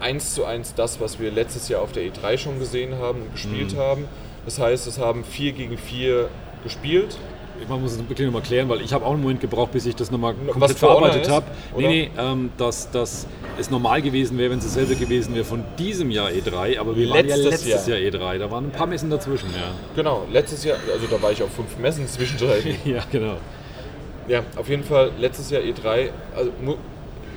eins 0.01 0.35
zu 0.35 0.45
eins 0.45 0.75
das, 0.75 1.01
was 1.01 1.19
wir 1.21 1.31
letztes 1.31 1.69
Jahr 1.69 1.83
auf 1.83 1.93
der 1.93 2.05
E3 2.05 2.39
schon 2.39 2.59
gesehen 2.59 2.97
haben 2.99 3.23
und 3.23 3.33
gespielt 3.33 3.77
haben. 3.77 4.05
Das 4.45 4.59
heißt, 4.59 4.87
es 4.87 4.99
haben 4.99 5.25
vier 5.25 5.53
gegen 5.53 5.77
vier 5.77 6.29
gespielt. 6.65 7.17
Man 7.69 7.83
muss 7.83 7.93
es 7.93 7.99
wirklich 7.99 8.27
nochmal 8.27 8.43
klären, 8.43 8.69
weil 8.69 8.81
ich 8.81 8.93
habe 8.93 9.05
auch 9.05 9.13
einen 9.13 9.23
Moment 9.23 9.41
gebraucht, 9.41 9.73
bis 9.73 9.87
ich 9.87 9.95
das 9.95 10.11
nochmal 10.11 10.35
komplett 10.35 10.79
verarbeitet 10.79 11.29
habe. 11.29 11.47
Nee, 11.77 11.87
nee, 11.87 12.11
ähm, 12.19 12.51
dass, 12.57 12.91
dass 12.91 13.27
es 13.59 13.71
normal 13.71 14.03
gewesen 14.03 14.39
wäre, 14.39 14.51
wenn 14.51 14.59
es 14.59 14.65
dasselbe 14.65 14.97
gewesen 14.97 15.35
wäre 15.35 15.45
von 15.45 15.65
diesem 15.79 16.11
Jahr 16.11 16.31
E3, 16.31 16.79
aber 16.79 16.97
wir 16.97 17.09
waren 17.11 17.29
ja 17.29 17.37
Letztes 17.37 17.65
letztes 17.65 17.87
Jahr. 17.87 17.99
E3, 17.99 18.39
da 18.39 18.51
waren 18.51 18.67
ein 18.67 18.73
paar 18.73 18.87
Messen 18.87 19.11
dazwischen, 19.11 19.51
ja. 19.51 19.73
Genau, 19.95 20.27
letztes 20.33 20.65
Jahr, 20.65 20.79
also 20.93 21.07
da 21.07 21.21
war 21.23 21.33
ich 21.33 21.43
auf 21.43 21.51
fünf 21.53 21.77
Messen 21.79 22.07
zwischendrin. 22.07 22.77
Ja, 22.85 23.05
genau. 23.11 23.37
Ja, 24.29 24.43
auf 24.57 24.69
jeden 24.69 24.85
Fall 24.85 25.11
letztes 25.19 25.51
Jahr 25.51 25.63
E3. 25.63 26.11
Also 26.37 26.53
mu 26.63 26.77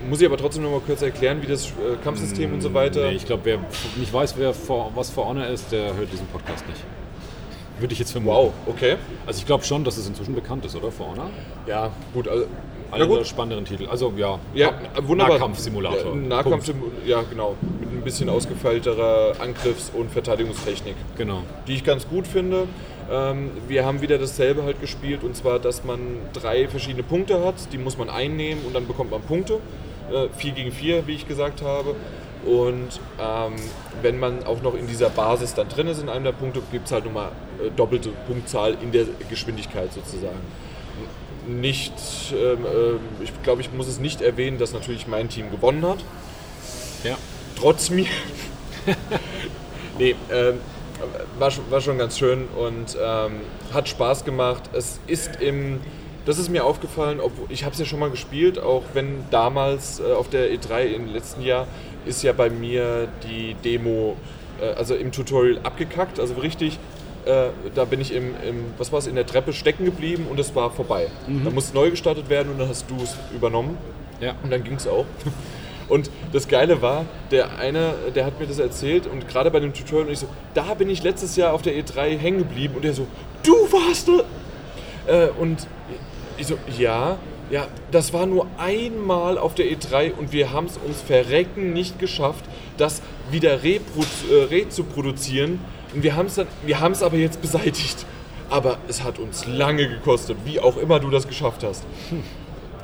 muss 0.09 0.19
ich 0.19 0.27
aber 0.27 0.37
trotzdem 0.37 0.63
noch 0.63 0.71
mal 0.71 0.81
kurz 0.85 1.01
erklären, 1.01 1.41
wie 1.41 1.47
das 1.47 1.67
äh, 1.67 1.71
Kampfsystem 2.03 2.53
und 2.53 2.61
so 2.61 2.73
weiter. 2.73 3.07
Nee, 3.07 3.15
ich 3.15 3.25
glaube, 3.25 3.45
wer 3.45 3.59
nicht 3.95 4.13
weiß, 4.13 4.35
wer 4.37 4.53
vor, 4.53 4.91
was 4.95 5.09
For 5.09 5.25
Honor 5.27 5.47
ist, 5.47 5.71
der 5.71 5.95
hört 5.95 6.11
diesen 6.11 6.27
Podcast 6.27 6.67
nicht. 6.67 6.81
Würde 7.84 7.91
ich 7.91 7.99
jetzt 7.99 8.14
vermuten. 8.14 8.34
Wow, 8.38 8.53
okay. 8.65 8.95
Also 9.27 9.39
ich 9.39 9.45
glaube 9.45 9.65
schon, 9.65 9.84
dass 9.84 9.97
es 9.97 10.07
inzwischen 10.07 10.34
bekannt 10.34 10.64
ist, 10.64 10.73
oder? 10.73 10.89
For 10.89 11.11
Honor? 11.11 11.30
Ja, 11.68 11.91
gut. 12.14 12.30
Also, 12.30 12.45
der 12.95 13.05
gut. 13.07 13.27
spannenderen 13.27 13.65
Titel. 13.65 13.88
Also 13.88 14.14
ja, 14.15 14.39
Ja, 14.53 14.72
wunderbar. 15.01 15.34
Nahkampfsimulator. 15.38 16.14
Ja, 16.14 16.15
Nahkampf, 16.15 16.72
ja, 17.05 17.23
genau. 17.30 17.57
Mit 17.81 17.91
ein 17.91 18.01
bisschen 18.01 18.30
ausgefeilterer 18.30 19.34
Angriffs- 19.41 19.91
und 19.93 20.10
Verteidigungstechnik, 20.11 20.95
Genau. 21.18 21.41
die 21.68 21.73
ich 21.73 21.84
ganz 21.84 22.07
gut 22.07 22.26
finde. 22.26 22.69
Ähm, 23.11 23.51
wir 23.68 23.84
haben 23.85 24.01
wieder 24.01 24.18
dasselbe 24.18 24.64
halt 24.64 24.80
gespielt 24.80 25.22
und 25.26 25.35
zwar, 25.35 25.60
dass 25.60 25.84
man 25.84 25.99
drei 26.31 26.69
verschiedene 26.69 27.03
Punkte 27.03 27.43
hat, 27.43 27.55
die 27.73 27.77
muss 27.77 27.97
man 27.97 28.10
einnehmen 28.10 28.64
und 28.65 28.73
dann 28.73 28.88
bekommt 28.88 29.11
man 29.11 29.22
Punkte. 29.23 29.55
Äh, 30.10 30.30
4 30.38 30.51
gegen 30.53 30.72
4, 30.72 31.05
wie 31.05 31.15
ich 31.15 31.27
gesagt 31.27 31.61
habe. 31.61 31.95
Und 32.45 32.99
ähm, 33.21 33.53
wenn 34.01 34.19
man 34.19 34.43
auch 34.45 34.61
noch 34.61 34.75
in 34.75 34.87
dieser 34.87 35.09
Basis 35.09 35.53
dann 35.53 35.69
drin 35.69 35.87
ist, 35.87 36.01
in 36.01 36.09
einem 36.09 36.25
der 36.25 36.31
Punkte, 36.33 36.61
gibt 36.71 36.87
es 36.87 36.91
halt 36.91 37.05
nochmal 37.05 37.31
äh, 37.63 37.69
doppelte 37.75 38.09
Punktzahl 38.27 38.75
in 38.81 38.91
der 38.91 39.05
Geschwindigkeit 39.29 39.93
sozusagen. 39.93 40.39
Nicht, 41.47 41.93
ähm, 42.33 42.65
äh, 42.65 43.23
ich 43.23 43.31
glaube, 43.43 43.61
ich 43.61 43.71
muss 43.73 43.87
es 43.87 43.99
nicht 43.99 44.21
erwähnen, 44.21 44.57
dass 44.57 44.73
natürlich 44.73 45.07
mein 45.07 45.29
Team 45.29 45.51
gewonnen 45.51 45.85
hat 45.85 45.99
Ja. 47.03 47.17
trotz 47.57 47.89
mir. 47.89 48.05
nee, 49.99 50.15
ähm, 50.31 50.59
war, 51.39 51.51
schon, 51.51 51.69
war 51.69 51.81
schon 51.81 51.97
ganz 51.97 52.17
schön 52.17 52.47
und 52.57 52.97
ähm, 53.01 53.41
hat 53.73 53.87
Spaß 53.89 54.23
gemacht. 54.25 54.63
Es 54.73 54.99
ist 55.07 55.41
im, 55.41 55.79
das 56.25 56.37
ist 56.39 56.49
mir 56.49 56.63
aufgefallen, 56.63 57.19
obwohl 57.19 57.45
ich 57.49 57.63
habe 57.65 57.73
es 57.73 57.79
ja 57.79 57.85
schon 57.85 57.99
mal 57.99 58.09
gespielt, 58.09 58.59
auch 58.59 58.83
wenn 58.93 59.25
damals 59.31 59.99
äh, 59.99 60.13
auf 60.13 60.29
der 60.29 60.49
E3 60.51 60.85
im 60.93 61.07
letzten 61.13 61.41
Jahr 61.41 61.67
ist 62.05 62.23
ja 62.23 62.34
bei 62.34 62.49
mir 62.49 63.07
die 63.27 63.55
Demo, 63.63 64.15
äh, 64.61 64.73
also 64.73 64.95
im 64.95 65.11
Tutorial 65.11 65.59
abgekackt, 65.63 66.19
also 66.19 66.35
richtig. 66.35 66.80
Äh, 67.25 67.49
da 67.73 67.85
bin 67.85 68.01
ich 68.01 68.13
im, 68.13 68.35
im 68.47 68.65
was 68.77 68.91
war 68.91 68.99
es, 68.99 69.07
in 69.07 69.15
der 69.15 69.25
Treppe 69.25 69.53
stecken 69.53 69.85
geblieben 69.85 70.27
und 70.30 70.39
es 70.39 70.53
war 70.55 70.71
vorbei. 70.71 71.07
Mhm. 71.27 71.45
Da 71.45 71.51
musste 71.51 71.73
neu 71.75 71.89
gestartet 71.89 72.30
werden 72.30 72.51
und 72.51 72.59
dann 72.59 72.67
hast 72.67 72.89
du 72.89 72.95
es 73.01 73.15
übernommen. 73.34 73.77
Ja. 74.19 74.35
Und 74.43 74.51
dann 74.51 74.63
ging 74.63 74.75
es 74.75 74.88
auch. 74.88 75.05
Und 75.89 76.09
das 76.31 76.47
Geile 76.47 76.81
war, 76.81 77.05
der 77.31 77.57
eine, 77.57 77.93
der 78.15 78.25
hat 78.25 78.39
mir 78.39 78.47
das 78.47 78.59
erzählt 78.59 79.05
und 79.05 79.27
gerade 79.27 79.51
bei 79.51 79.59
dem 79.59 79.73
Tutorial 79.73 80.07
und 80.07 80.13
ich 80.13 80.19
so, 80.19 80.27
da 80.53 80.73
bin 80.73 80.89
ich 80.89 81.03
letztes 81.03 81.35
Jahr 81.35 81.53
auf 81.53 81.61
der 81.61 81.73
E3 81.73 82.17
hängen 82.17 82.39
geblieben 82.39 82.75
und 82.75 82.85
er 82.85 82.93
so, 82.93 83.05
du 83.43 83.53
warst 83.71 84.07
da! 84.07 84.23
Äh, 85.05 85.30
und 85.38 85.67
ich 86.38 86.47
so, 86.47 86.57
ja, 86.77 87.17
ja, 87.53 87.67
das 87.91 88.13
war 88.13 88.25
nur 88.25 88.47
einmal 88.57 89.38
auf 89.38 89.53
der 89.53 89.67
E3 89.67 90.11
und 90.13 90.31
wir 90.31 90.51
haben 90.51 90.65
es 90.65 90.77
uns 90.77 90.99
verrecken 91.01 91.71
nicht 91.71 91.99
geschafft, 91.99 92.43
das 92.77 93.03
wieder 93.30 93.61
repro 93.61 94.01
äh. 94.31 95.59
Und 95.93 96.01
wir 96.01 96.15
haben 96.15 96.25
es 96.25 96.35
dann, 96.35 96.47
wir 96.65 96.80
haben 96.80 96.93
es 96.93 97.03
aber 97.03 97.17
jetzt 97.17 97.41
beseitigt. 97.43 98.07
Aber 98.49 98.77
es 98.88 99.03
hat 99.03 99.19
uns 99.19 99.45
lange 99.45 99.88
gekostet, 99.88 100.38
wie 100.45 100.59
auch 100.59 100.77
immer 100.77 100.99
du 100.99 101.11
das 101.11 101.27
geschafft 101.27 101.63
hast. 101.63 101.84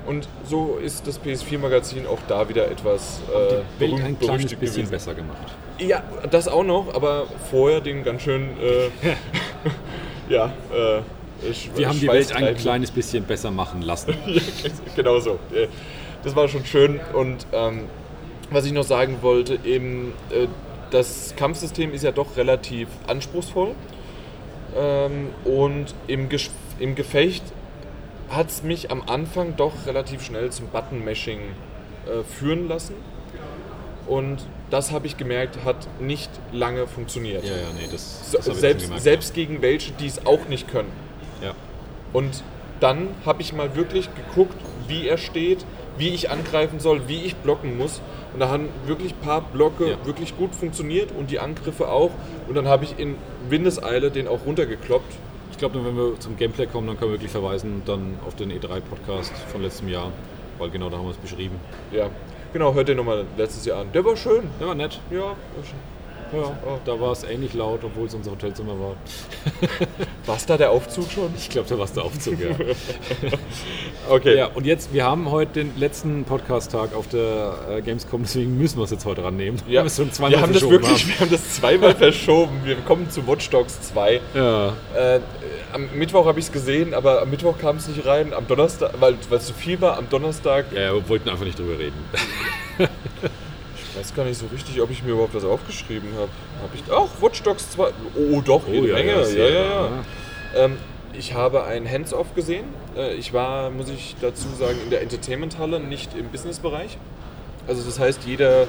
Und 0.06 0.28
so 0.48 0.78
ist 0.84 1.08
das 1.08 1.20
PS4-Magazin 1.20 2.06
auch 2.06 2.20
da 2.28 2.48
wieder 2.48 2.70
etwas 2.70 3.22
äh, 3.28 3.62
berühmt- 3.80 4.04
ein 4.04 4.20
kleines 4.20 4.54
bisschen 4.54 4.60
gewesen. 4.60 4.92
besser 4.92 5.14
gemacht. 5.16 5.48
Ja, 5.80 6.04
das 6.30 6.48
auch 6.48 6.64
noch, 6.64 6.94
aber 6.94 7.26
vorher 7.50 7.82
den 7.82 8.04
ganz 8.04 8.22
schön, 8.22 8.50
äh, 8.62 8.90
ja, 10.34 10.54
äh, 10.72 11.02
sch- 11.52 11.70
Wir 11.76 11.88
haben 11.90 12.00
die 12.00 12.08
Welt 12.08 12.32
ein 12.36 12.56
kleines 12.56 12.92
bisschen 12.92 13.24
besser 13.24 13.52
machen 13.52 13.82
lassen. 13.82 14.14
genau 14.96 15.20
so. 15.20 15.40
Äh, 15.54 15.68
Das 16.24 16.36
war 16.36 16.48
schon 16.48 16.66
schön. 16.66 17.00
Und 17.14 17.46
ähm, 17.54 17.84
was 18.52 18.66
ich 18.66 18.72
noch 18.74 18.84
sagen 18.84 19.18
wollte, 19.22 19.60
eben, 19.64 20.14
äh, 20.32 20.48
das 20.92 21.34
Kampfsystem 21.38 21.94
ist 21.94 22.04
ja 22.04 22.12
doch 22.12 22.36
relativ 22.38 22.88
anspruchsvoll. 23.08 23.76
Ähm, 24.78 25.30
und 25.46 25.94
im, 26.08 26.28
im 26.80 26.96
Gefecht 26.96 27.44
hat 28.30 28.50
es 28.50 28.64
mich 28.64 28.92
am 28.92 29.02
Anfang 29.08 29.56
doch 29.56 29.74
relativ 29.86 30.24
schnell 30.24 30.52
zum 30.52 30.68
Button-Mashing 30.68 31.40
äh, 31.40 32.24
führen 32.24 32.68
lassen. 32.68 32.94
Und 34.08 34.38
das 34.72 34.92
habe 34.92 35.06
ich 35.08 35.18
gemerkt, 35.18 35.64
hat 35.66 35.88
nicht 36.02 36.30
lange 36.52 36.88
funktioniert. 36.88 37.44
Ja, 37.44 37.52
ja, 37.52 37.58
nee, 37.80 37.88
das, 37.92 38.30
das 38.32 38.48
ich 38.48 38.54
selbst, 38.56 38.84
gemerkt, 38.86 39.04
selbst 39.04 39.34
gegen 39.34 39.62
welche, 39.62 39.92
die 39.94 40.08
es 40.08 40.26
auch 40.26 40.48
nicht 40.48 40.68
können. 40.68 40.92
Und 42.14 42.44
dann 42.80 43.10
habe 43.26 43.42
ich 43.42 43.54
mal 43.54 43.76
wirklich 43.76 44.10
geguckt, 44.16 44.56
wie 44.88 45.08
er 45.08 45.18
steht, 45.18 45.66
wie 45.98 46.10
ich 46.10 46.30
angreifen 46.30 46.80
soll, 46.80 47.08
wie 47.08 47.24
ich 47.26 47.36
blocken 47.36 47.78
muss. 47.78 48.02
Und 48.34 48.40
da 48.40 48.50
haben 48.50 48.70
wirklich 48.86 49.14
ein 49.14 49.20
paar 49.26 49.42
Blocke 49.42 49.92
Ja. 49.92 50.06
wirklich 50.06 50.38
gut 50.38 50.56
funktioniert 50.56 51.10
und 51.18 51.30
die 51.30 51.40
Angriffe 51.40 51.90
auch. 51.90 52.12
Und 52.48 52.56
dann 52.56 52.68
habe 52.68 52.86
ich 52.86 52.98
in 52.98 53.16
Windeseile 53.50 54.12
den 54.12 54.28
auch 54.28 54.46
runtergekloppt. 54.46 55.14
Ich 55.52 55.58
glaube, 55.58 55.84
wenn 55.84 55.98
wir 55.98 56.18
zum 56.20 56.38
Gameplay 56.38 56.68
kommen, 56.68 56.88
dann 56.88 56.98
können 56.98 57.12
wir 57.12 57.16
wirklich 57.18 57.32
verweisen 57.32 57.82
dann 57.86 58.18
auf 58.26 58.36
den 58.36 58.50
E3-Podcast 58.52 59.34
von 59.52 59.62
letztem 59.62 59.90
Jahr, 59.90 60.12
weil 60.58 60.70
genau 60.70 60.90
da 60.90 60.98
haben 60.98 61.06
wir 61.06 61.12
es 61.12 61.18
beschrieben. 61.18 61.56
Ja, 61.92 62.10
genau, 62.54 62.74
hört 62.74 62.88
den 62.88 62.96
nochmal 62.98 63.26
letztes 63.36 63.66
Jahr 63.66 63.82
an. 63.82 63.88
Der 63.94 64.06
war 64.06 64.16
schön. 64.16 64.44
Der 64.60 64.68
war 64.68 64.76
nett. 64.76 65.02
Ja, 65.12 65.20
war 65.22 65.36
schön. 65.64 65.99
Ja, 66.32 66.52
da 66.86 67.00
war 67.00 67.12
es 67.12 67.24
ähnlich 67.24 67.54
laut, 67.54 67.84
obwohl 67.84 68.08
es 68.08 68.14
unser 68.14 68.32
Hotelzimmer 68.32 68.74
war. 68.80 68.96
War 70.26 70.38
da 70.46 70.58
der 70.58 70.70
Aufzug 70.72 71.10
schon? 71.12 71.34
Ich 71.36 71.50
glaube, 71.50 71.68
da 71.68 71.78
war 71.78 71.86
es 71.86 71.94
der 71.94 72.04
Aufzug, 72.04 72.40
ja. 72.40 72.50
Okay. 74.10 74.38
ja. 74.38 74.46
Und 74.48 74.66
jetzt, 74.66 74.94
wir 74.94 75.04
haben 75.04 75.32
heute 75.32 75.54
den 75.64 75.78
letzten 75.78 76.24
Podcast-Tag 76.24 76.94
auf 76.94 77.08
der 77.08 77.56
äh, 77.70 77.82
Gamescom, 77.82 78.22
deswegen 78.24 78.58
müssen 78.58 78.78
wir 78.78 78.84
es 78.84 78.92
jetzt 78.92 79.06
heute 79.06 79.24
rannehmen. 79.24 79.60
Ja. 79.68 79.84
es 79.84 79.96
schon 79.96 80.12
zweimal 80.12 80.32
wir 80.32 80.42
haben 80.42 80.54
das 80.54 80.70
wirklich, 80.70 81.08
wir 81.08 81.20
haben 81.20 81.32
das 81.32 81.56
zweimal 81.56 81.96
verschoben. 81.96 82.62
Wir 82.64 82.76
kommen 82.78 83.10
zu 83.10 83.26
Watch 83.28 83.50
Dogs 83.50 83.82
2. 83.82 84.22
Ja, 84.36 84.74
Äh, 84.96 85.20
am 85.74 85.90
Mittwoch 85.96 86.26
habe 86.26 86.40
ich 86.40 86.46
es 86.46 86.52
gesehen, 86.52 86.94
aber 86.94 87.22
am 87.22 87.30
Mittwoch 87.30 87.58
kam 87.58 87.78
es 87.78 87.88
nicht 87.88 88.06
rein. 88.06 88.34
Am 88.34 88.48
Donnerstag, 88.48 88.92
weil 89.00 89.16
es 89.32 89.46
zu 89.48 89.54
viel 89.54 89.82
war, 89.82 89.98
am 89.98 90.10
Donnerstag. 90.10 90.66
ja, 90.74 90.94
wir 90.94 91.10
wollten 91.10 91.30
einfach 91.30 91.46
nicht 91.46 91.58
drüber 91.58 91.78
reden. 91.80 91.98
Ich 94.00 94.06
weiß 94.06 94.16
gar 94.16 94.24
nicht 94.24 94.40
so 94.40 94.46
richtig, 94.48 94.82
ob 94.82 94.90
ich 94.92 95.04
mir 95.04 95.12
überhaupt 95.12 95.36
was 95.36 95.44
aufgeschrieben 95.44 96.14
habe. 96.14 96.30
Hab 96.62 96.74
ich. 96.74 96.84
Ach, 96.90 97.22
Watch 97.22 97.44
Dogs 97.44 97.70
2. 97.72 97.92
Oh, 98.16 98.40
doch, 98.40 98.66
jede 98.66 98.94
Menge. 98.94 99.12
Ja, 99.12 99.24
sehr, 99.26 99.50
ja, 99.50 99.64
ja. 99.64 99.90
Ähm, 100.56 100.78
ich 101.12 101.34
habe 101.34 101.66
ein 101.66 101.90
Hands-Off 101.90 102.34
gesehen. 102.34 102.64
Äh, 102.96 103.16
ich 103.16 103.34
war, 103.34 103.70
muss 103.72 103.90
ich 103.90 104.16
dazu 104.22 104.48
sagen, 104.58 104.78
in 104.86 104.90
der 104.90 105.02
Entertainment-Halle, 105.02 105.82
nicht 105.82 106.16
im 106.16 106.30
Business-Bereich. 106.30 106.98
Also 107.68 107.84
das 107.84 108.00
heißt, 108.00 108.22
jeder, 108.26 108.68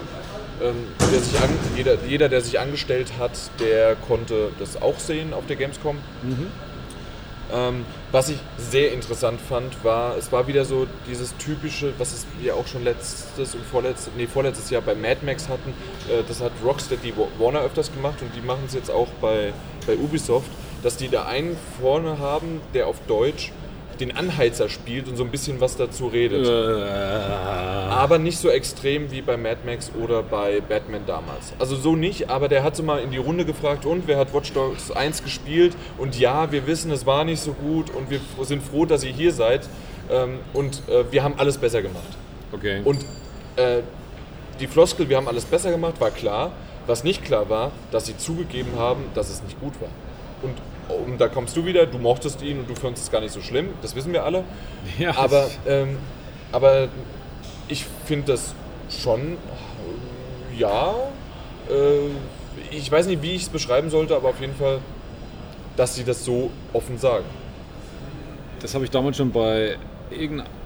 ähm, 0.61 0.89
der 1.12 1.20
sich 1.20 1.40
an, 1.40 1.51
jeder, 1.77 1.97
jeder, 2.09 2.28
der 2.28 2.40
sich 2.40 2.59
angestellt 2.59 3.12
hat, 3.20 3.31
der 3.61 3.94
konnte 3.94 4.51
das 4.59 4.82
auch 4.82 4.98
sehen 4.98 5.32
auf 5.32 5.47
der 5.47 5.55
Gamescom. 5.55 5.98
Ähm, 7.52 7.85
was 8.12 8.28
ich 8.28 8.39
sehr 8.59 8.93
interessant 8.93 9.40
fand, 9.40 9.85
war, 9.85 10.16
es 10.16 10.31
war 10.32 10.47
wieder 10.47 10.64
so 10.64 10.86
dieses 11.09 11.36
typische, 11.36 11.93
was 11.98 12.12
es 12.12 12.27
wir 12.40 12.55
auch 12.56 12.66
schon 12.66 12.85
letztes 12.85 13.55
und 13.55 13.64
vorletztes, 13.64 14.12
nee, 14.16 14.27
vorletztes 14.27 14.70
Jahr 14.70 14.82
bei 14.82 14.94
Mad 14.94 15.24
Max 15.24 15.48
hatten. 15.48 15.70
Äh, 16.09 16.22
das 16.27 16.40
hat 16.40 16.52
Rocksteady 16.64 17.14
Wa- 17.16 17.28
Warner 17.39 17.60
öfters 17.62 17.93
gemacht 17.93 18.22
und 18.22 18.35
die 18.35 18.40
machen 18.40 18.64
es 18.66 18.74
jetzt 18.74 18.90
auch 18.90 19.09
bei, 19.20 19.52
bei 19.86 19.97
Ubisoft, 19.97 20.51
dass 20.82 20.97
die 20.97 21.09
da 21.09 21.27
einen 21.27 21.56
vorne 21.81 22.18
haben, 22.18 22.60
der 22.74 22.86
auf 22.86 22.97
Deutsch 23.06 23.52
den 24.01 24.16
Anheizer 24.16 24.68
spielt 24.68 25.09
und 25.09 25.16
so 25.16 25.24
ein 25.24 25.31
bisschen 25.31 25.60
was 25.60 25.77
dazu 25.77 26.09
redet. 26.09 26.47
Aber 26.47 28.18
nicht 28.18 28.39
so 28.39 28.48
extrem 28.48 29.10
wie 29.10 29.22
bei 29.22 29.36
Mad 29.36 29.59
Max 29.64 29.90
oder 30.01 30.22
bei 30.22 30.60
Batman 30.60 31.02
damals. 31.06 31.52
Also 31.59 31.77
so 31.77 31.97
nicht, 31.97 32.31
aber 32.31 32.48
der 32.48 32.62
hat 32.62 32.77
so 32.77 32.82
mal 32.82 33.01
in 33.01 33.10
die 33.10 33.18
Runde 33.18 33.44
gefragt, 33.44 33.85
und 33.85 34.06
wer 34.06 34.18
hat 34.18 34.32
Watch 34.35 34.52
Dogs 34.52 34.90
1 34.90 35.22
gespielt? 35.22 35.77
Und 35.98 36.18
ja, 36.18 36.51
wir 36.51 36.66
wissen, 36.66 36.90
es 36.90 37.06
war 37.06 37.24
nicht 37.24 37.40
so 37.40 37.52
gut 37.52 37.90
und 37.90 38.10
wir 38.10 38.20
sind 38.43 38.62
froh, 38.62 38.86
dass 38.86 39.05
ihr 39.05 39.12
hier 39.12 39.32
seid. 39.32 39.68
Ähm, 40.10 40.39
Und 40.52 40.82
äh, 40.89 41.05
wir 41.12 41.22
haben 41.22 41.35
alles 41.36 41.59
besser 41.59 41.82
gemacht. 41.82 42.16
Okay. 42.52 42.81
Und 42.85 43.05
äh, 43.56 43.82
die 44.59 44.66
Floskel, 44.66 45.09
wir 45.09 45.16
haben 45.16 45.28
alles 45.28 45.44
besser 45.44 45.70
gemacht, 45.70 46.01
war 46.01 46.10
klar. 46.10 46.52
Was 46.86 47.05
nicht 47.05 47.24
klar 47.24 47.48
war, 47.48 47.70
dass 47.93 48.06
sie 48.06 48.16
zugegeben 48.16 48.72
haben, 48.77 49.05
dass 49.14 49.31
es 49.31 49.43
nicht 49.43 49.60
gut 49.60 49.81
war. 49.81 49.90
Und, 50.43 50.56
und 51.06 51.20
da 51.20 51.28
kommst 51.28 51.56
du 51.56 51.64
wieder, 51.64 51.86
du 51.86 51.98
mochtest 51.98 52.42
ihn 52.42 52.60
und 52.60 52.68
du 52.68 52.74
fandest 52.74 53.04
es 53.04 53.10
gar 53.10 53.20
nicht 53.20 53.32
so 53.32 53.40
schlimm, 53.40 53.70
das 53.82 53.94
wissen 53.94 54.12
wir 54.12 54.24
alle. 54.24 54.44
ja, 54.98 55.16
Aber, 55.16 55.48
ähm, 55.66 55.98
aber 56.52 56.88
ich 57.68 57.84
finde 58.06 58.32
das 58.32 58.54
schon, 58.90 59.36
ja, 60.56 60.94
äh, 61.68 62.74
ich 62.74 62.90
weiß 62.90 63.06
nicht, 63.06 63.22
wie 63.22 63.32
ich 63.32 63.42
es 63.42 63.48
beschreiben 63.48 63.90
sollte, 63.90 64.16
aber 64.16 64.30
auf 64.30 64.40
jeden 64.40 64.54
Fall, 64.54 64.78
dass 65.76 65.94
sie 65.94 66.04
das 66.04 66.24
so 66.24 66.50
offen 66.72 66.98
sagen. 66.98 67.24
Das 68.60 68.74
habe 68.74 68.84
ich 68.84 68.90
damals 68.90 69.16
schon 69.16 69.30
bei 69.30 69.78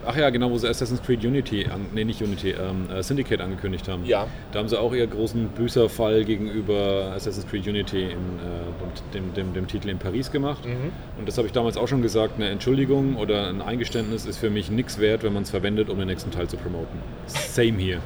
ach 0.07 0.16
ja, 0.16 0.31
genau, 0.31 0.51
wo 0.51 0.59
sie 0.59 0.69
Assassin's 0.69 1.03
Creed 1.03 1.25
Unity, 1.25 1.66
an, 1.66 1.87
nee, 1.95 2.05
nicht 2.05 2.23
Unity, 2.23 2.51
ähm, 2.51 2.89
äh, 2.91 3.03
Syndicate 3.03 3.41
angekündigt 3.41 3.89
haben. 3.89 4.05
Ja. 4.05 4.27
Da 4.53 4.59
haben 4.59 4.69
sie 4.69 4.79
auch 4.79 4.93
ihren 4.93 5.11
großen 5.11 5.49
Büßerfall 5.49 6.25
gegenüber 6.25 7.12
Assassin's 7.15 7.47
Creed 7.47 7.66
Unity 7.66 8.05
in 8.05 8.11
äh, 8.11 9.12
dem, 9.15 9.35
dem, 9.35 9.53
dem 9.53 9.66
Titel 9.66 9.89
in 9.89 9.99
Paris 9.99 10.31
gemacht. 10.31 10.65
Mhm. 10.65 10.93
Und 11.19 11.29
das 11.29 11.37
habe 11.39 11.47
ich 11.47 11.53
damals 11.53 11.77
auch 11.77 11.89
schon 11.89 12.03
gesagt, 12.03 12.35
eine 12.37 12.49
Entschuldigung 12.49 13.16
oder 13.16 13.49
ein 13.49 13.62
Eingeständnis 13.62 14.27
ist 14.27 14.39
für 14.39 14.51
mich 14.51 14.71
nichts 14.71 14.99
wert, 14.99 15.23
wenn 15.23 15.33
man 15.33 15.43
es 15.45 15.51
verwendet, 15.51 15.89
um 15.89 15.99
den 15.99 16.09
nächsten 16.09 16.31
Teil 16.31 16.49
zu 16.49 16.57
promoten. 16.57 16.99
Same 17.27 17.79
hier. 17.79 18.01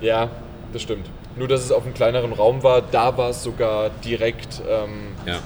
Ja, 0.00 0.30
das 0.72 0.82
stimmt. 0.82 1.06
Nur, 1.36 1.48
dass 1.48 1.62
es 1.62 1.72
auf 1.72 1.84
einem 1.84 1.94
kleineren 1.94 2.32
Raum 2.32 2.62
war, 2.62 2.82
da 2.82 3.16
war 3.16 3.30
es 3.30 3.42
sogar 3.42 3.90
direkt, 4.04 4.62
ähm, 4.68 5.12
Ja. 5.26 5.38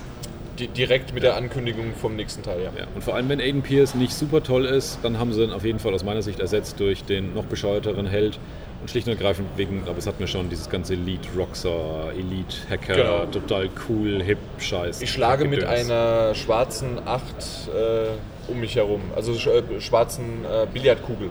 Di 0.58 0.68
direkt 0.68 1.12
mit 1.14 1.22
der 1.22 1.36
Ankündigung 1.36 1.94
vom 2.00 2.16
nächsten 2.16 2.42
Teil, 2.42 2.62
ja. 2.62 2.70
Ja, 2.78 2.86
und 2.94 3.02
vor 3.02 3.14
allem, 3.14 3.28
wenn 3.28 3.40
Aiden 3.40 3.62
Pierce 3.62 3.94
nicht 3.94 4.12
super 4.12 4.42
toll 4.42 4.64
ist, 4.64 4.98
dann 5.02 5.18
haben 5.18 5.32
sie 5.32 5.42
ihn 5.44 5.52
auf 5.52 5.64
jeden 5.64 5.78
Fall 5.78 5.94
aus 5.94 6.04
meiner 6.04 6.22
Sicht 6.22 6.40
ersetzt 6.40 6.80
durch 6.80 7.04
den 7.04 7.34
noch 7.34 7.44
bescheuerteren 7.44 8.06
Held. 8.06 8.38
Und 8.80 8.90
schlicht 8.90 9.06
und 9.06 9.14
ergreifend 9.14 9.48
wegen, 9.56 9.82
aber 9.86 9.96
es 9.96 10.06
hat 10.06 10.20
mir 10.20 10.26
schon 10.26 10.50
dieses 10.50 10.68
ganze 10.68 10.92
Elite 10.92 11.26
Roxer, 11.34 12.12
Elite 12.18 12.56
Hacker, 12.68 12.94
Genau. 12.94 13.24
total 13.32 13.70
cool, 13.88 14.22
hip, 14.22 14.36
scheiß. 14.58 15.00
Ich 15.00 15.10
schlage 15.10 15.46
mit 15.46 15.64
einer 15.64 16.34
schwarzen 16.34 16.98
8 17.02 17.22
äh, 17.68 18.50
um 18.50 18.60
mich 18.60 18.76
herum, 18.76 19.00
also 19.16 19.32
äh, 19.32 19.80
schwarzen 19.80 20.44
äh, 20.44 20.66
Billardkugel. 20.70 21.30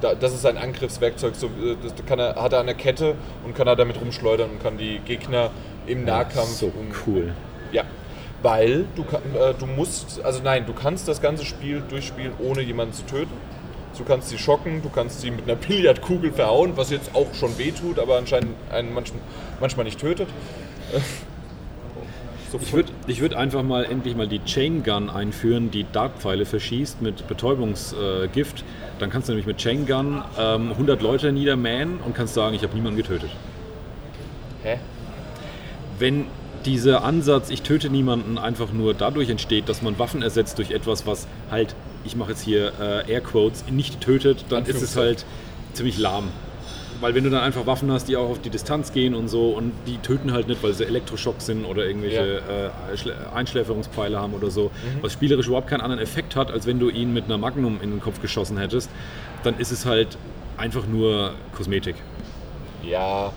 Da, 0.00 0.14
das 0.14 0.34
ist 0.34 0.42
sein 0.42 0.56
Angriffswerkzeug. 0.56 1.34
So, 1.34 1.46
äh, 1.46 1.76
das 1.82 1.94
er, 2.16 2.36
hat 2.36 2.52
er 2.52 2.60
an 2.60 2.66
der 2.66 2.76
Kette 2.76 3.16
und 3.44 3.56
kann 3.56 3.66
er 3.66 3.74
damit 3.74 4.00
rumschleudern 4.00 4.50
und 4.50 4.62
kann 4.62 4.78
die 4.78 5.00
Gegner 5.04 5.50
im 5.86 6.04
Nahkampf. 6.04 6.48
So 6.48 6.66
um, 6.66 6.92
cool. 7.06 7.34
Weil 8.46 8.84
du, 8.94 9.02
äh, 9.02 9.54
du 9.58 9.66
musst, 9.66 10.24
also 10.24 10.40
nein, 10.40 10.66
du 10.66 10.72
kannst 10.72 11.08
das 11.08 11.20
ganze 11.20 11.44
Spiel 11.44 11.82
durchspielen, 11.88 12.30
ohne 12.38 12.62
jemanden 12.62 12.94
zu 12.94 13.04
töten. 13.04 13.32
Du 13.98 14.04
kannst 14.04 14.28
sie 14.28 14.38
schocken, 14.38 14.82
du 14.82 14.88
kannst 14.88 15.20
sie 15.20 15.32
mit 15.32 15.50
einer 15.50 15.56
Billardkugel 15.68 16.30
verhauen, 16.30 16.76
was 16.76 16.90
jetzt 16.90 17.12
auch 17.16 17.34
schon 17.34 17.58
weh 17.58 17.72
tut, 17.72 17.98
aber 17.98 18.18
anscheinend 18.18 18.54
einen 18.70 18.94
manchmal, 18.94 19.20
manchmal 19.58 19.84
nicht 19.84 19.98
tötet. 19.98 20.28
Ich 22.62 22.72
würde 22.72 22.92
ich 23.08 23.20
würd 23.20 23.34
einfach 23.34 23.64
mal 23.64 23.84
endlich 23.84 24.14
mal 24.14 24.28
die 24.28 24.44
Chain 24.44 24.84
Gun 24.84 25.10
einführen, 25.10 25.72
die 25.72 25.84
Dartpfeile 25.90 26.44
verschießt 26.44 27.02
mit 27.02 27.26
Betäubungsgift. 27.26 28.62
Dann 29.00 29.10
kannst 29.10 29.26
du 29.26 29.32
nämlich 29.32 29.48
mit 29.48 29.56
Chain 29.56 29.86
Gun 29.86 30.22
ähm, 30.38 30.70
100 30.70 31.02
Leute 31.02 31.32
niedermähen 31.32 31.98
und 31.98 32.14
kannst 32.14 32.34
sagen, 32.34 32.54
ich 32.54 32.62
habe 32.62 32.76
niemanden 32.76 32.98
getötet. 32.98 33.30
Hä? 34.62 34.78
Wenn 35.98 36.26
dieser 36.66 37.04
Ansatz, 37.04 37.48
ich 37.50 37.62
töte 37.62 37.88
niemanden, 37.88 38.36
einfach 38.38 38.72
nur 38.72 38.92
dadurch 38.92 39.30
entsteht, 39.30 39.68
dass 39.68 39.82
man 39.82 39.98
Waffen 39.98 40.20
ersetzt 40.22 40.58
durch 40.58 40.70
etwas, 40.72 41.06
was 41.06 41.26
halt, 41.50 41.74
ich 42.04 42.16
mache 42.16 42.30
jetzt 42.32 42.42
hier 42.42 42.72
äh, 42.80 43.10
Airquotes, 43.10 43.64
nicht 43.70 44.00
tötet, 44.00 44.44
dann 44.50 44.66
ist 44.66 44.82
es 44.82 44.96
halt 44.96 45.24
ziemlich 45.72 45.98
lahm. 45.98 46.28
Weil 47.00 47.14
wenn 47.14 47.24
du 47.24 47.30
dann 47.30 47.42
einfach 47.42 47.66
Waffen 47.66 47.92
hast, 47.92 48.08
die 48.08 48.16
auch 48.16 48.30
auf 48.30 48.40
die 48.40 48.48
Distanz 48.48 48.92
gehen 48.92 49.14
und 49.14 49.28
so 49.28 49.50
und 49.50 49.72
die 49.86 49.98
töten 49.98 50.32
halt 50.32 50.48
nicht, 50.48 50.62
weil 50.62 50.72
sie 50.72 50.84
Elektroschock 50.84 51.40
sind 51.42 51.66
oder 51.66 51.84
irgendwelche 51.84 52.38
äh, 52.38 52.96
Schlä- 52.96 53.34
Einschläferungspfeile 53.34 54.18
haben 54.18 54.32
oder 54.32 54.50
so, 54.50 54.70
was 55.02 55.12
spielerisch 55.12 55.46
überhaupt 55.46 55.68
keinen 55.68 55.82
anderen 55.82 56.02
Effekt 56.02 56.36
hat, 56.36 56.50
als 56.50 56.66
wenn 56.66 56.78
du 56.78 56.88
ihn 56.88 57.12
mit 57.12 57.26
einer 57.26 57.36
Magnum 57.38 57.78
in 57.82 57.90
den 57.90 58.00
Kopf 58.00 58.22
geschossen 58.22 58.56
hättest, 58.56 58.88
dann 59.42 59.58
ist 59.58 59.72
es 59.72 59.84
halt 59.84 60.16
einfach 60.56 60.86
nur 60.86 61.32
Kosmetik. 61.54 61.96
Ja. 62.82 63.30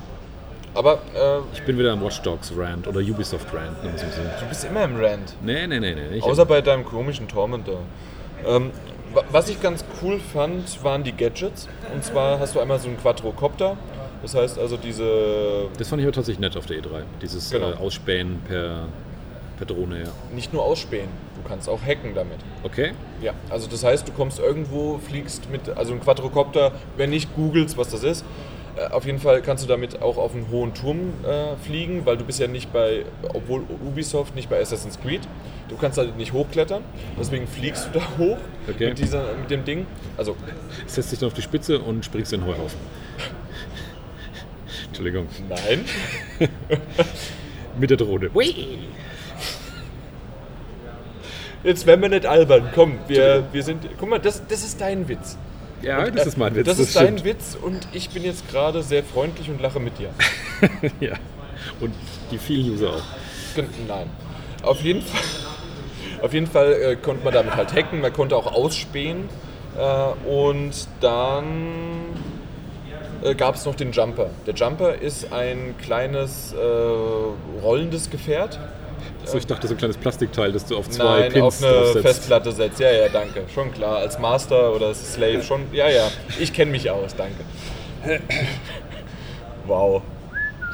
Aber 0.74 0.94
äh, 1.16 1.40
Ich 1.54 1.64
bin 1.64 1.78
wieder 1.78 1.94
im 1.94 2.02
Watch 2.02 2.22
Dogs 2.22 2.52
Rant 2.56 2.88
oder 2.88 3.00
Ubisoft 3.00 3.48
Rant. 3.54 3.78
sagen. 4.00 4.12
du 4.40 4.46
bist 4.46 4.66
immer 4.66 4.84
im 4.84 4.96
Rant. 4.96 5.34
Nee, 5.42 5.68
nee, 5.68 5.80
nee, 5.80 5.96
nee. 5.96 6.22
Außer 6.22 6.46
bei 6.46 6.62
deinem 6.62 6.86
komischen 6.86 7.28
Torment 7.28 7.68
da. 7.68 7.74
Ähm, 8.48 8.72
wa- 9.14 9.24
was 9.32 9.50
ich 9.50 9.62
ganz 9.62 9.84
cool 10.02 10.20
fand, 10.20 10.84
waren 10.84 11.04
die 11.04 11.12
Gadgets. 11.12 11.68
Und 11.94 12.04
zwar 12.04 12.40
hast 12.40 12.56
du 12.56 12.60
einmal 12.60 12.80
so 12.80 12.88
einen 12.88 12.98
Quadrocopter. 13.00 13.78
Das 14.22 14.36
heißt 14.36 14.60
also 14.60 14.76
diese, 14.78 15.68
das 15.78 15.88
fand 15.88 16.02
ich 16.02 16.06
aber 16.06 16.14
tatsächlich 16.14 16.40
nett 16.42 16.56
auf 16.58 16.66
der 16.66 16.78
E3. 16.78 17.04
Dieses 17.22 17.50
Genau. 17.52 17.72
äh, 17.72 17.76
Ausspähen 17.76 18.42
per, 18.48 18.86
per 19.58 19.66
Drohne, 19.66 20.00
ja. 20.04 20.10
nicht 20.36 20.52
nur 20.54 20.64
ausspähen, 20.64 21.08
du 21.42 21.48
kannst 21.50 21.70
auch 21.70 21.82
hacken 21.82 22.14
damit. 22.16 22.36
Okay. 22.64 22.92
Ja, 23.22 23.32
also 23.50 23.68
das 23.70 23.82
heißt, 23.84 24.06
du 24.08 24.12
kommst 24.12 24.40
irgendwo, 24.40 24.98
fliegst 24.98 25.50
mit, 25.50 25.70
also 25.70 25.94
ein 25.94 26.02
Quadrocopter, 26.02 26.74
wenn 26.98 27.12
nicht 27.12 27.34
googelst, 27.34 27.78
was 27.78 27.90
das 27.92 28.04
ist, 28.04 28.22
äh, 28.22 28.26
auf 28.92 29.06
jeden 29.06 29.20
Fall 29.20 29.42
kannst 29.42 29.64
du 29.64 29.68
damit 29.68 30.02
auch 30.02 30.18
auf 30.18 30.34
einen 30.34 30.50
hohen 30.52 30.74
Turm 30.74 31.14
äh, 31.26 31.56
fliegen, 31.66 32.06
weil 32.06 32.18
du 32.18 32.24
bist 32.26 32.40
ja 32.40 32.48
nicht 32.48 32.72
bei, 32.74 33.06
obwohl 33.34 33.62
Ubisoft 33.86 34.36
nicht 34.36 34.50
bei 34.50 34.60
Assassin's 34.62 35.00
Creed, 35.00 35.22
du 35.70 35.76
kannst 35.78 35.98
halt 35.98 36.18
nicht 36.18 36.34
hochklettern, 36.34 36.84
deswegen 37.20 37.48
fliegst 37.48 37.88
du 37.94 38.00
da 38.00 38.06
hoch 38.18 38.38
Okay. 38.70 38.90
mit, 38.90 39.00
dieser, 39.00 39.34
mit 39.36 39.50
dem 39.50 39.66
Ding. 39.66 39.86
Also 40.18 40.36
Setzt 40.86 41.12
dich 41.12 41.20
dann 41.20 41.28
auf 41.28 41.34
die 41.34 41.42
Spitze 41.42 41.80
und 41.80 42.06
springst 42.06 42.34
in 42.34 42.42
den 42.42 42.48
Heuhaufen. 42.48 42.78
Entschuldigung. 44.88 45.28
nein, 45.50 45.86
Mit 47.80 47.90
der 47.90 47.98
Drohne. 47.98 48.30
jetzt 51.64 51.86
werden 51.86 52.02
wir 52.02 52.10
nicht 52.10 52.26
albern, 52.26 52.70
komm, 52.76 52.98
wir, 53.08 53.44
wir 53.52 53.64
sind, 53.64 53.88
guck 53.98 54.10
mal, 54.10 54.20
das, 54.20 54.46
das 54.48 54.64
ist 54.64 54.80
dein 54.82 55.08
Witz. 55.08 55.38
Ja, 55.82 56.10
das 56.10 56.28
ist 56.28 56.38
mein 56.38 56.56
Witz. 56.56 56.66
Das, 56.66 56.80
ist 56.80 56.96
dein 56.96 57.20
stimmt. 57.20 57.24
Witz 57.26 57.58
und 57.60 57.88
ich 57.94 58.10
bin 58.10 58.24
jetzt 58.24 58.50
gerade 58.50 58.84
sehr 58.84 59.04
freundlich 59.04 59.50
und 59.50 59.62
lache 59.62 59.80
mit 59.80 59.98
dir. 59.98 60.10
Ja. 61.00 61.14
Und 61.80 61.94
die 62.32 62.38
vielen 62.38 62.74
User 62.74 62.90
auch. 62.96 63.04
Nein. 63.88 64.10
Auf 64.64 64.82
jeden 64.82 65.02
Fall, 65.02 65.22
auf 66.22 66.34
jeden 66.34 66.48
Fall 66.48 66.74
äh, 66.74 66.96
konnte 66.96 67.24
man 67.24 67.34
damit 67.34 67.56
halt 67.56 67.74
hacken, 67.74 68.02
man 68.02 68.14
konnte 68.14 68.36
auch 68.36 68.54
ausspähen 68.54 69.30
äh, 69.78 70.30
und 70.30 70.88
dann 71.02 71.56
äh, 73.24 73.36
gab 73.36 73.56
es 73.56 73.66
noch 73.66 73.76
den 73.76 73.92
Jumper. 73.92 74.30
Der 74.48 74.54
Jumper 74.54 74.96
ist 74.96 75.32
ein 75.32 75.76
kleines 75.82 76.54
äh, 76.54 77.62
rollendes 77.62 78.10
Gefährt. 78.10 78.60
So, 79.32 79.38
ich 79.38 79.48
dachte, 79.48 79.68
so 79.68 79.74
ein 79.74 79.78
kleines 79.78 79.98
Plastikteil, 79.98 80.52
das 80.52 80.66
du 80.66 80.78
auf 80.78 80.90
zwei 80.90 81.04
Nein, 81.22 81.32
Pins 81.34 81.44
auf 81.46 81.64
eine 81.64 81.74
draufsetzt. 81.74 82.06
Festplatte 82.08 82.52
setzt. 82.52 82.80
Ja, 82.80 82.92
ja, 82.92 83.10
danke. 83.10 83.44
Schon 83.54 83.72
klar. 83.72 83.98
Als 83.98 84.18
Master 84.20 84.74
oder 84.76 84.88
als 84.88 85.14
Slave 85.14 85.42
schon. 85.44 85.62
Ja, 85.72 85.88
ja. 85.90 86.08
Ich 86.40 86.52
kenne 86.54 86.72
mich 86.72 86.90
aus, 86.90 87.16
danke. 87.16 88.22
Wow. 89.66 90.02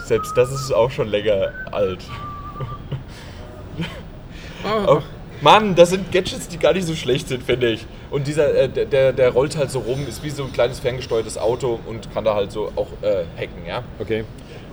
Selbst 0.06 0.38
das 0.38 0.52
ist 0.52 0.72
auch 0.74 0.92
schon 0.92 1.08
länger 1.10 1.52
alt. 1.72 2.00
Ah, 4.64 4.86
Oh, 4.88 5.02
Mann, 5.42 5.76
das 5.76 5.90
sind 5.90 6.12
Gadgets, 6.12 6.48
die 6.48 6.58
gar 6.58 6.74
nicht 6.74 6.88
so 6.88 6.96
schlecht 6.96 7.28
sind, 7.28 7.44
finde 7.44 7.70
ich. 7.72 7.86
Und 8.10 8.26
dieser, 8.28 8.54
äh, 8.56 8.70
der- 8.70 8.86
der, 8.86 9.14
der 9.14 9.30
rollt 9.32 9.58
halt 9.58 9.70
so 9.70 9.80
rum, 9.80 10.08
ist 10.08 10.24
wie 10.24 10.30
so 10.30 10.44
ein 10.44 10.54
kleines 10.54 10.80
ferngesteuertes 10.80 11.38
Auto 11.38 11.80
und 11.88 12.12
kann 12.14 12.24
da 12.24 12.34
halt 12.36 12.52
so 12.52 12.72
auch 12.76 12.88
äh, 13.02 13.26
hacken, 13.38 13.66
ja. 13.68 13.84
okay. 14.00 14.24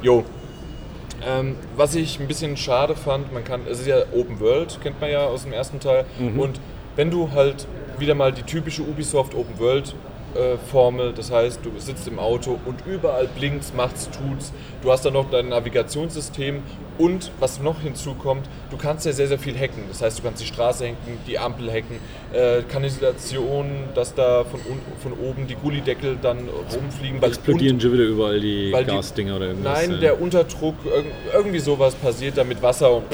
Jo. 0.02 0.24
Ähm, 1.26 1.56
was 1.76 1.94
ich 1.94 2.18
ein 2.18 2.26
bisschen 2.26 2.56
schade 2.56 2.94
fand, 2.96 3.32
man 3.32 3.44
kann, 3.44 3.60
es 3.70 3.80
ist 3.80 3.86
ja 3.86 3.98
Open 4.12 4.40
World, 4.40 4.78
kennt 4.82 5.00
man 5.00 5.10
ja 5.10 5.26
aus 5.26 5.44
dem 5.44 5.52
ersten 5.52 5.78
Teil. 5.80 6.04
Und 6.40 6.60
wenn 6.96 7.10
du 7.10 7.30
halt 7.32 7.66
wieder 7.98 8.14
mal 8.14 8.32
die 8.32 8.42
typische 8.42 8.82
Ubisoft 8.82 9.34
Open 9.34 9.58
World 9.58 9.94
Formel, 10.70 11.12
das 11.12 11.30
heißt, 11.30 11.60
du 11.62 11.70
sitzt 11.78 12.09
im 12.09 12.18
Auto 12.18 12.59
und 12.64 12.86
überall 12.86 13.26
blinkt's, 13.28 13.72
macht's, 13.74 14.09
tut's. 14.10 14.52
Du 14.82 14.90
hast 14.90 15.04
dann 15.04 15.12
noch 15.12 15.30
dein 15.30 15.48
Navigationssystem 15.50 16.62
und 16.98 17.30
was 17.40 17.60
noch 17.60 17.80
hinzukommt, 17.80 18.48
du 18.70 18.76
kannst 18.76 19.06
ja 19.06 19.12
sehr, 19.12 19.28
sehr 19.28 19.38
viel 19.38 19.54
hacken. 19.59 19.84
Das 19.88 20.02
heißt, 20.02 20.18
du 20.18 20.22
kannst 20.22 20.42
die 20.42 20.46
Straße 20.46 20.84
hacken, 20.84 21.18
die 21.26 21.38
Ampel 21.38 21.70
hacken, 21.70 21.98
äh, 22.32 22.62
Kanalisation, 22.62 23.66
dass 23.94 24.14
da 24.14 24.44
von, 24.44 24.60
von 25.02 25.12
oben 25.26 25.46
die 25.46 25.54
Gullideckel 25.54 26.16
dann 26.20 26.48
rumfliegen. 26.74 27.20
Weil 27.20 27.28
Explodieren 27.28 27.80
schon 27.80 27.92
wieder 27.92 28.04
überall 28.04 28.40
die 28.40 28.70
Gasdinger 28.86 29.36
oder 29.36 29.48
irgendwas. 29.48 29.80
Nein, 29.80 29.92
ja. 29.92 29.98
der 29.98 30.20
Unterdruck, 30.20 30.76
irg- 30.86 31.34
irgendwie 31.34 31.59
sowas 31.59 31.94
passiert 31.94 32.38
da 32.38 32.44
mit 32.44 32.62
Wasser 32.62 32.96
und 32.96 33.04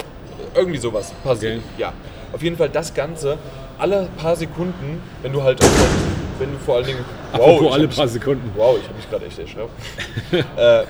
irgendwie 0.54 0.78
sowas 0.78 1.12
passiert. 1.24 1.58
Okay. 1.58 1.62
Ja, 1.78 1.92
auf 2.32 2.42
jeden 2.42 2.56
Fall 2.56 2.68
das 2.68 2.94
Ganze, 2.94 3.38
alle 3.78 4.08
paar 4.16 4.34
Sekunden, 4.36 5.00
wenn 5.22 5.32
du 5.32 5.42
halt, 5.42 5.60
wenn 6.38 6.52
du 6.52 6.58
vor 6.58 6.76
allen 6.76 6.86
Dingen, 6.86 7.04
Apropos 7.32 7.66
ich 7.68 7.72
alle 7.72 7.88
hab 7.88 7.94
paar 7.96 8.04
mich, 8.04 8.12
Sekunden. 8.12 8.50
wow, 8.56 8.76
ich 8.78 8.84
habe 8.84 8.96
mich 8.96 9.10
gerade 9.10 9.26
echt 9.26 9.38
erschreckt, 9.38 9.70
äh, 10.56 10.84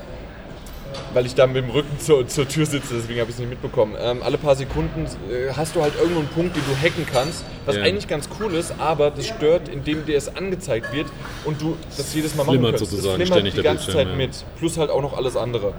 weil 1.12 1.26
ich 1.26 1.34
da 1.34 1.46
mit 1.46 1.56
dem 1.56 1.70
Rücken 1.70 1.98
zur, 1.98 2.26
zur 2.26 2.46
Tür 2.48 2.66
sitze, 2.66 2.94
deswegen 2.94 3.20
habe 3.20 3.30
ich 3.30 3.36
es 3.36 3.40
nicht 3.40 3.48
mitbekommen. 3.50 3.94
Ähm, 4.00 4.22
alle 4.22 4.36
paar 4.38 4.56
Sekunden 4.56 5.06
äh, 5.30 5.52
hast 5.54 5.74
du 5.76 5.82
halt 5.82 5.94
irgendwo 5.98 6.20
einen 6.20 6.28
Punkt, 6.28 6.56
den 6.56 6.62
du 6.68 6.76
hacken 6.76 7.06
kannst, 7.10 7.44
was 7.66 7.76
Ja. 7.76 7.82
eigentlich 7.82 8.08
ganz 8.08 8.28
cool 8.40 8.54
ist, 8.54 8.74
aber 8.78 9.10
das 9.10 9.26
stört, 9.26 9.68
indem 9.68 10.04
dir 10.06 10.16
es 10.16 10.34
angezeigt 10.34 10.92
wird 10.92 11.06
und 11.44 11.60
du 11.60 11.76
das 11.96 12.14
jedes 12.14 12.34
Mal 12.34 12.44
machen 12.44 12.62
kannst. 12.62 12.78
sozusagen 12.80 13.18
das 13.18 13.28
flimmert 13.28 13.28
ständig 13.28 13.54
die 13.54 13.62
ganze 13.62 13.90
Zeit 13.92 14.08
ja. 14.08 14.14
mit, 14.14 14.30
plus 14.58 14.76
halt 14.78 14.90
auch 14.90 15.02
noch 15.02 15.16
alles 15.16 15.36
andere. 15.36 15.72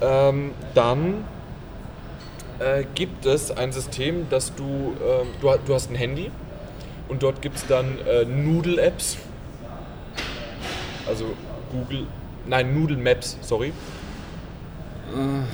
Ähm, 0.00 0.52
dann 0.74 1.24
äh, 2.58 2.84
gibt 2.94 3.26
es 3.26 3.50
ein 3.50 3.72
System, 3.72 4.28
dass 4.30 4.54
du, 4.54 4.64
ähm, 4.64 5.28
du, 5.40 5.50
du 5.66 5.74
hast 5.74 5.90
ein 5.90 5.94
Handy 5.96 6.30
und 7.08 7.22
dort 7.22 7.42
gibt 7.42 7.56
es 7.56 7.66
dann 7.66 7.98
äh, 8.06 8.24
Noodle-Apps. 8.24 9.16
Also 11.08 11.26
Google, 11.70 12.06
nein, 12.46 12.78
Noodle 12.78 12.96
Maps, 12.96 13.36
sorry. 13.40 13.72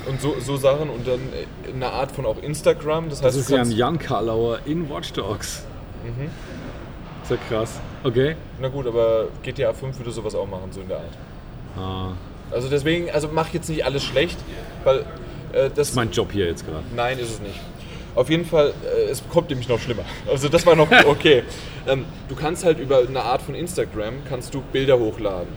Und 0.07 0.19
so, 0.19 0.35
so 0.39 0.57
Sachen 0.57 0.89
und 0.89 1.07
dann 1.07 1.19
äh, 1.19 1.71
eine 1.73 1.91
Art 1.91 2.11
von 2.11 2.25
auch 2.25 2.41
Instagram. 2.41 3.09
Das 3.09 3.19
heißt, 3.21 3.25
Das 3.25 3.35
ist 3.35 3.49
ja 3.51 3.61
ein 3.61 3.71
Jan 3.71 3.99
Karlauer 3.99 4.59
in 4.65 4.89
Watch 4.89 5.13
Dogs. 5.13 5.63
Mhm. 6.03 6.29
Ist 7.21 7.31
ja 7.31 7.37
krass. 7.47 7.79
Okay. 8.03 8.35
na 8.59 8.67
gut, 8.67 8.87
aber 8.87 9.27
GTA 9.43 9.71
5 9.73 9.97
würde 9.97 10.11
sowas 10.11 10.35
auch 10.35 10.47
machen, 10.47 10.71
so 10.71 10.81
in 10.81 10.87
der 10.89 10.97
Art. 10.97 11.17
Ah, 11.77 12.13
Also 12.51 12.67
deswegen, 12.67 13.09
also 13.11 13.29
mach 13.31 13.53
jetzt 13.53 13.69
nicht 13.69 13.85
alles 13.85 14.03
schlecht, 14.03 14.37
weil 14.83 14.99
äh, 14.99 15.03
das, 15.53 15.73
das 15.75 15.89
ist 15.89 15.95
mein 15.95 16.11
Job 16.11 16.31
hier 16.31 16.47
jetzt 16.47 16.65
gerade. 16.65 16.83
Nein, 16.95 17.19
ist 17.19 17.29
es 17.31 17.39
nicht. 17.39 17.59
Auf 18.15 18.29
jeden 18.29 18.45
Fall, 18.45 18.73
äh, 18.83 19.09
es 19.09 19.23
kommt 19.29 19.49
nämlich 19.49 19.67
noch 19.67 19.79
schlimmer. 19.79 20.03
Also 20.29 20.47
das 20.49 20.65
war 20.65 20.75
noch 20.75 20.89
okay. 21.05 21.43
ähm, 21.87 22.05
du 22.29 22.35
kannst 22.35 22.63
halt 22.63 22.79
über 22.79 22.99
eine 22.99 23.21
Art 23.21 23.41
von 23.41 23.55
Instagram, 23.55 24.15
kannst 24.29 24.53
du 24.53 24.61
Bilder 24.61 24.99
hochladen. 24.99 25.47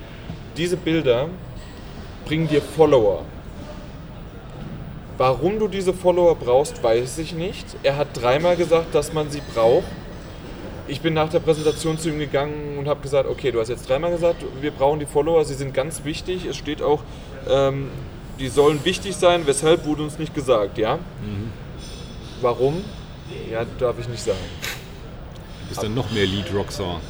Diese 0.57 0.77
Bilder 0.77 1.29
bringen 2.25 2.49
dir 2.49 2.63
Follower. 2.63 3.25
Warum 5.19 5.59
du 5.59 5.69
diese 5.69 5.95
Follower 5.95 6.35
brauchst, 6.35 6.83
weiß 6.83 7.19
ich 7.19 7.35
nicht. 7.35 7.67
Er 7.83 7.97
hat 7.97 8.09
dreimal 8.15 8.57
gesagt, 8.57 8.95
dass 8.95 9.13
man 9.13 9.31
sie 9.31 9.43
braucht. 9.55 9.87
Ich 10.89 11.01
bin 11.01 11.15
nach 11.15 11.31
der 11.31 11.41
Präsentation 11.41 11.99
zu 11.99 12.11
ihm 12.11 12.19
gegangen 12.19 12.79
und 12.79 12.87
habe 12.87 13.01
gesagt, 13.01 13.29
okay, 13.29 13.51
du 13.51 13.61
hast 13.61 13.69
jetzt 13.69 13.89
dreimal 13.89 14.11
gesagt, 14.11 14.45
wir 14.61 14.71
brauchen 14.71 15.01
die 15.01 15.07
Follower, 15.07 15.45
sie 15.45 15.55
sind 15.55 15.75
ganz 15.75 16.05
wichtig. 16.05 16.47
Es 16.47 16.57
steht 16.57 16.81
auch, 16.83 17.01
ähm, 17.49 17.89
die 18.39 18.49
sollen 18.49 18.85
wichtig 18.85 19.17
sein, 19.17 19.47
weshalb 19.47 19.85
wurde 19.87 20.03
uns 20.03 20.19
nicht 20.19 20.35
gesagt, 20.35 20.79
ja? 20.79 20.99
Warum? 22.41 22.85
Ja, 23.51 23.65
darf 23.79 23.99
ich 23.99 24.09
nicht 24.09 24.23
sagen. 24.23 24.39
Du 25.63 25.69
bist 25.69 25.83
dann 25.83 25.95
noch 25.95 26.11
mehr 26.11 26.27
Lead 26.27 26.53
Rockstar. 26.55 27.01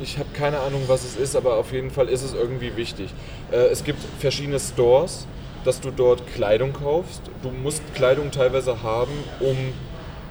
Ich 0.00 0.18
habe 0.18 0.28
keine 0.32 0.60
Ahnung, 0.60 0.82
was 0.86 1.04
es 1.04 1.16
ist, 1.16 1.36
aber 1.36 1.56
auf 1.56 1.72
jeden 1.72 1.90
Fall 1.90 2.08
ist 2.08 2.22
es 2.22 2.32
irgendwie 2.32 2.76
wichtig. 2.76 3.10
Äh, 3.50 3.56
es 3.66 3.84
gibt 3.84 4.00
verschiedene 4.18 4.58
Stores, 4.58 5.26
dass 5.64 5.80
du 5.80 5.90
dort 5.90 6.26
Kleidung 6.34 6.72
kaufst. 6.72 7.22
Du 7.42 7.50
musst 7.50 7.82
Kleidung 7.94 8.30
teilweise 8.30 8.82
haben, 8.82 9.12
um 9.40 9.56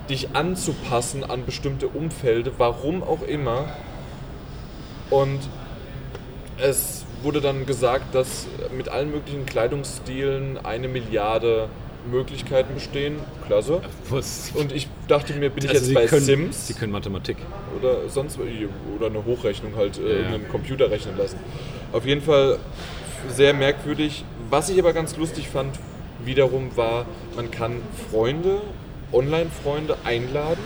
dich 0.09 0.35
anzupassen 0.35 1.23
an 1.23 1.45
bestimmte 1.45 1.87
Umfelde, 1.87 2.53
warum 2.57 3.03
auch 3.03 3.21
immer. 3.21 3.65
Und 5.09 5.39
es 6.57 7.05
wurde 7.23 7.41
dann 7.41 7.65
gesagt, 7.65 8.15
dass 8.15 8.47
mit 8.75 8.89
allen 8.89 9.11
möglichen 9.11 9.45
Kleidungsstilen 9.45 10.57
eine 10.65 10.87
Milliarde 10.87 11.69
Möglichkeiten 12.09 12.73
bestehen, 12.73 13.15
klasse. 13.45 13.81
Und 14.55 14.71
ich 14.71 14.87
dachte 15.07 15.33
mir, 15.33 15.49
bin 15.49 15.63
ich 15.65 15.69
Also 15.69 15.79
jetzt 15.81 15.87
Sie 15.87 15.93
bei 15.93 16.05
können, 16.05 16.25
Sims 16.25 16.67
Sie 16.67 16.73
können 16.73 16.91
Mathematik. 16.91 17.37
oder 17.79 18.09
sonst 18.09 18.39
oder 18.97 19.05
eine 19.07 19.23
Hochrechnung 19.25 19.75
halt 19.75 19.97
äh, 19.97 20.01
Ja. 20.01 20.07
irgendeinen 20.15 20.47
Computer 20.49 20.89
rechnen 20.89 21.17
lassen. 21.17 21.37
Auf 21.91 22.05
jeden 22.05 22.21
Fall 22.21 22.57
sehr 23.29 23.53
merkwürdig. 23.53 24.23
Was 24.49 24.69
ich 24.69 24.79
aber 24.79 24.93
ganz 24.93 25.15
lustig 25.17 25.49
fand, 25.49 25.77
wiederum 26.23 26.75
war, 26.75 27.05
man 27.35 27.51
kann 27.51 27.77
Freunde, 28.09 28.61
Online-Freunde 29.11 29.97
einladen 30.03 30.61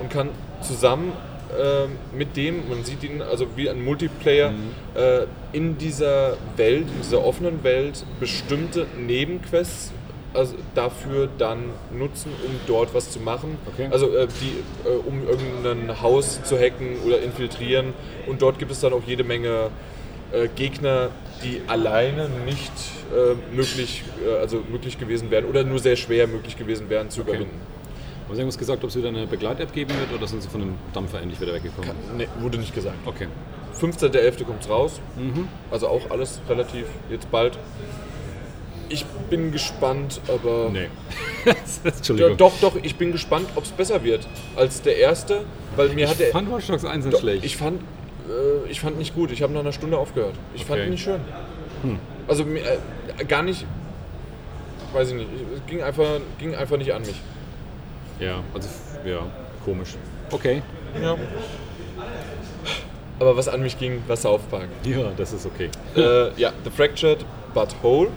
und 0.00 0.10
kann 0.10 0.30
zusammen 0.62 1.12
ähm, 1.60 1.90
mit 2.16 2.36
dem, 2.36 2.68
man 2.68 2.84
sieht 2.84 3.04
ihn 3.04 3.22
also 3.22 3.46
wie 3.56 3.70
ein 3.70 3.82
Multiplayer, 3.84 4.52
äh, 4.94 5.26
in 5.52 5.78
dieser 5.78 6.36
Welt, 6.56 6.86
in 6.88 7.02
dieser 7.02 7.24
offenen 7.24 7.62
Welt 7.62 8.04
bestimmte 8.18 8.86
Nebenquests 8.98 9.92
also 10.36 10.54
dafür 10.74 11.28
dann 11.38 11.64
nutzen, 11.96 12.30
um 12.46 12.52
dort 12.66 12.94
was 12.94 13.10
zu 13.10 13.18
machen. 13.20 13.58
Okay. 13.72 13.88
Also 13.90 14.14
äh, 14.14 14.28
die, 14.40 14.88
äh, 14.88 14.92
um 14.94 15.26
irgendein 15.26 16.00
Haus 16.02 16.42
zu 16.42 16.56
hacken 16.58 16.98
oder 17.06 17.20
infiltrieren. 17.22 17.94
Und 18.26 18.42
dort 18.42 18.58
gibt 18.58 18.70
es 18.70 18.80
dann 18.80 18.92
auch 18.92 19.02
jede 19.06 19.24
Menge 19.24 19.70
äh, 20.32 20.48
Gegner, 20.54 21.08
die 21.42 21.60
alleine 21.66 22.28
nicht 22.44 22.72
äh, 23.14 23.34
möglich, 23.54 24.04
äh, 24.26 24.36
also 24.38 24.62
möglich 24.70 24.98
gewesen 24.98 25.30
wären 25.30 25.44
oder 25.46 25.64
nur 25.64 25.78
sehr 25.78 25.96
schwer 25.96 26.26
möglich 26.26 26.56
gewesen 26.56 26.88
wären 26.90 27.10
zu 27.10 27.22
Okay. 27.22 27.30
überwinden. 27.30 27.60
Haben 28.26 28.34
Sie 28.34 28.40
irgendwas 28.40 28.58
gesagt, 28.58 28.82
ob 28.82 28.90
es 28.90 28.96
wieder 28.96 29.08
eine 29.08 29.26
Begleit-App 29.28 29.72
geben 29.72 29.90
wird 29.90 30.12
oder 30.18 30.26
sind 30.26 30.42
Sie 30.42 30.48
von 30.48 30.60
dem 30.60 30.74
Dampfer 30.92 31.20
endlich 31.20 31.40
wieder 31.40 31.54
weggekommen? 31.54 31.92
Ne, 32.16 32.26
wurde 32.40 32.58
nicht 32.58 32.74
gesagt. 32.74 32.96
Okay. 33.06 33.28
15.11. 33.80 34.44
kommt 34.44 34.62
es 34.62 34.68
raus. 34.68 35.00
Also 35.70 35.86
auch 35.88 36.10
alles 36.10 36.40
relativ 36.48 36.86
jetzt 37.10 37.30
bald. 37.30 37.56
Ich 38.88 39.04
bin 39.30 39.52
gespannt, 39.52 40.20
aber. 40.28 40.70
Nee. 40.70 40.88
Entschuldigung. 41.84 42.36
doch, 42.36 42.52
doch, 42.60 42.76
ich 42.82 42.96
bin 42.96 43.12
gespannt, 43.12 43.48
ob 43.56 43.64
es 43.64 43.70
besser 43.70 44.02
wird 44.04 44.26
als 44.56 44.82
der 44.82 44.96
erste, 44.98 45.44
weil 45.76 45.88
mir 45.90 46.08
hat 46.08 46.18
der. 46.18 46.28
Ich 46.28 46.32
fand 46.32 46.50
Watch 46.52 46.66
Dogs 46.66 46.84
1 46.84 47.04
nicht 47.06 47.18
schlecht. 47.18 47.44
Ich 47.44 47.56
fand, 47.56 47.80
äh, 48.28 48.70
ich 48.70 48.80
fand 48.80 48.98
nicht 48.98 49.14
gut. 49.14 49.30
Ich 49.32 49.42
habe 49.42 49.52
nach 49.52 49.60
einer 49.60 49.72
Stunde 49.72 49.98
aufgehört. 49.98 50.34
Ich 50.54 50.64
fand 50.64 50.80
Okay. 50.80 50.82
Hm. 50.82 50.86
ihn 50.86 50.90
nicht 50.92 51.04
schön. 51.04 51.20
Also 52.28 52.44
mir, 52.44 52.60
äh, 52.60 53.24
gar 53.24 53.42
nicht. 53.42 53.64
Weiß 54.92 55.08
ich 55.08 55.14
nicht. 55.14 55.28
Es 55.54 55.66
ging 55.66 55.82
einfach, 55.82 56.20
ging 56.38 56.54
einfach 56.54 56.76
nicht 56.76 56.92
an 56.92 57.02
mich. 57.02 57.20
ja, 58.20 58.42
also, 58.54 58.68
ja, 59.04 59.20
komisch. 59.64 59.94
Okay. 60.30 60.62
Ja. 61.02 61.16
Aber 63.18 63.36
was 63.36 63.48
an 63.48 63.62
mich 63.62 63.78
ging, 63.78 64.02
war 64.06 64.16
South 64.16 64.42
Park. 64.50 64.68
Ja, 64.84 65.10
das 65.16 65.32
ist 65.32 65.46
okay. 65.46 65.70
äh, 65.96 66.32
ja, 66.40 66.52
The 66.64 66.70
Fractured 66.70 67.24
But 67.54 67.74
Whole. 67.82 68.08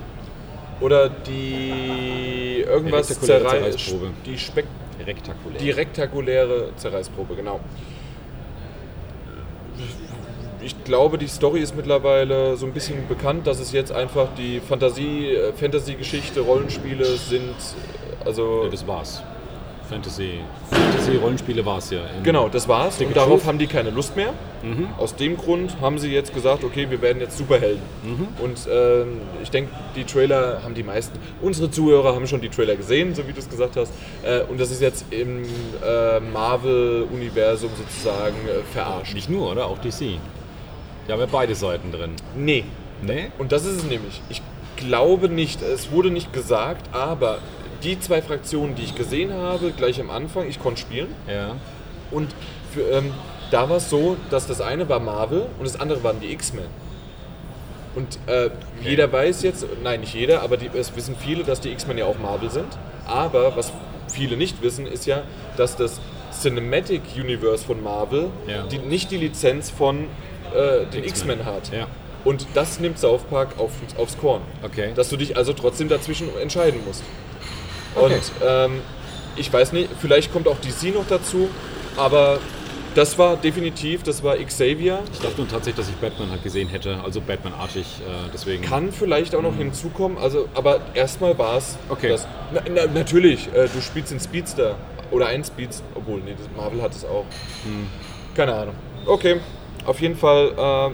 Oder 0.82 1.10
die 1.10 2.64
irgendwas 2.66 3.10
Rektakuläre 3.10 3.44
Zerrei 3.44 3.60
Zerreißprobe. 3.72 4.12
die 4.26 4.38
Spek 4.38 4.66
Rektakulär. 5.06 5.60
die 5.60 5.72
rektakuläre 5.72 6.70
Zerreißprobe, 6.76 7.36
genau. 7.36 7.60
Ich 10.62 10.84
glaube, 10.84 11.18
die 11.18 11.28
Story 11.28 11.62
ist 11.62 11.76
mittlerweile 11.76 12.58
so 12.58 12.66
ein 12.66 12.74
bisschen 12.74 13.08
bekannt, 13.08 13.48
dass 13.48 13.60
es 13.60 13.72
jetzt 13.72 13.92
einfach 13.94 14.28
die 14.38 14.60
Fantasie, 14.60 15.28
äh, 15.30 15.54
Fantasy-Geschichte, 15.54 16.42
Rollenspiele 16.42 17.06
sind. 17.06 17.56
Also 18.26 18.64
ja, 18.66 18.70
das 18.70 18.86
war's. 18.86 19.24
Fantasy. 19.90 20.40
Fantasy-Rollenspiele 20.72 21.66
war's 21.66 21.90
ja. 21.90 22.00
In- 22.18 22.24
Genau, 22.24 22.48
das 22.50 22.68
war's. 22.68 22.96
Stick 22.96 23.08
Und 23.08 23.18
darauf 23.18 23.40
truth. 23.42 23.46
haben 23.48 23.58
die 23.58 23.68
keine 23.68 23.90
Lust 23.90 24.16
mehr. 24.16 24.34
Aus 24.98 25.16
dem 25.16 25.38
Grund 25.38 25.80
haben 25.80 26.00
sie 26.00 26.12
jetzt 26.12 26.34
gesagt, 26.34 26.66
okay, 26.66 26.88
wir 26.90 27.02
werden 27.02 27.22
jetzt 27.22 27.38
Superhelden. 27.38 27.82
Und 28.44 28.68
ähm, 28.70 29.20
ich 29.42 29.50
denke, 29.52 29.72
die 29.96 30.04
Trailer 30.04 30.62
haben 30.64 30.74
die 30.74 30.84
meisten, 30.84 31.18
unsere 31.42 31.72
Zuhörer 31.72 32.14
haben 32.14 32.28
schon 32.28 32.42
die 32.42 32.50
Trailer 32.50 32.76
gesehen, 32.76 33.16
so 33.16 33.26
wie 33.28 33.32
du 33.32 33.40
es 33.40 33.50
gesagt 33.50 33.78
hast. 33.78 33.94
Äh, 34.24 34.42
und 34.50 34.60
das 34.60 34.70
ist 34.70 34.82
jetzt 34.82 35.06
im 35.12 35.44
äh, 35.82 36.20
Marvel-Universum 36.20 37.70
sozusagen 37.78 38.36
äh, 38.48 38.62
verarscht. 38.74 39.14
Nicht 39.14 39.30
nur, 39.30 39.52
oder? 39.52 39.66
Auch 39.68 39.78
DC. 39.78 40.18
Da 41.08 41.14
haben 41.14 41.20
wir 41.22 41.28
beide 41.28 41.56
Seiten 41.56 41.92
drin. 41.92 42.12
Nee. 42.36 42.66
Nee? 43.02 43.32
Und 43.38 43.52
das 43.54 43.64
ist 43.66 43.78
es 43.78 43.84
nämlich. 43.86 44.22
Ich 44.30 44.42
glaube 44.76 45.30
nicht, 45.30 45.62
es 45.62 45.92
wurde 45.92 46.12
nicht 46.12 46.34
gesagt, 46.34 46.94
aber 46.94 47.40
die 47.84 48.00
zwei 48.00 48.22
Fraktionen, 48.22 48.76
die 48.76 48.84
ich 48.84 48.96
gesehen 48.96 49.34
habe, 49.34 49.72
gleich 49.72 50.00
am 50.00 50.10
Anfang, 50.10 50.48
ich 50.48 50.60
konnte 50.60 50.82
spielen. 50.82 51.14
Ja. 51.28 51.56
Und 52.12 52.30
für, 52.74 52.82
ähm, 52.92 53.14
da 53.52 53.70
war 53.70 53.78
es 53.78 53.90
so, 53.90 54.18
dass 54.30 54.48
das 54.48 54.62
eine 54.62 54.88
war 54.90 55.00
Marvel 55.00 55.48
und 55.58 55.66
das 55.66 55.80
andere 55.80 56.04
waren 56.04 56.20
die 56.20 56.32
X-Men. 56.32 56.66
Und 57.96 58.20
äh, 58.28 58.50
jeder 58.84 59.12
weiß 59.12 59.42
jetzt, 59.42 59.66
nein, 59.84 60.02
nicht 60.02 60.14
jeder, 60.14 60.42
aber 60.42 60.58
die, 60.58 60.70
es 60.74 60.96
wissen 60.96 61.16
viele, 61.18 61.44
dass 61.44 61.60
die 61.60 61.70
X-Men 61.70 61.98
ja 61.98 62.06
auch 62.06 62.20
Marvel 62.20 62.50
sind. 62.52 62.68
Aber 63.08 63.56
was 63.56 63.72
viele 64.12 64.38
nicht 64.38 64.62
wissen, 64.62 64.86
ist 64.86 65.06
ja, 65.06 65.24
dass 65.58 65.76
das 65.76 66.00
Cinematic 66.32 67.02
Universe 67.16 67.66
von 67.66 67.82
Marvel 67.84 68.30
Ja. 68.48 68.64
die, 68.68 68.78
nicht 68.78 69.10
die 69.12 69.18
Lizenz 69.18 69.70
von 69.72 70.06
äh, 70.54 70.86
den 70.86 71.04
X-Men. 71.04 71.40
X-Men 71.40 71.46
hat. 71.46 71.72
Ja. 71.74 71.88
Und 72.26 72.46
das 72.54 72.80
nimmt 72.80 73.00
South 73.00 73.24
Park 73.24 73.58
auf, 73.58 73.72
aufs 73.98 74.18
Korn. 74.18 74.42
Okay. 74.62 74.92
Dass 74.96 75.10
du 75.10 75.18
dich 75.18 75.36
also 75.38 75.54
trotzdem 75.54 75.90
dazwischen 75.90 76.30
entscheiden 76.38 76.82
musst. 76.86 77.04
Okay. 77.96 78.14
Und 78.16 78.22
ähm, 78.46 78.82
ich 79.36 79.52
weiß 79.52 79.72
nicht, 79.74 79.90
vielleicht 80.00 80.32
kommt 80.34 80.48
auch 80.48 80.58
DC 80.60 80.94
noch 80.94 81.08
dazu, 81.08 81.50
aber 81.98 82.40
das 82.96 83.18
war 83.18 83.38
definitiv, 83.38 84.04
das 84.04 84.24
war 84.24 84.36
Xavier. 84.38 85.00
Ich 85.14 85.20
dachte 85.20 85.38
nur 85.38 85.48
tatsächlich, 85.48 85.76
dass 85.86 85.90
ich 85.90 85.96
Batman 85.96 86.32
halt 86.32 86.44
gesehen 86.44 86.68
hätte, 86.70 87.00
also 87.04 87.22
Batman-artig, 87.22 87.86
äh, 88.02 88.30
deswegen. 88.34 88.64
Kann 88.64 88.92
vielleicht 88.92 89.36
auch 89.36 89.42
noch 89.42 89.56
hinzukommen, 89.56 90.18
also, 90.18 90.50
aber 90.56 90.82
erstmal 90.96 91.38
war 91.38 91.58
es 91.58 91.78
Okay. 91.90 92.10
das. 92.10 92.28
Na, 92.52 92.62
na, 92.74 92.88
natürlich, 92.88 93.48
äh, 93.54 93.68
du 93.74 93.82
spielst 93.82 94.12
den 94.12 94.20
Speedster 94.20 94.76
oder 95.12 95.28
ein 95.28 95.44
Speedster, 95.44 95.84
obwohl, 95.96 96.20
nee, 96.22 96.36
Marvel 96.58 96.82
hat 96.82 96.94
es 96.94 97.06
auch. 97.06 97.26
Keine 98.36 98.54
Ahnung. 98.54 98.76
Okay, 99.06 99.40
auf 99.86 100.02
jeden 100.02 100.16
Fall 100.16 100.52
äh, 100.58 100.92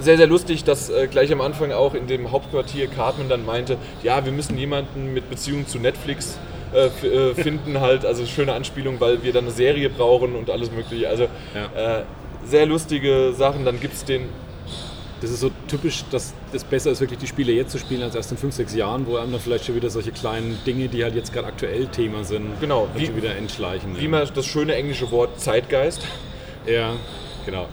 sehr, 0.00 0.16
sehr 0.16 0.26
lustig, 0.26 0.64
dass 0.64 0.88
äh, 0.90 1.08
gleich 1.10 1.32
am 1.32 1.40
Anfang 1.40 1.72
auch 1.72 1.94
in 1.94 2.06
dem 2.06 2.30
Hauptquartier 2.30 2.86
Cartman 2.86 3.28
dann 3.28 3.44
meinte, 3.44 3.76
ja, 4.02 4.24
wir 4.24 4.32
müssen 4.32 4.56
jemanden 4.56 5.12
mit 5.12 5.28
Beziehung 5.28 5.66
zu 5.66 5.78
Netflix 5.78 6.38
äh, 6.74 6.86
äh, 7.06 7.34
finden 7.34 7.80
halt, 7.80 8.04
also 8.06 8.24
schöne 8.26 8.52
Anspielung, 8.52 9.00
weil 9.00 9.22
wir 9.22 9.32
dann 9.32 9.44
eine 9.44 9.52
Serie 9.52 9.90
brauchen 9.90 10.36
und 10.36 10.50
alles 10.50 10.70
mögliche. 10.70 11.08
Also 11.08 11.26
Ja. 11.54 11.98
äh, 12.00 12.04
sehr 12.46 12.66
lustige 12.66 13.32
Sachen. 13.36 13.64
Dann 13.64 13.80
gibt 13.80 13.94
es 13.94 14.04
den 14.04 14.28
Das 15.20 15.30
ist 15.30 15.40
so 15.40 15.50
typisch, 15.68 16.04
dass 16.10 16.32
das 16.50 16.64
besser 16.64 16.90
ist, 16.92 17.00
wirklich 17.02 17.18
die 17.18 17.26
Spiele 17.26 17.52
jetzt 17.52 17.72
zu 17.72 17.78
spielen, 17.78 18.02
als 18.02 18.14
erst 18.14 18.30
in 18.32 18.38
5, 18.38 18.54
6 18.54 18.74
Jahren, 18.74 19.06
wo 19.06 19.16
einem 19.16 19.32
dann 19.32 19.40
vielleicht 19.40 19.66
schon 19.66 19.74
wieder 19.74 19.90
solche 19.90 20.12
kleinen 20.12 20.58
Dinge, 20.64 20.88
die 20.88 21.04
halt 21.04 21.14
jetzt 21.14 21.34
gerade 21.34 21.46
aktuell 21.48 21.88
Thema 21.88 22.24
sind, 22.24 22.58
Genau, 22.58 22.88
wie- 22.94 23.14
wieder 23.14 23.36
entschleichen. 23.36 24.00
wie 24.00 24.08
man 24.08 24.26
das 24.32 24.46
schöne 24.46 24.74
englische 24.76 25.10
Wort 25.10 25.38
Zeitgeist 25.38 26.00
ja, 26.66 26.94
genau. 27.44 27.66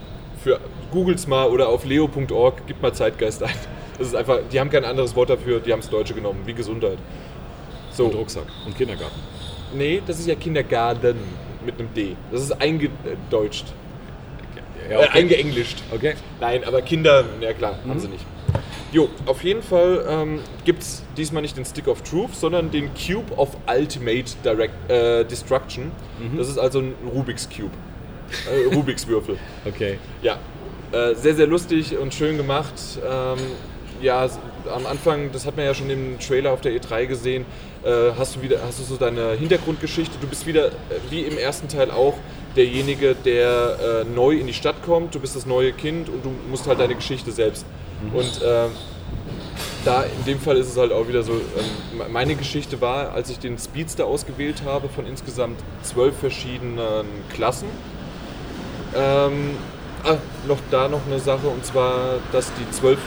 für 0.43 0.59
googles 0.91 1.27
mal 1.27 1.47
oder 1.49 1.69
auf 1.69 1.85
leo.org 1.85 2.65
gibt 2.67 2.81
mal 2.81 2.93
Zeitgeist 2.93 3.43
ein. 3.43 3.53
Das 3.97 4.07
ist 4.07 4.15
einfach, 4.15 4.39
die 4.51 4.59
haben 4.59 4.69
kein 4.69 4.85
anderes 4.85 5.15
Wort 5.15 5.29
dafür, 5.29 5.59
die 5.59 5.71
haben 5.73 5.81
das 5.81 5.89
Deutsche 5.89 6.13
genommen, 6.13 6.41
wie 6.45 6.53
Gesundheit. 6.53 6.97
So, 7.91 8.05
Und 8.05 8.15
Rucksack 8.15 8.45
und 8.65 8.77
Kindergarten. 8.77 9.15
nee, 9.73 10.01
das 10.05 10.19
ist 10.19 10.27
ja 10.27 10.35
Kindergarten 10.35 11.17
mit 11.65 11.79
einem 11.79 11.91
D. 11.95 12.15
Das 12.31 12.41
ist 12.43 12.51
eingedeutscht, 12.61 13.65
Ja, 14.89 15.01
äh, 15.01 15.07
eingeenglischt. 15.09 15.81
okay. 15.93 16.13
Nein, 16.39 16.63
aber 16.63 16.81
Kinder, 16.83 17.25
ja 17.41 17.53
klar, 17.53 17.79
haben 17.87 17.99
sie 17.99 18.07
nicht. 18.07 18.23
Jo, 18.93 19.09
auf 19.25 19.43
jeden 19.43 19.61
Fall 19.63 20.05
ähm, 20.07 20.39
gibt 20.63 20.81
es 20.83 21.03
diesmal 21.17 21.41
nicht 21.41 21.57
den 21.57 21.65
Stick 21.65 21.87
of 21.87 22.03
Truth, 22.03 22.35
sondern 22.35 22.71
den 22.71 22.89
Cube 22.93 23.33
of 23.35 23.49
Ultimate 23.67 24.31
Direct, 24.45 24.89
äh, 24.91 25.25
Destruction. 25.25 25.91
Das 26.37 26.47
ist 26.47 26.57
also 26.57 26.79
ein 26.79 26.93
Rubik's 27.13 27.49
Cube. 27.49 27.71
Äh, 28.49 28.73
Rubik's 28.75 29.05
Würfel. 29.07 29.37
Okay. 29.65 29.97
Ja, 30.21 30.37
äh, 30.91 31.15
sehr, 31.15 31.35
sehr 31.35 31.47
lustig 31.47 31.97
und 31.97 32.13
schön 32.13 32.37
gemacht. 32.37 32.73
Ähm, 33.05 33.39
ja, 34.01 34.29
am 34.73 34.85
Anfang, 34.85 35.31
das 35.31 35.45
hat 35.45 35.57
man 35.57 35.65
ja 35.65 35.73
schon 35.73 35.89
im 35.89 36.19
Trailer 36.19 36.51
auf 36.51 36.61
der 36.61 36.71
E3 36.73 37.07
gesehen, 37.07 37.45
äh, 37.83 38.11
hast 38.17 38.35
du 38.35 38.41
wieder, 38.41 38.59
hast 38.65 38.79
du 38.79 38.83
so 38.83 38.95
deine 38.95 39.31
Hintergrundgeschichte. 39.31 40.17
Du 40.19 40.27
bist 40.27 40.45
wieder, 40.45 40.67
äh, 40.67 40.71
wie 41.09 41.21
im 41.21 41.37
ersten 41.37 41.67
Teil 41.67 41.91
auch, 41.91 42.15
derjenige, 42.55 43.15
der 43.15 44.03
äh, 44.03 44.03
neu 44.03 44.35
in 44.35 44.47
die 44.47 44.53
Stadt 44.53 44.83
kommt. 44.83 45.13
Du 45.15 45.19
bist 45.19 45.35
das 45.35 45.45
neue 45.45 45.73
Kind 45.73 46.09
und 46.09 46.23
du 46.25 46.31
musst 46.49 46.67
halt 46.67 46.79
deine 46.79 46.95
Geschichte 46.95 47.31
selbst. 47.31 47.65
Und 48.13 48.41
ähm, 48.45 48.69
da 49.85 50.03
in 50.03 50.25
dem 50.25 50.39
Fall 50.39 50.57
ist 50.57 50.67
es 50.67 50.77
halt 50.77 50.91
auch 50.91 51.07
wieder 51.07 51.23
so, 51.23 51.33
ähm, 51.33 52.11
meine 52.11 52.35
Geschichte 52.35 52.81
war, 52.81 53.13
als 53.13 53.29
ich 53.29 53.39
den 53.39 53.57
Speedster 53.57 54.05
ausgewählt 54.05 54.63
habe 54.65 54.89
von 54.89 55.05
insgesamt 55.05 55.59
zwölf 55.81 56.17
verschiedenen 56.17 57.07
Klassen, 57.33 57.67
ähm, 58.95 59.51
ah, 60.03 60.17
noch 60.47 60.57
da 60.71 60.87
noch 60.87 61.05
eine 61.05 61.19
Sache 61.19 61.47
und 61.47 61.65
zwar, 61.65 62.19
dass 62.31 62.51
die 62.53 62.69
zwölf, 62.71 62.99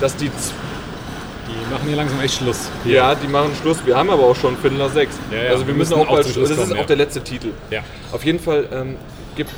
dass 0.00 0.16
die, 0.16 0.30
Die 0.30 1.72
machen 1.72 1.86
hier 1.86 1.96
langsam 1.96 2.20
echt 2.20 2.34
Schluss. 2.34 2.70
Hier. 2.84 2.94
ja, 2.96 3.14
die 3.14 3.28
machen 3.28 3.50
Schluss. 3.60 3.78
Wir 3.84 3.96
haben 3.96 4.10
aber 4.10 4.24
auch 4.24 4.36
schon 4.36 4.56
nach 4.78 4.90
sechs. 4.90 5.16
Ja, 5.30 5.36
ja, 5.36 5.50
also 5.50 5.62
wir 5.62 5.68
wir 5.68 5.74
müssen 5.74 5.98
müssen 5.98 6.08
auch 6.08 6.12
bald, 6.12 6.24
zum 6.24 6.28
das 6.28 6.34
Schluss 6.34 6.50
ist 6.50 6.58
kommen, 6.58 6.72
auch 6.72 6.76
ja. 6.82 6.84
der 6.84 6.96
letzte 6.96 7.22
Titel. 7.22 7.52
Ja. 7.70 7.82
Auf 8.12 8.24
jeden 8.24 8.38
Fall 8.38 8.68
ähm, 8.72 8.96
gibt, 9.36 9.50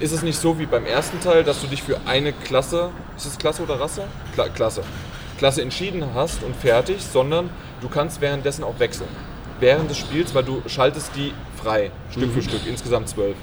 ist 0.00 0.12
es 0.12 0.22
nicht 0.22 0.38
so 0.38 0.58
wie 0.58 0.66
beim 0.66 0.86
ersten 0.86 1.20
Teil, 1.20 1.44
dass 1.44 1.60
du 1.60 1.66
dich 1.66 1.82
für 1.82 1.98
eine 2.06 2.32
Klasse, 2.32 2.90
ist 3.16 3.26
es 3.26 3.38
Klasse 3.38 3.62
oder 3.62 3.78
Rasse? 3.80 4.04
Kla 4.34 4.48
Klasse. 4.48 4.82
Klasse 5.38 5.62
entschieden 5.62 6.04
hast 6.14 6.42
und 6.42 6.54
fertig, 6.56 6.98
sondern 7.02 7.50
du 7.80 7.88
kannst 7.88 8.20
währenddessen 8.20 8.64
auch 8.64 8.78
wechseln. 8.78 9.08
Während 9.60 9.90
des 9.90 9.98
Spiels, 9.98 10.34
weil 10.34 10.44
du 10.44 10.62
schaltest 10.66 11.10
die 11.16 11.32
frei, 11.62 11.90
Stück 12.10 12.32
für 12.32 12.42
Stück, 12.42 12.66
insgesamt 12.66 13.08
zwölf. 13.08 13.36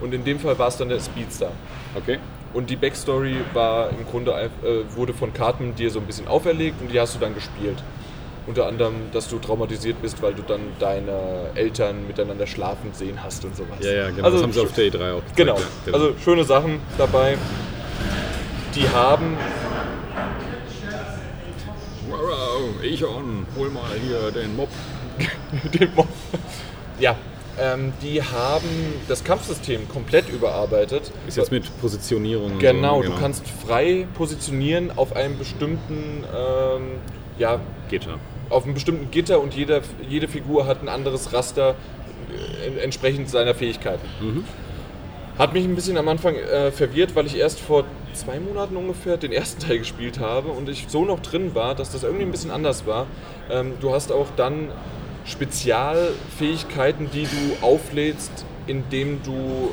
Und 0.00 0.14
in 0.14 0.24
dem 0.24 0.38
Fall 0.38 0.58
war 0.58 0.68
es 0.68 0.76
dann 0.76 0.88
der 0.88 1.00
Speedstar. 1.00 1.52
Okay. 1.94 2.18
Und 2.52 2.68
die 2.70 2.76
Backstory 2.76 3.36
war 3.52 3.90
im 3.90 4.06
Grunde, 4.06 4.32
äh, 4.32 4.96
wurde 4.96 5.14
von 5.14 5.32
Cartman 5.32 5.74
dir 5.74 5.90
so 5.90 6.00
ein 6.00 6.06
bisschen 6.06 6.26
auferlegt 6.26 6.80
und 6.80 6.92
die 6.92 6.98
hast 6.98 7.14
du 7.14 7.18
dann 7.18 7.34
gespielt. 7.34 7.82
Unter 8.46 8.66
anderem, 8.66 8.94
dass 9.12 9.28
du 9.28 9.38
traumatisiert 9.38 10.00
bist, 10.02 10.20
weil 10.22 10.34
du 10.34 10.42
dann 10.42 10.60
deine 10.80 11.50
Eltern 11.54 12.06
miteinander 12.06 12.46
schlafend 12.46 12.96
sehen 12.96 13.22
hast 13.22 13.44
und 13.44 13.54
sowas. 13.54 13.78
Ja, 13.80 13.92
ja, 13.92 14.10
genau. 14.10 14.24
Also, 14.24 14.38
das 14.38 14.42
haben 14.44 14.52
sie 14.52 14.60
auf 14.60 14.72
der 14.72 14.84
E3 14.86 15.12
auch 15.12 15.20
gezeigt. 15.20 15.36
Genau. 15.36 15.56
Ja, 15.56 15.62
genau. 15.84 15.98
Also 15.98 16.14
schöne 16.24 16.44
Sachen 16.44 16.80
dabei. 16.98 17.36
Die 18.74 18.88
haben, 18.88 19.36
wow, 22.08 22.82
ich 22.82 23.04
on, 23.04 23.46
hol 23.56 23.68
mal 23.68 23.82
hier 24.02 24.30
den 24.32 24.56
Mob. 24.56 24.68
den 25.78 25.94
Mob, 25.94 26.08
ja, 26.98 27.16
ähm, 27.58 27.92
die 28.02 28.22
haben 28.22 28.94
das 29.08 29.24
Kampfsystem 29.24 29.88
komplett 29.88 30.28
überarbeitet. 30.28 31.10
Ist 31.26 31.36
jetzt 31.36 31.50
mit 31.50 31.64
Positionierung. 31.80 32.58
Genau, 32.58 33.02
so, 33.02 33.08
du 33.08 33.16
kannst 33.18 33.44
frei 33.46 34.06
positionieren 34.14 34.90
auf 34.96 35.16
einem 35.16 35.38
bestimmten, 35.38 36.24
ähm, 36.34 36.82
ja, 37.38 37.60
Gitter. 37.88 38.18
auf 38.48 38.64
einem 38.64 38.74
bestimmten 38.74 39.10
Gitter 39.10 39.40
und 39.40 39.54
jeder, 39.54 39.80
jede 40.08 40.28
Figur 40.28 40.66
hat 40.66 40.82
ein 40.82 40.88
anderes 40.88 41.32
Raster 41.32 41.74
äh, 42.30 42.78
entsprechend 42.82 43.28
seiner 43.28 43.54
Fähigkeiten. 43.54 44.06
Hat 45.38 45.54
mich 45.54 45.64
ein 45.64 45.74
bisschen 45.74 45.96
am 45.96 46.08
Anfang 46.08 46.34
äh, 46.36 46.70
verwirrt, 46.70 47.16
weil 47.16 47.26
ich 47.26 47.36
erst 47.36 47.60
vor 47.60 47.84
zwei 48.12 48.38
Monaten 48.40 48.76
ungefähr 48.76 49.16
den 49.16 49.32
ersten 49.32 49.60
Teil 49.60 49.78
gespielt 49.78 50.18
habe 50.18 50.50
und 50.50 50.68
ich 50.68 50.86
so 50.88 51.04
noch 51.04 51.20
drin 51.20 51.54
war, 51.54 51.74
dass 51.74 51.92
das 51.92 52.02
irgendwie 52.02 52.24
ein 52.24 52.30
bisschen 52.30 52.50
anders 52.50 52.86
war. 52.86 53.06
Ähm, 53.50 53.74
du 53.80 53.92
hast 53.94 54.12
auch 54.12 54.26
dann 54.36 54.68
Spezialfähigkeiten, 55.30 57.10
die 57.12 57.24
du 57.24 57.64
auflädst, 57.64 58.44
indem 58.66 59.22
du 59.22 59.72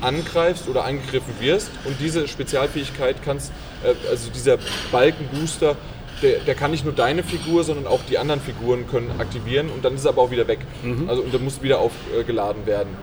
angreifst 0.00 0.68
oder 0.68 0.84
angegriffen 0.84 1.34
wirst 1.40 1.70
und 1.84 1.96
diese 2.00 2.28
Spezialfähigkeit 2.28 3.16
kannst, 3.24 3.52
äh, 3.82 4.08
also 4.08 4.30
dieser 4.30 4.58
Balkenbooster, 4.92 5.76
der, 6.22 6.38
der 6.40 6.54
kann 6.54 6.70
nicht 6.70 6.84
nur 6.84 6.94
deine 6.94 7.22
Figur, 7.22 7.64
sondern 7.64 7.86
auch 7.86 8.00
die 8.08 8.18
anderen 8.18 8.40
Figuren 8.40 8.86
können 8.88 9.10
aktivieren 9.18 9.68
und 9.68 9.84
dann 9.84 9.94
ist 9.94 10.04
er 10.04 10.10
aber 10.10 10.22
auch 10.22 10.30
wieder 10.30 10.48
weg. 10.48 10.60
Also 11.08 11.22
und 11.22 11.34
dann 11.34 11.44
muss 11.44 11.62
wieder 11.62 11.78
aufgeladen 11.78 12.66
werden. 12.66 12.96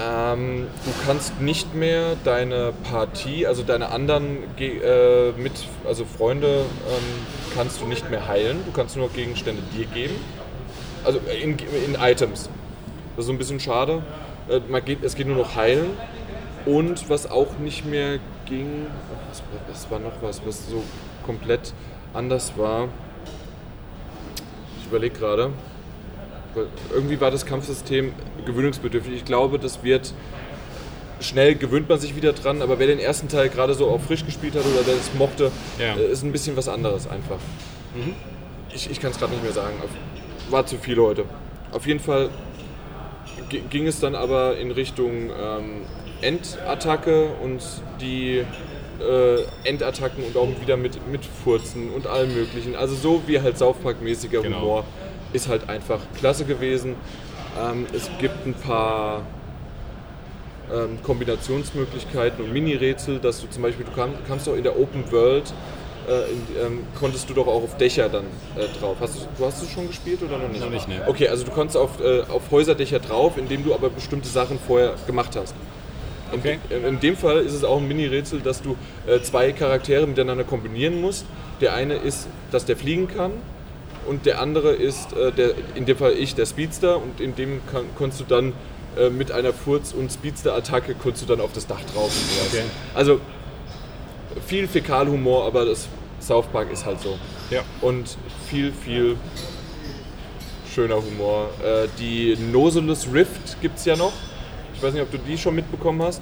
Ähm, 0.00 0.66
du 0.84 0.90
kannst 1.06 1.40
nicht 1.40 1.74
mehr 1.74 2.16
deine 2.24 2.72
Partie, 2.90 3.46
also 3.46 3.62
deine 3.62 3.90
anderen 3.90 4.38
äh, 4.58 5.30
mit, 5.32 5.52
also 5.86 6.04
Freunde, 6.04 6.64
ähm, 6.88 7.26
kannst 7.54 7.80
du 7.80 7.86
nicht 7.86 8.10
mehr 8.10 8.26
heilen. 8.26 8.58
Du 8.66 8.72
kannst 8.72 8.96
nur 8.96 9.08
Gegenstände 9.10 9.62
dir 9.76 9.86
geben. 9.86 10.14
Also 11.04 11.20
in, 11.42 11.56
in 11.58 11.94
Items. 12.00 12.48
Das 13.16 13.24
ist 13.24 13.26
so 13.26 13.32
ein 13.32 13.38
bisschen 13.38 13.60
schade. 13.60 14.02
Äh, 14.48 14.60
man 14.68 14.84
geht, 14.84 15.02
es 15.04 15.14
geht 15.14 15.26
nur 15.26 15.36
noch 15.36 15.54
heilen. 15.56 15.90
Und 16.66 17.10
was 17.10 17.30
auch 17.30 17.58
nicht 17.58 17.84
mehr 17.84 18.18
ging, 18.46 18.86
was, 19.30 19.42
was 19.68 19.90
war 19.90 19.98
noch 19.98 20.12
was, 20.22 20.40
was 20.46 20.66
so 20.68 20.82
komplett 21.26 21.72
anders 22.14 22.52
war. 22.56 22.88
Ich 24.80 24.86
überlege 24.86 25.18
gerade. 25.18 25.50
Irgendwie 26.92 27.20
war 27.20 27.30
das 27.30 27.44
Kampfsystem 27.46 28.12
gewöhnungsbedürftig. 28.46 29.14
Ich 29.14 29.24
glaube, 29.24 29.58
das 29.58 29.82
wird 29.82 30.14
schnell 31.20 31.54
gewöhnt 31.54 31.88
man 31.88 31.98
sich 31.98 32.14
wieder 32.16 32.32
dran, 32.32 32.62
aber 32.62 32.78
wer 32.78 32.86
den 32.86 32.98
ersten 32.98 33.28
Teil 33.28 33.48
gerade 33.48 33.74
so 33.74 33.88
auch 33.88 34.00
frisch 34.00 34.24
gespielt 34.24 34.54
hat 34.54 34.62
oder 34.64 34.82
der 34.84 34.94
es 34.94 35.12
mochte, 35.14 35.50
Ja. 35.78 35.94
äh, 35.96 36.06
ist 36.10 36.22
ein 36.22 36.32
bisschen 36.32 36.56
was 36.56 36.68
anderes 36.68 37.06
einfach. 37.08 37.38
Ich, 38.74 38.90
ich 38.90 39.00
kann 39.00 39.10
es 39.10 39.18
gerade 39.18 39.32
nicht 39.32 39.42
mehr 39.42 39.52
sagen. 39.52 39.74
War 40.50 40.66
zu 40.66 40.76
viel 40.76 40.98
heute. 40.98 41.24
Auf 41.72 41.86
jeden 41.86 42.00
Fall 42.00 42.28
gi- 43.48 43.62
ging 43.70 43.86
es 43.86 44.00
dann 44.00 44.14
aber 44.14 44.56
in 44.56 44.70
Richtung 44.70 45.30
ähm, 45.30 45.82
Endattacke 46.20 47.28
und 47.42 47.62
die 48.00 48.42
äh, 49.00 49.42
Endattacken 49.64 50.22
und 50.24 50.36
auch 50.36 50.48
wieder 50.60 50.76
mit, 50.76 51.06
mit 51.10 51.24
Furzen 51.24 51.90
und 51.90 52.06
allem 52.06 52.34
möglichen. 52.34 52.76
Also 52.76 52.94
so 52.94 53.22
wie 53.26 53.40
halt 53.40 53.58
South 53.58 53.76
Park-mäßiger 53.82 54.42
Genau. 54.42 54.60
Humor 54.60 54.84
ist 55.32 55.48
halt 55.48 55.68
einfach 55.68 56.00
klasse 56.18 56.44
gewesen. 56.44 56.94
Ähm, 57.60 57.86
es 57.92 58.08
gibt 58.18 58.46
ein 58.46 58.54
paar 58.54 59.22
ähm, 60.72 60.98
Kombinationsmöglichkeiten 61.02 62.44
und 62.44 62.52
Mini-Rätsel, 62.52 63.18
dass 63.18 63.40
du 63.40 63.48
zum 63.48 63.62
Beispiel, 63.62 63.84
du 63.84 63.92
kann, 63.92 64.12
kannst 64.28 64.46
doch 64.46 64.54
in 64.56 64.62
der 64.62 64.78
Open 64.78 65.10
World, 65.10 65.52
äh, 66.08 66.66
ähm, 66.66 66.80
konntest 66.98 67.28
du 67.30 67.34
doch 67.34 67.46
auch 67.46 67.62
auf 67.62 67.76
Dächer 67.76 68.08
dann 68.08 68.24
äh, 68.56 68.66
drauf. 68.78 68.96
Hast 69.00 69.16
du, 69.16 69.20
du 69.38 69.44
hast 69.46 69.62
es 69.62 69.70
schon 69.70 69.86
gespielt 69.88 70.22
oder 70.22 70.38
noch 70.38 70.48
nicht? 70.48 70.60
Noch 70.60 70.70
nicht, 70.70 70.88
ne. 70.88 71.02
Okay, 71.06 71.28
also 71.28 71.44
du 71.44 71.50
konntest 71.50 71.76
auf, 71.76 72.00
äh, 72.00 72.22
auf 72.22 72.50
Häuserdächer 72.50 72.98
drauf, 72.98 73.36
indem 73.36 73.64
du 73.64 73.74
aber 73.74 73.90
bestimmte 73.90 74.28
Sachen 74.28 74.58
vorher 74.58 74.94
gemacht 75.06 75.36
hast. 75.36 75.54
In, 76.32 76.38
Okay. 76.40 76.58
in, 76.70 76.84
in 76.84 77.00
dem 77.00 77.16
Fall 77.16 77.38
ist 77.38 77.52
es 77.52 77.62
auch 77.62 77.76
ein 77.78 77.86
Mini-Rätsel, 77.86 78.40
dass 78.40 78.60
du 78.60 78.76
äh, 79.06 79.20
zwei 79.20 79.52
Charaktere 79.52 80.06
miteinander 80.06 80.42
kombinieren 80.44 81.00
musst. 81.00 81.26
Der 81.60 81.74
eine 81.74 81.94
ist, 81.94 82.26
dass 82.50 82.64
der 82.64 82.76
fliegen 82.76 83.06
kann 83.08 83.32
und 84.06 84.26
der 84.26 84.40
andere 84.40 84.72
ist, 84.72 85.12
äh, 85.12 85.30
der, 85.32 85.50
in 85.74 85.86
dem 85.86 85.96
Fall 85.96 86.12
ich, 86.12 86.34
der 86.34 86.46
Speedster 86.46 86.96
und 86.96 87.20
in 87.20 87.36
dem 87.36 87.60
kann, 87.70 87.84
konntest 87.96 88.20
du 88.20 88.24
dann 88.24 88.52
äh, 88.98 89.10
mit 89.10 89.30
einer 89.32 89.52
Furz- 89.52 89.92
und 89.92 90.10
Speedster-Attacke 90.10 90.94
konntest 90.94 91.24
du 91.28 91.34
dann 91.34 91.40
auf 91.44 91.52
das 91.52 91.66
Dach 91.66 91.80
drauf. 91.94 92.10
Okay. 92.48 92.62
Also 92.94 93.20
viel 94.46 94.66
Fäkalhumor, 94.68 95.44
aber 95.46 95.64
das 95.64 95.88
South 96.20 96.46
Park 96.46 96.70
ist 96.72 96.84
halt 96.86 97.00
so. 97.00 97.18
Ja. 97.50 97.60
Und 97.80 98.16
viel, 98.48 98.72
viel 98.72 99.16
schöner 100.72 100.96
Humor. 100.96 101.50
Äh, 101.62 101.88
die 101.98 102.36
Noseless 102.52 103.08
Rift 103.12 103.60
gibt 103.60 103.78
es 103.78 103.84
ja 103.84 103.96
noch. 103.96 104.12
Ich 104.74 104.82
weiß 104.82 104.92
nicht, 104.92 105.02
ob 105.02 105.10
du 105.10 105.18
die 105.18 105.38
schon 105.38 105.54
mitbekommen 105.54 106.02
hast. 106.02 106.20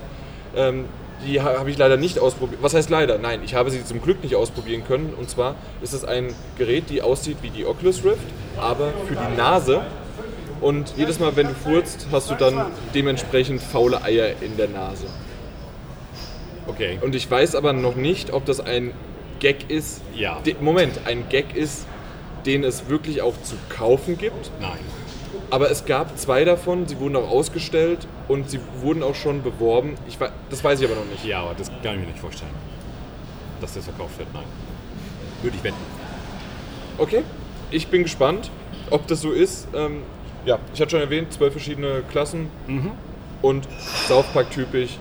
Ähm, 0.55 0.87
die 1.27 1.41
ha- 1.41 1.59
habe 1.59 1.71
ich 1.71 1.79
leider 1.79 1.97
nicht 1.97 2.19
ausprobiert. 2.19 2.61
Was 2.63 2.75
heißt 2.75 2.91
leider? 2.91 3.17
Nein, 3.19 3.41
ich 3.45 3.55
habe 3.55 3.71
sie 3.71 3.85
zum 3.85 4.03
Glück 4.03 4.23
nicht 4.23 4.35
ausprobieren 4.35 4.85
können. 4.85 5.15
Und 5.17 5.31
zwar 5.31 5.55
ist 5.81 5.93
es 5.95 6.05
ein 6.05 6.35
Gerät, 6.59 6.91
die 6.91 7.01
aussieht 7.01 7.39
wie 7.43 7.51
die 7.51 7.65
Oculus 7.65 8.05
Rift, 8.05 8.19
aber 8.59 8.93
für 9.07 9.15
die 9.15 9.37
Nase. 9.37 9.83
Und 10.61 10.93
jedes 10.97 11.19
Mal, 11.19 11.35
wenn 11.37 11.49
du 11.49 11.55
furzt, 11.55 12.07
hast 12.13 12.31
du 12.31 12.35
dann 12.35 12.67
dementsprechend 12.95 13.63
faule 13.63 14.03
Eier 14.03 14.35
in 14.43 14.57
der 14.57 14.69
Nase. 14.69 15.07
Okay. 16.67 16.99
Und 17.01 17.15
ich 17.15 17.31
weiß 17.31 17.55
aber 17.55 17.73
noch 17.73 17.97
nicht, 17.97 18.33
ob 18.33 18.45
das 18.47 18.61
ein 18.61 18.93
Gag 19.41 19.71
ist. 19.71 20.01
Ja. 20.15 20.41
De 20.41 20.55
Moment, 20.61 21.01
ein 21.07 21.29
Gag 21.29 21.57
ist, 21.57 21.87
den 22.47 22.65
es 22.65 22.89
wirklich 22.89 23.23
auch 23.23 23.35
zu 23.43 23.55
kaufen 23.69 24.17
gibt. 24.19 24.51
Nein. 24.61 24.79
Aber 25.51 25.71
es 25.71 25.85
gab 25.85 26.17
zwei 26.19 26.45
davon, 26.45 26.87
sie 26.89 26.99
wurden 26.99 27.17
auch 27.17 27.29
ausgestellt 27.31 28.07
und 28.29 28.49
sie 28.51 28.61
wurden 28.81 29.03
auch 29.03 29.15
schon 29.15 29.43
beworben. 29.43 29.95
Ich, 30.09 30.19
wei- 30.21 30.31
das 30.51 30.63
weiß 30.65 30.81
ich 30.81 30.87
aber 30.87 30.95
noch 30.95 31.05
nicht. 31.07 31.25
Ja, 31.25 31.41
aber 31.43 31.55
das 31.55 31.69
kann 31.83 31.95
ich 31.95 32.01
mir 32.01 32.07
nicht 32.07 32.19
vorstellen. 32.19 32.53
Dass 33.61 33.75
das 33.75 33.85
verkauft 33.85 34.19
wird, 34.19 34.33
nein. 34.33 34.45
Würde 35.43 35.57
ich 35.57 35.65
wetten. 35.65 35.77
Okay, 36.99 37.23
ich 37.71 37.89
bin 37.89 38.03
gespannt, 38.05 38.51
ob 38.91 39.07
das 39.09 39.21
so 39.21 39.31
ist. 39.33 39.67
Ähm, 39.75 40.03
ja, 40.45 40.59
ich 40.75 40.81
hatte 40.81 40.91
schon 40.93 41.01
erwähnt, 41.01 41.33
zwölf 41.33 41.53
verschiedene 41.53 42.03
Klassen 42.11 42.49
und 43.43 43.69
South 44.07 44.27
Park 44.33 44.51
typisch. 44.51 44.99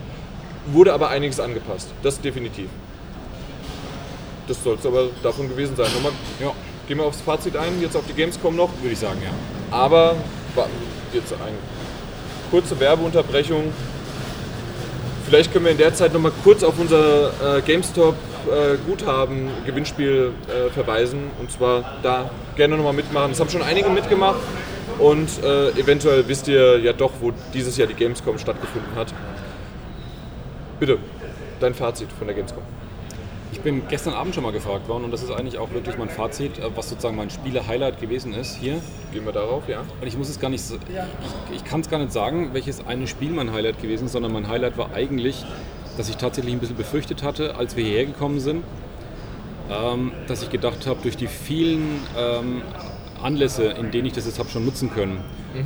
Wurde 0.66 0.92
aber 0.92 1.08
einiges 1.08 1.40
angepasst, 1.40 1.88
das 2.02 2.20
definitiv. 2.20 2.68
Das 4.46 4.62
soll 4.62 4.76
es 4.78 4.86
aber 4.86 5.06
davon 5.22 5.48
gewesen 5.48 5.76
sein. 5.76 5.86
Nochmal, 5.94 6.12
Ja, 6.40 6.52
gehen 6.86 6.98
wir 6.98 7.04
aufs 7.04 7.20
Fazit 7.20 7.56
ein, 7.56 7.80
jetzt 7.80 7.96
auf 7.96 8.04
die 8.08 8.12
Gamescom 8.12 8.54
noch. 8.54 8.70
würde 8.80 8.92
ich 8.92 8.98
sagen, 8.98 9.20
ja. 9.22 9.30
Aber 9.76 10.16
jetzt 11.12 11.32
eine 11.32 11.56
kurze 12.50 12.78
Werbeunterbrechung. 12.78 13.72
Vielleicht 15.26 15.52
können 15.52 15.64
wir 15.64 15.72
in 15.72 15.78
der 15.78 15.94
Zeit 15.94 16.12
noch 16.12 16.20
mal 16.20 16.32
kurz 16.44 16.62
auf 16.62 16.78
unser 16.78 17.58
äh, 17.58 17.62
GameStop 17.62 18.14
äh, 18.46 18.76
Guthaben 18.86 19.48
Gewinnspiel 19.64 20.32
äh, 20.48 20.70
verweisen. 20.70 21.30
Und 21.40 21.50
zwar 21.50 21.96
da 22.02 22.30
gerne 22.56 22.76
noch 22.76 22.84
mal 22.84 22.92
mitmachen. 22.92 23.32
Es 23.32 23.40
haben 23.40 23.48
schon 23.48 23.62
einige 23.62 23.88
mitgemacht 23.88 24.40
und 24.98 25.42
äh, 25.42 25.70
eventuell 25.70 26.28
wisst 26.28 26.48
ihr 26.48 26.78
ja 26.80 26.92
doch, 26.92 27.12
wo 27.20 27.32
dieses 27.54 27.76
Jahr 27.76 27.88
die 27.88 27.94
Gamescom 27.94 28.38
stattgefunden 28.38 28.94
hat. 28.94 29.14
Bitte, 30.82 30.98
dein 31.60 31.74
Fazit 31.74 32.10
von 32.10 32.26
der 32.26 32.34
Gamescom. 32.34 32.64
Ich 33.52 33.60
bin 33.60 33.86
gestern 33.86 34.14
Abend 34.14 34.34
schon 34.34 34.42
mal 34.42 34.50
gefragt 34.50 34.88
worden 34.88 35.04
und 35.04 35.12
das 35.12 35.22
ist 35.22 35.30
eigentlich 35.30 35.56
auch 35.56 35.70
wirklich 35.70 35.96
mein 35.96 36.08
Fazit, 36.08 36.58
äh, 36.58 36.76
was 36.76 36.88
sozusagen 36.88 37.14
mein 37.14 37.30
Spiele-Highlight 37.30 38.00
gewesen 38.00 38.34
ist 38.34 38.56
hier. 38.56 38.80
Gehen 39.12 39.24
wir 39.24 39.30
darauf, 39.30 39.68
ja? 39.68 39.84
Und 40.00 40.08
ich 40.08 40.18
muss 40.18 40.28
es 40.28 40.40
gar 40.40 40.50
nicht, 40.50 40.64
ich, 40.68 41.54
ich 41.54 41.64
kann 41.64 41.82
es 41.82 41.88
gar 41.88 42.00
nicht 42.00 42.10
sagen, 42.10 42.50
welches 42.52 42.84
eine 42.84 43.06
Spiel 43.06 43.30
mein 43.30 43.52
Highlight 43.52 43.80
gewesen 43.80 44.06
ist, 44.06 44.12
sondern 44.12 44.32
mein 44.32 44.48
Highlight 44.48 44.76
war 44.76 44.92
eigentlich, 44.92 45.46
dass 45.96 46.08
ich 46.08 46.16
tatsächlich 46.16 46.52
ein 46.52 46.58
bisschen 46.58 46.74
befürchtet 46.74 47.22
hatte, 47.22 47.54
als 47.54 47.76
wir 47.76 47.84
hierher 47.84 48.06
gekommen 48.06 48.40
sind, 48.40 48.64
ähm, 49.70 50.10
dass 50.26 50.42
ich 50.42 50.50
gedacht 50.50 50.88
habe, 50.88 51.00
durch 51.02 51.16
die 51.16 51.28
vielen 51.28 52.00
ähm, 52.18 52.62
Anlässe, 53.22 53.64
in 53.64 53.90
denen 53.90 54.06
ich 54.06 54.12
das 54.12 54.26
jetzt 54.26 54.38
habe 54.38 54.50
schon 54.50 54.64
nutzen 54.64 54.90
können 54.92 55.20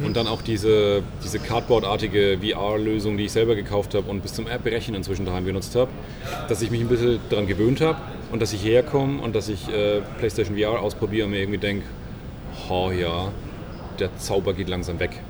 und 0.04 0.16
dann 0.16 0.26
auch 0.26 0.42
diese, 0.42 1.02
diese 1.24 1.38
Cardboard-artige 1.38 2.38
VR-Lösung, 2.42 3.16
die 3.16 3.24
ich 3.24 3.32
selber 3.32 3.54
gekauft 3.54 3.94
habe 3.94 4.10
und 4.10 4.22
bis 4.22 4.34
zum 4.34 4.46
Erbrechen 4.46 4.94
inzwischen 4.94 5.26
daheim 5.26 5.44
genutzt 5.44 5.74
habe, 5.76 5.90
dass 6.48 6.62
ich 6.62 6.70
mich 6.70 6.80
ein 6.80 6.88
bisschen 6.88 7.20
daran 7.30 7.46
gewöhnt 7.46 7.80
habe 7.80 7.98
und 8.32 8.42
dass 8.42 8.52
ich 8.52 8.64
herkomme 8.64 9.22
und 9.22 9.34
dass 9.34 9.48
ich 9.48 9.68
äh, 9.68 10.00
PlayStation 10.18 10.56
VR 10.56 10.80
ausprobiere 10.80 11.26
und 11.26 11.32
mir 11.32 11.40
irgendwie 11.40 11.58
denke, 11.58 11.86
oh 12.68 12.90
ja, 12.90 13.30
der 13.98 14.16
Zauber 14.18 14.54
geht 14.54 14.68
langsam 14.68 14.98
weg. 14.98 15.20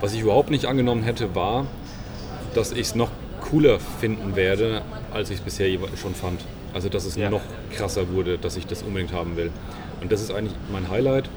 Was 0.00 0.14
ich 0.14 0.20
überhaupt 0.20 0.50
nicht 0.50 0.66
angenommen 0.66 1.02
hätte, 1.02 1.34
war, 1.34 1.66
dass 2.54 2.72
ich 2.72 2.80
es 2.80 2.94
noch 2.94 3.10
cooler 3.40 3.78
finden 4.00 4.36
werde, 4.36 4.82
als 5.12 5.30
ich 5.30 5.38
es 5.38 5.42
bisher 5.42 5.68
schon 6.00 6.14
fand. 6.14 6.40
Also 6.72 6.88
dass 6.88 7.04
es 7.04 7.16
ja. 7.16 7.30
noch 7.30 7.42
krasser 7.74 8.08
wurde, 8.10 8.38
dass 8.38 8.56
ich 8.56 8.66
das 8.66 8.82
unbedingt 8.82 9.12
haben 9.12 9.36
will. 9.36 9.50
Und 10.00 10.10
das 10.10 10.22
ist 10.22 10.32
eigentlich 10.32 10.54
mein 10.72 10.88
Highlight, 10.88 11.28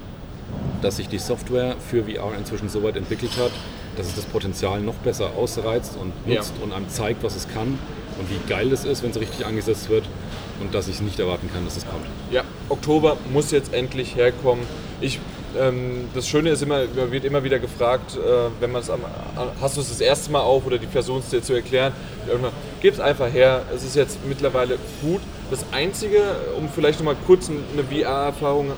dass 0.82 0.96
sich 0.96 1.08
die 1.08 1.18
Software 1.18 1.76
für 1.90 2.04
VR 2.04 2.36
inzwischen 2.38 2.68
so 2.68 2.82
weit 2.82 2.96
entwickelt 2.96 3.36
hat, 3.38 3.52
dass 3.96 4.06
es 4.06 4.14
das 4.14 4.24
Potenzial 4.24 4.80
noch 4.80 4.94
besser 4.94 5.30
ausreizt 5.36 5.96
und 6.00 6.12
nutzt 6.26 6.54
ja. 6.58 6.64
und 6.64 6.72
einem 6.72 6.88
zeigt, 6.88 7.22
was 7.22 7.34
es 7.36 7.48
kann 7.48 7.78
und 8.18 8.30
wie 8.30 8.38
geil 8.48 8.70
das 8.70 8.84
ist, 8.84 9.02
wenn 9.02 9.10
es 9.10 9.20
richtig 9.20 9.46
angesetzt 9.46 9.88
wird 9.88 10.04
und 10.60 10.74
dass 10.74 10.88
ich 10.88 10.96
es 10.96 11.00
nicht 11.00 11.18
erwarten 11.18 11.50
kann, 11.52 11.64
dass 11.64 11.76
es 11.76 11.86
kommt. 11.86 12.06
Ja, 12.30 12.44
Oktober 12.68 13.16
muss 13.32 13.50
jetzt 13.50 13.72
endlich 13.72 14.16
herkommen. 14.16 14.64
Ich, 15.00 15.18
ähm, 15.58 16.08
das 16.14 16.28
Schöne 16.28 16.50
ist 16.50 16.62
immer, 16.62 16.82
wird 17.10 17.24
immer 17.24 17.44
wieder 17.44 17.58
gefragt, 17.58 18.16
äh, 18.16 18.18
wenn 18.60 18.72
man 18.72 18.82
es 18.82 18.90
am, 18.90 19.00
hast 19.60 19.76
du 19.76 19.80
es 19.80 19.88
das 19.88 20.00
erste 20.00 20.30
Mal 20.30 20.40
auf 20.40 20.66
oder 20.66 20.78
die 20.78 20.86
Person 20.86 21.20
es 21.20 21.28
dir 21.28 21.42
zu 21.42 21.54
erklären, 21.54 21.92
gib 22.80 22.94
es 22.94 23.00
einfach 23.00 23.32
her. 23.32 23.62
Es 23.74 23.84
ist 23.84 23.96
jetzt 23.96 24.18
mittlerweile 24.26 24.78
gut. 25.02 25.20
Das 25.50 25.64
Einzige, 25.72 26.22
um 26.56 26.68
vielleicht 26.68 26.98
noch 26.98 27.06
mal 27.06 27.16
kurz 27.26 27.48
eine 27.48 27.84
VR-Erfahrung 27.84 28.72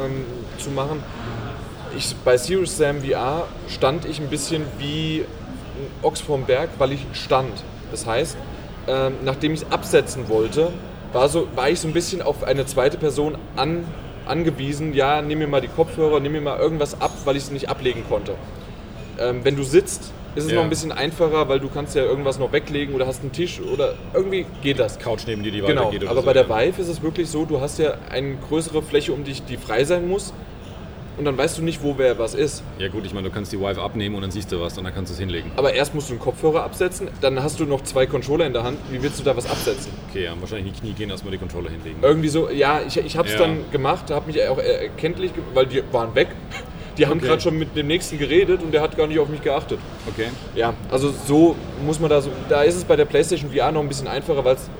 ähm, 0.00 0.24
zu 0.58 0.70
machen, 0.70 1.02
ich, 1.96 2.14
bei 2.24 2.36
Serious 2.36 2.76
Sam 2.76 3.02
VR 3.02 3.46
stand 3.68 4.04
ich 4.04 4.20
ein 4.20 4.28
bisschen 4.28 4.62
wie 4.78 5.24
ein 5.76 6.04
Ochs 6.04 6.20
vorm 6.20 6.44
Berg, 6.44 6.70
weil 6.78 6.92
ich 6.92 7.06
stand. 7.12 7.52
Das 7.90 8.06
heißt, 8.06 8.36
ähm, 8.88 9.14
nachdem 9.24 9.54
ich 9.54 9.62
es 9.62 9.72
absetzen 9.72 10.28
wollte, 10.28 10.72
war, 11.12 11.28
so, 11.28 11.48
war 11.54 11.70
ich 11.70 11.80
so 11.80 11.88
ein 11.88 11.94
bisschen 11.94 12.22
auf 12.22 12.44
eine 12.44 12.66
zweite 12.66 12.98
Person 12.98 13.36
an, 13.56 13.84
angewiesen. 14.26 14.94
Ja, 14.94 15.22
nimm 15.22 15.38
mir 15.38 15.46
mal 15.46 15.60
die 15.60 15.68
Kopfhörer, 15.68 16.20
nimm 16.20 16.32
mir 16.32 16.40
mal 16.40 16.58
irgendwas 16.58 17.00
ab, 17.00 17.12
weil 17.24 17.36
ich 17.36 17.44
es 17.44 17.50
nicht 17.50 17.68
ablegen 17.68 18.04
konnte. 18.08 18.34
Ähm, 19.18 19.44
wenn 19.44 19.56
du 19.56 19.62
sitzt, 19.62 20.12
ist 20.34 20.44
es 20.44 20.50
ja. 20.50 20.56
noch 20.56 20.64
ein 20.64 20.70
bisschen 20.70 20.92
einfacher, 20.92 21.48
weil 21.48 21.60
du 21.60 21.68
kannst 21.68 21.94
ja 21.96 22.02
irgendwas 22.02 22.38
noch 22.38 22.52
weglegen 22.52 22.94
oder 22.94 23.06
hast 23.06 23.22
einen 23.22 23.32
Tisch 23.32 23.60
oder 23.60 23.94
irgendwie 24.12 24.44
geht 24.62 24.78
das. 24.78 24.98
Couch 24.98 25.22
neben 25.26 25.42
dir, 25.42 25.50
die 25.50 25.60
genau. 25.60 25.86
weitergeht. 25.86 26.02
Oder 26.02 26.10
aber 26.10 26.20
so, 26.20 26.26
bei 26.26 26.32
der 26.34 26.48
Vive 26.48 26.82
ist 26.82 26.88
es 26.88 27.02
wirklich 27.02 27.30
so, 27.30 27.46
du 27.46 27.60
hast 27.60 27.78
ja 27.78 27.94
eine 28.10 28.36
größere 28.48 28.82
Fläche 28.82 29.14
um 29.14 29.24
dich, 29.24 29.44
die 29.44 29.56
frei 29.56 29.84
sein 29.84 30.06
muss 30.06 30.34
und 31.16 31.24
dann 31.24 31.36
weißt 31.36 31.58
du 31.58 31.62
nicht, 31.62 31.82
wo 31.82 31.98
wer 31.98 32.18
was 32.18 32.34
ist. 32.34 32.62
Ja 32.78 32.88
gut, 32.88 33.06
ich 33.06 33.14
meine, 33.14 33.28
du 33.28 33.34
kannst 33.34 33.52
die 33.52 33.58
Vive 33.58 33.80
abnehmen 33.80 34.14
und 34.14 34.22
dann 34.22 34.30
siehst 34.30 34.52
du 34.52 34.60
was 34.60 34.76
und 34.78 34.84
dann 34.84 34.94
kannst 34.94 35.10
du 35.10 35.14
es 35.14 35.20
hinlegen. 35.20 35.50
Aber 35.56 35.72
erst 35.72 35.94
musst 35.94 36.08
du 36.08 36.14
einen 36.14 36.20
Kopfhörer 36.20 36.62
absetzen, 36.62 37.08
dann 37.20 37.42
hast 37.42 37.60
du 37.60 37.64
noch 37.64 37.82
zwei 37.82 38.06
Controller 38.06 38.46
in 38.46 38.52
der 38.52 38.62
Hand. 38.62 38.78
Wie 38.90 39.02
willst 39.02 39.18
du 39.18 39.24
da 39.24 39.36
was 39.36 39.48
absetzen? 39.48 39.92
Okay, 40.10 40.24
ja, 40.24 40.32
wahrscheinlich 40.38 40.68
in 40.68 40.72
die 40.74 40.80
Knie 40.80 40.92
gehen, 40.92 41.10
erstmal 41.10 41.32
die 41.32 41.38
Controller 41.38 41.70
hinlegen. 41.70 41.98
Irgendwie 42.02 42.28
so, 42.28 42.50
ja, 42.50 42.80
ich, 42.86 42.96
ich 42.96 43.16
habe 43.16 43.28
es 43.28 43.34
ja. 43.34 43.40
dann 43.40 43.70
gemacht, 43.70 44.10
habe 44.10 44.26
mich 44.26 44.46
auch 44.46 44.58
erkenntlich, 44.58 45.32
weil 45.54 45.66
die 45.66 45.82
waren 45.92 46.14
weg. 46.14 46.28
Die 46.98 47.06
haben 47.06 47.18
okay. 47.18 47.28
gerade 47.28 47.42
schon 47.42 47.58
mit 47.58 47.76
dem 47.76 47.88
nächsten 47.88 48.18
geredet 48.18 48.62
und 48.62 48.72
der 48.72 48.80
hat 48.80 48.96
gar 48.96 49.06
nicht 49.06 49.18
auf 49.18 49.28
mich 49.28 49.42
geachtet. 49.42 49.78
Okay. 50.08 50.28
Ja, 50.54 50.72
also 50.90 51.12
so 51.26 51.54
muss 51.84 52.00
man 52.00 52.08
da 52.08 52.22
so. 52.22 52.30
Da 52.48 52.62
ist 52.62 52.74
es 52.74 52.84
bei 52.84 52.96
der 52.96 53.04
PlayStation 53.04 53.50
VR 53.50 53.70
noch 53.70 53.82
ein 53.82 53.88
bisschen 53.88 54.08
einfacher, 54.08 54.44
weil 54.44 54.54
es 54.54 54.70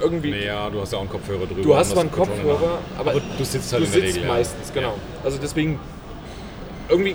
irgendwie. 0.00 0.30
Naja, 0.30 0.70
du 0.70 0.80
hast 0.80 0.92
ja 0.92 0.98
auch 0.98 1.02
einen 1.02 1.10
Kopfhörer 1.10 1.46
drüber. 1.46 1.62
Du 1.62 1.76
hast 1.76 1.90
zwar 1.90 2.00
einen 2.02 2.10
Kopfhörer, 2.12 2.78
aber, 2.98 3.10
aber, 3.10 3.20
du 3.36 3.44
sitzt 3.44 3.72
halt 3.72 3.82
du 3.82 3.86
in 3.86 3.92
der 3.92 4.02
Regel, 4.02 4.24
meistens, 4.26 4.68
ja. 4.68 4.74
genau. 4.74 4.94
Also 5.24 5.38
deswegen 5.40 5.78
irgendwie, 6.88 7.14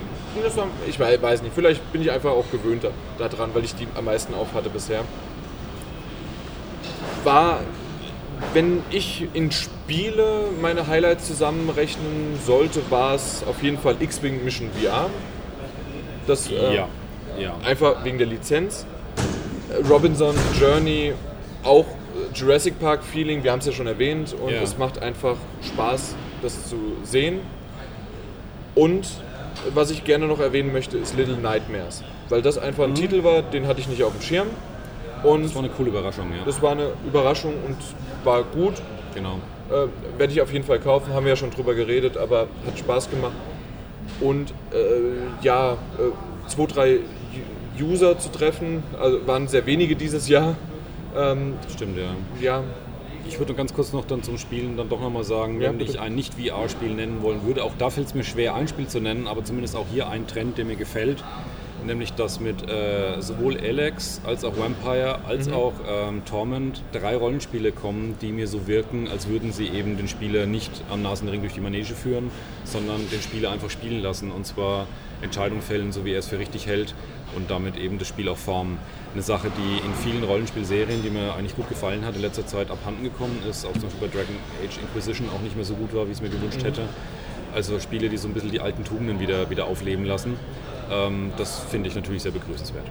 ich 0.88 0.98
weiß 0.98 1.42
nicht, 1.42 1.54
vielleicht 1.54 1.92
bin 1.92 2.02
ich 2.02 2.10
einfach 2.10 2.30
auch 2.30 2.50
gewöhnter 2.50 2.90
daran, 3.18 3.50
weil 3.54 3.64
ich 3.64 3.74
die 3.74 3.86
am 3.96 4.06
meisten 4.06 4.34
auf 4.34 4.54
hatte 4.54 4.70
bisher. 4.70 5.02
War, 7.24 7.60
wenn 8.54 8.82
ich 8.90 9.26
in 9.34 9.50
Spiele 9.50 10.44
meine 10.60 10.86
Highlights 10.86 11.26
zusammenrechnen 11.26 12.38
sollte, 12.44 12.80
war 12.90 13.14
es 13.14 13.44
auf 13.46 13.62
jeden 13.62 13.78
Fall 13.78 13.96
X-Wing 14.00 14.44
Mission 14.44 14.70
VR. 14.70 15.10
Das 16.26 16.50
äh, 16.50 16.74
ja. 16.74 16.88
Ja. 17.38 17.54
einfach 17.64 18.04
wegen 18.04 18.18
der 18.18 18.26
Lizenz. 18.26 18.86
Robinson 19.88 20.34
Journey 20.58 21.12
auch 21.62 21.86
Jurassic 22.36 22.78
Park 22.78 23.02
Feeling, 23.02 23.42
wir 23.42 23.50
haben 23.50 23.60
es 23.60 23.66
ja 23.66 23.72
schon 23.72 23.86
erwähnt 23.86 24.34
und 24.34 24.52
ja. 24.52 24.60
es 24.60 24.76
macht 24.76 25.02
einfach 25.02 25.36
Spaß, 25.62 26.14
das 26.42 26.68
zu 26.68 26.76
sehen. 27.02 27.40
Und 28.74 29.08
was 29.74 29.90
ich 29.90 30.04
gerne 30.04 30.26
noch 30.26 30.38
erwähnen 30.38 30.70
möchte, 30.70 30.98
ist 30.98 31.16
Little 31.16 31.38
Nightmares. 31.38 32.04
Weil 32.28 32.42
das 32.42 32.58
einfach 32.58 32.84
ein 32.84 32.90
mhm. 32.90 32.96
Titel 32.96 33.24
war, 33.24 33.40
den 33.40 33.66
hatte 33.66 33.80
ich 33.80 33.88
nicht 33.88 34.02
auf 34.02 34.12
dem 34.12 34.20
Schirm. 34.20 34.48
Und 35.22 35.44
das 35.44 35.54
war 35.54 35.62
eine 35.62 35.72
coole 35.72 35.88
Überraschung, 35.88 36.30
ja. 36.30 36.44
Das 36.44 36.60
war 36.60 36.72
eine 36.72 36.90
Überraschung 37.06 37.54
und 37.66 37.76
war 38.22 38.42
gut. 38.42 38.74
Genau. 39.14 39.38
Äh, 39.70 40.18
Werde 40.18 40.32
ich 40.32 40.42
auf 40.42 40.52
jeden 40.52 40.64
Fall 40.64 40.78
kaufen, 40.78 41.14
haben 41.14 41.24
wir 41.24 41.30
ja 41.30 41.36
schon 41.36 41.50
drüber 41.50 41.74
geredet, 41.74 42.18
aber 42.18 42.48
hat 42.66 42.78
Spaß 42.78 43.10
gemacht. 43.10 43.32
Und 44.20 44.50
äh, 44.72 45.42
ja, 45.42 45.72
äh, 45.72 45.76
zwei, 46.48 46.66
drei 46.66 46.98
User 47.80 48.18
zu 48.18 48.30
treffen, 48.30 48.82
also 49.00 49.26
waren 49.26 49.48
sehr 49.48 49.64
wenige 49.64 49.96
dieses 49.96 50.28
Jahr. 50.28 50.54
Ähm, 51.16 51.54
Stimmt, 51.74 51.98
ja. 51.98 52.14
Ja, 52.40 52.64
ich 53.28 53.38
würde 53.38 53.54
ganz 53.54 53.74
kurz 53.74 53.92
noch 53.92 54.04
dann 54.04 54.22
zum 54.22 54.38
Spielen 54.38 54.76
dann 54.76 54.88
doch 54.88 55.00
nochmal 55.00 55.24
sagen, 55.24 55.60
ja, 55.60 55.68
wenn 55.68 55.78
bitte. 55.78 55.90
ich 55.92 56.00
ein 56.00 56.14
Nicht-VR-Spiel 56.14 56.94
nennen 56.94 57.22
wollen 57.22 57.44
würde, 57.44 57.64
auch 57.64 57.72
da 57.78 57.90
fällt 57.90 58.08
es 58.08 58.14
mir 58.14 58.24
schwer, 58.24 58.54
ein 58.54 58.68
Spiel 58.68 58.86
zu 58.86 59.00
nennen, 59.00 59.26
aber 59.26 59.44
zumindest 59.44 59.76
auch 59.76 59.86
hier 59.92 60.08
ein 60.08 60.26
Trend, 60.26 60.58
der 60.58 60.64
mir 60.64 60.76
gefällt, 60.76 61.24
nämlich 61.84 62.12
dass 62.12 62.40
mit 62.40 62.68
äh, 62.68 63.20
sowohl 63.20 63.58
Alex 63.58 64.20
als 64.24 64.44
auch 64.44 64.56
Vampire 64.56 65.20
als 65.26 65.48
mhm. 65.48 65.54
auch 65.54 65.72
ähm, 65.88 66.24
Torment 66.24 66.82
drei 66.92 67.16
Rollenspiele 67.16 67.72
kommen, 67.72 68.16
die 68.20 68.32
mir 68.32 68.46
so 68.46 68.66
wirken, 68.66 69.08
als 69.08 69.28
würden 69.28 69.52
sie 69.52 69.68
eben 69.68 69.96
den 69.96 70.08
Spieler 70.08 70.46
nicht 70.46 70.70
am 70.90 71.02
Nasenring 71.02 71.40
durch 71.40 71.54
die 71.54 71.60
Manege 71.60 71.94
führen, 71.94 72.30
sondern 72.64 73.08
den 73.10 73.20
Spieler 73.20 73.50
einfach 73.50 73.70
spielen 73.70 74.02
lassen 74.02 74.30
und 74.30 74.46
zwar 74.46 74.86
Entscheidungen 75.22 75.62
fällen, 75.62 75.92
so 75.92 76.04
wie 76.04 76.12
er 76.12 76.18
es 76.18 76.28
für 76.28 76.38
richtig 76.38 76.66
hält 76.66 76.94
und 77.34 77.50
damit 77.50 77.76
eben 77.76 77.98
das 77.98 78.08
Spiel 78.08 78.28
auch 78.28 78.36
formen. 78.36 78.78
Eine 79.12 79.22
Sache, 79.22 79.50
die 79.50 79.86
in 79.86 79.94
vielen 79.94 80.24
Rollenspielserien, 80.24 81.02
die 81.02 81.10
mir 81.10 81.34
eigentlich 81.34 81.56
gut 81.56 81.68
gefallen 81.68 82.04
hat, 82.04 82.14
in 82.16 82.22
letzter 82.22 82.46
Zeit 82.46 82.70
abhanden 82.70 83.02
gekommen 83.02 83.38
ist, 83.48 83.64
auch 83.64 83.72
zum 83.72 83.82
Beispiel 83.82 84.08
bei 84.08 84.14
Dragon 84.14 84.36
Age 84.64 84.78
Inquisition 84.78 85.28
auch 85.34 85.40
nicht 85.40 85.56
mehr 85.56 85.64
so 85.64 85.74
gut 85.74 85.94
war, 85.94 86.06
wie 86.06 86.10
ich 86.10 86.18
es 86.18 86.22
mir 86.22 86.28
gewünscht 86.28 86.60
mhm. 86.60 86.66
hätte. 86.66 86.82
Also 87.54 87.80
Spiele, 87.80 88.08
die 88.08 88.18
so 88.18 88.28
ein 88.28 88.34
bisschen 88.34 88.50
die 88.50 88.60
alten 88.60 88.84
Tugenden 88.84 89.18
wieder, 89.18 89.48
wieder 89.48 89.66
aufleben 89.66 90.04
lassen. 90.04 90.34
Ähm, 90.90 91.32
das 91.38 91.60
finde 91.60 91.88
ich 91.88 91.94
natürlich 91.94 92.22
sehr 92.22 92.32
begrüßenswert. 92.32 92.84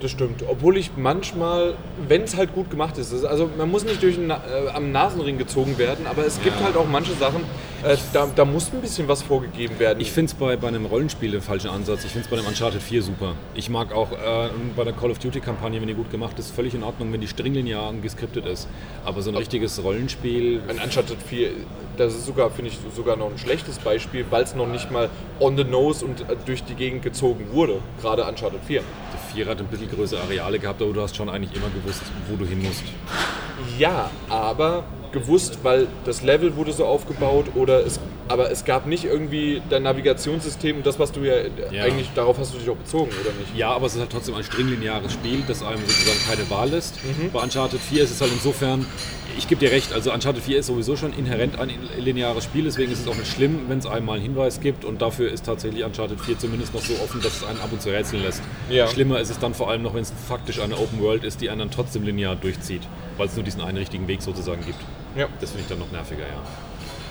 Das 0.00 0.10
stimmt. 0.10 0.44
Obwohl 0.46 0.76
ich 0.76 0.90
manchmal, 0.96 1.74
wenn 2.06 2.22
es 2.22 2.36
halt 2.36 2.54
gut 2.54 2.70
gemacht 2.70 2.98
ist, 2.98 3.24
also 3.24 3.48
man 3.56 3.70
muss 3.70 3.84
nicht 3.84 4.02
durch 4.02 4.16
den, 4.16 4.28
äh, 4.30 4.34
am 4.74 4.92
Nasenring 4.92 5.38
gezogen 5.38 5.78
werden, 5.78 6.06
aber 6.06 6.26
es 6.26 6.42
gibt 6.42 6.58
ja. 6.58 6.66
halt 6.66 6.76
auch 6.76 6.86
manche 6.86 7.12
Sachen, 7.14 7.42
äh, 7.86 7.96
da, 8.12 8.28
da, 8.34 8.44
muss 8.44 8.72
ein 8.72 8.80
bisschen 8.80 9.06
was 9.06 9.22
vorgegeben 9.22 9.78
werden. 9.78 10.00
Ich 10.00 10.10
finde 10.10 10.30
es 10.32 10.34
bei, 10.34 10.56
bei 10.56 10.68
einem 10.68 10.86
Rollenspiel 10.86 11.30
den 11.30 11.40
falschen 11.40 11.70
Ansatz. 11.70 12.04
Ich 12.04 12.10
finde 12.10 12.24
es 12.24 12.30
bei 12.30 12.36
einem 12.36 12.46
Uncharted 12.46 12.82
4 12.82 13.02
super. 13.02 13.34
Ich 13.54 13.70
mag 13.70 13.92
auch 13.92 14.10
äh, 14.12 14.50
bei 14.74 14.84
der 14.84 14.92
Call 14.92 15.10
of 15.10 15.18
Duty-Kampagne, 15.18 15.80
wenn 15.80 15.86
die 15.86 15.94
gut 15.94 16.10
gemacht 16.10 16.38
ist, 16.38 16.50
völlig 16.50 16.74
in 16.74 16.82
Ordnung, 16.82 17.12
wenn 17.12 17.20
die 17.20 17.28
stringlinear 17.28 17.92
geskriptet 17.94 18.44
ist. 18.46 18.68
Aber 19.04 19.22
so 19.22 19.30
ein 19.30 19.36
richtiges 19.36 19.82
Rollenspiel. 19.82 20.62
Ein 20.68 20.78
Uncharted 20.78 21.22
4, 21.22 21.50
das 21.96 22.14
ist 22.14 22.26
sogar, 22.26 22.50
finde 22.50 22.72
ich, 22.72 22.78
sogar 22.94 23.16
noch 23.16 23.30
ein 23.30 23.38
schlechtes 23.38 23.78
Beispiel, 23.78 24.24
weil 24.30 24.42
es 24.42 24.54
noch 24.54 24.66
nicht 24.66 24.90
mal 24.90 25.08
on 25.38 25.56
the 25.56 25.64
nose 25.64 26.04
und 26.04 26.22
äh, 26.22 26.36
durch 26.44 26.64
die 26.64 26.74
Gegend 26.74 27.02
gezogen 27.02 27.46
wurde. 27.52 27.78
Gerade 28.00 28.24
Uncharted 28.24 28.60
4. 28.66 28.80
Der 28.80 29.20
4 29.34 29.46
hat 29.46 29.60
ein 29.60 29.66
bisschen 29.66 29.90
größere 29.90 30.22
Areale 30.22 30.58
gehabt, 30.58 30.82
aber 30.82 30.92
du 30.92 31.00
hast 31.00 31.14
schon 31.14 31.28
eigentlich 31.28 31.54
immer 31.54 31.70
gewusst, 31.70 32.02
wo 32.28 32.36
du 32.36 32.44
hin 32.44 32.62
musst. 32.62 32.82
Ja, 33.78 34.10
aber 34.28 34.84
gewusst, 35.16 35.60
weil 35.62 35.86
das 36.04 36.22
Level 36.22 36.56
wurde 36.56 36.72
so 36.72 36.84
aufgebaut 36.84 37.46
oder 37.54 37.84
es, 37.86 37.98
aber 38.28 38.50
es 38.50 38.64
gab 38.64 38.86
nicht 38.86 39.04
irgendwie 39.04 39.62
dein 39.70 39.82
Navigationssystem 39.84 40.76
und 40.76 40.86
das, 40.86 40.98
was 40.98 41.12
du 41.12 41.20
ja, 41.20 41.34
ja, 41.70 41.84
eigentlich, 41.84 42.10
darauf 42.14 42.38
hast 42.38 42.54
du 42.54 42.58
dich 42.58 42.68
auch 42.68 42.76
bezogen, 42.76 43.10
oder 43.20 43.32
nicht? 43.38 43.56
Ja, 43.56 43.70
aber 43.70 43.86
es 43.86 43.94
ist 43.94 44.00
halt 44.00 44.10
trotzdem 44.10 44.34
ein 44.34 44.44
stringlineares 44.44 45.12
Spiel, 45.12 45.42
das 45.46 45.62
einem 45.62 45.80
sozusagen 45.80 46.18
keine 46.28 46.50
Wahl 46.50 46.70
lässt. 46.70 46.96
Mhm. 47.04 47.30
Bei 47.32 47.40
Uncharted 47.40 47.80
4 47.80 48.02
ist 48.02 48.10
es 48.10 48.20
halt 48.20 48.32
insofern, 48.32 48.84
ich 49.38 49.48
gebe 49.48 49.58
dir 49.60 49.70
recht, 49.70 49.92
also 49.92 50.12
Uncharted 50.12 50.42
4 50.42 50.58
ist 50.58 50.66
sowieso 50.66 50.96
schon 50.96 51.12
inhärent 51.12 51.58
ein 51.58 51.70
lineares 51.98 52.44
Spiel, 52.44 52.64
deswegen 52.64 52.92
ist 52.92 53.00
es 53.00 53.08
auch 53.08 53.16
nicht 53.16 53.32
schlimm, 53.32 53.60
wenn 53.68 53.78
es 53.78 53.86
einmal 53.86 54.16
einen 54.16 54.24
Hinweis 54.24 54.60
gibt 54.60 54.84
und 54.84 55.00
dafür 55.00 55.30
ist 55.30 55.46
tatsächlich 55.46 55.84
Uncharted 55.84 56.20
4 56.20 56.38
zumindest 56.38 56.74
noch 56.74 56.82
so 56.82 56.94
offen, 57.02 57.22
dass 57.22 57.36
es 57.36 57.44
einen 57.44 57.60
ab 57.60 57.70
und 57.72 57.80
zu 57.80 57.90
rätseln 57.90 58.22
lässt. 58.22 58.42
Ja. 58.68 58.86
Schlimmer 58.86 59.20
ist 59.20 59.30
es 59.30 59.38
dann 59.38 59.54
vor 59.54 59.70
allem 59.70 59.82
noch, 59.82 59.94
wenn 59.94 60.02
es 60.02 60.12
faktisch 60.28 60.60
eine 60.60 60.76
Open 60.76 61.00
World 61.00 61.24
ist, 61.24 61.40
die 61.40 61.48
einen 61.48 61.60
dann 61.60 61.70
trotzdem 61.70 62.02
linear 62.02 62.36
durchzieht, 62.36 62.82
weil 63.16 63.28
es 63.28 63.36
nur 63.36 63.44
diesen 63.44 63.60
einen 63.60 63.78
richtigen 63.78 64.08
Weg 64.08 64.22
sozusagen 64.22 64.64
gibt. 64.64 64.78
Ja. 65.16 65.28
Das 65.40 65.50
finde 65.50 65.62
ich 65.62 65.68
dann 65.68 65.78
noch 65.78 65.90
nerviger, 65.90 66.22
ja. 66.22 66.42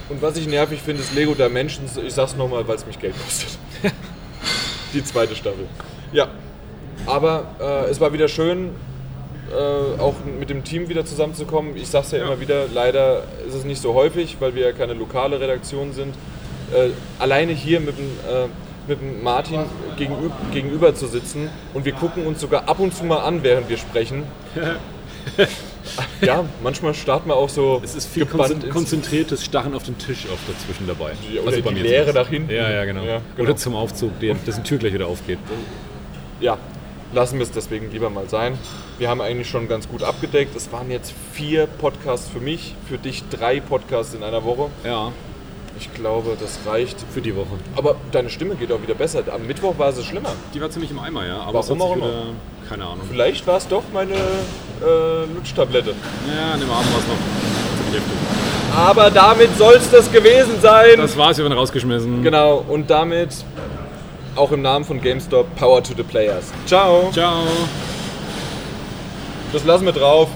Und 0.10 0.22
was 0.22 0.38
ich 0.38 0.48
nervig 0.48 0.82
finde, 0.82 1.02
ist 1.02 1.16
Lego 1.16 1.34
Dimensions. 1.34 1.98
Ich 1.98 2.14
sag's 2.14 2.36
nochmal, 2.36 2.68
weil 2.68 2.76
es 2.76 2.86
mich 2.86 3.00
Geld 3.00 3.16
kostet. 3.24 3.58
Die 4.94 5.04
zweite 5.04 5.36
Staffel. 5.36 5.68
Ja. 6.12 6.28
Aber 7.08 7.56
äh, 7.60 7.90
es 7.90 8.00
war 8.00 8.14
wieder 8.14 8.28
schön, 8.28 8.70
äh, 9.52 10.00
auch 10.00 10.14
mit 10.40 10.50
dem 10.50 10.64
Team 10.64 10.90
wieder 10.90 11.06
zusammenzukommen. 11.06 11.76
Ich 11.76 11.88
sag's 11.88 12.12
ja, 12.12 12.20
ja, 12.20 12.26
immer 12.26 12.40
wieder, 12.40 12.68
leider 12.72 13.24
ist 13.48 13.56
es 13.56 13.64
nicht 13.64 13.82
so 13.82 13.94
häufig, 13.94 14.38
weil 14.40 14.56
wir 14.56 14.64
ja 14.68 14.72
keine 14.72 14.94
lokale 14.94 15.40
Redaktion 15.40 15.94
sind. 15.94 16.16
Äh, 16.74 16.92
alleine 17.20 17.52
hier 17.52 17.80
mit 17.80 17.98
dem, 17.98 18.06
äh, 18.06 18.48
mit 18.88 19.02
dem 19.02 19.24
Martin 19.24 19.62
gegenüber, 19.98 20.36
gegenüber 20.52 20.96
zu 20.96 21.08
sitzen 21.08 21.50
und 21.74 21.86
wir 21.86 21.94
gucken 21.94 22.26
uns 22.26 22.42
sogar 22.42 22.70
ab 22.70 22.80
und 22.80 22.94
zu 22.94 23.04
mal 23.04 23.20
an, 23.20 23.44
während 23.44 23.70
wir 23.70 23.78
sprechen. 23.78 24.24
ja, 26.22 26.46
manchmal 26.64 26.94
starten 26.94 27.30
wir 27.30 27.36
auch 27.36 27.50
so. 27.50 27.82
Es 27.84 27.96
ist 27.96 28.08
viel 28.08 28.26
konzentriertes 28.26 29.44
Starren 29.44 29.74
auf 29.74 29.84
den 29.84 29.98
Tisch 29.98 30.26
oft 30.32 30.42
dazwischen 30.48 30.88
dabei. 30.88 31.14
Ja, 31.32 31.42
oder 31.42 31.52
Also 31.52 31.70
die 31.70 31.82
Leere 31.82 32.14
nach 32.14 32.28
hinten. 32.28 32.52
Ja, 32.52 32.70
ja, 32.70 32.86
genau. 32.86 33.04
Ja, 33.04 33.22
genau. 33.36 33.50
Oder 33.50 33.56
zum 33.56 33.76
Aufzug, 33.76 34.20
der, 34.20 34.36
dessen 34.36 34.64
Tür 34.64 34.78
gleich 34.78 34.94
wieder 34.94 35.08
aufgeht. 35.08 35.40
ja, 36.40 36.58
lassen 37.14 37.38
wir 37.38 37.44
es 37.44 37.52
deswegen 37.52 37.92
lieber 37.92 38.10
mal 38.10 38.30
sein. 38.30 38.58
Wir 38.98 39.10
haben 39.10 39.22
eigentlich 39.22 39.50
schon 39.50 39.68
ganz 39.68 39.88
gut 39.88 40.04
abgedeckt. 40.04 40.56
Es 40.56 40.72
waren 40.72 40.90
jetzt 40.92 41.14
vier 41.34 41.68
Podcasts 41.68 42.30
für 42.30 42.40
mich, 42.40 42.76
für 42.88 42.98
dich 42.98 43.24
drei 43.30 43.60
Podcasts 43.60 44.14
in 44.14 44.24
einer 44.24 44.44
Woche. 44.44 44.70
Ja, 44.84 45.12
Ich 45.78 45.94
glaube, 45.94 46.38
das 46.40 46.60
reicht. 46.66 46.98
für 47.14 47.22
die 47.22 47.36
Woche. 47.36 47.48
Aber 47.76 47.96
deine 48.12 48.30
Stimme 48.30 48.56
geht 48.56 48.72
auch 48.72 48.82
wieder 48.82 48.94
besser. 48.96 49.24
Am 49.34 49.46
Mittwoch 49.46 49.78
war 49.78 49.92
sie 49.92 50.04
schlimmer. 50.04 50.30
Die 50.54 50.62
war 50.62 50.70
ziemlich 50.70 50.92
im 50.92 51.00
Eimer, 51.00 51.26
ja. 51.26 51.38
Aber 51.42 51.60
Warum 51.60 51.82
auch 51.82 51.96
immer? 51.96 52.06
wieder, 52.08 52.24
keine 52.70 52.86
Ahnung. 52.86 53.02
Vielleicht 53.10 53.46
war 53.46 53.58
es 53.58 53.68
doch 53.68 53.84
meine 53.94 54.14
äh, 54.14 55.34
Lutschtablette. 55.36 55.90
Ja, 56.36 56.54
an 56.54 56.60
dem 56.60 56.70
Abend 56.72 56.92
war 56.92 57.00
es 57.00 57.08
noch 57.08 57.78
ziemlich 57.84 58.02
heftig. 58.02 58.18
Aber 58.76 59.10
damit 59.12 59.58
soll 59.58 59.76
es 59.76 59.90
das 59.90 60.12
gewesen 60.12 60.60
sein. 60.62 60.98
Das 60.98 61.16
war's, 61.18 61.38
wir 61.38 61.46
werden 61.46 61.58
rausgeschmissen. 61.58 62.24
genau, 62.24 62.64
und 62.68 62.90
damit 62.90 63.30
auch 64.36 64.52
im 64.52 64.62
Namen 64.62 64.84
von 64.84 65.00
GameStop 65.00 65.56
Power 65.56 65.82
to 65.82 65.94
the 65.96 66.04
Players. 66.04 66.52
Ciao. 66.66 67.10
Ciao. 67.14 67.44
Das 69.54 69.64
lassen 69.64 69.86
wir 69.86 69.94
drauf. 69.94 70.28